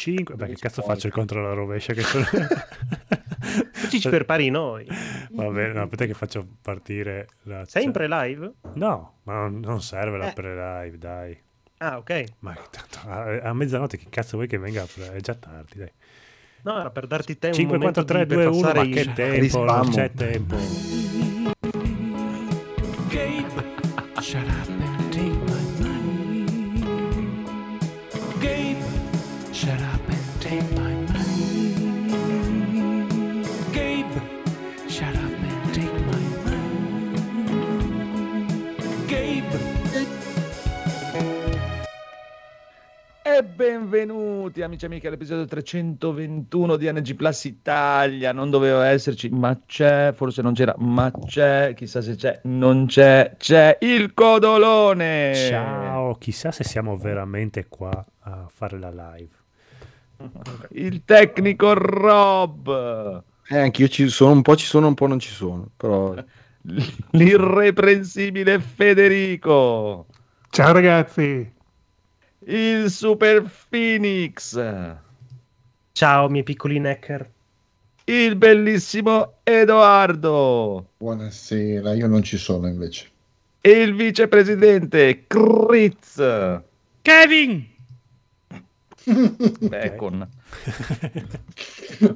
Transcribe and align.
5. 0.00 0.34
Beh, 0.34 0.46
che 0.46 0.54
cazzo 0.54 0.80
faccio 0.80 1.08
il 1.08 1.12
contro 1.12 1.42
la 1.42 1.52
rovescia? 1.52 1.92
Che 1.92 2.00
sono... 2.00 2.24
Ci 3.90 4.08
per 4.08 4.24
pari 4.24 4.48
noi. 4.48 4.86
Va 5.30 5.46
bene, 5.48 5.74
no, 5.74 5.82
aspetta 5.82 6.06
che 6.06 6.14
faccio 6.14 6.46
partire 6.62 7.28
la... 7.42 7.66
Sempre 7.66 8.08
live? 8.08 8.50
No, 8.74 9.18
ma 9.24 9.34
non, 9.34 9.60
non 9.60 9.82
serve 9.82 10.16
la 10.16 10.30
eh. 10.30 10.32
pre-live, 10.32 10.96
dai. 10.96 11.38
Ah, 11.78 11.98
ok. 11.98 12.24
Ma 12.38 12.54
tanto, 12.70 13.10
a, 13.10 13.50
a, 13.50 13.52
mezzanotte 13.52 13.98
che 13.98 14.06
cazzo 14.08 14.36
vuoi 14.36 14.48
che 14.48 14.56
venga? 14.56 14.84
È 15.12 15.20
già 15.20 15.34
tardi, 15.34 15.78
dai. 15.78 15.92
No, 16.62 16.80
era 16.80 16.90
per 16.90 17.06
darti 17.06 17.36
tempo. 17.38 17.56
5, 17.56 17.78
4, 17.78 18.04
3, 18.04 18.26
2, 18.26 18.44
1, 18.46 18.72
ma 18.72 18.84
che 18.86 19.12
tempo, 19.12 19.64
non 19.64 19.90
c'è 19.90 20.10
tempo. 20.12 20.56
Shut 24.20 24.46
up. 24.46 24.89
Benvenuti 43.42 44.60
amici 44.62 44.84
e 44.84 44.88
amiche 44.88 45.06
all'episodio 45.06 45.44
321 45.44 46.76
di 46.76 46.90
NG 46.90 47.14
Plus 47.14 47.44
Italia. 47.44 48.32
Non 48.32 48.50
doveva 48.50 48.86
esserci, 48.88 49.28
ma 49.30 49.58
c'è, 49.66 50.12
forse 50.14 50.42
non 50.42 50.52
c'era, 50.52 50.74
ma 50.78 51.10
c'è, 51.26 51.72
chissà 51.74 52.02
se 52.02 52.16
c'è, 52.16 52.40
non 52.44 52.86
c'è, 52.86 53.34
c'è 53.38 53.78
il 53.80 54.12
codolone. 54.14 55.34
Ciao, 55.34 56.14
chissà 56.16 56.50
se 56.52 56.64
siamo 56.64 56.96
veramente 56.96 57.66
qua 57.68 58.04
a 58.20 58.46
fare 58.52 58.78
la 58.78 58.90
live. 58.90 59.34
Il 60.72 61.04
tecnico 61.04 61.72
Rob. 61.74 63.22
Eh, 63.48 63.58
anch'io 63.58 63.88
ci 63.88 64.08
sono, 64.08 64.32
un 64.32 64.42
po' 64.42 64.56
ci 64.56 64.66
sono, 64.66 64.86
un 64.86 64.94
po' 64.94 65.06
non 65.06 65.18
ci 65.18 65.30
sono, 65.30 65.68
però... 65.76 66.14
L'irreprensibile 67.12 68.60
Federico. 68.60 70.06
Ciao 70.50 70.72
ragazzi 70.72 71.58
il 72.46 72.90
Super 72.90 73.44
Phoenix. 73.68 74.58
Ciao, 75.92 76.28
miei 76.28 76.42
piccoli 76.42 76.78
necker. 76.78 77.28
Il 78.04 78.36
bellissimo 78.36 79.34
Edoardo. 79.42 80.86
Buonasera, 80.96 81.94
io 81.94 82.06
non 82.06 82.22
ci 82.22 82.38
sono 82.38 82.66
invece. 82.66 83.08
E 83.60 83.70
il 83.70 83.94
vicepresidente 83.94 85.24
Critz. 85.26 86.16
Kevin. 87.02 87.68
Bacon. 89.60 90.28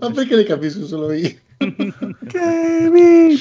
Ma 0.00 0.10
perché 0.10 0.36
le 0.36 0.44
capisco 0.44 0.86
solo 0.86 1.12
io? 1.12 1.34
Kevin. 2.26 3.36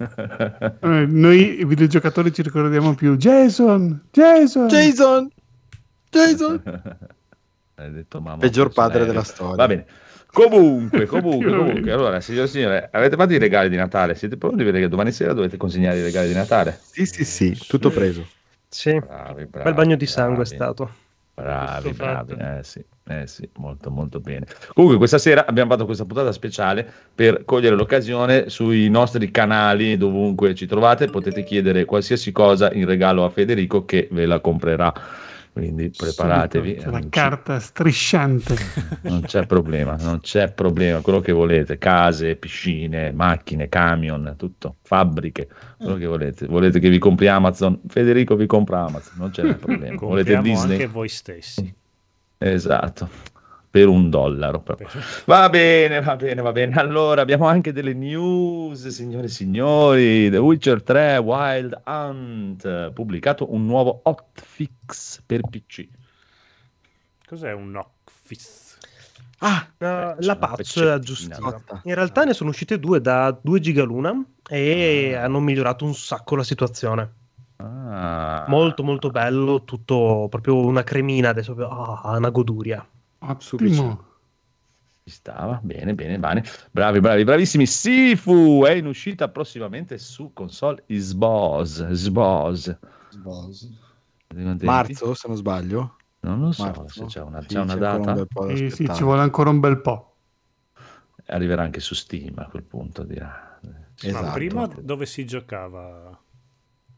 Eh, 0.80 1.04
noi 1.06 1.62
videogiocatori 1.66 2.32
ci 2.32 2.40
ricordiamo 2.40 2.94
più 2.94 3.18
Jason, 3.18 4.00
Jason, 4.10 4.66
Jason, 4.68 5.30
Jason. 6.10 6.62
Hai 7.76 7.90
detto 7.92 8.20
mamma. 8.20 8.38
Peggior 8.38 8.70
padre 8.72 9.06
della 9.06 9.22
storia. 9.22 9.56
Va 9.56 9.66
bene. 9.66 9.86
Comunque, 10.32 11.06
comunque, 11.06 11.50
comunque, 11.50 11.92
allora, 11.92 12.20
signore 12.20 12.44
e 12.44 12.48
signore, 12.48 12.88
avete 12.92 13.16
fatto 13.16 13.32
i 13.32 13.38
regali 13.38 13.68
di 13.68 13.76
Natale? 13.76 14.14
Siete 14.14 14.36
pronti? 14.36 14.58
Vedete 14.58 14.80
che 14.80 14.88
domani 14.88 15.12
sera 15.12 15.32
dovete 15.32 15.56
consegnare 15.56 15.98
i 15.98 16.02
regali 16.02 16.28
di 16.28 16.34
Natale? 16.34 16.78
Sì, 16.82 17.06
sì, 17.06 17.24
sì, 17.24 17.58
tutto 17.66 17.90
preso. 17.90 18.26
Sì, 18.68 18.92
bravi, 18.98 19.46
bravi, 19.46 19.64
bel 19.64 19.74
bagno 19.74 19.96
di 19.96 20.06
sangue 20.06 20.44
bravi. 20.44 20.50
è 20.50 20.54
stato. 20.54 20.94
Bravi, 21.34 21.92
bravi, 21.92 22.34
eh 22.34 22.62
sì, 22.62 22.84
eh 23.08 23.26
sì, 23.26 23.48
molto 23.54 23.90
molto 23.90 24.20
bene. 24.20 24.46
Comunque 24.74 24.98
questa 24.98 25.16
sera 25.16 25.46
abbiamo 25.46 25.70
fatto 25.70 25.86
questa 25.86 26.04
puntata 26.04 26.32
speciale 26.32 26.86
per 27.14 27.46
cogliere 27.46 27.76
l'occasione 27.76 28.50
sui 28.50 28.90
nostri 28.90 29.30
canali, 29.30 29.96
dovunque 29.96 30.54
ci 30.54 30.66
trovate, 30.66 31.06
potete 31.06 31.42
chiedere 31.42 31.86
qualsiasi 31.86 32.30
cosa 32.30 32.70
in 32.74 32.84
regalo 32.84 33.24
a 33.24 33.30
Federico 33.30 33.86
che 33.86 34.06
ve 34.10 34.26
la 34.26 34.40
comprerà 34.40 34.92
quindi 35.60 35.90
preparatevi. 35.90 36.70
Subito, 36.70 36.90
la 36.90 37.02
carta 37.08 37.58
strisciante. 37.60 38.56
Non 39.02 39.22
c'è 39.22 39.46
problema, 39.46 39.96
non 39.96 40.20
c'è 40.20 40.52
problema, 40.52 41.00
quello 41.00 41.20
che 41.20 41.32
volete, 41.32 41.78
case, 41.78 42.36
piscine, 42.36 43.12
macchine, 43.12 43.68
camion, 43.68 44.34
tutto, 44.36 44.76
fabbriche, 44.82 45.48
quello 45.76 45.96
che 45.96 46.06
volete. 46.06 46.46
Volete 46.46 46.78
che 46.78 46.88
vi 46.88 46.98
compri 46.98 47.28
Amazon? 47.28 47.80
Federico 47.86 48.36
vi 48.36 48.46
compra 48.46 48.84
Amazon, 48.84 49.14
non 49.16 49.30
c'è 49.30 49.54
problema. 49.56 49.96
volete 49.98 50.40
Disney? 50.40 50.72
anche 50.72 50.86
voi 50.86 51.08
stessi. 51.08 51.74
Esatto 52.38 53.29
per 53.70 53.86
un 53.86 54.10
dollaro. 54.10 54.64
Va 55.26 55.48
bene, 55.48 56.00
va 56.00 56.16
bene, 56.16 56.42
va 56.42 56.52
bene. 56.52 56.74
Allora 56.74 57.22
abbiamo 57.22 57.46
anche 57.46 57.72
delle 57.72 57.94
news, 57.94 58.88
signore 58.88 59.26
e 59.26 59.30
signori. 59.30 60.28
The 60.28 60.38
Witcher 60.38 60.82
3 60.82 61.18
Wild 61.18 61.82
Hunt, 61.86 62.90
pubblicato 62.90 63.52
un 63.52 63.66
nuovo 63.66 64.00
hotfix 64.02 65.22
per 65.24 65.42
PC. 65.48 65.86
Cos'è 67.26 67.52
un 67.52 67.76
hotfix? 67.76 68.78
Ah, 69.42 69.66
uh, 69.78 70.16
la 70.18 70.36
patch 70.36 70.78
aggiustiva. 70.78 71.62
In 71.84 71.94
realtà 71.94 72.24
ne 72.24 72.34
sono 72.34 72.50
uscite 72.50 72.78
due 72.78 73.00
da 73.00 73.38
2 73.40 73.60
giga 73.60 73.84
l'una 73.84 74.12
e 74.48 75.14
ah. 75.14 75.24
hanno 75.24 75.40
migliorato 75.40 75.84
un 75.84 75.94
sacco 75.94 76.34
la 76.36 76.42
situazione. 76.42 77.14
Ah. 77.56 78.44
Molto 78.48 78.82
molto 78.82 79.10
bello, 79.10 79.64
tutto 79.64 80.26
proprio 80.28 80.56
una 80.56 80.82
cremina 80.82 81.30
adesso, 81.30 81.54
ah, 81.56 82.16
una 82.16 82.30
goduria. 82.30 82.86
Ottimo. 83.20 84.08
Ci 85.04 85.10
stava, 85.10 85.60
bene, 85.62 85.94
bene, 85.94 86.18
bene. 86.18 86.44
Bravi, 86.70 87.00
bravi, 87.00 87.24
bravissimi. 87.24 87.66
Sifu 87.66 88.64
è 88.66 88.72
in 88.72 88.86
uscita 88.86 89.28
prossimamente 89.28 89.98
su 89.98 90.32
console 90.32 90.84
Xbox. 90.86 91.86
Xbox. 91.88 92.76
Marzo, 94.62 95.14
se 95.14 95.28
non 95.28 95.36
sbaglio. 95.36 95.96
Non 96.20 96.40
lo 96.40 96.52
so 96.52 96.64
Marzo. 96.64 96.86
se 96.88 97.04
c'è 97.06 97.20
una, 97.20 97.40
sì, 97.40 97.48
c'è 97.48 97.60
una 97.60 97.72
c'è 97.74 97.78
data. 97.78 98.26
Un 98.34 98.56
sì, 98.56 98.70
sì, 98.70 98.88
ci 98.94 99.02
vuole 99.02 99.22
ancora 99.22 99.50
un 99.50 99.60
bel 99.60 99.80
po'. 99.80 100.14
Arriverà 101.26 101.62
anche 101.62 101.80
su 101.80 101.94
Steam 101.94 102.38
a 102.38 102.46
quel 102.46 102.62
punto. 102.62 103.02
Dirà. 103.02 103.58
Esatto. 104.00 104.24
Ma 104.24 104.32
prima 104.32 104.66
dove 104.66 105.06
si 105.06 105.26
giocava? 105.26 106.18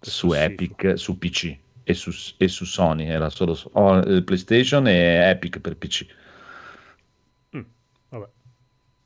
Su, 0.00 0.10
su 0.10 0.32
Epic, 0.32 0.98
su 0.98 1.18
PC 1.18 1.61
e 1.84 1.94
su, 1.94 2.10
e 2.37 2.48
su 2.48 2.65
Sony, 2.65 3.06
era 3.06 3.31
solo 3.31 3.59
oh, 3.72 4.00
PlayStation 4.22 4.87
e 4.87 5.31
Epic 5.31 5.60
per 5.60 5.76
PC. 5.76 6.06
Mm, 7.56 7.62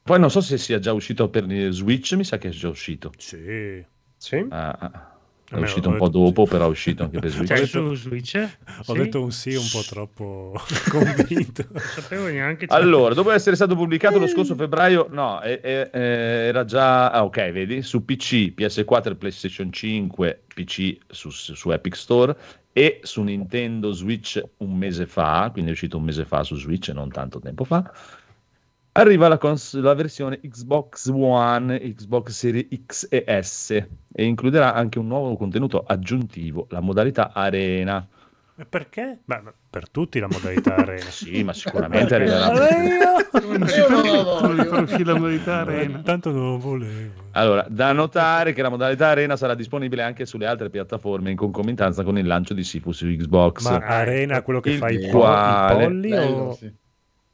Poi 0.03 0.19
non 0.21 0.31
so 0.31 0.41
se 0.41 0.59
sia 0.59 0.79
già 0.79 0.93
uscito 0.93 1.29
per 1.29 1.47
Switch, 1.71 2.13
mi 2.13 2.25
sa 2.25 2.39
che 2.39 2.49
è 2.49 2.51
già 2.51 2.69
uscito. 2.69 3.13
Sì. 3.17 3.85
Sì. 4.19 4.47
Ah, 4.51 4.71
ah. 4.81 5.17
È 5.49 5.59
uscito 5.59 5.91
un 5.91 5.97
po' 5.97 6.09
dopo, 6.09 6.45
però 6.45 6.67
è 6.67 6.69
uscito 6.69 7.05
anche 7.05 7.21
per 7.21 7.31
Switch. 7.31 7.47
Cioè, 7.47 7.67
su 7.67 7.95
Switch? 7.95 8.49
Ho 8.87 8.95
sì? 8.95 8.99
detto 8.99 9.23
un 9.23 9.31
sì 9.31 9.55
un 9.55 9.69
po' 9.71 9.83
troppo 9.83 10.61
convinto. 10.91 11.65
non 11.71 11.83
sapevo 11.95 12.27
neanche. 12.27 12.67
Allora, 12.69 13.15
dopo 13.15 13.31
essere 13.31 13.55
stato 13.55 13.77
pubblicato 13.77 14.19
lo 14.19 14.27
scorso 14.27 14.57
febbraio, 14.57 15.07
no, 15.11 15.39
è, 15.39 15.61
è, 15.61 15.91
era 15.93 16.65
già. 16.65 17.13
Ah, 17.13 17.23
ok, 17.23 17.51
vedi, 17.53 17.83
su 17.83 18.05
PC, 18.05 18.55
PS4 18.57 19.11
e 19.13 19.15
PlayStation 19.15 19.71
5, 19.71 20.43
PC 20.53 20.97
su, 21.07 21.31
su 21.31 21.71
Epic 21.71 21.95
Store 21.95 22.37
e 22.79 23.01
su 23.05 23.23
Nintendo 23.23 23.91
Switch 23.93 24.39
un 24.59 24.77
mese 24.77 25.07
fa, 25.07 25.49
quindi 25.51 25.71
è 25.71 25.73
uscito 25.73 25.97
un 25.97 26.05
mese 26.05 26.27
fa 26.27 26.43
su 26.43 26.57
Switch, 26.57 26.89
non 26.89 27.09
tanto 27.09 27.41
tempo 27.41 27.65
fa. 27.65 27.91
Arriva 28.93 29.29
la, 29.29 29.39
cons- 29.39 29.81
la, 29.81 29.95
versione 29.95 30.41
Xbox 30.41 31.09
One, 31.09 31.79
Xbox 31.79 32.33
Series 32.33 32.67
X 32.85 33.07
e 33.09 33.25
S 33.43 33.71
e 33.71 34.25
includerà 34.25 34.75
anche 34.75 34.99
un 34.99 35.07
nuovo 35.07 35.37
contenuto 35.37 35.85
aggiuntivo, 35.87 36.67
la 36.69 36.81
modalità 36.81 37.33
Arena. 37.33 38.07
E 38.59 38.65
perché? 38.65 39.19
Beh, 39.23 39.43
per 39.69 39.91
tutti 39.91 40.19
la 40.19 40.29
modalità 40.31 40.77
arena. 40.81 41.05
sì, 41.11 41.45
ma 41.45 41.53
sicuramente 41.53 42.15
arriverà. 42.15 42.47
la 45.05 45.15
modalità 45.15 45.59
arena. 45.59 46.01
Tanto 46.01 46.31
non 46.31 46.53
lo 46.53 46.59
volevo. 46.59 47.25
Allora, 47.33 47.67
da 47.69 47.93
notare 47.93 48.55
che 48.55 48.63
la 48.63 48.71
modalità 48.71 49.09
arena 49.09 49.37
sarà 49.37 49.55
disponibile 49.55 50.01
anche 50.03 50.25
sulle 50.25 50.47
altre 50.47 50.71
piattaforme 50.71 51.31
in 51.31 51.37
concomitanza 51.37 52.03
con 52.03 52.17
il 52.17 52.27
lancio 52.27 52.55
di 52.55 52.65
Sifu 52.65 52.93
su 52.93 53.07
Xbox. 53.07 53.69
Ma 53.69 53.77
arena 53.85 54.41
quello 54.41 54.61
che 54.61 54.71
il 54.71 54.79
fa 54.79 54.89
i, 54.89 55.11
quale... 55.11 55.83
i 55.83 55.87
polli 55.87 56.09
Bello, 56.09 56.37
o... 56.37 56.55
sì. 56.55 56.73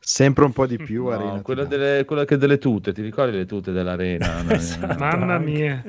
Sempre 0.05 0.45
un 0.45 0.53
po' 0.53 0.67
di 0.67 0.79
più 0.79 1.05
no, 1.05 1.11
arena. 1.11 1.41
Quella, 1.43 1.63
delle, 1.63 2.05
quella 2.05 2.25
che 2.25 2.37
delle 2.37 2.59
tute, 2.59 2.93
ti 2.93 3.03
ricordi 3.03 3.37
le 3.37 3.47
tute 3.47 3.71
dell'arena? 3.71 4.43
esatto. 4.53 4.99
Mamma 4.99 5.39
mia. 5.39 5.85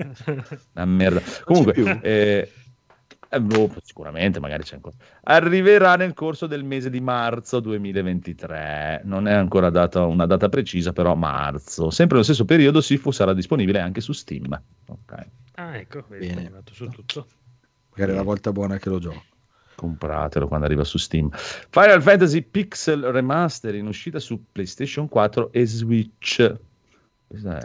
Una 0.75 0.85
merda. 0.85 1.19
Comunque, 1.43 1.99
eh, 2.01 2.51
eh, 3.33 3.41
boh, 3.41 3.73
sicuramente, 3.81 4.39
magari 4.39 4.63
c'è 4.63 4.75
ancora. 4.75 4.95
Arriverà 5.23 5.95
nel 5.95 6.13
corso 6.13 6.45
del 6.47 6.63
mese 6.63 6.89
di 6.89 7.01
marzo 7.01 7.59
2023. 7.59 9.01
Non 9.05 9.27
è 9.27 9.33
ancora 9.33 9.69
data 9.69 10.05
una 10.05 10.25
data 10.25 10.49
precisa, 10.49 10.93
però 10.93 11.15
marzo. 11.15 11.89
Sempre 11.89 12.15
nello 12.15 12.27
stesso 12.27 12.45
periodo 12.45 12.81
Sifu 12.81 13.11
sarà 13.11 13.33
disponibile 13.33 13.79
anche 13.79 14.01
su 14.01 14.13
Steam. 14.13 14.61
Ok. 14.87 15.27
Ah, 15.55 15.77
ecco, 15.77 16.03
vedi, 16.07 16.27
Bene. 16.27 16.51
su 16.71 16.87
tutto. 16.89 17.27
Magari 17.91 18.11
è 18.11 18.15
la 18.15 18.23
volta 18.23 18.51
buona 18.51 18.77
che 18.77 18.89
lo 18.89 18.99
gioco. 18.99 19.23
Compratelo 19.75 20.47
quando 20.47 20.65
arriva 20.65 20.83
su 20.83 20.97
Steam. 20.97 21.29
Final 21.31 22.01
Fantasy 22.01 22.41
Pixel 22.41 23.01
Remaster 23.01 23.75
in 23.75 23.87
uscita 23.87 24.19
su 24.19 24.45
PlayStation 24.51 25.07
4 25.09 25.51
e 25.51 25.65
Switch. 25.65 26.55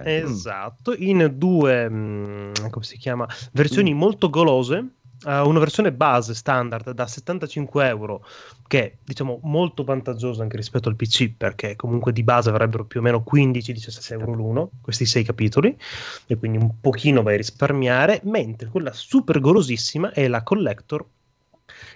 Esatto, 0.04 0.94
in 0.96 1.30
due, 1.36 1.88
mm, 1.90 2.52
come 2.70 2.84
si 2.84 2.96
chiama, 2.96 3.28
versioni 3.52 3.92
mm. 3.92 3.98
molto 3.98 4.30
golose. 4.30 4.86
Uh, 5.24 5.48
una 5.48 5.58
versione 5.58 5.90
base 5.90 6.32
standard 6.32 6.92
da 6.92 7.08
75 7.08 7.88
euro 7.88 8.24
che 8.68 8.84
è 8.84 8.92
diciamo 9.02 9.40
molto 9.42 9.82
vantaggiosa 9.82 10.42
anche 10.42 10.56
rispetto 10.56 10.88
al 10.88 10.94
PC 10.94 11.32
perché 11.36 11.74
comunque 11.74 12.12
di 12.12 12.22
base 12.22 12.50
avrebbero 12.50 12.84
più 12.84 13.00
o 13.00 13.02
meno 13.02 13.24
15-17 13.28 14.12
euro 14.12 14.32
l'uno 14.34 14.70
questi 14.80 15.06
sei 15.06 15.24
capitoli 15.24 15.76
e 16.24 16.36
quindi 16.36 16.58
un 16.58 16.80
pochino 16.80 17.24
vai 17.24 17.34
a 17.34 17.38
risparmiare 17.38 18.20
mentre 18.24 18.68
quella 18.68 18.92
super 18.92 19.40
golosissima 19.40 20.12
è 20.12 20.28
la 20.28 20.44
collector 20.44 21.04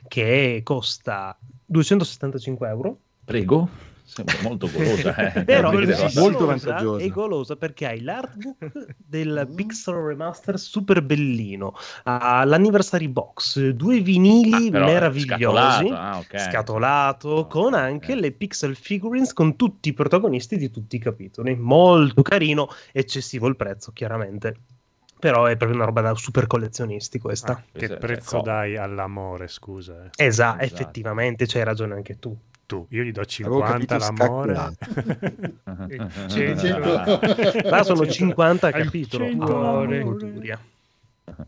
che 0.08 0.60
costa 0.64 1.36
275 1.66 2.68
euro. 2.68 2.98
Prego 3.24 3.91
Sembra 4.12 4.36
molto 4.42 4.70
golosa, 4.70 5.16
eh. 5.32 5.42
però 5.42 5.70
è 5.70 6.12
molto 6.16 6.44
vantaggiosa. 6.44 7.02
È 7.02 7.08
golosa 7.08 7.56
perché 7.56 7.86
hai 7.86 8.02
l'artbook 8.02 8.88
del 8.98 9.50
Pixel 9.54 9.94
Remaster 9.94 10.58
super 10.58 11.00
bellino, 11.00 11.74
ha 12.02 12.44
l'anniversary 12.44 13.08
box, 13.08 13.70
due 13.70 14.00
vinili 14.00 14.68
ah, 14.68 14.80
meravigliosi, 14.80 15.86
scatolato, 15.86 15.94
ah, 15.94 16.18
okay. 16.18 16.50
scatolato 16.50 17.28
oh, 17.28 17.46
con 17.46 17.72
anche 17.72 18.10
okay. 18.10 18.20
le 18.20 18.32
pixel 18.32 18.76
figurines 18.76 19.32
con 19.32 19.56
tutti 19.56 19.88
i 19.88 19.94
protagonisti 19.94 20.58
di 20.58 20.70
tutti 20.70 20.96
i 20.96 20.98
capitoli. 20.98 21.56
Molto 21.56 22.20
carino, 22.20 22.68
eccessivo 22.92 23.46
il 23.46 23.56
prezzo, 23.56 23.92
chiaramente. 23.92 24.56
Però 25.18 25.46
è 25.46 25.56
proprio 25.56 25.78
una 25.78 25.86
roba 25.86 26.02
da 26.02 26.14
super 26.16 26.46
collezionisti 26.46 27.18
questa. 27.18 27.52
Ah, 27.52 27.62
che 27.72 27.96
prezzo 27.96 28.42
dai 28.42 28.76
all'amore, 28.76 29.48
scusa. 29.48 30.04
Eh. 30.04 30.26
Esatto, 30.26 30.62
esatto, 30.62 30.82
effettivamente 30.82 31.46
c'hai 31.46 31.64
ragione 31.64 31.94
anche 31.94 32.18
tu 32.18 32.36
tu, 32.66 32.86
io 32.90 33.02
gli 33.02 33.12
do 33.12 33.24
50 33.24 33.98
l'amore. 33.98 34.52
Là 37.64 37.82
sono 37.82 38.06
50 38.06 38.66
a 38.66 38.70
capitolo. 38.70 39.28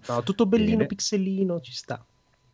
No, 0.06 0.22
tutto 0.22 0.46
bellino, 0.46 0.76
bene. 0.76 0.86
pixelino, 0.86 1.60
ci 1.60 1.72
sta. 1.72 2.04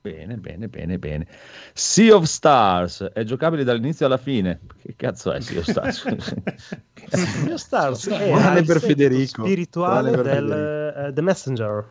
Bene, 0.03 0.37
bene, 0.37 0.69
bene, 0.69 0.99
bene. 0.99 1.27
Sea 1.75 2.15
of 2.15 2.25
Stars 2.25 3.03
è 3.13 3.23
giocabile 3.23 3.65
dall'inizio 3.65 4.07
alla 4.07 4.17
fine. 4.17 4.61
Che 4.81 4.95
cazzo 4.97 5.31
è 5.31 5.41
Sea 5.41 5.59
of 5.59 5.69
Stars? 5.69 6.07
sea 7.11 7.53
of 7.53 7.61
Stars 7.61 8.09
è 8.09 8.65
per 8.65 8.81
Federico. 8.81 9.45
spirituale 9.45 10.11
per 10.13 10.23
del 10.23 10.49
Federico. 10.49 11.09
Uh, 11.09 11.13
The 11.13 11.21
Messenger. 11.21 11.87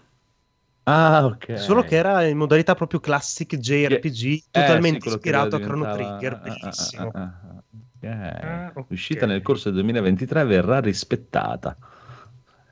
Ah, 0.89 1.25
ok. 1.25 1.59
Solo 1.59 1.83
che 1.83 1.95
era 1.95 2.25
in 2.25 2.35
modalità 2.35 2.73
proprio 2.73 2.99
classic 2.99 3.55
JRPG, 3.57 4.25
eh, 4.25 4.43
totalmente 4.49 5.07
sì, 5.07 5.15
ispirato 5.15 5.57
a 5.57 5.59
Chrono 5.59 5.93
Trigger, 5.93 6.33
ah, 6.33 6.35
ah, 6.35 6.39
ah, 6.39 6.41
bellissimo. 6.41 7.11
Ah, 7.13 7.33
ah, 8.01 8.63
ah, 8.63 8.67
okay. 8.69 8.85
Uscita 8.89 9.27
nel 9.27 9.43
corso 9.43 9.69
del 9.69 9.81
2023 9.83 10.43
verrà 10.45 10.79
rispettata. 10.79 11.77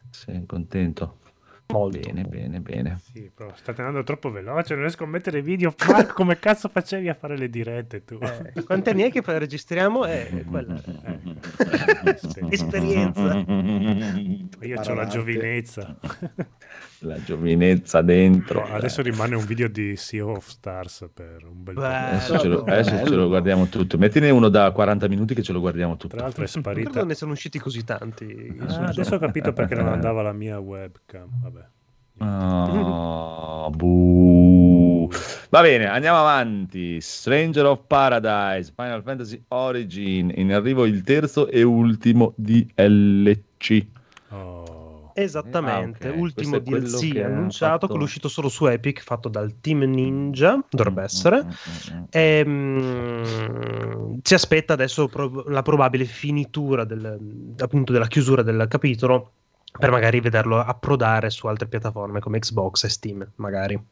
Sei 0.09 0.43
contento? 0.47 1.19
Molto. 1.67 1.99
Bene, 1.99 2.23
bene, 2.23 2.59
bene. 2.59 2.99
Sì, 3.11 3.29
però 3.31 3.51
state 3.53 3.81
andando 3.81 4.03
troppo 4.03 4.31
veloce, 4.31 4.73
non 4.73 4.83
riesco 4.83 5.03
a 5.03 5.07
mettere 5.07 5.41
video. 5.41 5.75
Marco, 5.87 6.13
come 6.13 6.39
cazzo 6.39 6.69
facevi 6.69 7.09
a 7.09 7.13
fare 7.13 7.37
le 7.37 7.49
dirette 7.49 8.03
tu? 8.03 8.17
Eh, 8.21 8.63
quanti 8.63 8.89
anni 8.89 9.03
è 9.03 9.11
che 9.11 9.21
registriamo? 9.23 10.05
È 10.05 10.43
quella. 10.49 10.81
Eh. 10.81 12.47
Esperienza. 12.49 13.35
Io 14.61 14.81
ho 14.81 14.93
la 14.93 15.07
giovinezza. 15.07 15.95
la 16.99 17.21
giovinezza 17.23 18.01
dentro. 18.01 18.67
No, 18.67 18.75
adesso 18.75 19.01
rimane 19.01 19.35
un 19.35 19.45
video 19.45 19.67
di 19.67 19.95
Sea 19.95 20.25
of 20.25 20.47
Stars 20.47 21.09
per 21.13 21.43
un 21.43 21.63
bel 21.63 21.75
po'. 21.75 21.81
Adesso, 21.81 22.39
ce 22.39 22.47
lo, 22.47 22.63
adesso 22.63 23.05
ce 23.05 23.15
lo 23.15 23.27
guardiamo 23.27 23.67
tutto. 23.67 23.97
Mettine 23.97 24.29
uno 24.29 24.49
da 24.49 24.71
40 24.71 25.07
minuti 25.07 25.33
che 25.33 25.43
ce 25.43 25.53
lo 25.53 25.59
guardiamo 25.59 25.97
tutto. 25.97 26.15
Tra 26.15 26.25
l'altro 26.25 26.43
è 26.43 26.47
sparita. 26.47 26.99
Non 26.99 27.07
ne 27.07 27.15
sono 27.15 27.33
usciti 27.33 27.59
così 27.59 27.83
tanti. 27.83 28.55
Ah, 28.59 28.85
adesso 28.85 29.15
ho 29.15 29.19
capito 29.19 29.53
perché 29.53 29.75
non 29.75 29.87
andava 29.87 30.21
la 30.21 30.33
mia 30.33 30.59
webcam. 30.59 31.27
Vabbè. 31.41 31.65
Oh, 32.19 33.69
buh. 33.69 35.09
Va 35.49 35.61
bene, 35.61 35.85
andiamo 35.87 36.17
avanti. 36.17 36.99
Stranger 36.99 37.65
of 37.65 37.81
Paradise, 37.85 38.73
Final 38.75 39.03
Fantasy 39.03 39.43
Origin, 39.49 40.31
in 40.35 40.51
arrivo 40.51 40.85
il 40.85 41.03
terzo 41.03 41.47
e 41.47 41.61
ultimo 41.61 42.33
DLC. 42.35 43.85
Oh. 44.29 44.56
Esattamente, 45.19 46.09
ah, 46.09 46.11
okay. 46.11 46.21
ultimo 46.21 46.59
DLC 46.59 47.19
annunciato 47.23 47.71
fatto... 47.71 47.87
con 47.87 47.97
l'uscito 47.97 48.27
solo 48.27 48.49
su 48.49 48.67
Epic, 48.67 49.01
fatto 49.01 49.29
dal 49.29 49.59
Team 49.59 49.81
Ninja, 49.81 50.63
dovrebbe 50.69 51.01
mm, 51.01 51.03
essere. 51.03 51.43
Mm, 51.43 51.95
mm, 51.95 52.03
e, 52.11 52.43
um, 52.45 54.19
si 54.21 54.35
aspetta 54.35 54.73
adesso 54.73 55.07
pro- 55.07 55.45
la 55.47 55.63
probabile 55.63 56.05
finitura 56.05 56.83
del, 56.83 57.55
appunto 57.57 57.91
della 57.91 58.05
chiusura 58.05 58.43
del 58.43 58.67
capitolo 58.69 59.31
per 59.71 59.89
magari 59.89 60.19
vederlo 60.19 60.59
approdare 60.59 61.31
su 61.31 61.47
altre 61.47 61.67
piattaforme 61.67 62.19
come 62.19 62.37
Xbox 62.37 62.83
e 62.83 62.89
Steam, 62.89 63.27
magari. 63.37 63.83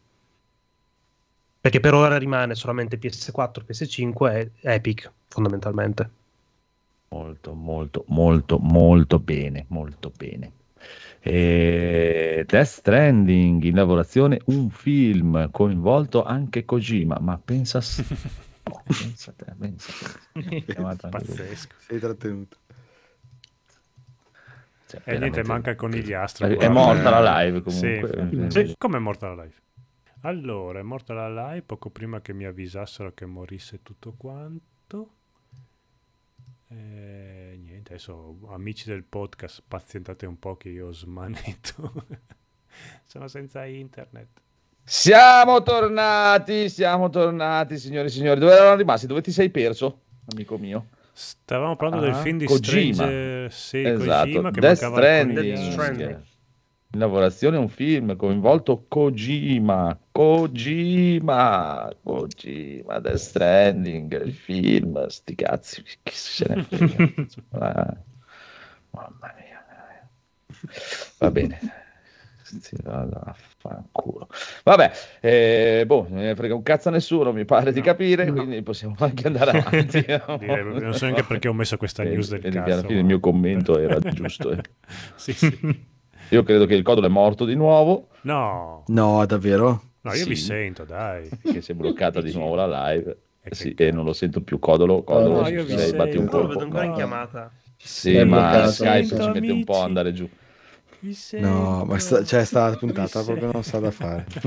Perché 1.59 1.79
per 1.79 1.95
ora 1.95 2.17
rimane 2.19 2.53
solamente 2.53 2.99
PS4, 2.99 3.63
PS5 3.67 4.31
e 4.31 4.51
Epic, 4.61 5.11
fondamentalmente. 5.27 6.07
Molto, 7.07 7.53
molto, 7.55 8.03
molto, 8.09 8.59
molto 8.59 9.17
bene, 9.17 9.65
molto 9.69 10.11
bene. 10.15 10.51
E 11.27 12.43
Death 12.45 12.67
Stranding 12.67 13.63
in 13.63 13.73
lavorazione 13.73 14.39
un 14.45 14.69
film 14.69 15.49
coinvolto 15.49 16.23
anche 16.23 16.65
Kojima, 16.65 17.17
ma 17.19 17.39
pensa, 17.43 17.79
oh, 17.79 18.83
pensa 18.85 19.33
te, 19.35 19.45
pensa 19.57 19.91
te. 20.33 21.09
Pazzesco. 21.09 21.75
Sei 21.79 21.99
trattenuto. 21.99 22.57
Cioè, 24.85 25.01
e 25.03 25.17
niente, 25.17 25.43
manca 25.43 25.71
il 25.71 25.77
conigliastro. 25.77 26.45
È, 26.45 26.57
è 26.57 26.69
morta 26.69 27.09
la 27.09 27.41
live 27.41 27.61
comunque. 27.63 28.47
Sì. 28.51 28.67
Sì. 28.67 28.75
Come 28.77 28.97
è 28.97 28.99
morta 28.99 29.33
la 29.33 29.43
live? 29.43 29.55
Allora, 30.21 30.77
è 30.77 30.83
morta 30.83 31.15
la 31.15 31.49
live 31.49 31.63
poco 31.63 31.89
prima 31.89 32.21
che 32.21 32.33
mi 32.33 32.45
avvisassero 32.45 33.13
che 33.15 33.25
morisse 33.25 33.81
tutto 33.81 34.13
quanto. 34.15 35.14
E 36.67 37.59
niente, 37.61 37.93
adesso 37.93 38.39
amici 38.47 38.89
del 38.89 39.03
podcast, 39.03 39.63
pazientate 39.67 40.25
un 40.25 40.39
po' 40.39 40.57
che 40.57 40.69
io 40.69 40.87
ho 40.87 40.91
smanetto. 40.91 41.93
Sono 43.05 43.27
senza 43.27 43.65
internet. 43.65 44.41
Siamo 44.83 45.63
tornati, 45.63 46.69
siamo 46.69 47.09
tornati, 47.09 47.77
signori 47.77 48.07
e 48.07 48.11
signori. 48.11 48.39
Dove 48.39 48.53
erano 48.53 48.75
rimasti? 48.75 49.07
Dove 49.07 49.21
ti 49.21 49.31
sei 49.31 49.49
perso, 49.49 50.01
amico 50.31 50.57
mio? 50.57 50.87
Stavamo 51.11 51.75
parlando 51.75 52.05
ah, 52.05 52.09
del 52.09 52.19
film 52.21 52.37
di 52.37 52.45
Kojima. 52.45 52.93
Stranger 52.93 53.51
sì, 53.51 53.81
esatto. 53.81 54.25
Kojima 54.25 54.51
che 54.51 54.59
Death 54.59 54.75
Stranding. 54.75 55.71
Stranding. 55.71 56.23
In 56.91 56.99
lavorazione 56.99 57.57
un 57.57 57.69
film 57.69 58.15
coinvolto 58.15 58.85
Kojima, 58.87 59.97
Kojima, 60.15 61.91
Kojima, 62.01 62.99
Death 62.99 63.17
Stranding, 63.17 64.23
il 64.23 64.31
film, 64.31 65.05
sti 65.07 65.35
cazzi, 65.35 65.83
chi 65.83 66.13
se 66.13 66.45
ne 66.47 66.63
frega. 66.63 67.03
Mamma 68.91 69.33
mia. 69.35 69.65
Va 71.17 71.31
bene. 71.31 71.59
Sì, 72.43 72.77
Fanculo. 73.57 74.29
Vabbè, 74.63 74.91
eh, 75.19 75.83
boh, 75.85 76.07
non 76.09 76.21
ne 76.21 76.33
frega 76.33 76.55
un 76.55 76.63
cazzo 76.63 76.87
a 76.87 76.91
nessuno, 76.93 77.33
mi 77.33 77.43
pare 77.43 77.73
di 77.73 77.81
capire, 77.81 78.23
no. 78.23 78.35
quindi 78.35 78.61
possiamo 78.61 78.95
anche 78.99 79.27
andare 79.27 79.51
avanti. 79.51 79.99
Direi, 80.39 80.63
non 80.63 80.93
so 80.93 81.07
neanche 81.07 81.23
perché 81.23 81.49
ho 81.49 81.53
messo 81.53 81.75
questa 81.75 82.03
eh, 82.03 82.09
news 82.11 82.29
del 82.29 82.45
e 82.45 82.51
cazzo. 82.51 82.71
Alla 82.71 82.83
fine 82.83 82.99
il 82.99 83.05
mio 83.05 83.19
commento 83.19 83.77
era 83.77 83.99
giusto. 83.99 84.51
Eh. 84.51 84.61
sì, 85.15 85.33
sì. 85.33 85.85
Io 86.29 86.43
credo 86.43 86.65
che 86.65 86.75
il 86.75 86.83
codolo 86.83 87.07
è 87.07 87.09
morto 87.09 87.43
di 87.43 87.55
nuovo. 87.55 88.07
No. 88.21 88.85
No, 88.87 89.25
davvero? 89.25 89.94
No, 90.05 90.13
io 90.13 90.23
sì. 90.23 90.29
vi 90.29 90.35
sento, 90.35 90.83
dai. 90.83 91.27
Che 91.41 91.61
si 91.61 91.71
è 91.71 91.75
bloccata 91.75 92.21
di 92.21 92.31
nuovo 92.31 92.53
la 92.53 92.91
live. 92.91 93.17
E, 93.41 93.55
sì, 93.55 93.73
e 93.73 93.91
non 93.91 94.05
lo 94.05 94.13
sento 94.13 94.41
più 94.41 94.59
codolo. 94.59 95.03
Codolo, 95.03 95.41
no, 95.41 95.47
io 95.47 95.63
vi 95.63 95.77
sento. 95.77 95.97
batti 95.97 96.17
un 96.17 96.27
po'. 96.27 96.41
Lo 96.41 96.47
vedo 96.47 96.59
ancora 96.61 96.83
in 96.83 96.93
chiamata. 96.93 97.51
Sì, 97.77 98.23
ma 98.23 98.67
Skype 98.67 99.19
ci 99.19 99.29
mette 99.29 99.51
un 99.51 99.63
po' 99.63 99.81
a 99.81 99.83
andare 99.83 100.13
giù. 100.13 100.29
No, 101.39 101.85
ma 101.85 101.99
sta, 101.99 102.23
cioè, 102.23 102.45
sta 102.45 102.75
puntata 102.77 103.23
proprio 103.23 103.51
non 103.51 103.63
sa 103.63 103.79
da 103.79 103.91
fare. 103.91 104.25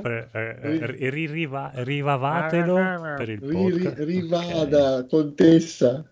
per, 0.00 0.28
eh, 0.32 1.10
ririva, 1.10 1.70
rivavatelo 1.74 2.74
per 3.16 3.28
il 3.28 3.40
podcast. 3.40 3.98
Rivada, 3.98 5.06
contessa. 5.08 6.04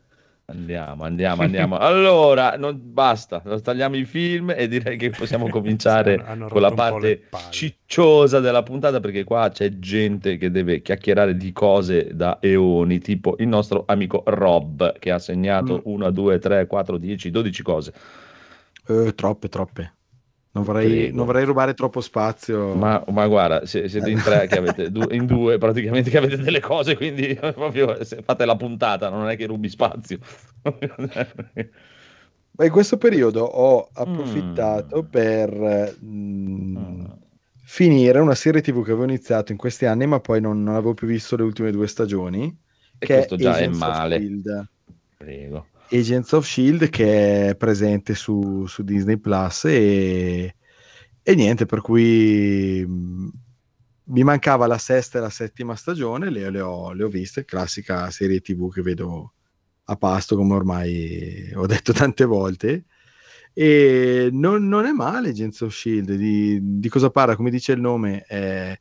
Andiamo, 0.46 1.04
andiamo, 1.04 1.42
andiamo. 1.42 1.78
Allora, 1.78 2.56
non, 2.58 2.78
basta, 2.78 3.40
tagliamo 3.40 3.96
i 3.96 4.04
film 4.04 4.52
e 4.54 4.68
direi 4.68 4.98
che 4.98 5.08
possiamo 5.08 5.48
cominciare 5.50 6.22
con 6.50 6.60
la 6.60 6.70
parte 6.70 7.28
cicciosa 7.48 8.40
della 8.40 8.62
puntata 8.62 9.00
perché 9.00 9.24
qua 9.24 9.48
c'è 9.48 9.78
gente 9.78 10.36
che 10.36 10.50
deve 10.50 10.82
chiacchierare 10.82 11.34
di 11.34 11.50
cose 11.52 12.14
da 12.14 12.38
eoni, 12.42 12.98
tipo 12.98 13.36
il 13.38 13.48
nostro 13.48 13.84
amico 13.86 14.22
Rob 14.26 14.98
che 14.98 15.10
ha 15.10 15.18
segnato 15.18 15.80
1, 15.84 16.10
2, 16.10 16.38
3, 16.38 16.66
4, 16.66 16.98
10, 16.98 17.30
12 17.30 17.62
cose. 17.62 17.92
Eh, 18.86 19.14
troppe, 19.14 19.48
troppe. 19.48 19.92
Non 20.54 20.62
vorrei, 20.62 21.12
non 21.12 21.26
vorrei, 21.26 21.44
rubare 21.44 21.74
troppo 21.74 22.00
spazio. 22.00 22.74
Ma, 22.74 23.02
ma 23.10 23.26
guarda, 23.26 23.66
siete 23.66 24.08
in 24.08 24.22
tre, 24.22 24.46
che 24.46 24.58
avete, 24.58 24.88
in 25.10 25.26
due 25.26 25.58
praticamente 25.58 26.10
che 26.10 26.18
avete 26.18 26.38
delle 26.38 26.60
cose, 26.60 26.96
quindi 26.96 27.34
proprio 27.34 27.98
fate 28.22 28.44
la 28.44 28.54
puntata, 28.54 29.08
non 29.08 29.28
è 29.28 29.36
che 29.36 29.46
rubi 29.46 29.68
spazio. 29.68 30.18
Ma 32.56 32.64
in 32.64 32.70
questo 32.70 32.98
periodo 32.98 33.42
ho 33.42 33.88
approfittato 33.92 35.02
mm. 35.02 35.06
per 35.10 35.96
mm, 36.04 36.76
mm. 36.76 37.04
finire 37.64 38.20
una 38.20 38.36
serie 38.36 38.60
TV 38.60 38.84
che 38.84 38.92
avevo 38.92 39.02
iniziato 39.02 39.50
in 39.50 39.58
questi 39.58 39.86
anni, 39.86 40.06
ma 40.06 40.20
poi 40.20 40.40
non, 40.40 40.62
non 40.62 40.76
avevo 40.76 40.94
più 40.94 41.08
visto 41.08 41.34
le 41.34 41.42
ultime 41.42 41.72
due 41.72 41.88
stagioni. 41.88 42.44
E 42.96 43.06
che 43.06 43.14
questo 43.14 43.34
già 43.34 43.54
Agents 43.54 43.76
è 43.76 43.78
male. 43.80 44.22
Prego. 45.16 45.66
Agents 45.94 46.32
of 46.32 46.44
Shield 46.44 46.88
che 46.90 47.50
è 47.50 47.56
presente 47.56 48.14
su, 48.14 48.66
su 48.66 48.82
Disney 48.82 49.16
Plus 49.16 49.66
e, 49.66 50.56
e, 51.22 51.34
niente, 51.36 51.66
per 51.66 51.80
cui 51.80 52.84
mh, 52.84 53.30
mi 54.06 54.24
mancava 54.24 54.66
la 54.66 54.78
sesta 54.78 55.18
e 55.18 55.20
la 55.20 55.30
settima 55.30 55.76
stagione, 55.76 56.30
le, 56.30 56.50
le, 56.50 56.60
ho, 56.60 56.92
le 56.92 57.04
ho 57.04 57.08
viste, 57.08 57.44
classica 57.44 58.10
serie 58.10 58.40
TV 58.40 58.72
che 58.72 58.82
vedo 58.82 59.34
a 59.84 59.96
pasto, 59.96 60.36
come 60.36 60.54
ormai 60.54 61.52
ho 61.54 61.66
detto 61.66 61.92
tante 61.94 62.24
volte. 62.24 62.86
E 63.52 64.30
non, 64.32 64.66
non 64.66 64.86
è 64.86 64.90
male 64.90 65.28
Agents 65.28 65.60
of 65.60 65.72
Shield. 65.72 66.12
Di, 66.14 66.58
di, 66.60 66.88
cosa 66.88 67.10
parla? 67.10 67.36
Come 67.36 67.50
dice 67.50 67.70
il 67.72 67.80
nome, 67.80 68.22
è, 68.22 68.76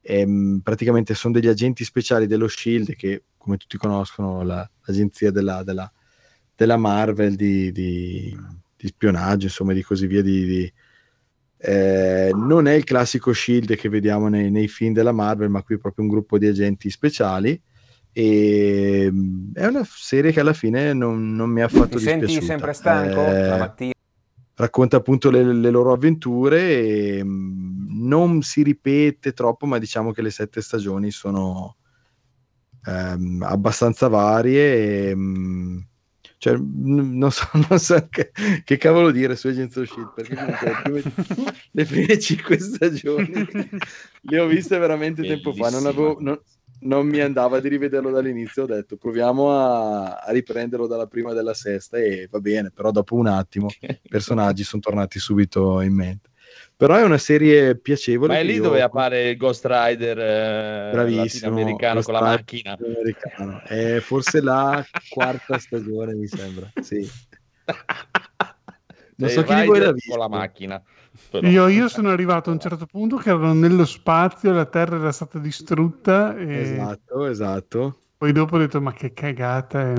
è, 0.00 0.24
praticamente 0.62 1.14
sono 1.14 1.34
degli 1.34 1.48
agenti 1.48 1.84
speciali 1.84 2.26
dello 2.26 2.48
Shield 2.48 2.96
che, 2.96 3.24
come 3.36 3.58
tutti 3.58 3.76
conoscono, 3.76 4.42
la, 4.42 4.68
l'agenzia 4.86 5.30
della, 5.30 5.62
della, 5.62 5.92
della 6.58 6.76
Marvel 6.76 7.36
di, 7.36 7.70
di, 7.70 8.36
di, 8.76 8.86
spionaggio, 8.88 9.46
insomma, 9.46 9.72
di 9.72 9.82
così 9.82 10.08
via. 10.08 10.22
Di, 10.22 10.72
eh, 11.56 12.32
non 12.34 12.66
è 12.66 12.72
il 12.72 12.82
classico 12.82 13.32
Shield 13.32 13.76
che 13.76 13.88
vediamo 13.88 14.26
nei, 14.26 14.50
nei 14.50 14.66
film 14.66 14.92
della 14.92 15.12
Marvel, 15.12 15.50
ma 15.50 15.62
qui 15.62 15.76
è 15.76 15.78
proprio 15.78 16.04
un 16.04 16.10
gruppo 16.10 16.36
di 16.36 16.48
agenti 16.48 16.90
speciali 16.90 17.60
e 18.12 19.08
mm, 19.08 19.52
è 19.54 19.66
una 19.66 19.86
serie 19.88 20.32
che 20.32 20.40
alla 20.40 20.52
fine 20.52 20.92
non, 20.92 21.36
non 21.36 21.48
mi 21.48 21.62
ha 21.62 21.68
fatto 21.68 21.96
Ti 21.96 22.04
dispiaciuta. 22.04 22.26
senti 22.26 22.44
sempre 22.44 22.72
stanco 22.72 23.24
eh, 23.24 23.46
la 23.46 23.56
mattina? 23.56 23.92
Racconta 24.54 24.96
appunto 24.96 25.30
le, 25.30 25.44
le, 25.44 25.70
loro 25.70 25.92
avventure 25.92 26.80
e 26.80 27.22
mm, 27.22 28.04
non 28.04 28.42
si 28.42 28.64
ripete 28.64 29.32
troppo, 29.32 29.66
ma 29.66 29.78
diciamo 29.78 30.10
che 30.10 30.22
le 30.22 30.30
sette 30.30 30.60
stagioni 30.60 31.12
sono 31.12 31.76
ehm, 32.84 33.44
abbastanza 33.46 34.08
varie. 34.08 35.10
E, 35.10 35.14
cioè, 36.38 36.56
non 36.56 37.30
so, 37.32 37.44
non 37.68 37.78
so 37.80 38.06
che, 38.08 38.30
che, 38.64 38.76
cavolo 38.76 39.10
dire 39.10 39.34
su 39.34 39.48
Agents 39.48 39.74
of 39.76 39.90
Shield 39.90 40.12
perché 40.14 40.36
comunque 40.36 40.66
le 40.68 41.02
prime, 41.02 41.52
le 41.72 41.84
prime 41.84 42.18
cinque 42.18 42.58
stagioni 42.60 43.48
le 44.20 44.38
ho 44.38 44.46
viste 44.46 44.78
veramente 44.78 45.22
Bellissima. 45.22 45.52
tempo 45.52 45.64
fa. 45.64 45.70
Non 45.70 45.86
avevo, 45.86 46.16
non, 46.20 46.40
non 46.80 47.08
mi 47.08 47.18
andava 47.20 47.58
di 47.58 47.68
rivederlo 47.68 48.10
dall'inizio, 48.10 48.62
ho 48.62 48.66
detto 48.66 48.96
proviamo 48.96 49.50
a, 49.50 50.14
a 50.18 50.30
riprenderlo 50.30 50.86
dalla 50.86 51.08
prima 51.08 51.32
della 51.32 51.54
sesta 51.54 51.98
e 51.98 52.28
va 52.30 52.38
bene, 52.38 52.70
però 52.70 52.92
dopo 52.92 53.16
un 53.16 53.26
attimo 53.26 53.66
i 53.80 54.08
personaggi 54.08 54.62
sono 54.62 54.80
tornati 54.80 55.18
subito 55.18 55.80
in 55.80 55.92
mente. 55.92 56.30
Però 56.78 56.94
è 56.94 57.02
una 57.02 57.18
serie 57.18 57.76
piacevole. 57.76 58.34
Ma 58.34 58.38
è 58.38 58.44
lì 58.44 58.54
io... 58.54 58.62
dove 58.62 58.80
appare 58.82 59.30
il 59.30 59.36
Ghost 59.36 59.66
Rider 59.68 60.16
eh, 60.16 60.90
Bravissimo, 60.92 61.50
americano 61.50 62.02
con 62.02 62.14
la 62.14 62.20
macchina. 62.20 62.78
È 63.64 63.98
forse 63.98 64.40
la 64.40 64.86
quarta 65.10 65.58
stagione, 65.58 66.14
mi 66.14 66.28
sembra. 66.28 66.70
Sì. 66.80 67.04
Non 69.16 69.28
so 69.28 69.42
chi 69.42 69.54
di 69.56 69.66
voi 69.66 69.80
l'ha 69.80 69.90
visto. 69.90 70.10
Con 70.12 70.20
la 70.20 70.28
macchina. 70.28 70.80
Però... 71.30 71.48
Io, 71.48 71.66
io, 71.66 71.88
sono 71.88 72.10
arrivato 72.10 72.50
a 72.50 72.52
un 72.52 72.60
certo 72.60 72.86
punto 72.86 73.16
che 73.16 73.30
erano 73.30 73.54
nello 73.54 73.84
spazio, 73.84 74.52
la 74.52 74.66
Terra 74.66 74.98
era 74.98 75.10
stata 75.10 75.40
distrutta. 75.40 76.36
E... 76.36 76.60
Esatto, 76.60 77.26
esatto. 77.26 78.02
Poi 78.18 78.30
dopo 78.30 78.54
ho 78.54 78.58
detto, 78.58 78.80
ma 78.80 78.92
che 78.92 79.12
cagata, 79.12 79.94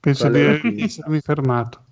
penso 0.00 0.28
di 0.30 0.82
essermi 0.82 1.20
fermato. 1.20 1.84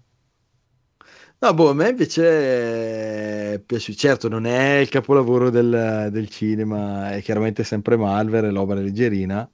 No, 1.38 1.52
boh, 1.52 1.68
a 1.70 1.74
me 1.74 1.90
invece 1.90 3.62
piace, 3.66 3.94
certo 3.94 4.26
non 4.28 4.46
è 4.46 4.78
il 4.78 4.88
capolavoro 4.88 5.50
del, 5.50 6.08
del 6.10 6.28
cinema, 6.30 7.10
è 7.12 7.20
chiaramente 7.22 7.62
sempre 7.62 7.96
Malver, 7.98 8.44
è 8.46 8.50
l'opera 8.50 8.80
leggerina, 8.80 9.48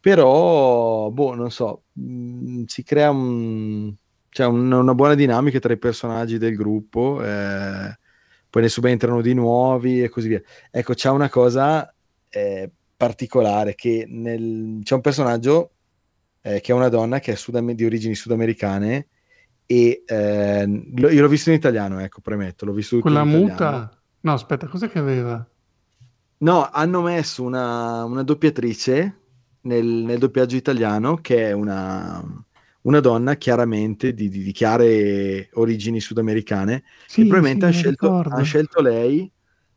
però, 0.00 1.08
boh, 1.10 1.34
non 1.34 1.50
so, 1.52 1.84
mm, 2.00 2.64
si 2.66 2.82
crea 2.82 3.10
un, 3.10 3.94
cioè 4.30 4.46
un, 4.46 4.70
una 4.72 4.94
buona 4.94 5.14
dinamica 5.14 5.60
tra 5.60 5.72
i 5.72 5.78
personaggi 5.78 6.38
del 6.38 6.56
gruppo, 6.56 7.22
eh, 7.22 7.98
poi 8.50 8.62
ne 8.62 8.68
subentrano 8.68 9.20
di 9.22 9.32
nuovi 9.34 10.02
e 10.02 10.08
così 10.08 10.26
via. 10.28 10.42
Ecco, 10.72 10.94
c'è 10.94 11.08
una 11.10 11.28
cosa 11.28 11.92
eh, 12.28 12.68
particolare 12.96 13.74
che 13.76 14.06
nel... 14.08 14.80
c'è 14.82 14.94
un 14.94 15.00
personaggio 15.02 15.70
eh, 16.42 16.60
che 16.60 16.72
è 16.72 16.74
una 16.74 16.88
donna 16.88 17.18
che 17.20 17.32
è 17.32 17.34
sudam- 17.36 17.72
di 17.72 17.84
origini 17.84 18.14
sudamericane 18.14 19.08
e 19.66 20.04
eh, 20.06 20.90
lo, 20.94 21.10
io 21.10 21.20
l'ho 21.20 21.28
visto 21.28 21.50
in 21.50 21.56
italiano, 21.56 21.98
ecco, 21.98 22.20
premetto, 22.20 22.64
l'ho 22.64 22.72
visto 22.72 23.00
Quella 23.00 23.24
muta? 23.24 23.90
No, 24.20 24.32
aspetta, 24.32 24.66
cos'è 24.68 24.88
che 24.88 24.98
aveva? 24.98 25.46
No, 26.38 26.68
hanno 26.70 27.02
messo 27.02 27.42
una, 27.42 28.04
una 28.04 28.22
doppiatrice 28.22 29.18
nel, 29.62 29.84
nel, 29.84 30.18
doppiaggio 30.18 30.56
italiano 30.56 31.16
che 31.16 31.48
è 31.48 31.52
una, 31.52 32.22
una 32.82 33.00
donna 33.00 33.36
chiaramente 33.36 34.14
di, 34.14 34.28
di, 34.28 34.42
di 34.42 34.52
chiare 34.52 35.48
origini 35.54 36.00
sudamericane 36.00 36.84
sì, 37.06 37.22
e 37.22 37.26
probabilmente 37.26 37.60
sì, 37.60 37.72
hanno 37.72 37.82
scelto, 37.82 38.22
han 38.28 38.44
scelto, 38.44 38.80
lei 38.80 39.30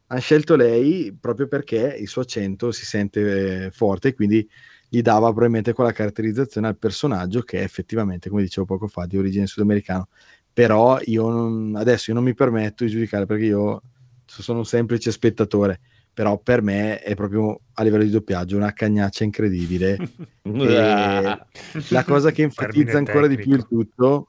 hanno 0.08 0.22
scelto 0.22 0.56
lei 0.56 1.16
proprio 1.20 1.48
perché 1.48 1.96
il 2.00 2.08
suo 2.08 2.22
accento 2.22 2.72
si 2.72 2.86
sente 2.86 3.66
eh, 3.66 3.72
forte 3.72 4.10
e 4.10 4.14
quindi 4.14 4.48
gli 4.90 5.02
dava 5.02 5.28
probabilmente 5.28 5.74
quella 5.74 5.92
caratterizzazione 5.92 6.68
al 6.68 6.78
personaggio 6.78 7.42
che 7.42 7.60
è 7.60 7.64
effettivamente, 7.64 8.30
come 8.30 8.42
dicevo 8.42 8.66
poco 8.66 8.88
fa, 8.88 9.06
di 9.06 9.18
origine 9.18 9.48
sudamericana. 9.48 10.06
Però 10.52 11.00
io 11.04 11.30
non, 11.30 11.76
adesso 11.76 12.10
io 12.10 12.16
non 12.16 12.26
mi 12.26 12.34
permetto 12.34 12.84
di 12.84 12.90
giudicare 12.90 13.26
perché 13.26 13.46
io 13.46 13.82
sono 14.26 14.60
un 14.60 14.66
semplice 14.66 15.12
spettatore 15.12 15.80
però 16.20 16.38
per 16.38 16.62
me 16.62 17.00
è 17.00 17.16
proprio 17.16 17.62
a 17.76 17.84
livello 17.84 18.04
di 18.04 18.10
doppiaggio 18.10 18.58
una 18.58 18.74
cagnaccia 18.74 19.24
incredibile. 19.24 19.98
la 20.44 22.04
cosa 22.04 22.32
che 22.32 22.42
enfatizza 22.42 22.98
ancora 22.98 23.28
di 23.28 23.38
più 23.38 23.54
il 23.54 23.66
tutto 23.66 24.28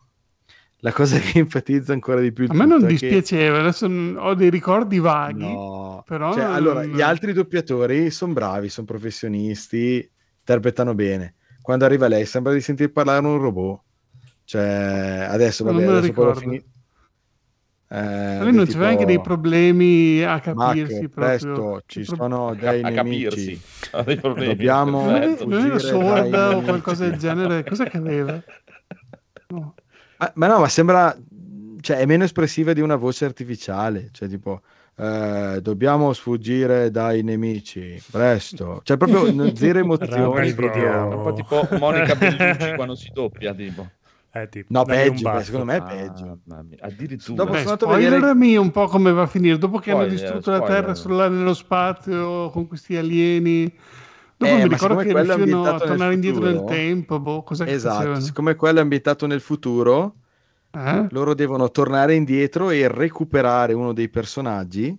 la 0.82 0.92
cosa 0.92 1.18
che 1.18 1.40
enfatizza 1.40 1.92
ancora 1.92 2.20
di 2.20 2.32
più 2.32 2.46
a 2.48 2.54
me 2.54 2.64
non 2.64 2.86
dispiaceva 2.86 3.56
che... 3.56 3.60
adesso 3.60 3.86
ho 3.86 4.34
dei 4.34 4.50
ricordi 4.50 4.98
vaghi 4.98 5.52
no. 5.52 6.04
però 6.06 6.32
cioè, 6.32 6.44
allora 6.44 6.84
gli 6.84 7.00
altri 7.02 7.32
doppiatori 7.32 8.10
sono 8.10 8.32
bravi 8.32 8.68
sono 8.68 8.86
professionisti 8.86 10.08
interpretano 10.50 10.94
bene 10.94 11.34
quando 11.62 11.84
arriva 11.84 12.08
lei 12.08 12.26
sembra 12.26 12.52
di 12.52 12.60
sentir 12.60 12.90
parlare 12.90 13.24
un 13.24 13.38
robot 13.38 13.80
cioè 14.44 15.26
adesso 15.28 15.62
vabbè 15.64 15.84
adesso 15.84 16.12
poi 16.12 16.34
finito 16.34 16.64
eh, 17.92 18.38
Lui 18.42 18.52
non 18.52 18.66
c'aveva 18.66 18.90
anche 18.90 19.04
dei 19.04 19.20
problemi 19.20 20.22
a 20.22 20.38
capirsi 20.38 21.00
Mac, 21.00 21.08
presto, 21.08 21.82
ci 21.86 22.02
pro... 22.02 22.14
sono 22.14 22.54
dei 22.54 22.82
a, 22.82 22.88
nemici. 22.88 23.60
A 23.90 24.04
dei 24.04 24.14
problemi. 24.14 24.54
Dobbiamo 24.54 25.06
non, 25.10 25.64
era 25.66 25.78
sorda 25.80 26.56
o 26.56 26.60
qualcosa 26.60 27.08
del 27.08 27.18
genere. 27.18 27.64
Cosa 27.64 27.84
che 27.86 27.96
aveva? 27.96 28.40
No. 29.50 29.74
Ma, 30.18 30.30
ma, 30.36 30.46
no, 30.46 30.60
ma 30.60 30.68
sembra... 30.68 31.16
Cioè, 31.80 31.98
è 31.98 32.06
meno 32.06 32.24
espressiva 32.24 32.72
di 32.72 32.80
una 32.80 32.96
voce 32.96 33.24
artificiale. 33.24 34.08
Cioè, 34.12 34.28
tipo... 34.28 34.62
Eh, 34.96 35.60
dobbiamo 35.62 36.12
sfuggire 36.12 36.90
dai 36.90 37.22
nemici 37.22 38.02
presto 38.10 38.82
cioè 38.82 38.98
proprio 38.98 39.24
zero 39.56 39.78
emozioni 39.78 40.52
proprio... 40.52 41.06
un 41.06 41.22
po' 41.22 41.32
tipo 41.32 41.66
Monica 41.78 42.14
Bellucci 42.16 42.74
quando 42.74 42.94
si 42.94 43.08
doppia 43.10 43.54
tipo 43.54 43.88
eh, 44.32 44.48
tipo, 44.48 44.66
no, 44.70 44.84
peggio, 44.84 45.40
secondo 45.40 45.64
me 45.64 45.76
è 45.76 45.82
peggio. 45.82 46.38
Ah, 46.50 46.64
addirittura. 46.82 47.42
Dopo 47.42 47.50
Beh, 47.50 47.62
sono 47.62 47.76
spoilerami 47.76 48.40
vedere... 48.40 48.58
un 48.58 48.70
po' 48.70 48.86
come 48.86 49.10
va 49.10 49.22
a 49.22 49.26
finire. 49.26 49.58
Dopo 49.58 49.78
che 49.78 49.90
spoiler, 49.90 50.02
hanno 50.02 50.10
distrutto 50.12 50.40
spoiler. 50.52 50.68
la 50.68 50.74
Terra 50.74 50.94
sulla, 50.94 51.28
nello 51.28 51.54
spazio 51.54 52.50
con 52.50 52.68
questi 52.68 52.96
alieni. 52.96 53.72
Dopo 54.36 54.52
eh, 54.52 54.56
mi 54.56 54.68
ricordo 54.68 54.96
che 54.98 55.12
riuscivano 55.12 55.64
a 55.64 55.78
tornare 55.80 56.14
indietro 56.14 56.44
nel 56.44 56.62
tempo. 56.64 57.18
Boh, 57.18 57.44
esatto, 57.64 58.20
siccome 58.20 58.54
quello 58.54 58.78
è 58.78 58.82
ambientato 58.82 59.26
nel 59.26 59.40
futuro, 59.40 60.14
eh? 60.72 61.06
loro 61.10 61.34
devono 61.34 61.70
tornare 61.70 62.14
indietro 62.14 62.70
e 62.70 62.88
recuperare 62.88 63.72
uno 63.72 63.92
dei 63.92 64.08
personaggi. 64.08 64.96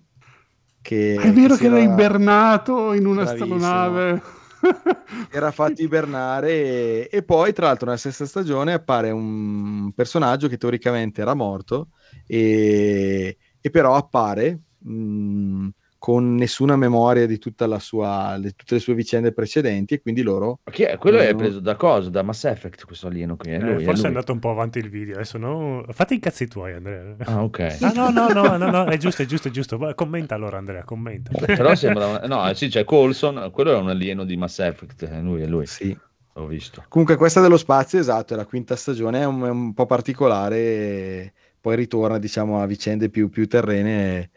Che, 0.80 1.14
è 1.14 1.32
vero 1.32 1.54
che, 1.54 1.66
era 1.66 1.78
ibernato 1.78 2.92
in 2.92 3.06
una 3.06 3.22
astronave 3.22 4.20
era 5.30 5.50
fatto 5.50 5.80
ibernare 5.80 6.50
e, 6.50 7.08
e, 7.10 7.22
poi 7.22 7.52
tra 7.52 7.66
l'altro 7.66 7.86
nella 7.86 7.98
stessa 7.98 8.26
stagione 8.26 8.72
appare 8.72 9.10
un 9.10 9.92
personaggio 9.94 10.48
che 10.48 10.56
teoricamente 10.56 11.20
era 11.20 11.34
morto 11.34 11.90
e, 12.26 13.36
e 13.60 13.70
però 13.70 13.94
appare 13.94 14.60
mh, 14.78 14.92
mm, 14.92 15.68
con 16.02 16.34
nessuna 16.34 16.74
memoria 16.74 17.26
di, 17.26 17.38
tutta 17.38 17.64
la 17.68 17.78
sua, 17.78 18.36
di 18.40 18.52
tutte 18.56 18.74
le 18.74 18.80
sue 18.80 18.92
vicende 18.92 19.30
precedenti 19.32 19.94
e 19.94 20.00
quindi 20.00 20.22
loro... 20.22 20.58
Ma 20.64 20.72
chi 20.72 20.82
è? 20.82 20.98
Quello 20.98 21.18
non... 21.18 21.26
è 21.26 21.34
preso 21.36 21.60
da 21.60 21.76
cosa? 21.76 22.10
Da 22.10 22.22
Mass 22.22 22.42
Effect 22.42 22.86
questo 22.86 23.06
alieno 23.06 23.36
qui? 23.36 23.52
È 23.52 23.60
lui, 23.60 23.82
eh, 23.82 23.84
forse 23.84 24.00
è, 24.00 24.04
è, 24.06 24.08
andato 24.08 24.32
un 24.32 24.40
po' 24.40 24.50
avanti 24.50 24.80
il 24.80 24.90
video, 24.90 25.14
adesso 25.14 25.38
no... 25.38 25.84
Fate 25.90 26.14
i 26.14 26.18
cazzi 26.18 26.48
tuoi 26.48 26.72
Andrea. 26.72 27.14
Ah 27.20 27.44
ok. 27.44 27.76
Ah 27.82 27.92
no 27.94 28.10
no 28.10 28.26
no, 28.32 28.56
no, 28.56 28.68
no 28.68 28.84
è 28.86 28.96
giusto, 28.96 29.22
è 29.22 29.26
giusto, 29.26 29.46
è 29.46 29.50
giusto. 29.52 29.78
Commenta 29.94 30.34
allora 30.34 30.56
Andrea, 30.56 30.82
commenta. 30.82 31.30
Però 31.46 31.72
sembra... 31.76 32.06
Una... 32.08 32.26
No, 32.26 32.52
sì, 32.54 32.66
c'è 32.66 32.82
Colson, 32.82 33.50
quello 33.52 33.72
è 33.72 33.76
un 33.76 33.88
alieno 33.88 34.24
di 34.24 34.36
Mass 34.36 34.58
Effect, 34.58 35.04
è 35.04 35.20
lui, 35.20 35.42
è 35.42 35.46
lui. 35.46 35.66
Sì. 35.66 35.96
Ho 36.32 36.46
visto. 36.46 36.82
Comunque 36.88 37.14
questa 37.14 37.40
dello 37.40 37.58
spazio, 37.58 38.00
esatto, 38.00 38.34
è 38.34 38.36
la 38.36 38.46
quinta 38.46 38.74
stagione, 38.74 39.20
è 39.20 39.24
un, 39.24 39.44
è 39.44 39.50
un 39.50 39.72
po' 39.72 39.86
particolare, 39.86 41.32
poi 41.60 41.76
ritorna 41.76 42.18
diciamo 42.18 42.60
a 42.60 42.66
vicende 42.66 43.08
più, 43.08 43.28
più 43.28 43.46
terrene. 43.46 44.18
E 44.18 44.30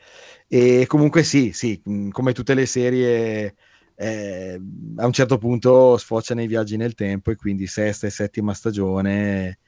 comunque 0.87 1.23
sì, 1.23 1.51
sì, 1.51 1.81
come 2.11 2.33
tutte 2.33 2.53
le 2.53 2.65
serie, 2.65 3.55
eh, 3.95 4.61
a 4.97 5.05
un 5.05 5.11
certo 5.11 5.37
punto 5.37 5.97
sfocia 5.97 6.35
nei 6.35 6.47
viaggi 6.47 6.77
nel 6.77 6.93
tempo 6.93 7.31
e 7.31 7.35
quindi 7.35 7.67
sesta 7.67 8.07
e 8.07 8.09
settima 8.09 8.53
stagione 8.53 9.59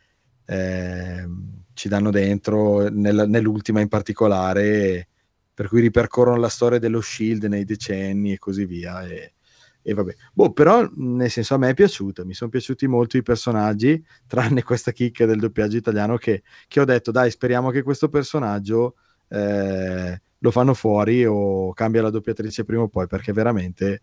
eh, 0.46 1.28
ci 1.74 1.88
danno 1.90 2.12
dentro, 2.12 2.90
nel, 2.90 3.26
nell'ultima 3.28 3.82
in 3.82 3.88
particolare, 3.88 5.08
per 5.54 5.68
cui 5.68 5.82
ripercorrono 5.82 6.38
la 6.38 6.50
storia 6.50 6.80
dello 6.80 7.02
Shield 7.02 7.46
nei 7.46 7.66
decenni 7.66 8.34
e 8.34 8.38
così 8.38 8.66
via. 8.66 9.06
E, 9.08 9.34
e 9.82 9.94
vabbè. 9.94 10.16
Boh, 10.34 10.52
però 10.54 10.88
nel 10.96 11.30
senso 11.30 11.56
a 11.56 11.58
me 11.58 11.70
è 11.70 11.74
piaciuta, 11.74 12.24
mi 12.26 12.34
sono 12.34 12.50
piaciuti 12.50 12.88
molto 12.88 13.18
i 13.18 13.24
personaggi, 13.24 14.04
tranne 14.28 14.64
questa 14.64 14.92
chicca 14.92 15.26
del 15.26 15.40
doppiaggio 15.40 15.78
italiano 15.78 16.18
che, 16.18 16.44
che 16.68 16.80
ho 16.80 16.86
detto, 16.86 17.12
dai, 17.12 17.32
speriamo 17.32 17.72
che 17.72 17.84
questo 17.84 18.10
personaggio... 18.10 18.96
Eh, 19.30 20.22
lo 20.40 20.52
fanno 20.52 20.74
fuori 20.74 21.26
o 21.26 21.74
cambia 21.74 22.02
la 22.02 22.10
doppiatrice 22.10 22.64
prima 22.64 22.84
o 22.84 22.88
poi 22.88 23.08
perché 23.08 23.34
veramente 23.34 24.02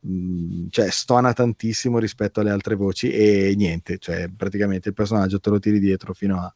mh, 0.00 0.12
mm, 0.12 0.66
cioè, 0.70 0.90
stona 0.90 1.32
tantissimo 1.32 1.98
rispetto 1.98 2.40
alle 2.40 2.50
altre 2.50 2.74
voci 2.74 3.10
e 3.10 3.54
niente, 3.56 3.98
cioè 3.98 4.28
praticamente 4.34 4.88
il 4.88 4.94
personaggio 4.94 5.40
te 5.40 5.50
lo 5.50 5.58
tiri 5.58 5.78
dietro 5.78 6.14
fino, 6.14 6.38
a, 6.38 6.54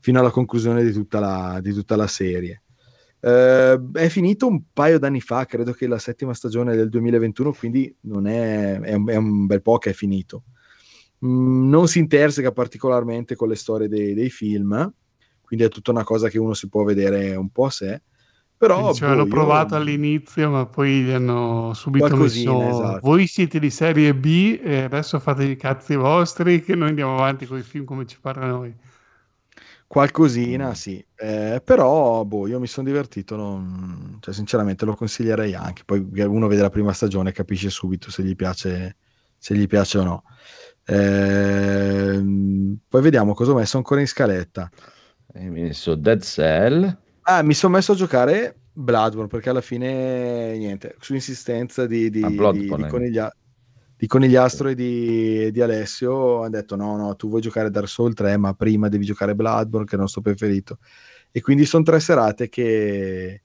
fino 0.00 0.20
alla 0.20 0.30
conclusione 0.30 0.82
di 0.82 0.92
tutta 0.92 1.20
la, 1.20 1.60
di 1.62 1.72
tutta 1.72 1.96
la 1.96 2.06
serie. 2.06 2.62
Uh, 3.18 3.90
è 3.92 4.08
finito 4.08 4.46
un 4.46 4.62
paio 4.72 4.98
d'anni 4.98 5.20
fa, 5.20 5.46
credo 5.46 5.72
che 5.72 5.88
la 5.88 5.98
settima 5.98 6.34
stagione 6.34 6.76
del 6.76 6.88
2021, 6.88 7.52
quindi 7.54 7.92
non 8.02 8.26
è, 8.26 8.78
è, 8.78 8.94
un, 8.94 9.08
è 9.08 9.16
un 9.16 9.46
bel 9.46 9.62
po' 9.62 9.78
che 9.78 9.90
è 9.90 9.94
finito. 9.94 10.44
Mm, 11.24 11.68
non 11.68 11.88
si 11.88 11.98
interseca 11.98 12.52
particolarmente 12.52 13.34
con 13.34 13.48
le 13.48 13.56
storie 13.56 13.88
dei, 13.88 14.14
dei, 14.14 14.30
film, 14.30 14.92
quindi 15.40 15.64
è 15.64 15.68
tutta 15.68 15.90
una 15.90 16.04
cosa 16.04 16.28
che 16.28 16.38
uno 16.38 16.54
si 16.54 16.68
può 16.68 16.84
vedere 16.84 17.34
un 17.34 17.50
po' 17.50 17.64
a 17.64 17.70
sé. 17.70 18.02
Però 18.58 18.94
ci 18.94 19.02
boh, 19.02 19.08
hanno 19.08 19.26
provato 19.26 19.74
io... 19.74 19.80
all'inizio, 19.80 20.50
ma 20.50 20.66
poi 20.66 21.02
gli 21.02 21.10
hanno 21.10 21.74
subito 21.74 22.16
messo 22.16 22.62
esatto. 22.62 23.00
voi 23.02 23.26
siete 23.26 23.58
di 23.58 23.68
serie 23.68 24.14
B 24.14 24.58
e 24.62 24.82
adesso 24.82 25.18
fate 25.20 25.44
i 25.44 25.56
cazzi 25.56 25.94
vostri 25.94 26.62
che 26.62 26.74
noi 26.74 26.88
andiamo 26.88 27.14
avanti 27.14 27.44
con 27.44 27.58
i 27.58 27.62
film 27.62 27.84
come 27.84 28.06
ci 28.06 28.18
pare 28.18 28.40
a 28.40 28.46
noi. 28.46 28.74
Qualcosina, 29.88 30.74
sì, 30.74 31.04
eh, 31.14 31.62
però 31.64 32.24
boh, 32.24 32.48
io 32.48 32.58
mi 32.58 32.66
sono 32.66 32.86
divertito, 32.86 33.36
non... 33.36 34.16
cioè, 34.20 34.34
sinceramente 34.34 34.84
lo 34.84 34.96
consiglierei 34.96 35.54
anche. 35.54 35.82
Poi 35.84 36.04
uno 36.24 36.48
vede 36.48 36.62
la 36.62 36.70
prima 36.70 36.92
stagione 36.92 37.30
e 37.30 37.32
capisce 37.32 37.70
subito 37.70 38.10
se 38.10 38.22
gli 38.24 38.34
piace, 38.34 38.96
se 39.36 39.54
gli 39.54 39.66
piace 39.66 39.98
o 39.98 40.02
no. 40.02 40.24
Eh, 40.82 42.20
poi 42.88 43.02
vediamo 43.02 43.34
cosa 43.34 43.52
ho 43.52 43.54
messo 43.54 43.76
ancora 43.76 44.00
in 44.00 44.08
scaletta. 44.08 44.68
Hai 45.34 45.50
messo 45.50 45.94
Dead 45.94 46.22
Cell. 46.22 47.04
Ah, 47.28 47.42
mi 47.42 47.54
sono 47.54 47.74
messo 47.74 47.92
a 47.92 47.96
giocare 47.96 48.54
Bloodborne 48.72 49.26
perché 49.26 49.50
alla 49.50 49.60
fine, 49.60 50.56
niente, 50.56 50.94
su 51.00 51.12
insistenza 51.12 51.84
di, 51.84 52.08
di, 52.08 52.22
ah, 52.22 52.28
di, 52.52 52.60
di, 52.60 52.86
coniglia, 52.86 53.34
di 53.96 54.06
Conigliastro 54.06 54.68
e 54.68 54.74
di, 54.76 55.50
di 55.50 55.60
Alessio 55.60 56.40
hanno 56.40 56.50
detto 56.50 56.76
no, 56.76 56.96
no, 56.96 57.16
tu 57.16 57.28
vuoi 57.28 57.40
giocare 57.40 57.70
Dark 57.70 57.88
Souls 57.88 58.14
3 58.14 58.36
ma 58.36 58.54
prima 58.54 58.88
devi 58.88 59.04
giocare 59.04 59.34
Bloodborne 59.34 59.86
che 59.86 59.92
è 59.92 59.94
il 59.96 60.02
nostro 60.02 60.20
preferito. 60.20 60.78
E 61.32 61.40
quindi 61.40 61.64
sono 61.64 61.82
tre 61.82 61.98
serate 61.98 62.48
che... 62.48 63.42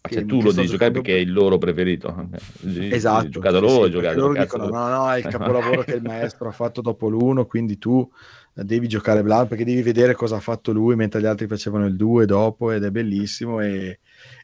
che 0.00 0.14
cioè, 0.14 0.24
tu 0.24 0.42
lo 0.42 0.50
devi 0.50 0.66
giocare 0.66 0.90
perché 0.90 1.14
è 1.14 1.20
il 1.20 1.32
loro 1.32 1.56
preferito. 1.56 2.30
Esatto. 2.64 3.28
Giocato 3.28 3.56
sì, 3.58 3.62
loro, 3.62 3.84
sì, 3.84 3.90
giocato, 3.92 4.18
loro 4.18 4.40
dicono 4.40 4.68
no, 4.68 4.88
no, 4.88 5.12
è 5.12 5.18
il 5.18 5.26
capolavoro 5.30 5.82
che 5.82 5.94
il 5.94 6.02
maestro 6.02 6.48
ha 6.48 6.52
fatto 6.52 6.80
dopo 6.80 7.08
l'uno, 7.08 7.46
quindi 7.46 7.78
tu 7.78 8.10
devi 8.54 8.86
giocare 8.86 9.22
Blood 9.22 9.48
perché 9.48 9.64
devi 9.64 9.82
vedere 9.82 10.14
cosa 10.14 10.36
ha 10.36 10.40
fatto 10.40 10.72
lui 10.72 10.94
mentre 10.94 11.20
gli 11.20 11.26
altri 11.26 11.48
facevano 11.48 11.86
il 11.86 11.96
2 11.96 12.26
dopo 12.26 12.70
ed 12.70 12.84
è 12.84 12.90
bellissimo 12.90 13.60
e, 13.60 13.98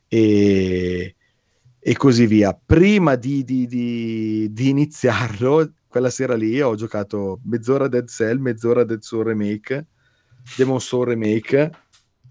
e, 0.09 1.15
e 1.79 1.97
così 1.97 2.27
via. 2.27 2.53
Prima 2.53 3.15
di, 3.15 3.45
di, 3.45 3.67
di, 3.67 4.53
di, 4.53 4.69
iniziarlo, 4.69 5.73
quella 5.87 6.11
sera 6.11 6.35
lì 6.35 6.61
ho 6.61 6.75
giocato 6.75 7.41
mezz'ora 7.45 7.87
Dead 7.87 8.09
Cell, 8.09 8.39
mezz'ora 8.39 8.85
Dead 8.85 9.01
Soul 9.01 9.27
Remake, 9.27 9.87
Demon 10.57 10.81
Soul 10.81 11.07
Remake 11.07 11.71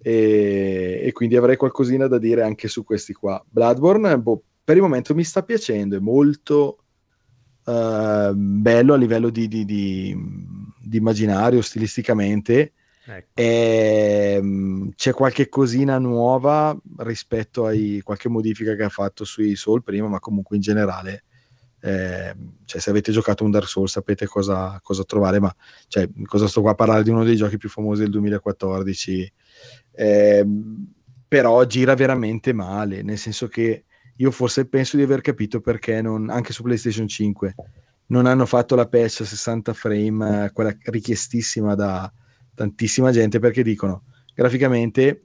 e, 0.02 1.02
e 1.04 1.12
quindi 1.14 1.36
avrei 1.36 1.56
qualcosina 1.56 2.08
da 2.08 2.18
dire 2.18 2.42
anche 2.44 2.68
su 2.68 2.84
questi 2.84 3.14
qua. 3.14 3.44
Bloodborne, 3.48 4.20
boh, 4.20 4.44
per 4.64 4.76
il 4.76 4.82
momento 4.82 5.16
mi 5.16 5.24
sta 5.24 5.44
piacendo, 5.44 5.96
è 5.96 6.00
molto 6.00 6.84
uh, 7.64 8.34
bello 8.34 8.94
a 8.94 8.98
livello 8.98 9.30
di, 9.30 9.48
di, 9.48 9.66
di, 9.66 10.16
di 10.90 10.98
immaginario, 10.98 11.62
stilisticamente. 11.62 12.74
Ecco. 13.06 13.30
E, 13.34 14.38
um, 14.42 14.92
c'è 14.96 15.14
qualche 15.14 15.50
cosina 15.50 15.98
nuova 15.98 16.78
rispetto 16.98 17.66
a 17.66 17.74
qualche 18.04 18.30
modifica 18.30 18.76
che 18.76 18.84
ha 18.84 18.90
fatto 18.90 19.24
sui 19.24 19.56
Soul 19.56 19.84
prima, 19.84 20.08
ma 20.08 20.20
comunque 20.20 20.56
in 20.56 20.62
generale. 20.62 21.24
Eh, 21.82 22.36
cioè, 22.66 22.82
se 22.82 22.90
avete 22.90 23.12
giocato 23.12 23.46
un 23.46 23.52
Dark 23.52 23.68
Souls 23.68 23.92
sapete 23.92 24.26
cosa, 24.26 24.80
cosa 24.84 25.04
trovare, 25.04 25.40
ma 25.40 25.54
cioè, 25.88 26.10
cosa 26.26 26.48
sto 26.48 26.62
qua 26.62 26.72
a 26.72 26.76
parlare 26.76 27.04
di 27.04 27.10
uno 27.10 27.24
dei 27.24 27.36
giochi 27.38 27.58
più 27.58 27.70
famosi 27.70 28.02
del 28.02 28.12
2014. 28.12 29.34
Eh, 29.92 30.46
però 31.28 31.64
gira 31.66 31.94
veramente 31.94 32.54
male, 32.54 33.02
nel 33.02 33.18
senso 33.18 33.48
che 33.48 33.86
io 34.18 34.32
forse 34.32 34.68
penso 34.68 34.98
di 34.98 35.04
aver 35.04 35.22
capito 35.22 35.62
perché 35.62 36.02
non, 36.02 36.30
anche 36.30 36.52
su 36.52 36.64
PlayStation 36.64 37.08
5 37.08 37.56
non 38.10 38.26
hanno 38.26 38.46
fatto 38.46 38.76
la 38.76 38.88
patch 38.88 39.22
a 39.22 39.26
60 39.26 39.74
frame, 39.74 40.46
eh, 40.46 40.52
quella 40.52 40.76
richiestissima 40.84 41.76
da 41.76 42.12
tantissima 42.54 43.12
gente, 43.12 43.40
perché 43.40 43.64
dicono 43.64 44.04
graficamente 44.34 45.24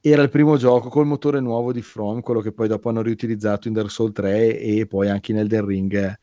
era 0.00 0.22
il 0.22 0.30
primo 0.30 0.56
gioco 0.56 0.88
col 0.88 1.06
motore 1.06 1.40
nuovo 1.40 1.72
di 1.72 1.82
From, 1.82 2.20
quello 2.20 2.40
che 2.40 2.52
poi 2.52 2.68
dopo 2.68 2.88
hanno 2.88 3.02
riutilizzato 3.02 3.66
in 3.66 3.74
Dark 3.74 3.90
Souls 3.90 4.12
3 4.12 4.60
e 4.60 4.86
poi 4.86 5.08
anche 5.08 5.32
in 5.32 5.38
Elden 5.38 5.64
Ring, 5.64 6.18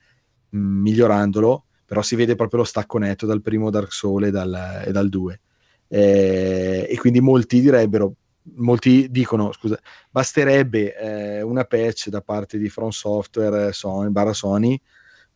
mh, 0.49 0.57
mm, 0.57 0.81
migliorandolo, 0.81 1.65
però 1.85 2.01
si 2.01 2.15
vede 2.15 2.35
proprio 2.35 2.59
lo 2.59 2.65
stacco 2.65 2.97
netto 2.97 3.25
dal 3.25 3.41
primo 3.41 3.69
Dark 3.69 3.91
Souls 3.91 4.27
e 4.27 4.31
dal, 4.31 4.83
e 4.85 4.91
dal 4.91 5.09
2. 5.09 5.41
Eh, 5.87 6.87
e 6.89 6.97
quindi 6.97 7.19
molti 7.19 7.59
direbbero 7.59 8.15
molti 8.55 9.09
dicono, 9.09 9.51
scusa, 9.51 9.79
basterebbe 10.09 10.97
eh, 10.97 11.41
una 11.41 11.63
patch 11.63 12.09
da 12.09 12.21
parte 12.21 12.57
di 12.57 12.69
From 12.69 12.89
Software 12.89 13.71
Sony, 13.71 14.09
barra 14.09 14.33
Sony 14.33 14.79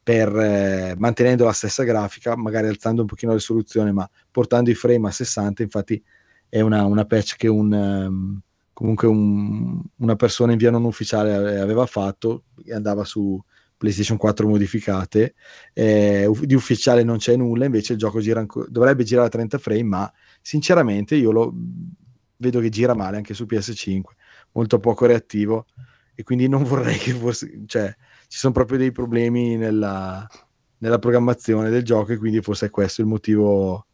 per 0.08 0.34
eh, 0.38 0.96
mantenendo 0.98 1.44
la 1.44 1.52
stessa 1.52 1.84
grafica, 1.84 2.38
magari 2.38 2.68
alzando 2.68 3.02
un 3.02 3.08
pochino 3.08 3.32
la 3.32 3.38
risoluzione, 3.38 3.92
ma 3.92 4.10
portando 4.32 4.70
i 4.70 4.74
frame 4.74 5.10
a 5.10 5.12
60, 5.12 5.64
infatti 5.64 6.02
è 6.48 6.62
una, 6.62 6.86
una 6.86 7.04
patch 7.04 7.36
che 7.36 7.50
un, 7.50 7.74
um, 7.74 8.40
comunque 8.72 9.06
un, 9.06 9.84
una 9.98 10.16
persona 10.16 10.54
in 10.54 10.60
via 10.60 10.72
non 10.72 10.86
ufficiale 10.86 11.60
aveva 11.60 11.86
fatto 11.86 12.46
e 12.64 12.74
andava 12.74 13.04
su 13.04 13.38
PlayStation 13.76 14.16
4 14.16 14.48
modificate, 14.48 15.36
eh, 15.74 16.32
di 16.40 16.56
ufficiale 16.56 17.04
non 17.04 17.18
c'è 17.18 17.36
nulla, 17.36 17.66
invece 17.66 17.92
il 17.92 18.00
gioco 18.00 18.22
gira 18.22 18.46
dovrebbe 18.70 19.04
girare 19.04 19.28
a 19.28 19.32
30 19.32 19.58
frame, 19.58 19.84
ma 19.84 20.14
sinceramente 20.40 21.16
io 21.16 21.34
lo 21.34 21.54
vedo 22.38 22.62
che 22.62 22.70
gira 22.70 22.96
male 22.96 23.18
anche 23.18 23.34
su 23.34 23.44
PS5, 23.44 24.04
molto 24.54 24.80
poco 24.80 25.06
reattivo 25.06 25.66
e 26.16 26.24
quindi 26.24 26.48
non 26.48 26.64
vorrei 26.64 26.98
che 26.98 27.12
fosse, 27.12 27.64
cioè 27.66 27.94
ci 28.28 28.38
sono 28.38 28.54
proprio 28.54 28.78
dei 28.78 28.92
problemi 28.92 29.56
nella, 29.56 30.28
nella 30.80 31.00
programmazione 31.00 31.70
del 31.70 31.84
gioco 31.84 32.12
e 32.12 32.18
quindi 32.18 32.42
forse 32.42 32.68
è 32.68 32.70
questo 32.70 33.02
il 33.02 33.08
motivo. 33.08 33.86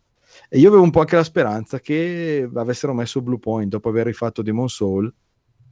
E 0.50 0.60
io 0.60 0.68
avevo 0.70 0.84
un 0.84 0.92
po' 0.92 1.02
anche 1.02 1.16
la 1.16 1.24
speranza 1.24 1.80
che 1.80 2.50
avessero 2.54 2.94
messo 2.94 3.22
Blue 3.22 3.40
Point 3.40 3.70
dopo 3.70 3.90
aver 3.90 4.08
rifatto 4.08 4.42
Demon 4.42 4.70
Soul 4.70 5.14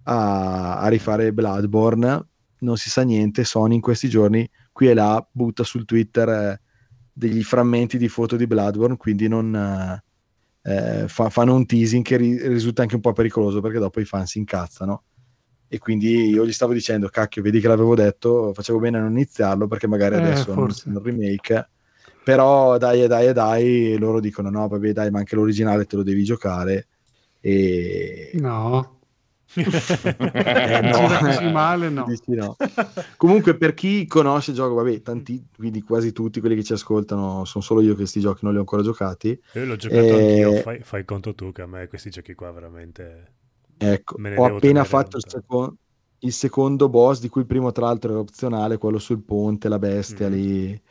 a, 0.04 0.80
a 0.80 0.88
rifare 0.88 1.34
Bloodborne. 1.34 2.28
Non 2.60 2.78
si 2.78 2.89
sa 2.91 3.02
niente. 3.02 3.43
Sony 3.43 3.76
in 3.76 3.82
questi 3.82 4.08
giorni 4.08 4.47
qui 4.71 4.88
e 4.89 4.93
là 4.93 5.28
butta 5.32 5.63
sul 5.63 5.86
Twitter 5.86 6.30
eh, 6.30 6.62
degli 7.12 7.41
frammenti 7.43 7.97
di 7.97 8.08
foto 8.08 8.36
di 8.36 8.45
Bloodborne, 8.45 8.97
quindi 8.97 9.28
non, 9.28 9.56
eh, 9.56 10.04
eh, 10.63 11.08
fa, 11.08 11.30
fanno 11.30 11.56
un 11.56 11.65
teasing 11.65 12.04
che 12.04 12.17
ri- 12.17 12.47
risulta 12.47 12.84
anche 12.84 12.95
un 12.95 13.02
po' 13.02 13.13
pericoloso 13.13 13.62
perché 13.62 13.80
dopo 13.80 14.00
i 14.00 14.06
fan 14.06 14.28
si 14.28 14.38
incazzano 14.38 15.04
e 15.73 15.77
quindi 15.77 16.27
io 16.27 16.45
gli 16.45 16.51
stavo 16.51 16.73
dicendo 16.73 17.07
cacchio 17.07 17.41
vedi 17.41 17.62
che 17.62 17.69
l'avevo 17.69 17.95
detto 17.95 18.51
facevo 18.53 18.77
bene 18.77 18.97
a 18.97 19.01
non 19.01 19.12
iniziarlo 19.12 19.67
perché 19.67 19.88
magari 19.88 20.15
eh, 20.15 20.17
adesso 20.17 20.51
forse. 20.51 20.89
non 20.89 20.97
un 20.97 21.03
remake 21.03 21.69
però 22.25 22.77
dai 22.77 23.07
dai 23.07 23.31
dai 23.31 23.97
loro 23.97 24.19
dicono 24.19 24.49
no 24.49 24.67
vabbè 24.67 24.91
dai 24.91 25.10
ma 25.12 25.19
anche 25.19 25.36
l'originale 25.36 25.86
te 25.86 25.95
lo 25.95 26.03
devi 26.03 26.25
giocare 26.25 26.88
e 27.39 28.31
no 28.34 28.99
eh, 29.55 30.81
no. 30.81 31.51
male, 31.51 31.89
no. 31.89 32.05
no. 32.25 32.55
Comunque, 33.17 33.57
per 33.57 33.73
chi 33.73 34.07
conosce 34.07 34.51
il 34.51 34.55
gioco, 34.55 34.75
vabbè, 34.75 35.01
tanti, 35.01 35.45
quindi 35.53 35.81
quasi 35.81 36.13
tutti 36.13 36.39
quelli 36.39 36.55
che 36.55 36.63
ci 36.63 36.71
ascoltano, 36.71 37.43
sono 37.43 37.62
solo 37.62 37.81
io 37.81 37.89
che 37.89 37.95
questi 37.95 38.21
giochi 38.21 38.39
non 38.43 38.53
li 38.53 38.60
ho 38.60 38.62
ancora 38.62 38.81
giocati. 38.81 39.38
Io 39.55 39.65
l'ho 39.65 39.75
giocato 39.75 40.01
e... 40.01 40.12
anch'io, 40.12 40.62
fai, 40.62 40.79
fai, 40.79 41.03
conto 41.03 41.36
tu 41.36 41.51
che 41.51 41.63
a 41.63 41.67
me 41.67 41.89
questi 41.89 42.10
giochi 42.10 42.34
qua 42.34 42.49
veramente... 42.51 43.39
Ecco, 43.84 44.17
ho 44.22 44.46
appena 44.46 44.84
fatto 44.84 45.17
il, 45.17 45.24
seco- 45.28 45.76
il, 46.20 46.32
secondo 46.34 46.89
boss, 46.89 47.20
di 47.20 47.30
cui 47.30 47.41
il 47.41 47.48
primo 47.48 47.72
tra 47.72 47.86
l'altro 47.86 48.12
era 48.12 48.20
opzionale, 48.20 48.78
quello 48.78 49.00
sul 49.00 49.24
ponte, 49.24 49.70
la 49.70 49.80
bestia 49.80 50.30
mm. 50.30 50.32
lì, 50.32 50.82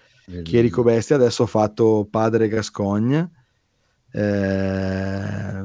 Chierico 0.42 0.82
Bestia, 0.82 1.16
adesso 1.16 1.44
ho 1.44 1.46
fatto 1.46 2.06
Padre 2.10 2.48
Gascogne. 2.48 3.30
Eh 4.12 5.64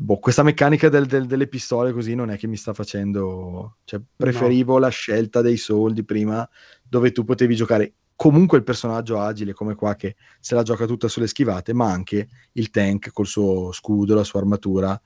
boh, 0.00 0.18
questa 0.18 0.44
meccanica 0.44 0.88
del, 0.88 1.06
del, 1.06 1.26
delle 1.26 1.48
pistole 1.48 1.92
così 1.92 2.14
non 2.14 2.30
è 2.30 2.38
che 2.38 2.46
mi 2.46 2.56
sta 2.56 2.72
facendo... 2.72 3.78
Cioè, 3.84 4.00
preferivo 4.16 4.74
no. 4.74 4.78
la 4.78 4.88
scelta 4.88 5.42
dei 5.42 5.56
soldi 5.56 6.04
prima, 6.04 6.48
dove 6.88 7.10
tu 7.10 7.24
potevi 7.24 7.56
giocare 7.56 7.94
comunque 8.14 8.58
il 8.58 8.64
personaggio 8.64 9.20
agile 9.20 9.52
come 9.52 9.74
qua 9.74 9.94
che 9.96 10.16
se 10.40 10.54
la 10.54 10.62
gioca 10.62 10.86
tutta 10.86 11.08
sulle 11.08 11.26
schivate, 11.26 11.72
ma 11.72 11.90
anche 11.90 12.28
il 12.52 12.70
tank 12.70 13.10
col 13.12 13.26
suo 13.26 13.72
scudo, 13.72 14.14
la 14.14 14.24
sua 14.24 14.40
armatura 14.40 15.00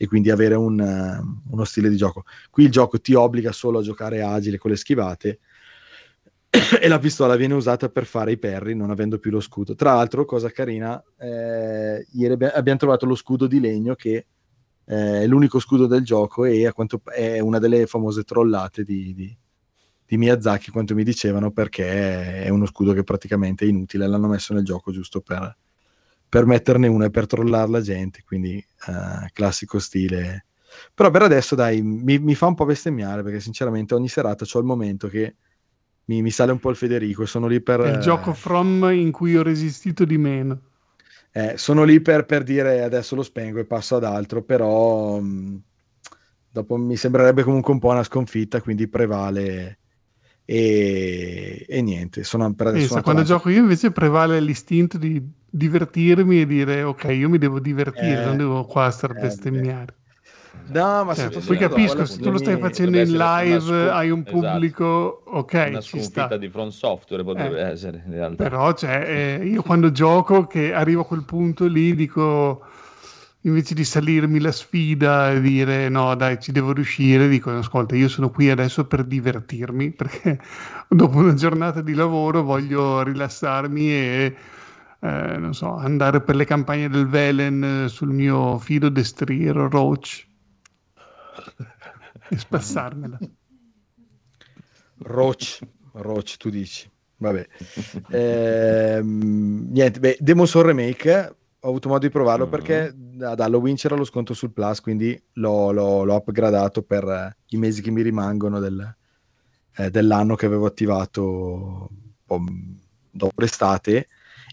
e 0.00 0.06
quindi 0.06 0.30
avere 0.30 0.54
un, 0.54 0.78
uh, 0.78 1.52
uno 1.52 1.64
stile 1.64 1.90
di 1.90 1.96
gioco. 1.96 2.24
Qui 2.50 2.64
il 2.64 2.70
gioco 2.70 3.00
ti 3.00 3.14
obbliga 3.14 3.50
solo 3.52 3.80
a 3.80 3.82
giocare 3.82 4.22
agile 4.22 4.56
con 4.56 4.70
le 4.70 4.76
schivate 4.76 5.40
e 6.80 6.88
la 6.88 7.00
pistola 7.00 7.34
viene 7.34 7.54
usata 7.54 7.88
per 7.88 8.06
fare 8.06 8.32
i 8.32 8.38
perri 8.38 8.74
non 8.74 8.90
avendo 8.90 9.18
più 9.18 9.32
lo 9.32 9.40
scudo. 9.40 9.74
Tra 9.74 9.94
l'altro, 9.94 10.24
cosa 10.24 10.50
carina, 10.50 11.02
eh, 11.18 12.06
ieri 12.12 12.44
abbiamo 12.44 12.78
trovato 12.78 13.06
lo 13.06 13.16
scudo 13.16 13.48
di 13.48 13.58
legno 13.58 13.96
che 13.96 14.26
eh, 14.84 15.22
è 15.22 15.26
l'unico 15.26 15.58
scudo 15.58 15.86
del 15.86 16.04
gioco 16.04 16.44
e 16.44 16.64
a 16.66 16.72
quanto 16.72 17.02
è 17.04 17.40
una 17.40 17.58
delle 17.58 17.86
famose 17.86 18.22
trollate 18.22 18.84
di, 18.84 19.12
di, 19.12 19.36
di, 20.06 20.16
Miyazaki, 20.16 20.70
quanto 20.70 20.94
mi 20.94 21.02
dicevano, 21.02 21.50
perché 21.50 22.44
è 22.44 22.48
uno 22.50 22.66
scudo 22.66 22.92
che 22.92 23.02
praticamente 23.02 23.64
è 23.64 23.68
inutile, 23.68 24.06
l'hanno 24.06 24.28
messo 24.28 24.54
nel 24.54 24.64
gioco 24.64 24.92
giusto 24.92 25.20
per, 25.20 25.54
per 26.28 26.44
metterne 26.44 26.86
uno 26.86 27.04
e 27.04 27.10
per 27.10 27.26
trollare 27.26 27.70
la 27.70 27.80
gente, 27.80 28.22
quindi 28.26 28.56
eh, 28.56 29.30
classico 29.32 29.78
stile. 29.78 30.46
Però 30.94 31.10
per 31.10 31.22
adesso 31.22 31.54
dai, 31.54 31.80
mi, 31.82 32.18
mi, 32.18 32.34
fa 32.34 32.46
un 32.46 32.54
po' 32.54 32.66
bestemmiare 32.66 33.22
perché 33.22 33.40
sinceramente 33.40 33.94
ogni 33.94 34.08
serata 34.08 34.44
ho 34.50 34.58
il 34.58 34.64
momento 34.64 35.08
che 35.08 35.36
mi, 36.06 36.22
mi, 36.22 36.30
sale 36.30 36.52
un 36.52 36.58
po' 36.58 36.70
il 36.70 36.76
Federico 36.76 37.22
e 37.22 37.26
sono 37.26 37.46
lì 37.46 37.60
per... 37.60 37.80
Il 37.80 37.98
gioco 37.98 38.32
From 38.34 38.90
in 38.92 39.10
cui 39.10 39.36
ho 39.36 39.42
resistito 39.42 40.04
di 40.04 40.18
meno. 40.18 40.60
Eh, 41.32 41.56
sono 41.56 41.84
lì 41.84 42.00
per, 42.00 42.26
per, 42.26 42.42
dire 42.42 42.82
adesso 42.82 43.14
lo 43.14 43.22
spengo 43.22 43.58
e 43.58 43.64
passo 43.64 43.96
ad 43.96 44.04
altro, 44.04 44.42
però 44.42 45.18
mh, 45.18 45.26
mm, 45.26 45.56
dopo 46.50 46.76
mi 46.76 46.96
sembrerebbe 46.96 47.42
comunque 47.42 47.72
un 47.72 47.78
po' 47.78 47.90
una 47.90 48.02
sconfitta, 48.02 48.60
quindi 48.60 48.88
prevale 48.88 49.78
e, 50.50 51.66
e 51.68 51.82
niente. 51.82 52.24
Sono 52.24 52.50
per 52.54 52.68
adesso 52.68 52.86
Pensa, 52.86 53.02
quando 53.02 53.22
gioco 53.22 53.50
io 53.50 53.58
invece 53.58 53.90
prevale 53.90 54.40
l'istinto 54.40 54.96
di 54.96 55.22
divertirmi 55.50 56.40
e 56.40 56.46
dire 56.46 56.82
ok, 56.84 57.04
io 57.04 57.28
mi 57.28 57.36
devo 57.36 57.60
divertire, 57.60 58.22
eh, 58.22 58.24
non 58.24 58.38
devo 58.38 58.64
qua 58.64 58.90
star 58.90 59.14
eh, 59.14 59.20
bestemmiare. 59.20 59.94
No, 60.68 61.04
ma 61.04 61.14
cioè, 61.14 61.28
poi 61.28 61.58
capisco, 61.58 62.06
se 62.06 62.18
tu 62.18 62.30
lo 62.30 62.38
stai 62.38 62.58
facendo 62.58 62.98
in 62.98 63.12
live, 63.12 63.60
scu- 63.60 63.90
hai 63.90 64.10
un 64.10 64.22
esatto. 64.26 64.38
pubblico, 64.38 65.22
esatto. 65.26 65.36
ok, 65.36 65.66
una 65.68 65.80
sconfitta 65.82 66.36
di 66.38 66.48
front 66.48 66.72
software 66.72 67.24
potrebbe 67.24 67.58
eh. 67.58 67.70
essere 67.70 68.02
in 68.06 68.12
realtà. 68.12 68.42
Però, 68.42 68.72
cioè, 68.72 69.38
eh, 69.40 69.46
io 69.46 69.62
quando 69.62 69.92
gioco, 69.92 70.46
che 70.46 70.72
arrivo 70.72 71.02
a 71.02 71.06
quel 71.06 71.24
punto 71.24 71.66
lì, 71.66 71.94
dico, 71.94 72.62
invece 73.42 73.74
di 73.74 73.84
salirmi 73.84 74.40
la 74.40 74.52
sfida 74.52 75.32
e 75.32 75.40
dire 75.40 75.88
no, 75.88 76.14
dai, 76.14 76.40
ci 76.40 76.52
devo 76.52 76.72
riuscire, 76.72 77.28
dico, 77.28 77.50
ascolta, 77.50 77.94
io 77.94 78.08
sono 78.08 78.30
qui 78.30 78.50
adesso 78.50 78.86
per 78.86 79.04
divertirmi, 79.04 79.92
perché 79.92 80.40
dopo 80.88 81.18
una 81.18 81.34
giornata 81.34 81.80
di 81.80 81.94
lavoro 81.94 82.42
voglio 82.42 83.02
rilassarmi 83.02 83.92
e... 83.92 84.36
Eh, 85.00 85.36
non 85.38 85.54
so, 85.54 85.76
andare 85.76 86.20
per 86.20 86.34
le 86.34 86.44
campagne 86.44 86.88
del 86.88 87.06
Velen 87.06 87.86
sul 87.88 88.08
mio 88.08 88.58
filo 88.58 88.88
destriero 88.88 89.68
Roach 89.68 90.26
e 92.28 92.36
spassarmela. 92.36 93.18
Roach, 94.98 95.60
Roach, 95.92 96.36
tu 96.36 96.50
dici. 96.50 96.90
Vabbè. 97.18 97.46
Ehm, 98.10 99.68
niente, 99.70 99.98
beh, 100.00 100.16
Demon's 100.20 100.50
Soul 100.50 100.66
Remake 100.66 101.36
ho 101.60 101.68
avuto 101.68 101.88
modo 101.88 102.06
di 102.06 102.12
provarlo 102.12 102.46
mm. 102.46 102.50
perché 102.50 102.94
ad 103.20 103.40
Halloween 103.40 103.76
c'era 103.76 103.96
lo 103.96 104.04
sconto 104.04 104.34
sul 104.34 104.52
Plus, 104.52 104.80
quindi 104.80 105.20
l'ho, 105.34 105.72
l'ho, 105.72 106.04
l'ho 106.04 106.14
upgradato 106.14 106.82
per 106.82 107.04
eh, 107.04 107.36
i 107.48 107.56
mesi 107.56 107.82
che 107.82 107.90
mi 107.90 108.02
rimangono 108.02 108.60
del, 108.60 108.96
eh, 109.76 109.90
dell'anno 109.90 110.36
che 110.36 110.46
avevo 110.46 110.66
attivato 110.66 111.90
dopo 112.24 113.40
l'estate. 113.40 114.08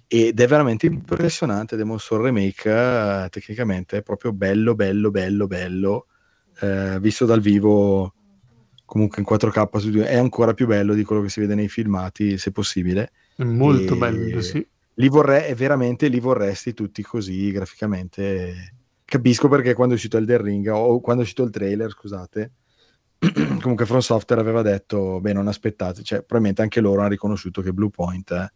Ed 0.08 0.40
è 0.40 0.48
veramente 0.48 0.86
impressionante 0.86 1.76
Demon's 1.76 2.04
Soul 2.04 2.24
Remake 2.24 2.70
eh, 2.70 3.28
tecnicamente 3.30 3.98
è 3.98 4.04
proprio 4.04 4.34
bello 4.34 4.76
bello 4.76 5.10
bello 5.10 5.48
bello 5.48 6.06
eh, 6.60 7.00
visto 7.00 7.26
dal 7.26 7.42
vivo 7.42 8.14
comunque 8.86 9.24
in 9.24 9.28
4K 9.28 9.78
su 9.78 9.92
è 9.94 10.16
ancora 10.16 10.54
più 10.54 10.68
bello 10.68 10.94
di 10.94 11.04
quello 11.04 11.24
che 11.24 11.30
si 11.30 11.40
vede 11.40 11.56
nei 11.56 11.70
filmati 11.70 12.38
se 12.38 12.52
possibile. 12.52 13.12
Molto 13.38 13.96
e 13.96 13.98
bello 13.98 14.42
sì 14.42 14.66
li 14.96 15.08
vorrei 15.10 15.54
veramente 15.54 16.08
li 16.08 16.20
vorresti 16.20 16.74
tutti 16.74 17.02
così 17.02 17.52
graficamente 17.52 18.74
capisco 19.06 19.48
perché 19.48 19.74
quando 19.74 19.94
è 19.94 19.98
uscito 19.98 20.18
Elden 20.18 20.42
Ring 20.42 20.68
o 20.68 21.00
quando 21.00 21.22
è 21.22 21.26
uscito 21.26 21.44
il 21.44 21.52
trailer 21.52 21.92
scusate 21.92 22.52
comunque 23.62 23.86
From 23.86 24.00
Software 24.00 24.42
aveva 24.42 24.62
detto 24.62 25.20
beh 25.20 25.34
non 25.34 25.48
aspettate 25.48 26.04
cioè 26.04 26.20
probabilmente 26.20 26.62
anche 26.62 26.82
loro 26.82 27.02
hanno 27.02 27.10
riconosciuto 27.10 27.62
che 27.62 27.74
Blue 27.74 27.90
Point 27.90 28.32
ha 28.32 28.52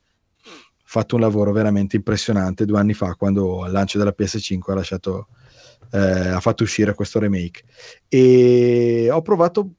fatto 0.83 1.15
un 1.15 1.21
lavoro 1.21 1.51
veramente 1.51 1.95
impressionante 1.95 2.65
due 2.65 2.79
anni 2.79 2.93
fa 2.93 3.13
quando 3.15 3.63
al 3.63 3.71
lancio 3.71 3.97
della 3.97 4.15
PS5 4.17 4.71
ha 4.71 4.75
lasciato 4.75 5.27
eh, 5.91 6.29
ha 6.29 6.39
fatto 6.39 6.63
uscire 6.63 6.93
questo 6.93 7.19
remake. 7.19 7.63
E 8.07 9.09
ho 9.11 9.21
provato, 9.21 9.71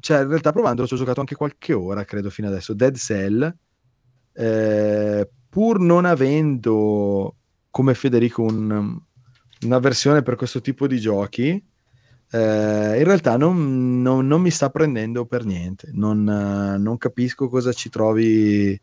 cioè 0.00 0.22
in 0.22 0.28
realtà 0.28 0.52
provando 0.52 0.86
ci 0.86 0.94
ho 0.94 0.96
giocato 0.96 1.20
anche 1.20 1.34
qualche 1.34 1.72
ora, 1.72 2.04
credo 2.04 2.30
fino 2.30 2.48
adesso, 2.48 2.74
Dead 2.74 2.96
Cell, 2.96 3.54
eh, 4.32 5.28
pur 5.54 5.78
non 5.78 6.04
avendo 6.04 7.32
come 7.70 7.94
Federico 7.94 8.42
un, 8.42 8.98
una 9.62 9.78
versione 9.78 10.22
per 10.22 10.34
questo 10.34 10.60
tipo 10.60 10.88
di 10.88 10.98
giochi, 10.98 11.50
eh, 11.50 12.98
in 12.98 13.04
realtà 13.04 13.36
non, 13.36 14.02
non, 14.02 14.26
non, 14.26 14.40
mi 14.40 14.50
sta 14.50 14.68
prendendo 14.70 15.26
per 15.26 15.44
niente, 15.44 15.90
non, 15.92 16.24
non 16.24 16.98
capisco 16.98 17.48
cosa 17.48 17.72
ci 17.72 17.88
trovi 17.88 18.76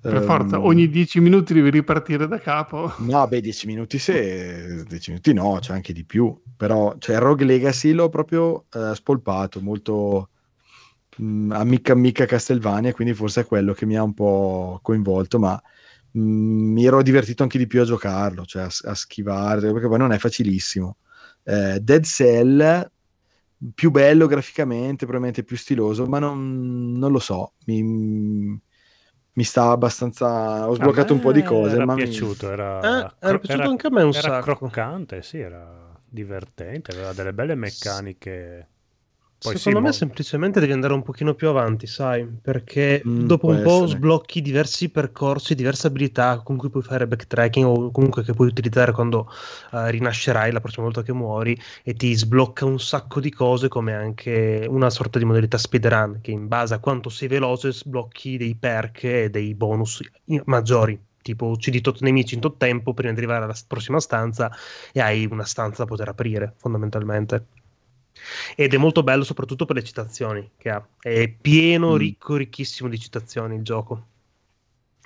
per 0.00 0.22
forza, 0.22 0.58
um, 0.58 0.66
ogni 0.66 0.88
10 0.88 1.18
minuti 1.18 1.52
devi 1.52 1.68
ripartire 1.70 2.28
da 2.28 2.38
capo. 2.38 2.92
No, 2.98 3.26
beh, 3.26 3.40
10 3.40 3.66
minuti 3.66 3.98
se 3.98 4.84
10 4.86 5.10
minuti 5.10 5.32
no, 5.32 5.58
c'è 5.58 5.72
anche 5.72 5.92
di 5.92 6.04
più. 6.04 6.40
Però, 6.56 6.94
cioè, 7.00 7.18
Rogue 7.18 7.44
Legacy 7.44 7.90
l'ho 7.90 8.08
proprio 8.08 8.66
uh, 8.72 8.94
spolpato, 8.94 9.60
molto 9.60 10.28
um, 11.16 11.50
amica 11.50 11.90
amica 11.90 12.24
Castelvania, 12.24 12.92
quindi 12.92 13.14
forse 13.14 13.40
è 13.40 13.46
quello 13.46 13.72
che 13.72 13.84
mi 13.84 13.96
ha 13.96 14.04
un 14.04 14.14
po' 14.14 14.78
coinvolto, 14.80 15.40
ma 15.40 15.60
mi 16.12 16.84
ero 16.84 17.02
divertito 17.02 17.42
anche 17.42 17.58
di 17.58 17.66
più 17.66 17.80
a 17.80 17.84
giocarlo, 17.84 18.44
cioè 18.44 18.62
a, 18.62 18.70
a 18.90 18.94
schivare, 18.94 19.72
perché 19.72 19.88
poi 19.88 19.98
non 19.98 20.12
è 20.12 20.18
facilissimo. 20.18 20.96
Uh, 21.44 21.78
Dead 21.78 22.04
Cell 22.04 22.90
più 23.74 23.90
bello 23.90 24.26
graficamente, 24.26 25.04
probabilmente 25.04 25.42
più 25.44 25.56
stiloso, 25.56 26.06
ma 26.06 26.18
non, 26.18 26.92
non 26.92 27.10
lo 27.10 27.18
so, 27.18 27.54
mi, 27.66 27.82
mi 27.82 29.44
sta 29.44 29.70
abbastanza. 29.70 30.68
Ho 30.68 30.74
sbloccato 30.74 31.12
un 31.12 31.20
po' 31.20 31.32
di 31.32 31.42
cose. 31.42 31.74
Era 31.74 31.84
ma 31.84 31.94
piaciuto, 31.94 32.46
mi... 32.46 32.52
era, 32.52 32.78
eh, 32.78 33.14
era 33.20 33.38
piaciuto 33.38 33.52
era, 33.52 33.68
anche 33.68 33.86
a 33.86 33.90
me 33.90 34.02
un 34.02 34.10
era 34.10 34.20
sacco. 34.20 34.56
croccante, 34.56 35.22
sì, 35.22 35.38
era 35.38 35.98
divertente, 36.04 36.92
aveva 36.92 37.12
delle 37.12 37.32
belle 37.32 37.54
meccaniche. 37.54 38.68
Poi 39.40 39.56
Secondo 39.56 39.78
sì, 39.78 39.84
me 39.84 39.90
mo... 39.90 39.92
semplicemente 39.92 40.58
devi 40.58 40.72
andare 40.72 40.94
un 40.94 41.02
pochino 41.02 41.32
più 41.34 41.48
avanti, 41.48 41.86
sai, 41.86 42.26
perché 42.26 43.00
mm, 43.06 43.26
dopo 43.26 43.46
un 43.46 43.62
po' 43.62 43.84
essere. 43.84 43.98
sblocchi 43.98 44.42
diversi 44.42 44.88
percorsi, 44.88 45.54
diverse 45.54 45.86
abilità 45.86 46.40
con 46.42 46.56
cui 46.56 46.70
puoi 46.70 46.82
fare 46.82 47.06
backtracking 47.06 47.64
o 47.64 47.90
comunque 47.92 48.24
che 48.24 48.32
puoi 48.32 48.48
utilizzare 48.48 48.90
quando 48.90 49.30
uh, 49.70 49.86
rinascerai 49.86 50.50
la 50.50 50.60
prossima 50.60 50.86
volta 50.86 51.02
che 51.02 51.12
muori 51.12 51.56
e 51.84 51.94
ti 51.94 52.12
sblocca 52.14 52.64
un 52.64 52.80
sacco 52.80 53.20
di 53.20 53.30
cose 53.30 53.68
come 53.68 53.94
anche 53.94 54.66
una 54.68 54.90
sorta 54.90 55.20
di 55.20 55.24
modalità 55.24 55.56
speedrun 55.56 56.18
che 56.20 56.32
in 56.32 56.48
base 56.48 56.74
a 56.74 56.80
quanto 56.80 57.08
sei 57.08 57.28
veloce 57.28 57.72
sblocchi 57.72 58.38
dei 58.38 58.56
perk 58.56 59.04
e 59.04 59.30
dei 59.30 59.54
bonus 59.54 60.00
maggiori 60.46 61.00
tipo 61.22 61.46
uccidi 61.46 61.80
tot 61.80 62.00
nemici 62.00 62.34
in 62.34 62.40
tot 62.40 62.56
tempo 62.56 62.94
prima 62.94 63.12
di 63.12 63.18
arrivare 63.18 63.44
alla 63.44 63.54
prossima 63.66 64.00
stanza 64.00 64.50
e 64.92 65.00
hai 65.00 65.26
una 65.30 65.44
stanza 65.44 65.82
da 65.82 65.88
poter 65.88 66.08
aprire 66.08 66.54
fondamentalmente 66.56 67.46
ed 68.56 68.74
è 68.74 68.76
molto 68.76 69.02
bello 69.02 69.24
soprattutto 69.24 69.64
per 69.64 69.76
le 69.76 69.84
citazioni 69.84 70.50
che 70.56 70.70
ha. 70.70 70.86
È 71.00 71.28
pieno, 71.28 71.94
mm. 71.94 71.96
ricco, 71.96 72.36
ricchissimo 72.36 72.88
di 72.88 72.98
citazioni 72.98 73.56
il 73.56 73.62
gioco. 73.62 74.06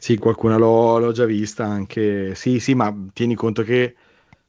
Sì, 0.03 0.17
qualcuna 0.19 0.57
l'ho, 0.57 0.99
l'ho, 0.99 1.13
già 1.13 1.25
vista 1.25 1.65
anche. 1.65 2.35
Sì, 2.35 2.59
sì, 2.59 2.75
ma 2.75 2.93
tieni 3.13 3.37
conto 3.37 3.63
che 3.63 3.95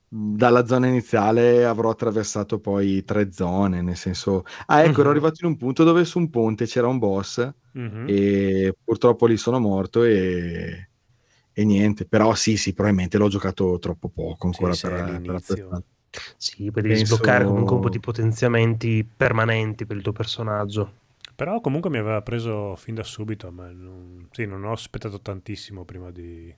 dalla 0.08 0.66
zona 0.66 0.88
iniziale 0.88 1.66
avrò 1.66 1.90
attraversato 1.90 2.60
poi 2.60 3.04
tre 3.04 3.32
zone, 3.32 3.82
nel 3.82 3.96
senso... 3.96 4.46
Ah, 4.68 4.82
ecco, 4.82 4.90
mm-hmm. 4.90 5.00
ero 5.00 5.10
arrivato 5.10 5.36
in 5.42 5.52
un 5.52 5.58
punto 5.58 5.84
dove 5.84 6.06
su 6.06 6.20
un 6.20 6.30
ponte 6.30 6.66
c'era 6.66 6.88
un 6.88 7.00
boss 7.00 7.48
mm-hmm. 7.78 8.06
e 8.08 8.76
purtroppo 8.84 9.26
lì 9.26 9.38
sono 9.38 9.60
morto 9.60 10.04
e... 10.04 10.90
e, 11.52 11.66
niente, 11.66 12.06
però 12.06 12.36
sì, 12.36 12.58
sì, 12.58 12.74
probabilmente 12.74 13.18
l'ho 13.18 13.28
giocato 13.28 13.80
troppo 13.80 14.10
poco 14.10 14.48
ancora 14.48 14.74
sì, 14.74 14.88
per, 14.88 15.22
per 15.22 15.84
Sì, 16.38 16.72
poi 16.72 16.82
devi 16.82 16.96
Penso... 16.96 17.16
sbloccare 17.16 17.46
comunque 17.46 17.76
un 17.76 17.82
po' 17.82 17.90
di 17.90 18.00
potenziamenti 18.00 19.04
permanenti 19.04 19.86
per 19.86 19.98
il 19.98 20.04
tuo 20.04 20.12
personaggio. 20.12 21.02
Però 21.36 21.60
comunque 21.62 21.90
mi 21.90 21.98
aveva 21.98 22.22
preso 22.22 22.76
fin 22.76 22.96
da 22.96 23.04
subito, 23.04 23.52
ma 23.52 23.72
non, 23.72 24.28
sì, 24.32 24.46
non 24.46 24.64
ho 24.64 24.72
aspettato 24.72 25.20
tantissimo 25.20 25.84
prima 25.84 26.12
di, 26.12 26.54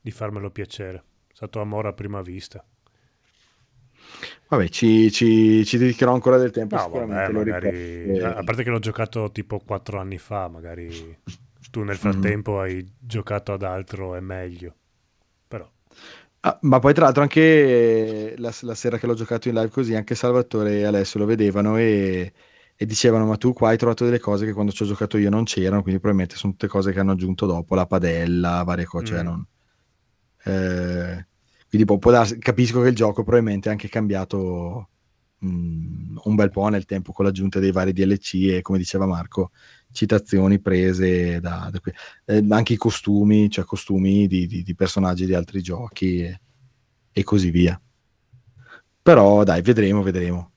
di 0.00 0.10
farmelo 0.10 0.50
piacere 0.50 1.04
stato 1.32 1.60
amore 1.60 1.88
a 1.88 1.92
prima 1.92 2.22
vista. 2.22 2.64
Vabbè, 4.48 4.68
ci, 4.68 5.10
ci, 5.10 5.64
ci, 5.64 5.78
dedicherò 5.78 6.12
ancora 6.12 6.36
del 6.36 6.50
tempo. 6.50 6.76
No, 6.76 6.88
vabbè, 6.88 7.30
magari... 7.30 8.18
A 8.20 8.42
parte 8.44 8.62
che 8.62 8.70
l'ho 8.70 8.78
giocato 8.78 9.30
tipo 9.32 9.58
quattro 9.58 9.98
anni 9.98 10.18
fa, 10.18 10.48
magari 10.48 11.18
tu 11.70 11.82
nel 11.82 11.96
frattempo 11.96 12.56
mm. 12.56 12.58
hai 12.58 12.92
giocato 12.98 13.52
ad 13.52 13.62
altro 13.62 14.14
e 14.14 14.20
meglio. 14.20 14.74
Ah, 16.44 16.58
ma 16.62 16.80
poi 16.80 16.92
tra 16.92 17.04
l'altro 17.04 17.22
anche 17.22 18.34
la, 18.36 18.52
la, 18.62 18.74
sera 18.74 18.98
che 18.98 19.06
l'ho 19.06 19.14
giocato 19.14 19.48
in 19.48 19.54
live 19.54 19.68
così, 19.70 19.94
anche 19.94 20.16
Salvatore 20.16 20.78
e 20.78 20.84
Alessio 20.84 21.20
lo 21.20 21.26
vedevano 21.26 21.76
e, 21.76 22.32
e, 22.74 22.84
dicevano 22.84 23.26
ma 23.26 23.36
tu 23.36 23.52
qua 23.52 23.68
hai 23.68 23.76
trovato 23.76 24.04
delle 24.04 24.18
cose 24.18 24.44
che 24.44 24.52
quando 24.52 24.72
ci 24.72 24.82
ho 24.82 24.86
giocato 24.86 25.18
io 25.18 25.30
non 25.30 25.44
c'erano, 25.44 25.82
quindi 25.82 26.00
probabilmente 26.00 26.34
sono 26.36 26.52
tutte 26.54 26.66
cose 26.66 26.90
che 26.92 26.98
hanno 26.98 27.12
aggiunto 27.12 27.46
dopo, 27.46 27.76
la 27.76 27.86
padella, 27.86 28.64
varie 28.64 28.84
cose. 28.86 29.06
Cioè 29.06 29.22
mm. 29.22 29.24
Cioè 29.24 29.32
non, 29.32 29.46
eh, 30.44 31.26
quindi 31.68 31.86
può, 31.86 31.98
può 31.98 32.10
darsi, 32.10 32.38
capisco 32.38 32.80
che 32.82 32.88
il 32.88 32.96
gioco 32.96 33.22
probabilmente 33.22 33.68
ha 33.68 33.72
anche 33.72 33.88
cambiato 33.88 34.88
mh, 35.38 35.46
mm, 35.48 36.16
un 36.24 36.34
bel 36.34 36.50
po' 36.50 36.66
nel 36.68 36.86
tempo 36.86 37.12
con 37.12 37.24
l'aggiunta 37.24 37.60
dei 37.60 37.70
vari 37.70 37.92
DLC 37.92 38.34
e 38.50 38.62
come 38.62 38.78
diceva 38.78 39.06
Marco, 39.06 39.52
citazioni 39.92 40.60
prese 40.60 41.40
da, 41.40 41.70
da 41.70 41.80
eh, 42.24 42.44
anche 42.48 42.72
i 42.72 42.78
costumi, 42.78 43.48
cioè 43.48 43.64
costumi 43.64 44.26
di, 44.26 44.46
di, 44.46 44.62
di 44.62 44.74
personaggi 44.74 45.26
di 45.26 45.34
altri 45.34 45.62
giochi 45.62 46.22
e, 46.22 46.40
e 47.12 47.22
così 47.22 47.50
via. 47.50 47.80
Però 49.02 49.44
dai, 49.44 49.62
vedremo, 49.62 50.02
vedremo. 50.02 50.51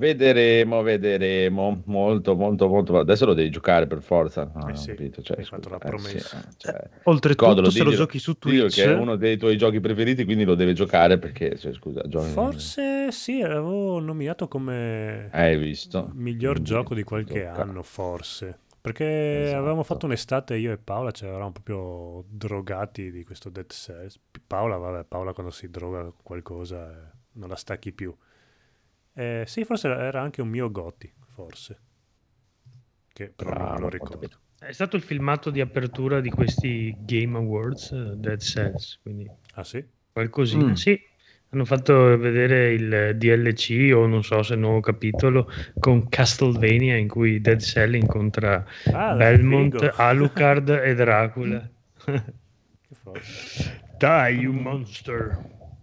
Vedremo, 0.00 0.80
vedremo. 0.80 1.82
Molto, 1.84 2.34
molto, 2.34 2.68
molto. 2.68 2.98
Adesso 2.98 3.26
lo 3.26 3.34
devi 3.34 3.50
giocare 3.50 3.86
per 3.86 4.00
forza. 4.00 4.50
No, 4.54 4.68
eh 4.68 4.74
sì, 4.74 4.94
cioè, 5.20 5.36
hai 5.36 5.44
fatto 5.44 5.68
la 5.68 5.76
promessa. 5.76 6.38
Eh, 6.38 6.42
sì, 6.48 6.56
cioè, 6.56 6.88
Oltretutto, 7.02 7.46
Codolo, 7.46 7.70
se 7.70 7.82
lo 7.82 7.90
giochi 7.90 8.18
su 8.18 8.38
Twitch, 8.38 8.76
che 8.76 8.84
è 8.84 8.94
uno 8.94 9.16
dei 9.16 9.36
tuoi 9.36 9.58
giochi 9.58 9.78
preferiti, 9.78 10.24
quindi 10.24 10.44
lo 10.44 10.54
devi 10.54 10.72
giocare 10.72 11.18
perché, 11.18 11.58
cioè, 11.58 11.74
scusa, 11.74 12.00
giochi... 12.08 12.30
Forse 12.30 13.12
sì, 13.12 13.40
l'avevo 13.40 14.00
nominato 14.00 14.48
come 14.48 15.28
hai 15.32 15.58
visto? 15.58 16.10
miglior 16.14 16.54
quindi, 16.54 16.70
gioco 16.70 16.94
di 16.94 17.02
qualche 17.02 17.44
gioca. 17.44 17.60
anno, 17.60 17.82
forse. 17.82 18.58
Perché 18.80 19.42
esatto. 19.42 19.58
avevamo 19.58 19.82
fatto 19.82 20.06
un'estate 20.06 20.56
io 20.56 20.72
e 20.72 20.78
Paola, 20.78 21.10
cioè 21.10 21.28
eravamo 21.28 21.52
proprio 21.52 22.24
drogati 22.26 23.10
di 23.10 23.22
questo 23.22 23.50
Dead 23.50 23.70
Cells. 23.70 24.18
Paola, 24.46 24.78
vabbè, 24.78 25.04
Paola 25.04 25.34
quando 25.34 25.52
si 25.52 25.68
droga 25.68 26.10
qualcosa 26.22 26.90
eh, 26.90 27.10
non 27.32 27.50
la 27.50 27.56
stacchi 27.56 27.92
più. 27.92 28.16
Eh, 29.14 29.44
sì, 29.46 29.64
forse 29.64 29.88
era 29.88 30.20
anche 30.20 30.40
un 30.40 30.48
mio 30.48 30.70
Gotti, 30.70 31.12
forse. 31.34 31.80
Che 33.12 33.32
però 33.34 33.50
Bravo, 33.50 33.70
non 33.72 33.80
lo 33.80 33.88
ricordo. 33.88 34.28
È 34.58 34.72
stato 34.72 34.96
il 34.96 35.02
filmato 35.02 35.50
di 35.50 35.60
apertura 35.60 36.20
di 36.20 36.30
questi 36.30 36.94
Game 37.00 37.36
Awards, 37.36 37.90
uh, 37.90 38.14
Dead 38.14 38.38
Cells, 38.40 39.00
quindi... 39.02 39.30
Ah 39.54 39.64
sì? 39.64 39.84
Qualcosina, 40.12 40.66
mm. 40.66 40.72
sì. 40.72 41.00
Hanno 41.52 41.64
fatto 41.64 42.16
vedere 42.16 42.72
il 42.72 43.16
DLC 43.16 43.90
o 43.92 44.06
non 44.06 44.22
so 44.22 44.42
se 44.42 44.54
il 44.54 44.60
nuovo 44.60 44.80
capitolo 44.80 45.50
con 45.80 46.08
Castlevania 46.08 46.96
in 46.96 47.08
cui 47.08 47.40
Dead 47.40 47.58
Cell 47.58 47.94
incontra 47.94 48.64
ah, 48.92 49.14
Belmont, 49.14 49.94
Alucard 49.96 50.68
e 50.68 50.94
Dracula. 50.94 51.68
che 52.04 52.94
forte. 52.94 53.22
Dai, 53.98 54.36
you 54.36 54.52
monster. 54.52 55.38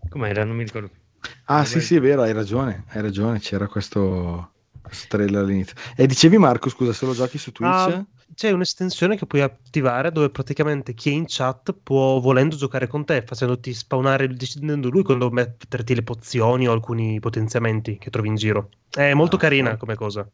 Com'era? 0.08 0.46
Non 0.46 0.56
mi 0.56 0.64
ricordo 0.64 0.88
più. 0.88 1.00
Ah, 1.46 1.66
sì, 1.66 1.82
sì, 1.82 1.96
è 1.96 2.02
vero, 2.02 2.22
hai 2.22 2.34
ragione, 2.34 2.86
hai 2.90 3.02
ragione, 3.02 3.40
c'era 3.40 3.68
questo, 3.68 4.52
questo 4.82 5.06
trailer 5.10 5.44
all'inizio. 5.44 5.76
E 5.96 6.06
dicevi 6.08 6.38
Marco, 6.38 6.70
scusa, 6.70 6.94
se 6.94 7.06
lo 7.06 7.14
giochi 7.14 7.38
su 7.38 7.52
Twitch? 7.52 7.72
Ah, 7.72 8.06
c'è 8.34 8.52
un'estensione 8.52 9.16
che 9.18 9.26
puoi 9.26 9.42
attivare 9.42 10.12
dove 10.12 10.30
praticamente 10.30 10.94
chi 10.94 11.10
è 11.10 11.14
in 11.14 11.26
chat 11.28 11.74
può, 11.82 12.20
volendo 12.20 12.56
giocare 12.56 12.88
con 12.88 13.06
te, 13.06 13.24
facendoti 13.26 13.74
spawnare, 13.74 14.28
decidendo 14.28 14.90
lui 14.90 15.04
quando 15.04 15.30
metterti 15.30 15.96
le 15.96 16.04
pozioni 16.04 16.68
o 16.68 16.72
alcuni 16.72 17.20
potenziamenti 17.20 17.98
che 17.98 18.10
trovi 18.10 18.28
in 18.28 18.36
giro. 18.36 18.70
È 18.90 19.14
molto 19.14 19.38
ah, 19.38 19.40
carina 19.40 19.72
sì. 19.72 19.78
come 19.78 19.96
cosa. 19.96 20.30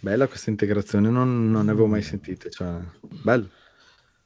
Bella 0.00 0.28
questa 0.28 0.50
integrazione, 0.50 1.08
non, 1.10 1.50
non 1.50 1.64
ne 1.64 1.70
avevo 1.70 1.86
mai 1.86 2.02
sentite, 2.02 2.50
cioè, 2.50 2.78
bello. 3.00 3.48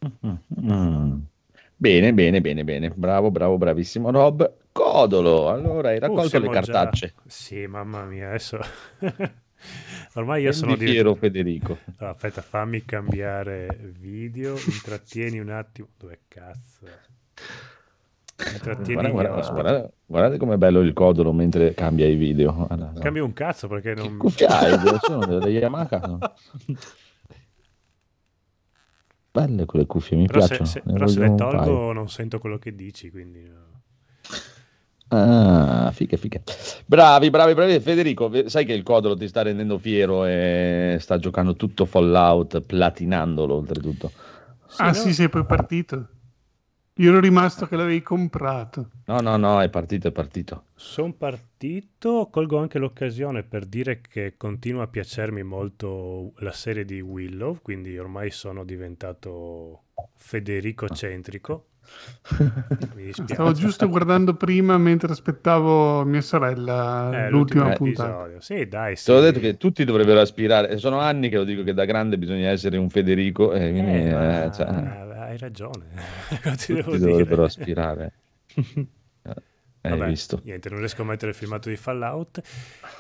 Mm-hmm. 0.05 1.21
Bene, 1.83 2.15
bene, 2.15 2.41
bene, 2.41 2.63
bene. 2.63 2.91
Bravo, 2.91 3.33
bravo, 3.33 3.59
bravissimo 3.59 4.13
Rob. 4.13 4.55
Codolo, 4.71 5.49
allora 5.49 5.89
hai 5.89 5.97
uh, 5.97 6.01
raccolto 6.01 6.37
uh, 6.37 6.41
le 6.41 6.49
cartacce. 6.49 7.07
Già... 7.17 7.23
Sì, 7.27 7.67
mamma 7.67 8.05
mia, 8.05 8.29
adesso... 8.29 8.61
Ormai 10.15 10.43
io 10.45 10.53
sono 10.53 10.77
diventato... 10.77 11.17
Federico. 11.17 11.79
No, 11.99 12.11
aspetta, 12.11 12.41
fammi 12.41 12.85
cambiare 12.85 13.67
video, 13.99 14.55
intrattieni 14.65 15.41
un 15.41 15.49
attimo. 15.49 15.89
Dove 15.99 16.21
cazzo? 16.29 16.87
Intrattieni 18.53 19.11
guarda, 19.11 19.31
guarda, 19.31 19.51
guarda, 19.51 19.91
guardate 20.07 20.37
com'è 20.37 20.57
bello 20.57 20.83
il 20.83 20.93
codolo 20.93 21.33
mentre 21.33 21.75
cambia 21.75 22.07
i 22.07 22.15
video. 22.15 22.53
Guarda, 22.53 22.93
Cambia 23.01 23.25
un 23.25 23.33
cazzo 23.33 23.67
perché 23.67 23.95
non... 23.95 24.19
Che 24.33 24.47
hai? 24.47 24.79
sono 25.01 25.27
delle 25.27 25.51
Yamaha? 25.51 26.01
Belle 29.33 29.65
quelle 29.65 29.87
cuffie, 29.87 30.17
mi 30.17 30.27
però 30.27 30.41
piacciono. 30.41 30.67
Se, 30.67 30.83
se, 30.85 30.93
però 30.93 31.07
se 31.07 31.21
le 31.21 31.35
tolgo 31.35 31.93
non 31.93 32.11
sento 32.11 32.39
quello 32.39 32.59
che 32.59 32.75
dici, 32.75 33.11
quindi... 33.11 33.43
No. 33.49 33.71
Ah, 35.09 35.91
figa, 35.93 36.17
figa. 36.17 36.41
Bravi, 36.87 37.31
bravi, 37.31 37.55
bravi. 37.55 37.81
Federico, 37.81 38.31
sai 38.49 38.65
che 38.65 38.73
il 38.73 38.83
Codolo 38.83 39.17
ti 39.17 39.29
sta 39.29 39.43
rendendo 39.43 39.79
fiero 39.79 40.25
e 40.25 40.97
sta 41.01 41.19
giocando 41.19 41.55
tutto 41.55 41.85
Fallout, 41.85 42.61
platinandolo 42.61 43.55
oltretutto. 43.55 44.11
Sì, 44.69 44.83
ah, 44.83 44.87
no? 44.87 44.93
sì, 44.95 45.13
sei 45.13 45.29
poi 45.29 45.45
partito. 45.45 46.09
Io 46.97 47.09
ero 47.09 47.21
rimasto 47.21 47.67
che 47.67 47.77
l'avevi 47.77 48.03
comprato. 48.03 48.91
No, 49.07 49.21
no, 49.21 49.39
no, 49.39 49.63
è 49.63 49.71
partito, 49.71 50.09
è 50.09 50.13
partito. 50.13 50.67
Sono 50.75 51.15
partito, 51.15 52.29
colgo 52.31 52.59
anche 52.59 52.79
l'occasione 52.79 53.45
per 53.45 53.65
dire 53.65 54.03
che 54.03 54.35
continua 54.37 54.83
a 54.83 54.89
piacermi 54.89 55.43
molto 55.43 56.35
la 56.41 56.53
serie 56.53 56.85
di 56.85 57.01
Willow, 57.01 57.61
quindi 57.63 57.97
ormai 57.97 58.31
sono 58.31 58.63
diventato 58.65 59.85
Federico 60.17 60.87
centrico. 60.91 61.69
Stavo 63.11 63.53
giusto 63.53 63.89
guardando 63.89 64.35
prima 64.35 64.79
mentre 64.79 65.13
aspettavo 65.13 66.05
mia 66.05 66.21
sorella 66.21 67.27
eh, 67.27 67.31
l'ultima 67.31 67.71
puntata. 67.71 68.11
Episodio. 68.11 68.41
Sì, 68.41 68.69
dai. 68.69 68.97
Sì. 68.97 69.07
Te 69.07 69.13
l'ho 69.13 69.21
detto 69.21 69.41
che 69.41 69.57
tutti 69.57 69.85
dovrebbero 69.85 70.21
aspirare. 70.21 70.79
Sono 70.79 71.01
anni 71.01 71.29
che 71.29 71.37
lo 71.37 71.45
dico 71.45 71.63
che 71.63 71.75
da 71.75 71.85
grande 71.85 72.19
bisogna 72.19 72.49
essere 72.49 72.77
un 72.77 72.89
Federico. 72.89 73.53
E 73.53 73.71
quindi, 73.71 73.91
eh, 73.91 74.45
eh, 74.45 74.51
cioè, 74.53 74.67
hai 74.67 75.39
ragione. 75.39 75.87
tutti 76.57 76.99
dovrebbero 76.99 77.45
aspirare. 77.45 78.13
Hai 79.85 79.99
Vabbè, 79.99 80.11
visto? 80.11 80.41
Niente, 80.45 80.69
non 80.71 80.79
riesco 80.79 81.03
a 81.03 81.05
mettere 81.05 81.33
il 81.33 81.37
filmato 81.37 81.69
di 81.69 81.75
Fallout. 81.75 82.41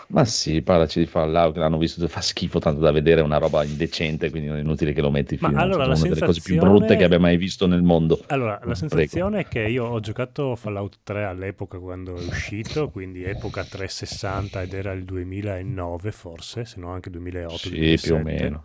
Ma 0.08 0.24
sì, 0.24 0.62
parlaci 0.62 0.98
di 0.98 1.06
Fallout, 1.06 1.56
l'hanno 1.56 1.78
visto, 1.78 2.06
fa 2.08 2.20
schifo 2.20 2.58
tanto 2.58 2.80
da 2.80 2.90
vedere, 2.90 3.20
è 3.20 3.24
una 3.24 3.38
roba 3.38 3.62
indecente, 3.62 4.30
quindi 4.30 4.48
non 4.48 4.56
è 4.56 4.60
inutile 4.62 4.92
che 4.92 5.00
lo 5.00 5.12
metti 5.12 5.38
Ma 5.40 5.48
allora, 5.50 5.86
la 5.86 5.94
sensazione... 5.94 6.14
delle 6.14 6.26
cose 6.26 6.40
più 6.42 6.58
brutte 6.58 6.96
che 6.96 7.04
abbia 7.04 7.20
mai 7.20 7.36
visto 7.36 7.68
nel 7.68 7.82
mondo. 7.82 8.24
Allora, 8.26 8.60
la 8.64 8.74
sensazione 8.74 9.42
Prego. 9.42 9.48
è 9.48 9.52
che 9.52 9.70
io 9.70 9.84
ho 9.84 10.00
giocato 10.00 10.56
Fallout 10.56 10.98
3 11.04 11.24
all'epoca 11.24 11.78
quando 11.78 12.16
è 12.16 12.24
uscito, 12.24 12.90
quindi 12.90 13.22
epoca 13.22 13.62
360 13.62 14.62
ed 14.62 14.74
era 14.74 14.90
il 14.90 15.04
2009 15.04 16.10
forse, 16.10 16.64
se 16.64 16.80
no 16.80 16.90
anche 16.90 17.10
2008. 17.10 17.56
Sì, 17.58 17.70
2007. 17.70 18.06
più 18.08 18.14
o 18.14 18.18
meno. 18.18 18.64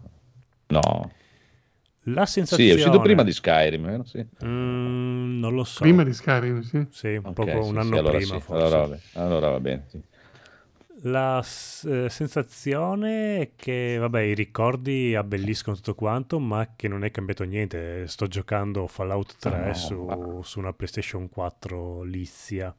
No, 0.69 1.11
la 2.07 2.25
sensazione... 2.25 2.71
Sì, 2.71 2.75
è 2.75 2.79
uscito 2.79 3.01
prima 3.01 3.23
di 3.23 3.31
Skyrim, 3.31 3.85
vero? 3.85 4.03
Sì. 4.05 4.25
Mm, 4.45 5.39
non 5.39 5.53
lo 5.53 5.63
so. 5.63 5.81
Prima 5.81 6.03
di 6.03 6.13
Skyrim, 6.13 6.61
sì. 6.61 6.85
Sì, 6.89 7.07
un, 7.15 7.25
okay, 7.25 7.53
poco, 7.53 7.65
un 7.65 7.77
anno 7.77 7.93
sì, 7.93 7.99
allora 7.99 8.17
prima 8.17 8.39
sì. 8.39 8.51
allora, 8.51 8.77
vabbè. 8.77 8.99
allora, 9.13 9.49
va 9.49 9.59
bene, 9.59 9.85
sì. 9.87 10.01
La 11.01 11.39
eh, 11.39 12.09
sensazione 12.09 13.39
è 13.39 13.51
che, 13.55 13.97
vabbè, 13.99 14.21
i 14.21 14.33
ricordi 14.33 15.15
abbelliscono 15.15 15.75
tutto 15.75 15.95
quanto, 15.95 16.39
ma 16.39 16.73
che 16.75 16.87
non 16.87 17.03
è 17.03 17.11
cambiato 17.11 17.43
niente. 17.43 18.07
Sto 18.07 18.27
giocando 18.27 18.87
Fallout 18.87 19.35
3 19.37 19.51
oh, 19.51 19.65
no, 19.65 19.73
su, 19.73 20.41
su, 20.43 20.59
una 20.59 20.73
PlayStation 20.73 21.29
4 21.29 22.03
Lizia. 22.03 22.73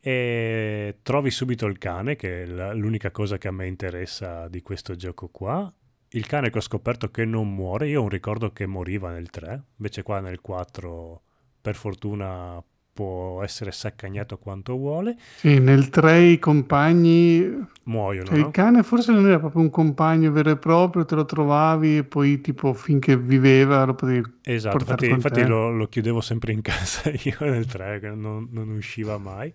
E 0.00 0.98
trovi 1.02 1.30
subito 1.30 1.66
il 1.66 1.78
cane, 1.78 2.16
che 2.16 2.42
è 2.42 2.46
l'unica 2.74 3.10
cosa 3.10 3.38
che 3.38 3.48
a 3.48 3.52
me 3.52 3.66
interessa 3.66 4.48
di 4.48 4.60
questo 4.60 4.94
gioco 4.94 5.28
qua 5.28 5.72
il 6.10 6.26
cane 6.26 6.50
che 6.50 6.58
ho 6.58 6.62
scoperto 6.62 7.10
che 7.10 7.24
non 7.24 7.54
muore, 7.54 7.88
io 7.88 8.00
ho 8.00 8.04
un 8.04 8.08
ricordo 8.08 8.52
che 8.52 8.66
moriva 8.66 9.10
nel 9.10 9.30
3, 9.30 9.62
invece 9.76 10.02
qua 10.02 10.20
nel 10.20 10.40
4 10.40 11.22
per 11.60 11.74
fortuna 11.74 12.62
può 12.98 13.44
essere 13.44 13.70
saccagnato 13.70 14.38
quanto 14.38 14.76
vuole. 14.76 15.16
Sì, 15.36 15.60
nel 15.60 15.88
3 15.88 16.20
i 16.20 16.38
compagni 16.40 17.48
muoiono. 17.84 18.26
Cioè, 18.26 18.38
no? 18.38 18.46
Il 18.46 18.50
cane 18.50 18.82
forse 18.82 19.12
non 19.12 19.24
era 19.24 19.38
proprio 19.38 19.62
un 19.62 19.70
compagno 19.70 20.32
vero 20.32 20.50
e 20.50 20.56
proprio, 20.56 21.04
te 21.04 21.14
lo 21.14 21.24
trovavi 21.24 21.98
e 21.98 22.04
poi 22.04 22.40
tipo 22.40 22.72
finché 22.72 23.16
viveva 23.16 23.84
lo 23.84 23.94
potevi 23.94 24.38
Esatto, 24.42 24.78
infatti, 24.78 25.08
infatti 25.08 25.46
lo, 25.46 25.70
lo, 25.70 25.86
chiudevo 25.86 26.20
sempre 26.20 26.52
in 26.52 26.60
casa 26.62 27.10
io 27.10 27.36
nel 27.40 27.66
3, 27.66 28.00
non, 28.16 28.48
non 28.50 28.68
usciva 28.70 29.16
mai. 29.16 29.52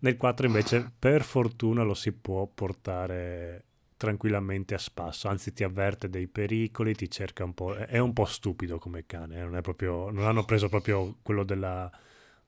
Nel 0.00 0.16
4 0.16 0.46
invece 0.46 0.90
per 0.98 1.22
fortuna 1.22 1.84
lo 1.84 1.94
si 1.94 2.10
può 2.10 2.44
portare 2.52 3.66
tranquillamente 3.96 4.74
a 4.74 4.78
spasso, 4.78 5.28
anzi 5.28 5.52
ti 5.52 5.64
avverte 5.64 6.08
dei 6.08 6.26
pericoli, 6.26 6.94
ti 6.94 7.10
cerca 7.10 7.44
un 7.44 7.54
po', 7.54 7.74
è 7.74 7.98
un 7.98 8.12
po' 8.12 8.24
stupido 8.24 8.78
come 8.78 9.06
cane, 9.06 9.40
non, 9.42 9.56
è 9.56 9.60
proprio, 9.60 10.10
non 10.10 10.26
hanno 10.26 10.44
preso 10.44 10.68
proprio 10.68 11.16
quello 11.22 11.44
della, 11.44 11.90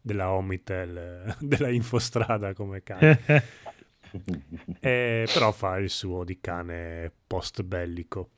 della 0.00 0.32
Omitel, 0.32 1.36
della 1.40 1.70
infostrada 1.70 2.52
come 2.54 2.82
cane, 2.82 3.24
eh, 4.80 5.28
però 5.32 5.52
fa 5.52 5.76
il 5.78 5.90
suo 5.90 6.24
di 6.24 6.38
cane 6.40 7.12
post 7.26 7.62
bellico. 7.62 8.30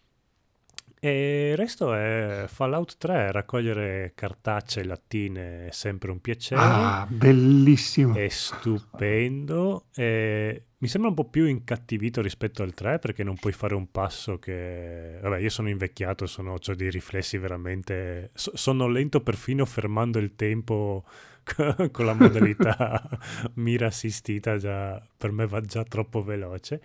E 1.01 1.51
il 1.51 1.57
resto 1.57 1.95
è 1.95 2.47
Fallout 2.49 2.97
3, 2.99 3.31
raccogliere 3.31 4.13
cartacce 4.17 4.83
lattine 4.83 5.69
è 5.69 5.71
sempre 5.71 6.11
un 6.11 6.21
piacere. 6.21 6.61
Ah, 6.61 7.07
bellissimo. 7.09 8.17
È 8.17 8.29
stupendo. 8.29 9.85
E 9.95 10.65
mi 10.81 10.87
sembra 10.87 11.11
un 11.11 11.17
po' 11.17 11.25
più 11.25 11.47
incattivito 11.47 12.23
rispetto 12.23 12.63
al 12.63 12.73
3 12.73 13.01
perché 13.01 13.25
non 13.25 13.37
puoi 13.37 13.53
fare 13.53 13.75
un 13.75 13.91
passo 13.91 14.39
che... 14.39 15.19
Vabbè, 15.21 15.39
io 15.39 15.51
sono 15.51 15.69
invecchiato, 15.69 16.27
sono, 16.27 16.53
ho 16.53 16.75
dei 16.75 16.91
riflessi 16.91 17.37
veramente... 17.37 18.31
So, 18.35 18.53
sono 18.55 18.87
lento 18.87 19.21
perfino 19.21 19.65
fermando 19.65 20.19
il 20.19 20.37
tempo 20.37 21.05
con 21.91 22.05
la 22.05 22.15
modalità 22.15 23.09
mira 23.55 23.87
assistita, 23.87 24.57
già, 24.57 25.03
per 25.17 25.33
me 25.33 25.47
va 25.47 25.61
già 25.61 25.83
troppo 25.83 26.23
veloce. 26.23 26.81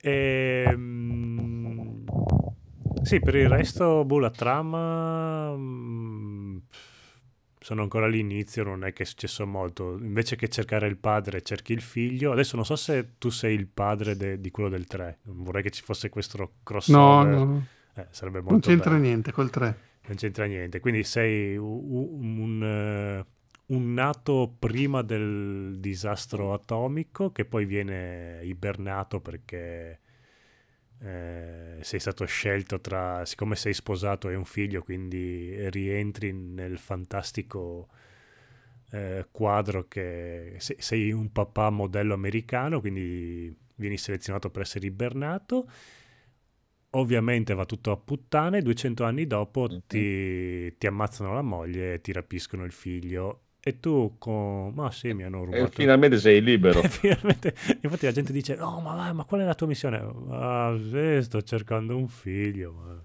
E, 0.00 0.64
ehm, 0.68 2.04
sì, 3.02 3.20
per 3.20 3.34
il 3.34 3.48
resto, 3.48 4.04
boh, 4.04 4.18
la 4.18 4.30
trama. 4.30 5.56
Mh, 5.56 6.27
sono 7.68 7.82
ancora 7.82 8.06
all'inizio, 8.06 8.64
non 8.64 8.82
è 8.82 8.94
che 8.94 9.02
è 9.02 9.06
successo 9.06 9.46
molto. 9.46 9.98
Invece 9.98 10.36
che 10.36 10.48
cercare 10.48 10.86
il 10.86 10.96
padre, 10.96 11.42
cerchi 11.42 11.74
il 11.74 11.82
figlio. 11.82 12.32
Adesso 12.32 12.56
non 12.56 12.64
so 12.64 12.76
se 12.76 13.16
tu 13.18 13.28
sei 13.28 13.54
il 13.54 13.66
padre 13.66 14.16
de- 14.16 14.40
di 14.40 14.50
quello 14.50 14.70
del 14.70 14.86
3. 14.86 15.18
Non 15.24 15.42
vorrei 15.42 15.62
che 15.62 15.68
ci 15.68 15.82
fosse 15.82 16.08
questo 16.08 16.54
crossover. 16.62 17.26
No, 17.26 17.44
no. 17.44 17.66
Eh, 17.92 18.06
sarebbe 18.08 18.38
molto 18.38 18.52
non 18.52 18.60
c'entra 18.62 18.92
bello. 18.92 19.02
niente 19.02 19.32
col 19.32 19.50
3. 19.50 19.78
Non 20.06 20.16
c'entra 20.16 20.46
niente. 20.46 20.80
Quindi 20.80 21.04
sei 21.04 21.58
un, 21.58 22.38
un, 22.38 23.24
un, 23.66 23.92
nato 23.92 24.56
prima 24.58 25.02
del 25.02 25.76
disastro 25.78 26.54
atomico 26.54 27.32
che 27.32 27.44
poi 27.44 27.66
viene 27.66 28.40
ibernato 28.44 29.20
perché 29.20 30.00
eh, 31.00 31.78
sei 31.80 32.00
stato 32.00 32.24
scelto 32.24 32.80
tra, 32.80 33.24
siccome 33.24 33.56
sei 33.56 33.72
sposato 33.72 34.28
e 34.28 34.34
un 34.34 34.44
figlio, 34.44 34.82
quindi 34.82 35.68
rientri 35.70 36.32
nel 36.32 36.78
fantastico 36.78 37.88
eh, 38.90 39.26
quadro 39.30 39.86
che 39.86 40.54
sei, 40.58 40.76
sei 40.80 41.12
un 41.12 41.30
papà 41.30 41.70
modello 41.70 42.14
americano, 42.14 42.80
quindi 42.80 43.54
vieni 43.76 43.96
selezionato 43.96 44.50
per 44.50 44.62
essere 44.62 44.86
ibernato. 44.86 45.70
Ovviamente 46.92 47.54
va 47.54 47.66
tutto 47.66 47.92
a 47.92 47.96
puttane, 47.96 48.62
200 48.62 49.04
anni 49.04 49.26
dopo 49.26 49.66
mm-hmm. 49.68 49.78
ti, 49.86 50.76
ti 50.78 50.86
ammazzano 50.86 51.34
la 51.34 51.42
moglie 51.42 51.94
e 51.94 52.00
ti 52.00 52.12
rapiscono 52.12 52.64
il 52.64 52.72
figlio 52.72 53.42
e 53.68 53.80
tu 53.80 54.14
con... 54.18 54.72
Ma 54.74 54.90
sì, 54.90 55.12
mi 55.12 55.24
hanno 55.24 55.44
rubato. 55.44 55.64
E 55.64 55.68
finalmente 55.68 56.18
sei 56.18 56.42
libero. 56.42 56.80
finalmente... 56.88 57.54
Infatti 57.82 58.06
la 58.06 58.12
gente 58.12 58.32
dice, 58.32 58.54
no, 58.54 58.80
ma, 58.80 59.12
ma 59.12 59.24
qual 59.24 59.42
è 59.42 59.44
la 59.44 59.54
tua 59.54 59.66
missione? 59.66 59.98
Ah, 60.30 60.74
sì, 60.78 61.22
sto 61.22 61.42
cercando 61.42 61.96
un 61.96 62.08
figlio. 62.08 62.72
Ma, 62.72 63.04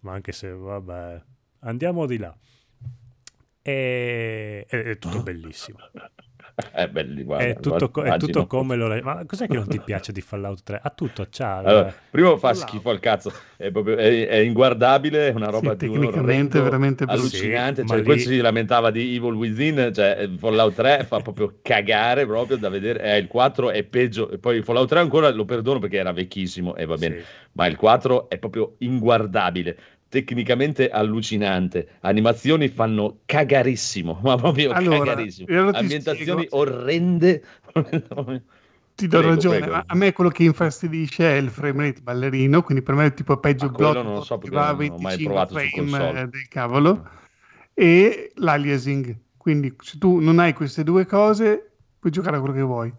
ma 0.00 0.12
anche 0.12 0.32
se, 0.32 0.50
vabbè, 0.50 1.22
andiamo 1.60 2.06
di 2.06 2.16
là. 2.16 2.34
E... 3.60 4.64
È 4.66 4.98
tutto 4.98 5.20
bellissimo. 5.22 5.78
È, 6.54 6.86
belli, 6.88 7.24
guarda, 7.24 7.44
è, 7.44 7.54
tutto, 7.56 7.90
guarda, 7.90 8.14
è 8.14 8.18
tutto 8.18 8.46
come 8.46 8.76
lo... 8.76 8.86
Ma 9.02 9.24
cos'è 9.26 9.48
che 9.48 9.54
non 9.54 9.66
ti 9.66 9.80
piace 9.80 10.12
di 10.12 10.20
Fallout 10.20 10.62
3? 10.62 10.80
Ha 10.82 10.90
tutto, 10.90 11.26
c'ha... 11.28 11.56
Allora, 11.56 11.94
primo 12.10 12.36
fa 12.36 12.54
schifo 12.54 12.90
al 12.90 13.00
cazzo, 13.00 13.32
è, 13.56 13.70
proprio, 13.70 13.96
è, 13.96 14.28
è 14.28 14.36
inguardabile, 14.36 15.30
è 15.30 15.34
una 15.34 15.50
roba 15.50 15.72
sì, 15.72 15.78
tecnicamente 15.78 16.60
veramente 16.60 17.04
allucinante. 17.04 17.82
Sì, 17.82 17.88
cioè, 17.88 17.98
lì... 17.98 18.04
Questo 18.04 18.30
si 18.30 18.38
lamentava 18.38 18.90
di 18.90 19.16
Evil 19.16 19.34
Within, 19.34 19.90
cioè 19.92 20.28
Fallout 20.38 20.74
3 20.74 21.04
fa 21.04 21.20
proprio 21.20 21.58
cagare 21.60 22.24
proprio 22.26 22.56
da 22.56 22.68
vedere, 22.68 23.02
eh, 23.02 23.18
il 23.18 23.26
4 23.26 23.70
è 23.70 23.82
peggio, 23.82 24.30
e 24.30 24.38
poi 24.38 24.62
Fallout 24.62 24.88
3 24.88 25.00
ancora 25.00 25.30
lo 25.30 25.44
perdono 25.44 25.80
perché 25.80 25.96
era 25.96 26.12
vecchissimo 26.12 26.76
e 26.76 26.84
va 26.84 26.96
bene, 26.96 27.18
sì. 27.18 27.24
ma 27.52 27.66
il 27.66 27.76
4 27.76 28.28
è 28.28 28.38
proprio 28.38 28.74
inguardabile 28.78 29.76
tecnicamente 30.14 30.90
allucinante. 30.90 31.96
Animazioni 32.02 32.68
fanno 32.68 33.22
cagarissimo, 33.24 34.20
ma 34.22 34.36
proprio 34.36 34.70
allora, 34.70 35.12
cagarissimo. 35.12 35.70
Ambientazioni 35.70 36.46
spiego. 36.46 36.56
orrende. 36.56 37.42
Ti 38.94 39.08
do 39.08 39.18
prego, 39.18 39.34
ragione, 39.34 39.58
prego. 39.58 39.82
a 39.84 39.94
me 39.96 40.12
quello 40.12 40.30
che 40.30 40.44
infastidisce 40.44 41.28
è 41.28 41.34
il 41.34 41.50
frame 41.50 41.86
rate 41.86 42.00
ballerino, 42.00 42.62
quindi 42.62 42.84
per 42.84 42.94
me 42.94 43.06
è 43.06 43.14
tipo 43.14 43.36
peggio 43.38 43.68
blocco 43.68 44.02
non 44.02 44.14
lo 44.14 44.22
so 44.22 44.38
perché 44.38 44.54
non 44.54 44.88
ho 44.88 44.98
mai 44.98 45.20
provato 45.20 45.54
frame 45.56 46.28
del 46.28 46.46
cavolo 46.48 47.08
e 47.74 48.30
l'aliasing. 48.36 49.16
Quindi 49.36 49.74
se 49.80 49.98
tu 49.98 50.20
non 50.20 50.38
hai 50.38 50.52
queste 50.52 50.84
due 50.84 51.06
cose, 51.06 51.72
puoi 51.98 52.12
giocare 52.12 52.36
a 52.36 52.38
quello 52.38 52.54
che 52.54 52.62
vuoi. 52.62 52.94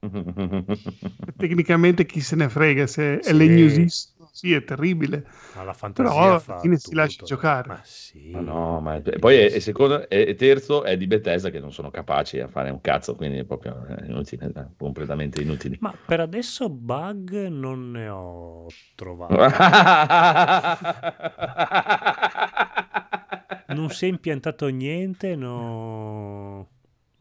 Tecnicamente 1.36 2.06
chi 2.06 2.20
se 2.20 2.34
ne 2.36 2.48
frega 2.48 2.86
se 2.86 3.18
sì. 3.20 3.28
è 3.28 3.32
legnosissimo 3.34 4.17
sì, 4.38 4.52
è 4.52 4.62
terribile. 4.62 5.26
Ma 5.56 5.64
la 5.64 5.72
fantasia 5.72 6.12
Però 6.12 6.26
alla 6.26 6.38
fine 6.60 6.78
si 6.78 6.94
lascia 6.94 7.24
giocare. 7.24 7.66
Ma 7.66 7.80
sì. 7.82 8.30
Ma 8.30 8.38
no, 8.38 8.78
ma 8.78 8.94
è... 8.94 9.18
poi 9.18 9.34
è, 9.34 9.50
è 9.50 9.58
secondo 9.58 10.08
e 10.08 10.36
terzo 10.36 10.84
è 10.84 10.96
di 10.96 11.08
Bethesda 11.08 11.50
che 11.50 11.58
non 11.58 11.72
sono 11.72 11.90
capaci 11.90 12.38
a 12.38 12.46
fare 12.46 12.70
un 12.70 12.80
cazzo, 12.80 13.16
quindi 13.16 13.38
è 13.38 13.44
proprio 13.44 13.84
inutile, 14.06 14.52
completamente 14.76 15.42
inutile. 15.42 15.78
Ma 15.80 15.92
per 16.06 16.20
adesso 16.20 16.70
bug 16.70 17.48
non 17.48 17.90
ne 17.90 18.08
ho 18.08 18.66
trovato. 18.94 19.34
non 23.74 23.90
si 23.90 24.04
è 24.04 24.08
impiantato 24.08 24.68
niente, 24.68 25.34
no 25.34 26.68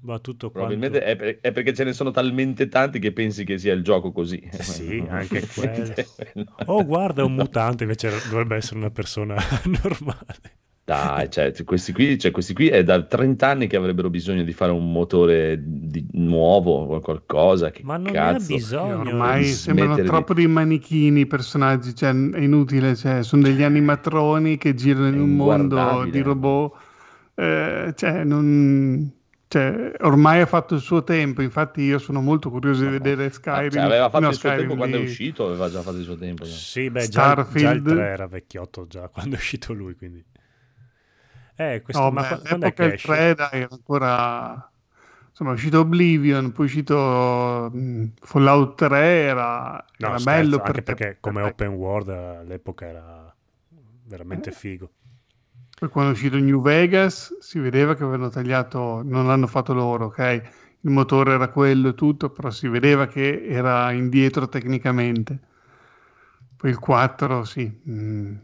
va 0.02 0.20
tutto 0.20 0.50
Probabilmente 0.50 1.00
quanto... 1.00 1.14
è, 1.14 1.16
per, 1.16 1.40
è, 1.42 1.52
perché 1.52 1.74
ce 1.74 1.84
ne 1.84 1.94
sono 1.94 2.12
talmente 2.12 2.68
tanti 2.68 3.00
che 3.00 3.12
pensi 3.12 3.44
che 3.44 3.58
sia 3.58 3.74
il 3.74 3.84
gioco 3.84 4.12
così. 4.12 4.48
Sì, 4.52 5.04
anche 5.10 5.48
quello. 5.48 5.94
Oh, 6.66 6.86
guarda, 6.86 7.24
un 7.24 7.34
mutante 7.34 7.84
invece 7.84 8.12
dovrebbe 8.30 8.56
essere 8.56 8.78
una 8.78 8.92
persona 8.92 9.36
normale. 9.84 10.56
Dai, 10.88 11.30
cioè, 11.30 11.52
questi, 11.66 11.92
qui, 11.92 12.18
cioè, 12.18 12.32
questi 12.32 12.54
qui 12.54 12.70
è 12.70 12.82
da 12.82 13.04
30 13.04 13.46
anni 13.46 13.68
che 13.68 13.76
avrebbero 13.76 14.10
bisogno 14.10 14.44
di 14.44 14.54
fare 14.54 14.72
un 14.72 14.90
motore 14.90 15.62
di, 15.62 16.08
nuovo 16.14 16.86
o 16.86 17.00
qualcosa. 17.02 17.72
Che 17.72 17.82
Ma 17.84 17.98
non 17.98 18.14
cazzo. 18.14 18.48
ne 18.48 18.54
ha 18.54 18.58
bisogno. 18.58 19.00
Ormai 19.00 19.44
sembrano 19.44 20.02
troppo 20.04 20.34
di... 20.34 20.44
dei 20.44 20.52
manichini 20.52 21.22
i 21.22 21.26
personaggi, 21.26 21.94
cioè, 21.94 22.12
è 22.12 22.40
inutile, 22.40 22.96
cioè, 22.96 23.22
sono 23.24 23.42
degli 23.42 23.64
animatroni 23.64 24.58
che 24.58 24.76
girano 24.76 25.08
in 25.10 25.20
un 25.20 25.36
mondo 25.36 26.08
di 26.10 26.22
robot. 26.22 26.74
Eh, 27.36 27.94
cioè, 27.94 28.24
non 28.24 29.17
cioè, 29.50 29.94
ormai 30.02 30.42
ha 30.42 30.46
fatto 30.46 30.76
il 30.76 30.82
suo 30.82 31.06
tempo, 31.06 31.42
infatti 31.42 31.82
io 31.82 32.00
sono 32.00 32.20
molto 32.20 32.50
curioso 32.50 32.84
di 32.84 32.90
vedere 32.90 33.30
Skyrim. 33.30 33.70
Cioè, 33.70 33.82
aveva 33.82 34.10
fatto 34.10 34.24
no, 34.24 34.30
il 34.30 34.36
suo 34.36 34.50
Skyrim 34.50 34.68
tempo 34.68 34.74
di... 34.74 34.80
quando 34.80 34.98
è 34.98 35.02
uscito, 35.02 35.46
aveva 35.46 35.70
già 35.70 35.82
fatto 35.82 35.98
il 35.98 36.04
suo 36.04 36.18
tempo. 36.18 36.44
Sì, 36.44 36.90
beh, 36.90 37.08
già, 37.08 37.48
già, 37.54 37.72
il 37.72 37.82
3 37.82 38.08
era 38.08 38.28
vecchiotto 38.28 38.88
già 38.88 39.08
quando 39.10 39.36
è 39.36 39.38
uscito 39.38 39.72
lui, 39.72 39.96
quindi... 39.96 40.24
Eh, 41.56 41.82
questo, 41.82 42.04
no, 42.04 42.12
ma 42.12 42.22
beh, 42.24 42.42
quando 42.48 42.66
è 42.66 42.74
che 42.74 42.84
il 42.84 43.02
3 43.02 43.36
dai, 43.36 43.50
era 43.62 43.68
ancora... 43.72 44.72
Insomma, 45.30 45.52
è 45.52 45.54
uscito 45.54 45.80
Oblivion, 45.80 46.52
poi 46.52 46.66
è 46.66 46.68
uscito 46.68 47.70
mh, 47.72 48.06
Fallout 48.20 48.76
3, 48.76 48.98
era, 48.98 49.86
no, 49.98 50.08
era 50.08 50.18
scherzo, 50.18 50.24
bello. 50.24 50.56
Anche 50.58 50.72
perché, 50.72 50.94
perché 50.94 51.18
come 51.22 51.42
open 51.44 51.70
world 51.70 52.10
all'epoca 52.10 52.86
era 52.86 53.36
veramente 54.04 54.52
figo. 54.52 54.92
Poi 55.80 55.90
quando 55.90 56.10
è 56.10 56.14
uscito 56.14 56.40
New 56.40 56.60
Vegas 56.60 57.38
si 57.38 57.60
vedeva 57.60 57.94
che 57.94 58.02
avevano 58.02 58.30
tagliato, 58.30 59.04
non 59.04 59.28
l'hanno 59.28 59.46
fatto 59.46 59.76
loro, 59.76 60.06
ok? 60.06 60.42
Il 60.82 60.90
motore 60.90 61.34
era 61.34 61.50
quello 61.50 61.90
e 61.90 61.94
tutto, 61.94 62.32
però 62.32 62.50
si 62.50 62.68
vedeva 62.68 63.06
che 63.06 63.46
era 63.46 63.92
indietro 63.92 64.50
tecnicamente. 64.50 65.40
Poi 66.56 66.72
il 66.72 66.80
4, 66.80 67.44
sì, 67.44 67.66
mh, 67.84 67.92
mm, 67.92 68.36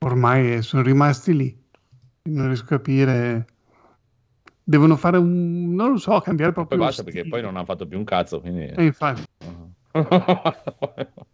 ormai 0.00 0.60
sono 0.60 0.82
rimasti 0.82 1.34
lì. 1.34 1.62
Non 2.24 2.48
riesco 2.48 2.64
a 2.64 2.76
capire. 2.76 3.46
Devono 4.62 4.96
fare 4.96 5.16
un, 5.16 5.74
non 5.74 5.92
lo 5.92 5.98
so, 5.98 6.20
cambiare 6.20 6.52
proprio. 6.52 6.76
Poi 6.76 6.86
basta 6.88 7.02
perché 7.02 7.26
poi 7.26 7.40
non 7.40 7.56
hanno 7.56 7.64
fatto 7.64 7.86
più 7.86 7.96
un 7.96 8.04
cazzo. 8.04 8.38
Quindi... 8.42 8.66
E 8.66 8.84
infatti. 8.84 9.22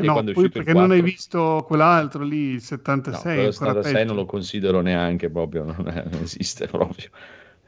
no, 0.00 0.22
poi 0.32 0.48
perché 0.48 0.72
non 0.72 0.90
hai 0.90 1.02
visto 1.02 1.64
quell'altro 1.66 2.24
lì, 2.24 2.52
il 2.52 2.60
76? 2.60 3.36
No, 3.36 3.42
il 3.46 3.52
76 3.52 4.06
non 4.06 4.16
lo 4.16 4.26
considero 4.26 4.80
neanche 4.80 5.30
proprio, 5.30 5.64
non, 5.64 5.88
è, 5.88 6.04
non 6.10 6.22
esiste 6.22 6.66
proprio. 6.68 7.10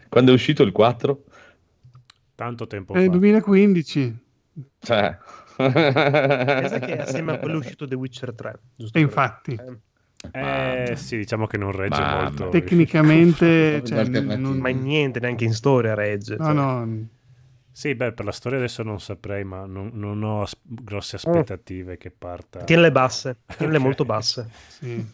Quando 0.08 0.30
è 0.30 0.34
uscito 0.34 0.62
il 0.62 0.72
4? 0.72 1.24
Tanto 2.34 2.66
tempo 2.66 2.94
eh, 2.94 3.04
fa. 3.04 3.10
2015. 3.10 4.18
Cioè... 4.78 5.18
Pensa 5.56 6.78
che 6.80 6.98
assieme 6.98 7.32
a 7.32 7.38
quello 7.38 7.54
è 7.54 7.58
uscito 7.58 7.86
The 7.86 7.94
Witcher 7.94 8.34
3. 8.34 8.60
E 8.92 9.00
infatti. 9.00 9.56
Eh, 10.32 10.90
eh 10.90 10.96
sì, 10.96 11.16
diciamo 11.16 11.46
che 11.46 11.58
non 11.58 11.72
regge 11.72 12.00
Mamma. 12.00 12.22
molto. 12.22 12.48
Tecnicamente, 12.48 13.82
cioè, 13.84 14.04
non... 14.04 14.58
ma 14.58 14.70
niente, 14.70 15.20
neanche 15.20 15.44
in 15.44 15.52
storia 15.52 15.94
regge. 15.94 16.36
No, 16.36 16.44
cioè. 16.44 16.54
no. 16.54 17.06
Sì, 17.76 17.96
beh, 17.96 18.12
per 18.12 18.24
la 18.24 18.30
storia 18.30 18.58
adesso 18.58 18.84
non 18.84 19.00
saprei, 19.00 19.42
ma 19.42 19.66
non, 19.66 19.90
non 19.94 20.22
ho 20.22 20.42
as- 20.42 20.56
grosse 20.62 21.16
aspettative 21.16 21.94
oh. 21.94 21.96
che 21.96 22.12
parta. 22.12 22.62
Tienle 22.62 22.92
basse, 22.92 23.38
tienle 23.46 23.74
okay. 23.74 23.86
molto 23.86 24.04
basse. 24.04 24.48
Sì. 24.68 25.04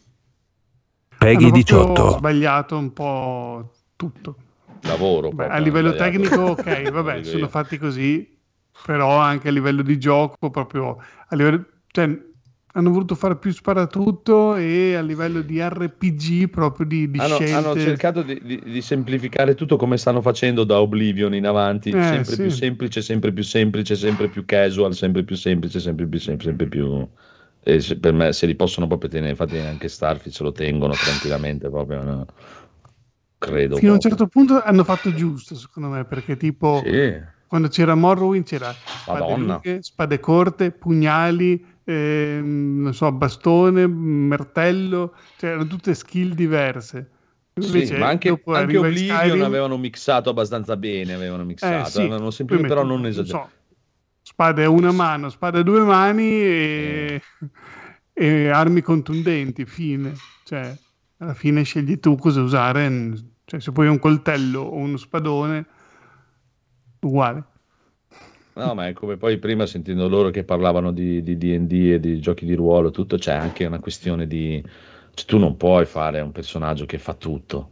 Peggy 1.17 1.51
18. 1.51 2.03
Ho 2.03 2.19
sbagliato 2.19 2.77
un 2.77 2.93
po' 2.93 3.73
tutto. 3.97 4.37
Lavoro. 4.83 5.31
Beh, 5.31 5.49
a 5.49 5.57
livello 5.57 5.95
tecnico, 5.95 6.39
ok, 6.39 6.91
vabbè, 6.91 7.25
sono 7.25 7.49
fatti 7.49 7.79
così, 7.79 8.39
però 8.85 9.17
anche 9.17 9.49
a 9.49 9.53
livello 9.53 9.81
di 9.81 9.99
gioco, 9.99 10.51
proprio 10.51 10.99
a 11.29 11.35
livello... 11.35 11.65
Cioè, 11.87 12.30
hanno 12.73 12.91
voluto 12.91 13.15
fare 13.15 13.37
più 13.37 13.51
sparatutto 13.53 14.55
e 14.55 14.95
a 14.95 15.01
livello 15.01 15.41
di 15.41 15.61
RPG 15.61 16.49
proprio 16.49 16.87
di, 16.87 17.11
di 17.11 17.19
hanno, 17.19 17.35
scelte. 17.35 17.53
hanno 17.53 17.75
cercato 17.77 18.23
di, 18.23 18.41
di, 18.43 18.63
di, 18.65 18.81
semplificare 18.81 19.55
tutto 19.55 19.77
come 19.77 19.97
stanno 19.97 20.21
facendo 20.21 20.63
da 20.63 20.81
Oblivion 20.81 21.35
in 21.35 21.47
avanti, 21.47 21.91
eh, 21.91 22.03
sempre 22.03 22.35
sì. 22.35 22.43
più 22.43 22.51
semplice, 22.51 23.03
sempre 23.03 23.33
più 23.33 23.43
semplice, 23.43 23.97
sempre 23.97 24.29
più 24.29 24.45
casual, 24.45 24.95
sempre 24.95 25.25
più 25.25 25.35
semplice, 25.35 25.81
sempre 25.81 26.07
più 26.07 26.19
semplice, 26.19 26.49
sempre 26.51 26.67
più... 26.67 27.09
E 27.63 27.81
se, 27.81 27.99
per 27.99 28.15
me 28.15 28.33
se 28.33 28.47
li 28.47 28.55
possono 28.55 28.87
proprio 28.87 29.11
tenere, 29.11 29.31
infatti 29.31 29.59
anche 29.59 29.89
Starfield 29.89 30.35
se 30.35 30.43
lo 30.43 30.53
tengono 30.53 30.95
tranquillamente 30.95 31.69
proprio, 31.69 32.03
no? 32.03 32.27
credo. 33.41 33.77
Fino 33.77 33.91
proprio. 33.91 33.91
a 33.91 33.95
un 33.95 34.01
certo 34.01 34.27
punto 34.29 34.63
hanno 34.63 34.85
fatto 34.85 35.13
giusto 35.13 35.57
secondo 35.57 35.89
me, 35.89 36.05
perché 36.05 36.37
tipo... 36.37 36.83
Sì. 36.85 37.39
Quando 37.51 37.67
c'era 37.67 37.97
Morrowind 37.97 38.45
c'era 38.45 38.73
spade, 38.73 39.37
lunghe, 39.37 39.83
spade 39.83 40.21
corte, 40.21 40.71
pugnali, 40.71 41.61
eh, 41.91 42.41
non 42.43 42.95
so, 42.95 43.11
bastone, 43.11 43.87
martello, 43.87 45.15
cioè 45.39 45.51
erano 45.51 45.67
tutte 45.67 45.95
skill 45.95 46.35
diverse. 46.35 47.11
Sì, 47.55 47.97
ma 47.97 48.09
anche, 48.09 48.29
anche 48.29 48.79
Oblivion 48.79 48.97
Skyrim... 48.97 49.43
avevano 49.43 49.77
mixato 49.77 50.31
abbastanza 50.31 50.77
bene, 50.77 51.15
avevano 51.15 51.45
mixato, 51.45 51.89
eh, 51.89 51.91
sì. 51.91 51.99
avevano 51.99 52.31
sempre, 52.31 52.59
però 52.61 52.85
non 52.85 53.05
esagerato. 53.07 53.51
So, 53.51 53.79
spade 54.23 54.65
a 54.65 54.71
una 54.71 54.93
mano, 54.93 55.29
spade 55.29 55.59
a 55.59 55.63
due 55.63 55.83
mani 55.83 56.31
e, 56.31 57.23
e 58.13 58.49
armi 58.49 58.81
contundenti, 58.81 59.67
fine. 59.67 60.15
Cioè, 60.45 60.75
alla 61.19 61.35
fine 61.35 61.65
scegli 61.65 61.99
tu 61.99 62.17
cosa 62.17 62.41
usare, 62.41 63.13
cioè 63.45 63.61
se 63.61 63.73
poi 63.73 63.89
un 63.89 63.99
coltello 63.99 64.61
o 64.61 64.77
uno 64.77 64.97
spadone, 64.97 65.67
uguale. 67.01 67.45
No, 68.61 68.75
ma 68.75 68.89
è 68.89 68.93
come 68.93 69.17
poi 69.17 69.39
prima 69.39 69.65
sentendo 69.65 70.07
loro 70.07 70.29
che 70.29 70.45
parlavano 70.45 70.93
di, 70.93 71.23
di 71.23 71.39
D&D 71.39 71.93
e 71.93 71.99
di 71.99 72.21
giochi 72.21 72.45
di 72.45 72.53
ruolo, 72.53 72.91
tutto, 72.91 73.17
c'è 73.17 73.33
anche 73.33 73.65
una 73.65 73.79
questione 73.81 74.27
di... 74.27 74.63
Cioè, 75.15 75.27
tu 75.27 75.39
non 75.39 75.57
puoi 75.57 75.87
fare 75.87 76.21
un 76.21 76.31
personaggio 76.31 76.85
che 76.85 76.99
fa 76.99 77.15
tutto. 77.15 77.71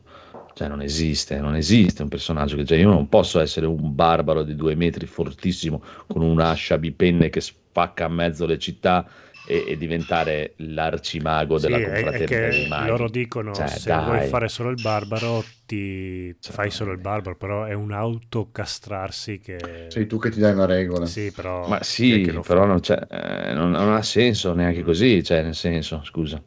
Cioè, 0.55 0.67
non 0.67 0.81
esiste, 0.81 1.41
non 1.41 1.57
esiste 1.57 2.01
un 2.01 2.09
personaggio 2.09 2.57
che... 2.57 2.65
Cioè, 2.65 2.79
io 2.79 2.89
non 2.89 3.07
posso 3.11 3.39
essere 3.39 3.67
un 3.67 3.95
barbaro 3.95 4.43
di 4.43 4.57
due 4.57 4.75
metri 4.77 5.05
fortissimo 5.05 5.83
con 6.07 6.23
un'ascia 6.23 6.79
bipenne 6.79 7.29
che 7.29 7.43
spacca 7.43 8.07
a 8.07 8.09
mezzo 8.09 8.47
le 8.47 8.59
città 8.59 9.07
e, 9.47 9.65
e 9.67 9.77
diventare 9.77 10.55
l'arcimago 10.57 11.59
della 11.59 11.79
sì, 11.79 11.85
confraternita 11.85 12.49
dei 12.49 12.69
maghi. 12.69 12.89
Loro 12.89 13.09
dicono 13.09 13.55
Cioè, 13.55 13.67
se 13.69 13.89
dai. 13.89 14.05
vuoi 14.05 14.29
fare 14.29 14.49
solo 14.49 14.71
il 14.71 14.81
barbaro 14.81 15.45
ti 15.65 16.35
Cioè, 16.39 16.53
fai 16.53 16.71
solo 16.71 16.93
il 16.93 16.99
barbaro, 16.99 17.37
però 17.37 17.65
è 17.65 17.73
un 17.73 17.93
autocastrarsi 17.93 19.39
che... 19.39 19.87
Sei 19.89 20.07
tu 20.07 20.19
che 20.19 20.31
ti 20.31 20.41
dai 20.41 20.53
una 20.53 20.67
regola. 20.67 21.07
Sì, 21.07 21.33
però... 21.33 21.67
Ma 21.67 21.83
sì, 21.83 22.23
però 22.45 22.63
fa? 22.63 22.67
non, 22.67 22.81
c'è, 22.81 22.99
eh, 23.11 23.53
non, 23.53 23.71
non 23.71 23.93
ha 23.95 24.03
senso 24.03 24.53
neanche 24.55 24.83
così, 24.83 25.23
cioè 25.23 25.43
nel 25.43 25.55
senso, 25.55 26.03
scusa. 26.05 26.43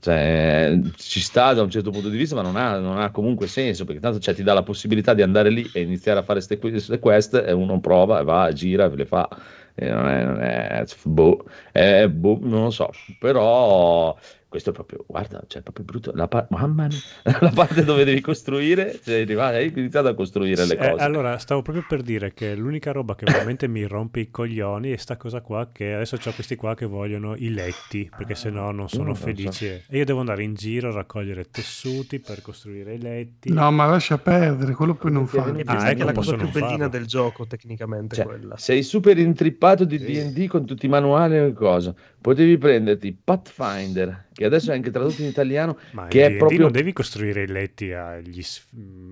Cioè, 0.00 0.80
ci 0.96 1.20
sta 1.20 1.52
da 1.52 1.62
un 1.62 1.70
certo 1.70 1.90
punto 1.90 2.08
di 2.08 2.16
vista, 2.16 2.34
ma 2.34 2.40
non 2.40 2.56
ha, 2.56 2.78
non 2.78 2.98
ha 2.98 3.10
comunque 3.10 3.46
senso, 3.46 3.84
perché 3.84 4.00
tanto 4.00 4.18
cioè, 4.18 4.34
ti 4.34 4.42
dà 4.42 4.54
la 4.54 4.62
possibilità 4.62 5.12
di 5.12 5.20
andare 5.20 5.50
lì 5.50 5.68
e 5.74 5.82
iniziare 5.82 6.20
a 6.20 6.22
fare 6.22 6.40
queste 6.58 6.98
quest 6.98 7.34
e 7.34 7.52
uno 7.52 7.80
prova 7.80 8.20
e 8.20 8.24
va, 8.24 8.50
gira 8.52 8.90
e 8.90 8.96
le 8.96 9.04
fa. 9.04 9.28
Non 9.76 10.06
è, 10.40 10.80
è, 10.80 10.84
boh, 11.04 11.44
è- 11.72 12.08
boh, 12.08 12.38
non 12.42 12.64
lo 12.64 12.70
so, 12.70 12.90
però 13.18 14.16
questo 14.50 14.70
è 14.70 14.72
proprio, 14.72 15.04
guarda, 15.06 15.42
cioè, 15.46 15.60
è 15.60 15.62
proprio 15.62 15.84
brutto. 15.84 16.10
La, 16.12 16.26
par- 16.26 16.48
mamma 16.50 16.88
mia, 16.88 16.98
la 17.40 17.52
parte 17.54 17.84
dove 17.84 18.02
devi 18.04 18.20
costruire, 18.20 18.98
cioè, 19.02 19.24
hai 19.38 19.72
iniziato 19.74 20.08
a 20.08 20.14
costruire 20.14 20.66
le 20.66 20.74
Eh, 20.76 20.90
cose. 20.90 21.02
allora, 21.02 21.38
stavo 21.38 21.62
proprio 21.62 21.84
per 21.88 22.02
dire 22.02 22.34
che 22.34 22.56
l'unica 22.56 22.90
roba 22.90 23.14
che 23.14 23.26
veramente 23.26 23.68
mi 23.68 23.84
rompe 23.86 24.18
i 24.20 24.30
coglioni 24.30 24.90
è 24.90 24.96
sta 24.96 25.16
cosa 25.16 25.40
qua 25.40 25.68
che 25.72 25.94
adesso 25.94 26.16
c'ho 26.16 26.32
questi 26.32 26.56
qua 26.56 26.74
che 26.74 26.84
vogliono 26.86 27.36
i 27.36 27.50
letti, 27.50 28.10
perché 28.14 28.34
se 28.34 28.50
no 28.50 28.72
non 28.72 28.88
sono 28.88 29.04
non 29.04 29.14
so. 29.16 29.22
felici. 29.24 29.66
E 29.66 29.84
io 29.98 30.04
devo 30.04 30.18
andare 30.20 30.42
in 30.42 30.54
giro 30.54 30.88
a 30.88 30.92
raccogliere 30.94 31.44
tessuti 31.48 32.18
per 32.18 32.42
costruire 32.42 32.94
i 32.94 32.98
letti. 33.00 33.52
No, 33.52 33.70
ma 33.70 33.86
lascia 33.86 34.18
perdere, 34.18 34.74
quello 34.74 34.94
poi 34.96 35.12
non 35.12 35.28
fa. 35.28 35.44
Ah, 35.44 35.90
ecco, 35.90 36.02
è 36.02 36.04
la 36.04 36.12
cosa 36.12 36.34
più 36.34 36.50
bellina 36.50 36.70
farlo. 36.70 36.88
del 36.88 37.06
gioco, 37.06 37.46
tecnicamente, 37.46 38.16
Cioè, 38.16 38.24
quella. 38.24 38.56
sei 38.56 38.82
super 38.82 39.16
intrippato 39.16 39.84
di 39.84 39.96
Sì. 39.98 40.32
D&D 40.32 40.48
con 40.48 40.66
tutti 40.66 40.86
i 40.86 40.88
manuali 40.88 41.36
e 41.36 41.52
cosa. 41.52 41.94
Potevi 42.20 42.58
prenderti 42.58 43.16
Pathfinder, 43.24 44.26
che 44.34 44.44
adesso 44.44 44.72
è 44.72 44.74
anche 44.74 44.90
tradotto 44.90 45.22
in 45.22 45.28
italiano, 45.28 45.78
Ma 45.92 46.06
che 46.06 46.26
è 46.26 46.36
proprio... 46.36 46.60
non 46.60 46.72
devi 46.72 46.92
costruire 46.92 47.44
i 47.44 47.46
letti 47.46 47.92
agli 47.92 48.42
s- 48.42 48.66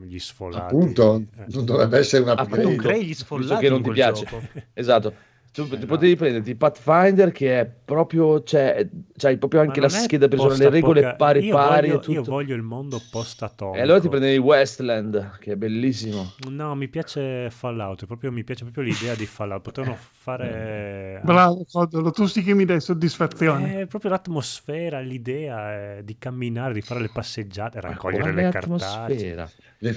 gli 0.05 0.19
sfolati. 0.19 0.75
Appunto, 0.75 1.25
Eh. 1.39 1.45
non 1.49 1.65
dovrebbe 1.65 1.99
essere 1.99 2.23
un 2.25 2.29
Ah, 2.29 2.35
Non 2.35 2.43
upgrade. 2.45 2.63
appunto. 2.65 2.83
crei 2.89 3.05
gli 3.07 3.15
sfollati 3.15 3.63
che 3.63 3.69
non 3.71 3.79
in 3.79 3.85
ti 3.85 3.91
quel 3.91 3.95
piace. 4.05 4.25
gioco. 4.27 4.43
Esatto. 4.75 5.15
Tu 5.59 5.75
Eh, 5.75 5.79
no. 5.79 5.87
potevi 5.87 6.15
prenderti 6.15 6.55
Pathfinder 6.55 7.33
che 7.33 7.59
è 7.59 7.67
proprio, 7.67 8.45
cioè, 8.45 8.87
c'hai 9.17 9.39
proprio 9.39 9.61
anche 9.61 9.81
la 9.81 9.89
scheda 9.89 10.29
presa, 10.29 10.57
le 10.57 10.71
regole 10.71 11.17
pari 11.17 11.47
io 11.47 11.57
pari 11.57 11.89
voglio, 11.89 11.99
tutto. 11.99 12.13
Io 12.13 12.23
voglio 12.23 12.55
il 12.55 12.63
mondo 12.63 13.03
post-atomico. 13.11 13.77
E 13.77 13.81
allora 13.81 13.99
ti 13.99 14.09
prendevi 14.09 14.39
Westland, 14.39 15.39
che 15.41 15.53
è 15.53 15.57
bellissimo. 15.57 16.35
No, 16.49 16.77
mi 16.77 16.87
piace 16.87 17.51
Fallout, 17.51 18.07
proprio, 18.07 18.31
mi 18.31 18.45
piace 18.45 18.63
proprio 18.63 18.85
l'idea 18.85 19.17
di 19.17 19.27
Fallout. 19.27 19.63
Potevano 19.63 19.97
fare... 19.99 21.21
Bravo, 21.25 21.67
Codolo, 21.69 22.13
tu 22.13 22.27
sì 22.27 22.45
che 22.45 22.55
mi 22.55 22.65
dai 22.65 22.81
soddisfazione. 22.81 23.81
È 23.81 23.87
proprio 23.87 24.13
l'atmosfera, 24.13 25.01
l'idea 25.01 25.97
eh, 25.97 26.05
di 26.05 26.17
camminare, 26.19 26.73
di 26.73 26.83
fare 26.83 27.01
le 27.01 27.11
passeggiate, 27.13 27.81
raccogliere 27.81 28.33
le 28.33 28.49
cartacce. 28.51 29.35
Le, 29.81 29.95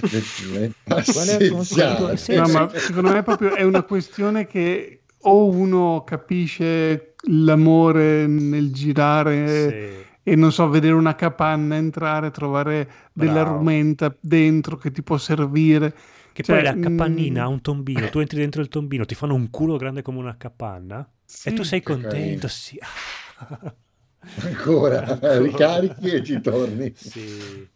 le 0.58 0.72
passeggiate. 0.82 2.16
Sì, 2.16 2.34
No, 2.34 2.46
sì. 2.46 2.52
ma 2.52 2.68
secondo 2.74 3.12
me 3.12 3.22
proprio 3.22 3.54
è 3.54 3.62
una 3.62 3.82
questione 3.82 4.46
che 4.46 5.01
o 5.22 5.48
uno 5.48 6.04
capisce 6.04 7.14
l'amore 7.28 8.26
nel 8.26 8.72
girare 8.72 9.70
Sì. 9.70 10.10
e 10.22 10.36
non 10.36 10.52
so, 10.52 10.68
vedere 10.68 10.94
una 10.94 11.14
capanna, 11.14 11.76
entrare, 11.76 12.30
trovare 12.30 12.90
della 13.12 13.42
Bravo. 13.42 13.56
rumenta 13.58 14.14
dentro 14.20 14.76
che 14.76 14.90
ti 14.90 15.02
può 15.02 15.18
servire. 15.18 15.94
Che 16.32 16.42
Cioè, 16.42 16.56
poi 16.56 16.64
la 16.64 16.78
capannina 16.78 17.42
mm, 17.42 17.44
ha 17.44 17.48
un 17.48 17.60
tombino, 17.60 18.08
tu 18.08 18.18
entri 18.18 18.38
dentro 18.38 18.62
il 18.62 18.68
tombino, 18.68 19.04
ti 19.04 19.14
fanno 19.14 19.34
un 19.34 19.50
culo 19.50 19.76
grande 19.76 20.00
come 20.02 20.18
una 20.18 20.36
capanna 20.38 21.06
sì. 21.24 21.48
e 21.48 21.52
tu 21.52 21.62
sei 21.62 21.82
contento, 21.82 22.48
sì. 22.48 22.78
Ancora, 24.42 25.18
ricarichi 25.38 26.10
e 26.10 26.24
ci 26.24 26.40
torni. 26.40 26.92
Sì. 26.94 27.68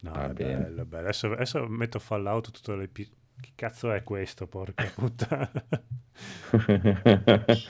No, 0.00 0.12
Va 0.12 0.26
è 0.26 0.32
bene. 0.32 0.64
bello, 0.64 0.84
bello. 0.84 1.02
Adesso, 1.04 1.32
adesso 1.32 1.66
metto 1.68 1.98
Fallout 1.98 2.50
tutto 2.52 2.74
le 2.76 2.88
Che 3.40 3.50
cazzo 3.54 3.92
è 3.92 4.02
questo, 4.02 4.46
porca 4.46 4.84
puttana? 4.94 5.50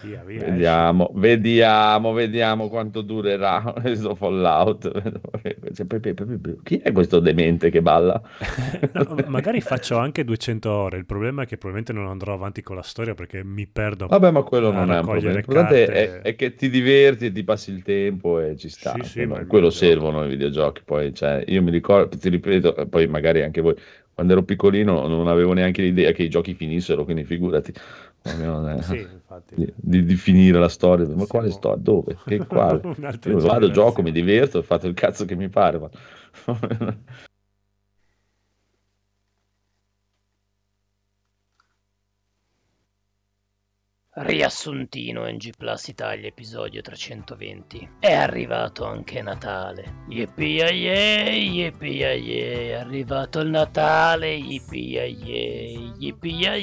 Via, 0.02 0.22
via, 0.24 0.44
vediamo, 0.44 1.10
vediamo, 1.14 2.12
vediamo 2.12 2.68
quanto 2.68 3.02
durerà 3.02 3.74
questo 3.78 4.14
Fallout. 4.14 4.90
Cioè, 5.74 5.86
Chi 6.62 6.78
è 6.78 6.92
questo 6.92 7.20
demente 7.20 7.70
che 7.70 7.82
balla? 7.82 8.20
No, 8.92 9.16
magari 9.26 9.60
faccio 9.60 9.98
anche 9.98 10.24
200 10.24 10.70
ore. 10.70 10.96
Il 10.96 11.04
problema 11.04 11.42
è 11.42 11.46
che 11.46 11.58
probabilmente 11.58 11.92
non 11.92 12.08
andrò 12.08 12.32
avanti 12.32 12.62
con 12.62 12.76
la 12.76 12.82
storia 12.82 13.14
perché 13.14 13.44
mi 13.44 13.66
perdo. 13.66 14.06
Vabbè, 14.06 14.30
ma 14.30 14.42
quello 14.42 14.70
non 14.70 14.90
è 14.90 15.00
un 15.00 15.04
problema. 15.04 15.34
L'importante 15.34 15.86
è, 15.86 16.20
è 16.22 16.34
che 16.34 16.54
ti 16.54 16.70
diverti 16.70 17.26
e 17.26 17.32
ti 17.32 17.44
passi 17.44 17.72
il 17.72 17.82
tempo 17.82 18.40
e 18.40 18.56
ci 18.56 18.70
sta. 18.70 18.94
Sì, 18.94 19.02
sì, 19.02 19.12
quello 19.14 19.34
ma 19.34 19.40
il 19.40 19.46
quello 19.46 19.70
servono 19.70 20.24
i 20.24 20.28
videogiochi. 20.28 20.82
Poi, 20.84 21.12
cioè, 21.12 21.44
io 21.46 21.62
mi 21.62 21.70
ricordo, 21.70 22.16
ti 22.16 22.28
ripeto, 22.30 22.86
poi 22.88 23.06
magari 23.06 23.42
anche 23.42 23.60
voi, 23.60 23.74
quando 24.18 24.32
ero 24.34 24.42
piccolino 24.42 25.06
non 25.06 25.28
avevo 25.28 25.52
neanche 25.52 25.80
l'idea 25.80 26.10
che 26.10 26.24
i 26.24 26.28
giochi 26.28 26.52
finissero, 26.54 27.04
quindi 27.04 27.22
figurati. 27.24 27.72
Eh, 28.28 28.82
Sì. 28.82 29.06
Di, 29.54 29.72
di- 29.76 30.04
di 30.04 30.14
finire 30.16 30.58
la 30.58 30.68
storia, 30.68 31.06
ma 31.06 31.24
quale 31.26 31.50
Siamo- 31.50 31.50
storia? 31.76 31.82
Dove? 31.82 32.16
Che 32.26 32.38
quale? 32.46 32.80
Vado, 33.38 33.70
gioco, 33.70 34.02
mi 34.02 34.10
diverto, 34.10 34.58
ho 34.58 34.62
fatto 34.62 34.88
il 34.88 34.94
cazzo 34.94 35.24
che 35.24 35.36
mi 35.36 35.48
pare. 35.48 35.78
ma- 35.78 35.88
Riassuntino 44.20 45.30
NG 45.30 45.52
Plus 45.56 45.86
Italia 45.86 46.26
episodio 46.26 46.82
320. 46.82 47.88
È 48.00 48.12
arrivato 48.12 48.84
anche 48.84 49.22
Natale. 49.22 50.02
Yippee 50.08 50.72
yippee 50.72 52.70
è 52.70 52.72
arrivato 52.72 53.38
il 53.38 53.50
Natale. 53.50 54.32
Yippee 54.32 55.06
yippee 55.96 56.58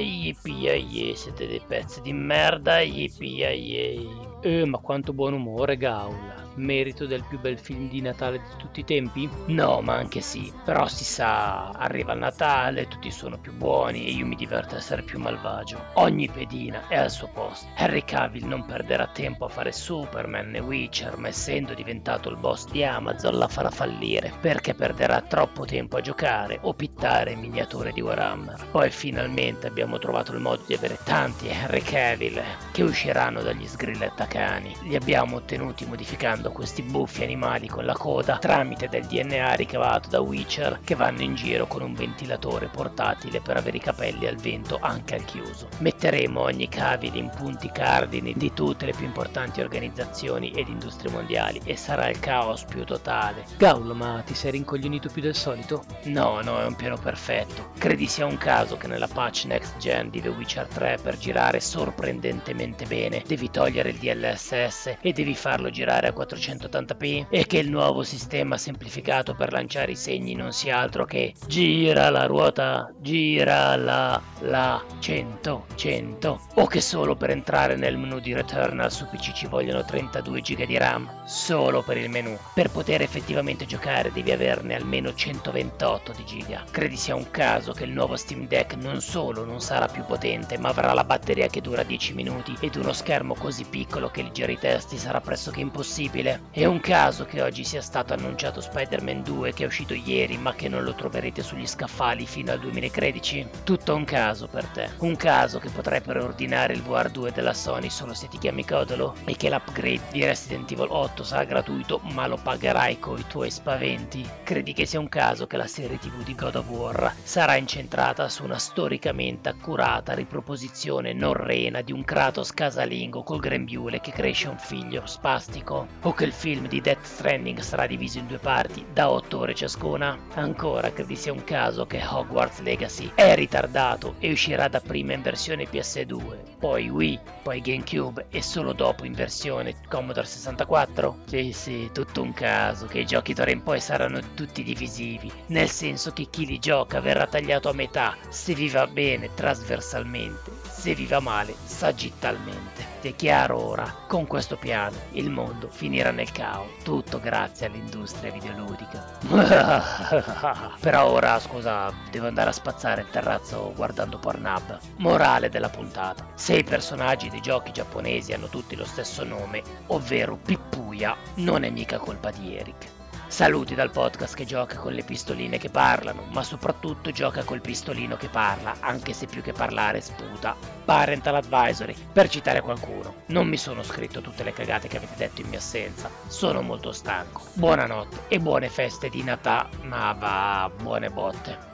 yippee 0.00 1.14
siete 1.14 1.46
dei 1.46 1.60
pezzi 1.66 2.00
di 2.00 2.14
merda. 2.14 2.80
Yippee 2.80 4.40
Eh, 4.40 4.64
ma 4.64 4.78
quanto 4.78 5.12
buon 5.12 5.34
umore, 5.34 5.76
Gaul 5.76 6.33
merito 6.56 7.06
del 7.06 7.24
più 7.28 7.38
bel 7.40 7.58
film 7.58 7.88
di 7.88 8.00
Natale 8.00 8.38
di 8.38 8.56
tutti 8.58 8.80
i 8.80 8.84
tempi? 8.84 9.28
No, 9.46 9.80
ma 9.80 9.94
anche 9.94 10.20
sì. 10.20 10.52
Però 10.64 10.86
si 10.88 11.04
sa, 11.04 11.70
arriva 11.70 12.14
Natale, 12.14 12.88
tutti 12.88 13.10
sono 13.10 13.38
più 13.38 13.52
buoni 13.52 14.06
e 14.06 14.10
io 14.10 14.26
mi 14.26 14.36
diverto 14.36 14.74
a 14.74 14.78
essere 14.78 15.02
più 15.02 15.18
malvagio. 15.18 15.82
Ogni 15.94 16.28
pedina 16.28 16.88
è 16.88 16.96
al 16.96 17.10
suo 17.10 17.28
posto. 17.28 17.66
Henry 17.76 18.04
Cavill 18.04 18.46
non 18.46 18.64
perderà 18.64 19.06
tempo 19.06 19.44
a 19.44 19.48
fare 19.48 19.72
Superman 19.72 20.54
e 20.54 20.60
Witcher, 20.60 21.16
ma 21.16 21.28
essendo 21.28 21.74
diventato 21.74 22.28
il 22.30 22.36
boss 22.36 22.68
di 22.70 22.84
Amazon 22.84 23.36
la 23.36 23.48
farà 23.48 23.70
fallire, 23.70 24.32
perché 24.40 24.74
perderà 24.74 25.20
troppo 25.20 25.64
tempo 25.64 25.96
a 25.96 26.00
giocare 26.00 26.58
o 26.62 26.74
pittare 26.74 27.34
miniature 27.34 27.92
di 27.92 28.00
Warhammer. 28.00 28.66
Poi 28.70 28.90
finalmente 28.90 29.66
abbiamo 29.66 29.98
trovato 29.98 30.32
il 30.32 30.40
modo 30.40 30.62
di 30.66 30.74
avere 30.74 30.98
tanti 31.04 31.48
Henry 31.48 31.80
Cavill 31.80 32.42
che 32.72 32.82
usciranno 32.82 33.42
dagli 33.42 33.66
sgrillettacani. 33.66 34.76
Li 34.82 34.96
abbiamo 34.96 35.36
ottenuti 35.36 35.84
modificando 35.86 36.43
creando 36.44 36.50
questi 36.52 36.82
buffi 36.82 37.22
animali 37.22 37.68
con 37.68 37.84
la 37.84 37.94
coda 37.94 38.38
tramite 38.38 38.88
del 38.88 39.06
DNA 39.06 39.54
ricavato 39.54 40.08
da 40.08 40.20
Witcher 40.20 40.80
che 40.84 40.94
vanno 40.94 41.22
in 41.22 41.34
giro 41.34 41.66
con 41.66 41.82
un 41.82 41.94
ventilatore 41.94 42.66
portatile 42.66 43.40
per 43.40 43.56
avere 43.56 43.78
i 43.78 43.80
capelli 43.80 44.26
al 44.26 44.36
vento 44.36 44.78
anche 44.80 45.14
al 45.14 45.24
chiuso. 45.24 45.68
Metteremo 45.78 46.40
ogni 46.40 46.68
cavile 46.68 47.18
in 47.18 47.30
punti 47.34 47.70
cardini 47.70 48.34
di 48.36 48.52
tutte 48.52 48.86
le 48.86 48.92
più 48.92 49.06
importanti 49.06 49.60
organizzazioni 49.60 50.50
ed 50.50 50.68
industrie 50.68 51.10
mondiali 51.10 51.60
e 51.64 51.76
sarà 51.76 52.10
il 52.10 52.20
caos 52.20 52.64
più 52.64 52.84
totale. 52.84 53.44
Gaul, 53.56 53.94
ma 53.94 54.22
ti 54.24 54.34
sei 54.34 54.52
rincoglionito 54.52 55.08
più 55.08 55.22
del 55.22 55.34
solito? 55.34 55.84
No, 56.04 56.40
no, 56.42 56.60
è 56.60 56.66
un 56.66 56.74
piano 56.74 56.98
perfetto. 56.98 57.70
Credi 57.78 58.06
sia 58.06 58.26
un 58.26 58.36
caso 58.36 58.76
che 58.76 58.86
nella 58.86 59.08
patch 59.08 59.44
next 59.46 59.78
gen 59.78 60.10
di 60.10 60.20
The 60.20 60.28
Witcher 60.28 60.66
3 60.66 60.98
per 61.02 61.16
girare 61.16 61.60
sorprendentemente 61.60 62.84
bene 62.84 63.22
devi 63.26 63.50
togliere 63.50 63.90
il 63.90 63.96
DLSS 63.96 64.96
e 65.00 65.12
devi 65.12 65.34
farlo 65.34 65.70
girare 65.70 66.08
a 66.08 66.12
400 66.12 66.33
480p 66.34 67.26
e 67.30 67.46
che 67.46 67.58
il 67.58 67.70
nuovo 67.70 68.02
sistema 68.02 68.58
semplificato 68.58 69.34
per 69.34 69.52
lanciare 69.52 69.92
i 69.92 69.96
segni 69.96 70.34
non 70.34 70.52
sia 70.52 70.78
altro 70.78 71.04
che 71.04 71.34
gira 71.46 72.10
la 72.10 72.26
ruota, 72.26 72.92
gira 72.98 73.76
la, 73.76 74.20
la, 74.40 74.82
100, 74.98 75.66
100 75.74 76.40
o 76.54 76.66
che 76.66 76.80
solo 76.80 77.14
per 77.14 77.30
entrare 77.30 77.76
nel 77.76 77.96
menu 77.96 78.20
di 78.20 78.32
Returnal 78.32 78.90
su 78.90 79.06
PC 79.08 79.32
ci 79.32 79.46
vogliono 79.46 79.84
32 79.84 80.40
GB 80.40 80.64
di 80.64 80.78
RAM 80.78 81.24
solo 81.24 81.82
per 81.82 81.96
il 81.96 82.10
menu. 82.10 82.36
Per 82.54 82.70
poter 82.70 83.02
effettivamente 83.02 83.66
giocare 83.66 84.12
devi 84.12 84.30
averne 84.30 84.74
almeno 84.74 85.14
128 85.14 86.12
di 86.16 86.24
giga. 86.24 86.64
Credi 86.70 86.96
sia 86.96 87.14
un 87.14 87.30
caso 87.30 87.72
che 87.72 87.84
il 87.84 87.90
nuovo 87.90 88.16
Steam 88.16 88.46
Deck 88.46 88.74
non 88.74 89.00
solo 89.00 89.44
non 89.44 89.60
sarà 89.60 89.86
più 89.86 90.04
potente 90.04 90.58
ma 90.58 90.68
avrà 90.70 90.92
la 90.92 91.04
batteria 91.04 91.48
che 91.48 91.60
dura 91.60 91.82
10 91.82 92.14
minuti 92.14 92.56
ed 92.60 92.76
uno 92.76 92.92
schermo 92.92 93.34
così 93.34 93.64
piccolo 93.64 94.10
che 94.10 94.22
leggere 94.22 94.52
i 94.52 94.58
testi 94.58 94.96
sarà 94.96 95.20
pressoché 95.20 95.60
impossibile 95.60 96.23
possibile. 96.24 96.40
È 96.50 96.64
un 96.64 96.80
caso 96.80 97.24
che 97.24 97.42
oggi 97.42 97.64
sia 97.64 97.82
stato 97.82 98.14
annunciato 98.14 98.60
Spider-Man 98.60 99.22
2 99.22 99.52
che 99.52 99.64
è 99.64 99.66
uscito 99.66 99.92
ieri 99.92 100.38
ma 100.38 100.54
che 100.54 100.68
non 100.68 100.82
lo 100.82 100.94
troverete 100.94 101.42
sugli 101.42 101.66
scaffali 101.66 102.26
fino 102.26 102.52
al 102.52 102.60
2013? 102.60 103.48
Tutto 103.64 103.94
un 103.94 104.04
caso 104.04 104.46
per 104.46 104.64
te. 104.66 104.90
Un 104.98 105.16
caso 105.16 105.58
che 105.58 105.68
potrai 105.68 106.00
preordinare 106.00 106.72
il 106.72 106.82
VR2 106.82 107.32
della 107.32 107.52
Sony 107.52 107.90
solo 107.90 108.14
se 108.14 108.28
ti 108.28 108.38
chiami 108.38 108.64
Codolo 108.64 109.14
e 109.24 109.36
che 109.36 109.50
l'upgrade 109.50 110.00
di 110.10 110.24
Resident 110.24 110.70
Evil 110.70 110.86
8 110.88 111.22
sarà 111.22 111.44
gratuito 111.44 112.00
ma 112.12 112.26
lo 112.26 112.38
pagherai 112.42 112.98
con 112.98 113.18
i 113.18 113.26
tuoi 113.26 113.50
spaventi. 113.50 114.26
Credi 114.42 114.72
che 114.72 114.86
sia 114.86 115.00
un 115.00 115.08
caso 115.08 115.46
che 115.46 115.56
la 115.56 115.66
serie 115.66 115.98
TV 115.98 116.22
di 116.22 116.34
God 116.34 116.54
of 116.56 116.68
War 116.68 117.14
sarà 117.22 117.56
incentrata 117.56 118.28
su 118.28 118.44
una 118.44 118.58
storicamente 118.58 119.48
accurata 119.48 120.14
riproposizione 120.14 121.12
norrena 121.12 121.82
di 121.82 121.92
un 121.92 122.04
Kratos 122.04 122.52
casalingo 122.52 123.22
col 123.22 123.40
grembiule 123.40 124.00
che 124.00 124.12
cresce 124.12 124.48
un 124.48 124.58
figlio 124.58 125.04
spastico? 125.06 125.86
O 126.02 126.13
che 126.14 126.24
il 126.24 126.32
film 126.32 126.68
di 126.68 126.80
Death 126.80 127.04
Stranding 127.04 127.60
sarà 127.60 127.86
diviso 127.86 128.18
in 128.18 128.26
due 128.26 128.38
parti, 128.38 128.84
da 128.92 129.10
8 129.10 129.38
ore 129.38 129.54
ciascuna? 129.54 130.18
Ancora 130.34 130.92
credi 130.92 131.16
sia 131.16 131.32
un 131.32 131.44
caso 131.44 131.86
che 131.86 132.02
Hogwarts 132.04 132.60
Legacy 132.60 133.10
è 133.14 133.34
ritardato 133.34 134.14
e 134.18 134.30
uscirà 134.30 134.68
dapprima 134.68 135.12
in 135.12 135.22
versione 135.22 135.64
PS2, 135.64 136.56
poi 136.58 136.88
Wii, 136.88 137.20
poi 137.42 137.60
GameCube 137.60 138.26
e 138.30 138.42
solo 138.42 138.72
dopo 138.72 139.04
in 139.04 139.12
versione 139.12 139.76
Commodore 139.88 140.26
64? 140.26 141.18
Sì, 141.26 141.52
sì, 141.52 141.90
tutto 141.92 142.22
un 142.22 142.32
caso 142.32 142.86
che 142.86 143.00
i 143.00 143.06
giochi 143.06 143.34
d'ora 143.34 143.50
in 143.50 143.62
poi 143.62 143.80
saranno 143.80 144.20
tutti 144.34 144.62
divisivi, 144.62 145.30
nel 145.46 145.68
senso 145.68 146.12
che 146.12 146.28
chi 146.30 146.46
li 146.46 146.58
gioca 146.58 147.00
verrà 147.00 147.26
tagliato 147.26 147.68
a 147.68 147.74
metà, 147.74 148.16
se 148.28 148.54
vi 148.54 148.68
va 148.68 148.86
bene 148.86 149.34
trasversalmente, 149.34 150.52
se 150.68 150.94
vi 150.94 151.06
va 151.06 151.20
male 151.20 151.54
sagittalmente. 151.64 152.93
È 153.04 153.14
chiaro 153.16 153.60
ora, 153.60 153.94
con 154.06 154.26
questo 154.26 154.56
piano 154.56 154.96
il 155.12 155.28
mondo 155.28 155.68
finirà 155.68 156.10
nel 156.10 156.32
caos, 156.32 156.70
tutto 156.82 157.20
grazie 157.20 157.66
all'industria 157.66 158.32
videoludica. 158.32 159.18
Però 160.80 161.10
ora, 161.10 161.38
scusa, 161.38 161.92
devo 162.10 162.28
andare 162.28 162.48
a 162.48 162.54
spazzare 162.54 163.02
il 163.02 163.10
terrazzo 163.10 163.74
guardando 163.76 164.18
Pornhub. 164.18 164.78
Morale 164.96 165.50
della 165.50 165.68
puntata. 165.68 166.26
Se 166.32 166.56
i 166.56 166.64
personaggi 166.64 167.28
dei 167.28 167.42
giochi 167.42 167.72
giapponesi 167.72 168.32
hanno 168.32 168.48
tutti 168.48 168.74
lo 168.74 168.86
stesso 168.86 169.22
nome, 169.22 169.62
ovvero 169.88 170.38
Pippuya, 170.42 171.14
non 171.34 171.64
è 171.64 171.68
mica 171.68 171.98
colpa 171.98 172.30
di 172.30 172.56
Eric. 172.56 172.93
Saluti 173.34 173.74
dal 173.74 173.90
podcast 173.90 174.36
che 174.36 174.44
gioca 174.44 174.76
con 174.76 174.92
le 174.92 175.02
pistoline 175.02 175.58
che 175.58 175.68
parlano, 175.68 176.22
ma 176.30 176.44
soprattutto 176.44 177.10
gioca 177.10 177.42
col 177.42 177.60
pistolino 177.60 178.14
che 178.16 178.28
parla, 178.28 178.76
anche 178.78 179.12
se 179.12 179.26
più 179.26 179.42
che 179.42 179.50
parlare 179.52 180.00
sputa. 180.00 180.54
Parental 180.84 181.34
Advisory, 181.34 181.96
per 182.12 182.28
citare 182.28 182.60
qualcuno. 182.60 183.22
Non 183.26 183.48
mi 183.48 183.56
sono 183.56 183.82
scritto 183.82 184.20
tutte 184.20 184.44
le 184.44 184.52
cagate 184.52 184.86
che 184.86 184.98
avete 184.98 185.14
detto 185.16 185.40
in 185.40 185.48
mia 185.48 185.58
assenza, 185.58 186.08
sono 186.28 186.62
molto 186.62 186.92
stanco. 186.92 187.42
Buonanotte 187.54 188.18
e 188.28 188.38
buone 188.38 188.68
feste 188.68 189.08
di 189.08 189.24
Natale, 189.24 189.78
ma 189.82 190.12
va, 190.12 190.70
buone 190.80 191.10
botte. 191.10 191.72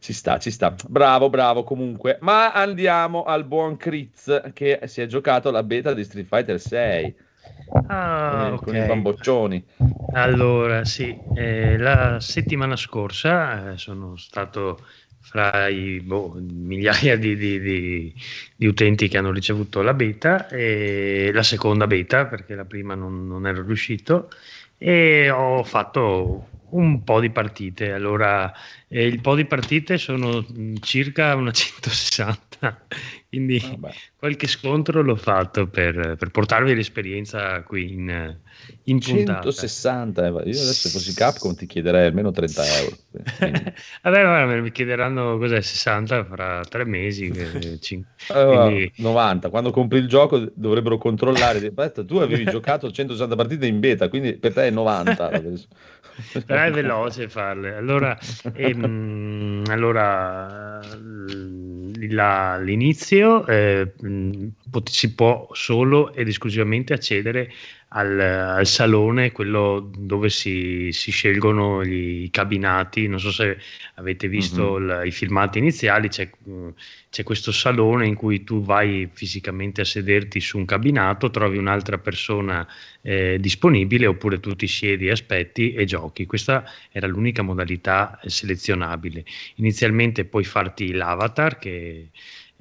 Ci 0.00 0.12
sta, 0.12 0.40
ci 0.40 0.50
sta. 0.50 0.74
Bravo, 0.88 1.30
bravo 1.30 1.62
comunque. 1.62 2.18
Ma 2.22 2.50
andiamo 2.50 3.22
al 3.22 3.44
buon 3.44 3.76
Critz 3.76 4.50
che 4.52 4.80
si 4.86 5.00
è 5.00 5.06
giocato 5.06 5.52
la 5.52 5.62
beta 5.62 5.94
di 5.94 6.02
Street 6.02 6.26
Fighter 6.26 6.58
6. 6.58 7.21
Ah, 7.86 8.54
con, 8.56 8.68
okay. 8.68 8.84
i 8.84 8.86
bamboccioni. 8.86 9.64
Allora, 10.12 10.84
sì, 10.84 11.18
eh, 11.34 11.78
la 11.78 12.20
settimana 12.20 12.76
scorsa 12.76 13.72
eh, 13.72 13.78
sono 13.78 14.16
stato 14.16 14.80
fra 15.20 15.68
i 15.68 16.00
boh, 16.00 16.36
migliaia 16.38 17.16
di, 17.16 17.36
di, 17.36 17.60
di, 17.60 18.14
di, 18.56 18.66
utenti 18.66 19.08
che 19.08 19.18
hanno 19.18 19.30
ricevuto 19.30 19.80
la 19.80 19.94
beta, 19.94 20.48
e 20.48 21.30
la 21.32 21.42
seconda 21.42 21.86
beta, 21.86 22.26
perché 22.26 22.54
la 22.54 22.64
prima 22.64 22.94
non, 22.94 23.26
non 23.26 23.46
ero 23.46 23.62
riuscito, 23.62 24.28
e 24.76 25.30
ho 25.30 25.62
fatto 25.62 26.48
un 26.72 27.02
po' 27.04 27.20
di 27.20 27.30
partite. 27.30 27.92
Allora, 27.92 28.52
eh, 28.88 29.06
il 29.06 29.20
po' 29.20 29.34
di 29.34 29.44
partite 29.44 29.98
sono 29.98 30.44
circa 30.80 31.34
una 31.34 31.50
160, 31.50 32.86
quindi 33.28 33.58
Vabbè. 33.58 33.94
qualche 34.16 34.46
scontro 34.46 35.02
l'ho 35.02 35.16
fatto 35.16 35.66
per, 35.66 36.16
per 36.18 36.30
portarvi 36.30 36.74
l'esperienza 36.74 37.62
qui 37.62 37.92
in, 37.92 38.36
in 38.84 38.98
puntata. 38.98 39.50
160, 39.50 40.26
eh, 40.26 40.28
io 40.28 40.36
adesso 40.36 40.72
se 40.72 40.88
fossi 40.90 41.14
Capcom 41.14 41.54
ti 41.54 41.66
chiederei 41.66 42.06
almeno 42.06 42.30
30 42.30 42.62
euro. 42.78 42.96
Vabbè, 44.02 44.22
vabbè, 44.22 44.60
mi 44.60 44.72
chiederanno 44.72 45.38
cos'è 45.38 45.60
60 45.60 46.24
fra 46.24 46.64
tre 46.68 46.84
mesi. 46.84 47.28
Eh, 47.28 47.78
5, 47.80 48.10
allora, 48.28 48.64
quindi... 48.66 48.92
90, 48.96 49.48
quando 49.50 49.70
compri 49.70 49.98
il 49.98 50.08
gioco 50.08 50.50
dovrebbero 50.54 50.98
controllare. 50.98 51.66
Aspetta, 51.66 52.04
tu 52.04 52.16
avevi 52.16 52.44
giocato 52.44 52.90
160 52.90 53.36
partite 53.36 53.66
in 53.66 53.80
beta, 53.80 54.08
quindi 54.08 54.34
per 54.34 54.52
te 54.52 54.66
è 54.66 54.70
90. 54.70 55.30
Però 56.44 56.62
è 56.62 56.70
veloce 56.70 57.28
farle. 57.28 57.74
Allora, 57.74 58.18
ehm, 58.54 59.64
allora 59.68 60.80
la, 62.08 62.58
l'inizio 62.58 63.46
eh, 63.46 63.92
si 64.84 65.14
può 65.14 65.48
solo 65.52 66.12
ed 66.12 66.28
esclusivamente 66.28 66.92
accedere 66.92 67.50
al, 67.94 68.18
al 68.18 68.66
salone, 68.66 69.32
quello 69.32 69.90
dove 69.96 70.30
si, 70.30 70.90
si 70.92 71.10
scelgono 71.10 71.84
gli, 71.84 72.24
i 72.24 72.30
cabinati. 72.30 73.06
Non 73.06 73.20
so 73.20 73.30
se 73.30 73.58
avete 73.96 74.28
visto 74.28 74.78
mm-hmm. 74.78 75.00
il, 75.00 75.06
i 75.06 75.10
filmati 75.10 75.58
iniziali, 75.58 76.08
c'è, 76.08 76.30
c'è, 77.10 77.22
questo 77.22 77.52
salone 77.52 78.06
in 78.06 78.14
cui 78.14 78.44
tu 78.44 78.62
vai 78.62 79.08
fisicamente 79.12 79.82
a 79.82 79.84
sederti 79.84 80.40
su 80.40 80.58
un 80.58 80.64
cabinato, 80.64 81.30
trovi 81.30 81.58
un'altra 81.58 81.98
persona 81.98 82.66
eh, 83.02 83.36
disponibile 83.38 84.06
oppure 84.06 84.40
tu 84.40 84.54
ti 84.56 84.66
siedi, 84.66 85.10
aspetti 85.10 85.74
e 85.74 85.84
giochi. 85.84 86.24
Questa 86.24 86.64
era 86.90 87.06
l'unica 87.06 87.42
modalità 87.42 88.18
selezionabile. 88.24 89.24
Inizialmente 89.56 90.24
puoi 90.24 90.44
farti 90.44 90.92
l'avatar 90.92 91.58
che 91.58 92.08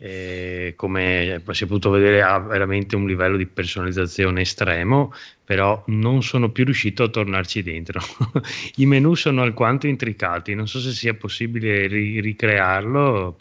eh, 0.04 0.74
come 0.76 1.44
si 1.52 1.64
è 1.64 1.68
potuto 1.68 1.92
vedere 1.92 2.24
ha 2.24 2.40
veramente 2.40 2.96
un 2.96 3.06
livello 3.06 3.38
di 3.38 3.46
personalizzazione 3.46 4.42
estremo, 4.42 5.14
però 5.44 5.84
non 5.88 6.24
sono 6.24 6.50
più 6.50 6.66
riuscito 6.66 7.04
a 7.04 7.10
tornarci 7.10 7.62
dentro. 7.62 8.02
I 8.78 8.88
menu 8.88 9.14
sono 9.14 9.44
alquanto 9.44 9.86
intricati, 9.86 10.56
non 10.56 10.68
so 10.68 10.80
se 10.80 10.92
sia 10.92 11.14
possibile 11.14 11.86
ri- 11.86 12.20
ricrearlo, 12.20 13.38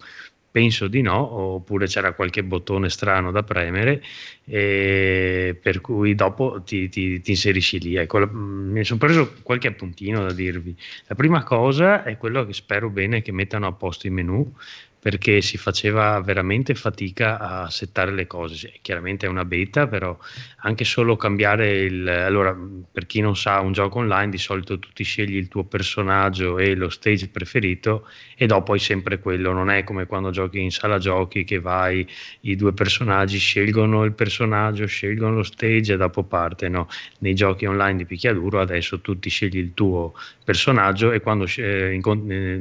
penso 0.50 0.86
di 0.86 1.00
no, 1.00 1.32
oppure 1.32 1.86
c'era 1.86 2.12
qualche 2.12 2.42
bottone 2.44 2.90
strano 2.90 3.30
da 3.30 3.42
premere, 3.42 4.02
per 4.44 5.80
cui 5.80 6.14
dopo 6.14 6.61
ti, 6.62 6.90
ti, 6.90 7.22
ti 7.22 7.30
inserisci 7.30 7.80
lì. 7.80 7.96
Ecco, 7.96 8.18
mm, 8.26 8.72
mi 8.72 8.84
sono 8.84 8.98
preso 8.98 9.34
qualche 9.42 9.68
appuntino 9.68 10.22
da 10.22 10.32
dirvi. 10.32 10.76
La 11.06 11.14
prima 11.14 11.42
cosa 11.42 12.02
è 12.02 12.18
quello 12.18 12.44
che 12.44 12.52
spero 12.52 12.90
bene 12.90 13.22
che 13.22 13.32
mettano 13.32 13.66
a 13.66 13.72
posto 13.72 14.06
i 14.08 14.11
menu, 14.11 14.52
perché 15.01 15.40
si 15.40 15.57
faceva 15.57 16.20
veramente 16.20 16.74
fatica 16.74 17.38
a 17.38 17.70
settare 17.70 18.12
le 18.12 18.26
cose. 18.26 18.74
Chiaramente 18.82 19.24
è 19.24 19.30
una 19.30 19.46
beta, 19.46 19.88
però 19.88 20.16
anche 20.59 20.84
solo 20.84 21.16
cambiare 21.16 21.80
il... 21.80 22.07
Allora, 22.07 22.55
per 22.92 23.07
chi 23.07 23.20
non 23.20 23.34
sa, 23.34 23.61
un 23.61 23.72
gioco 23.72 24.01
online 24.01 24.30
di 24.30 24.36
solito 24.36 24.78
tu 24.78 24.90
ti 24.92 25.03
scegli 25.03 25.36
il 25.36 25.48
tuo 25.48 25.64
personaggio 25.64 26.59
e 26.59 26.74
lo 26.74 26.90
stage 26.90 27.28
preferito 27.28 28.07
e 28.36 28.46
dopo 28.46 28.72
hai 28.74 28.78
sempre 28.78 29.18
quello. 29.20 29.53
Non 29.53 29.70
è 29.70 29.84
come 29.84 30.05
quando 30.05 30.30
giochi 30.30 30.61
in 30.61 30.70
sala 30.70 30.98
giochi 30.98 31.44
che 31.44 31.61
vai, 31.61 32.07
i 32.40 32.55
due 32.55 32.74
personaggi 32.74 33.38
scelgono 33.38 34.05
il 34.05 34.12
personaggio, 34.12 34.84
scelgono 34.84 35.36
lo 35.36 35.42
stage 35.42 35.94
e 35.94 35.96
dopo 35.96 36.24
parte. 36.24 36.68
No, 36.68 36.88
nei 37.20 37.34
giochi 37.34 37.64
online 37.64 37.96
di 37.96 38.05
picchiaduro 38.05 38.61
adesso 38.61 39.01
tu 39.01 39.18
ti 39.18 39.30
scegli 39.30 39.57
il 39.57 39.72
tuo 39.72 40.12
personaggio 40.44 41.11
e 41.11 41.20
quando 41.20 41.46
eh, 41.57 41.94
incont- 41.94 42.30
eh, 42.30 42.61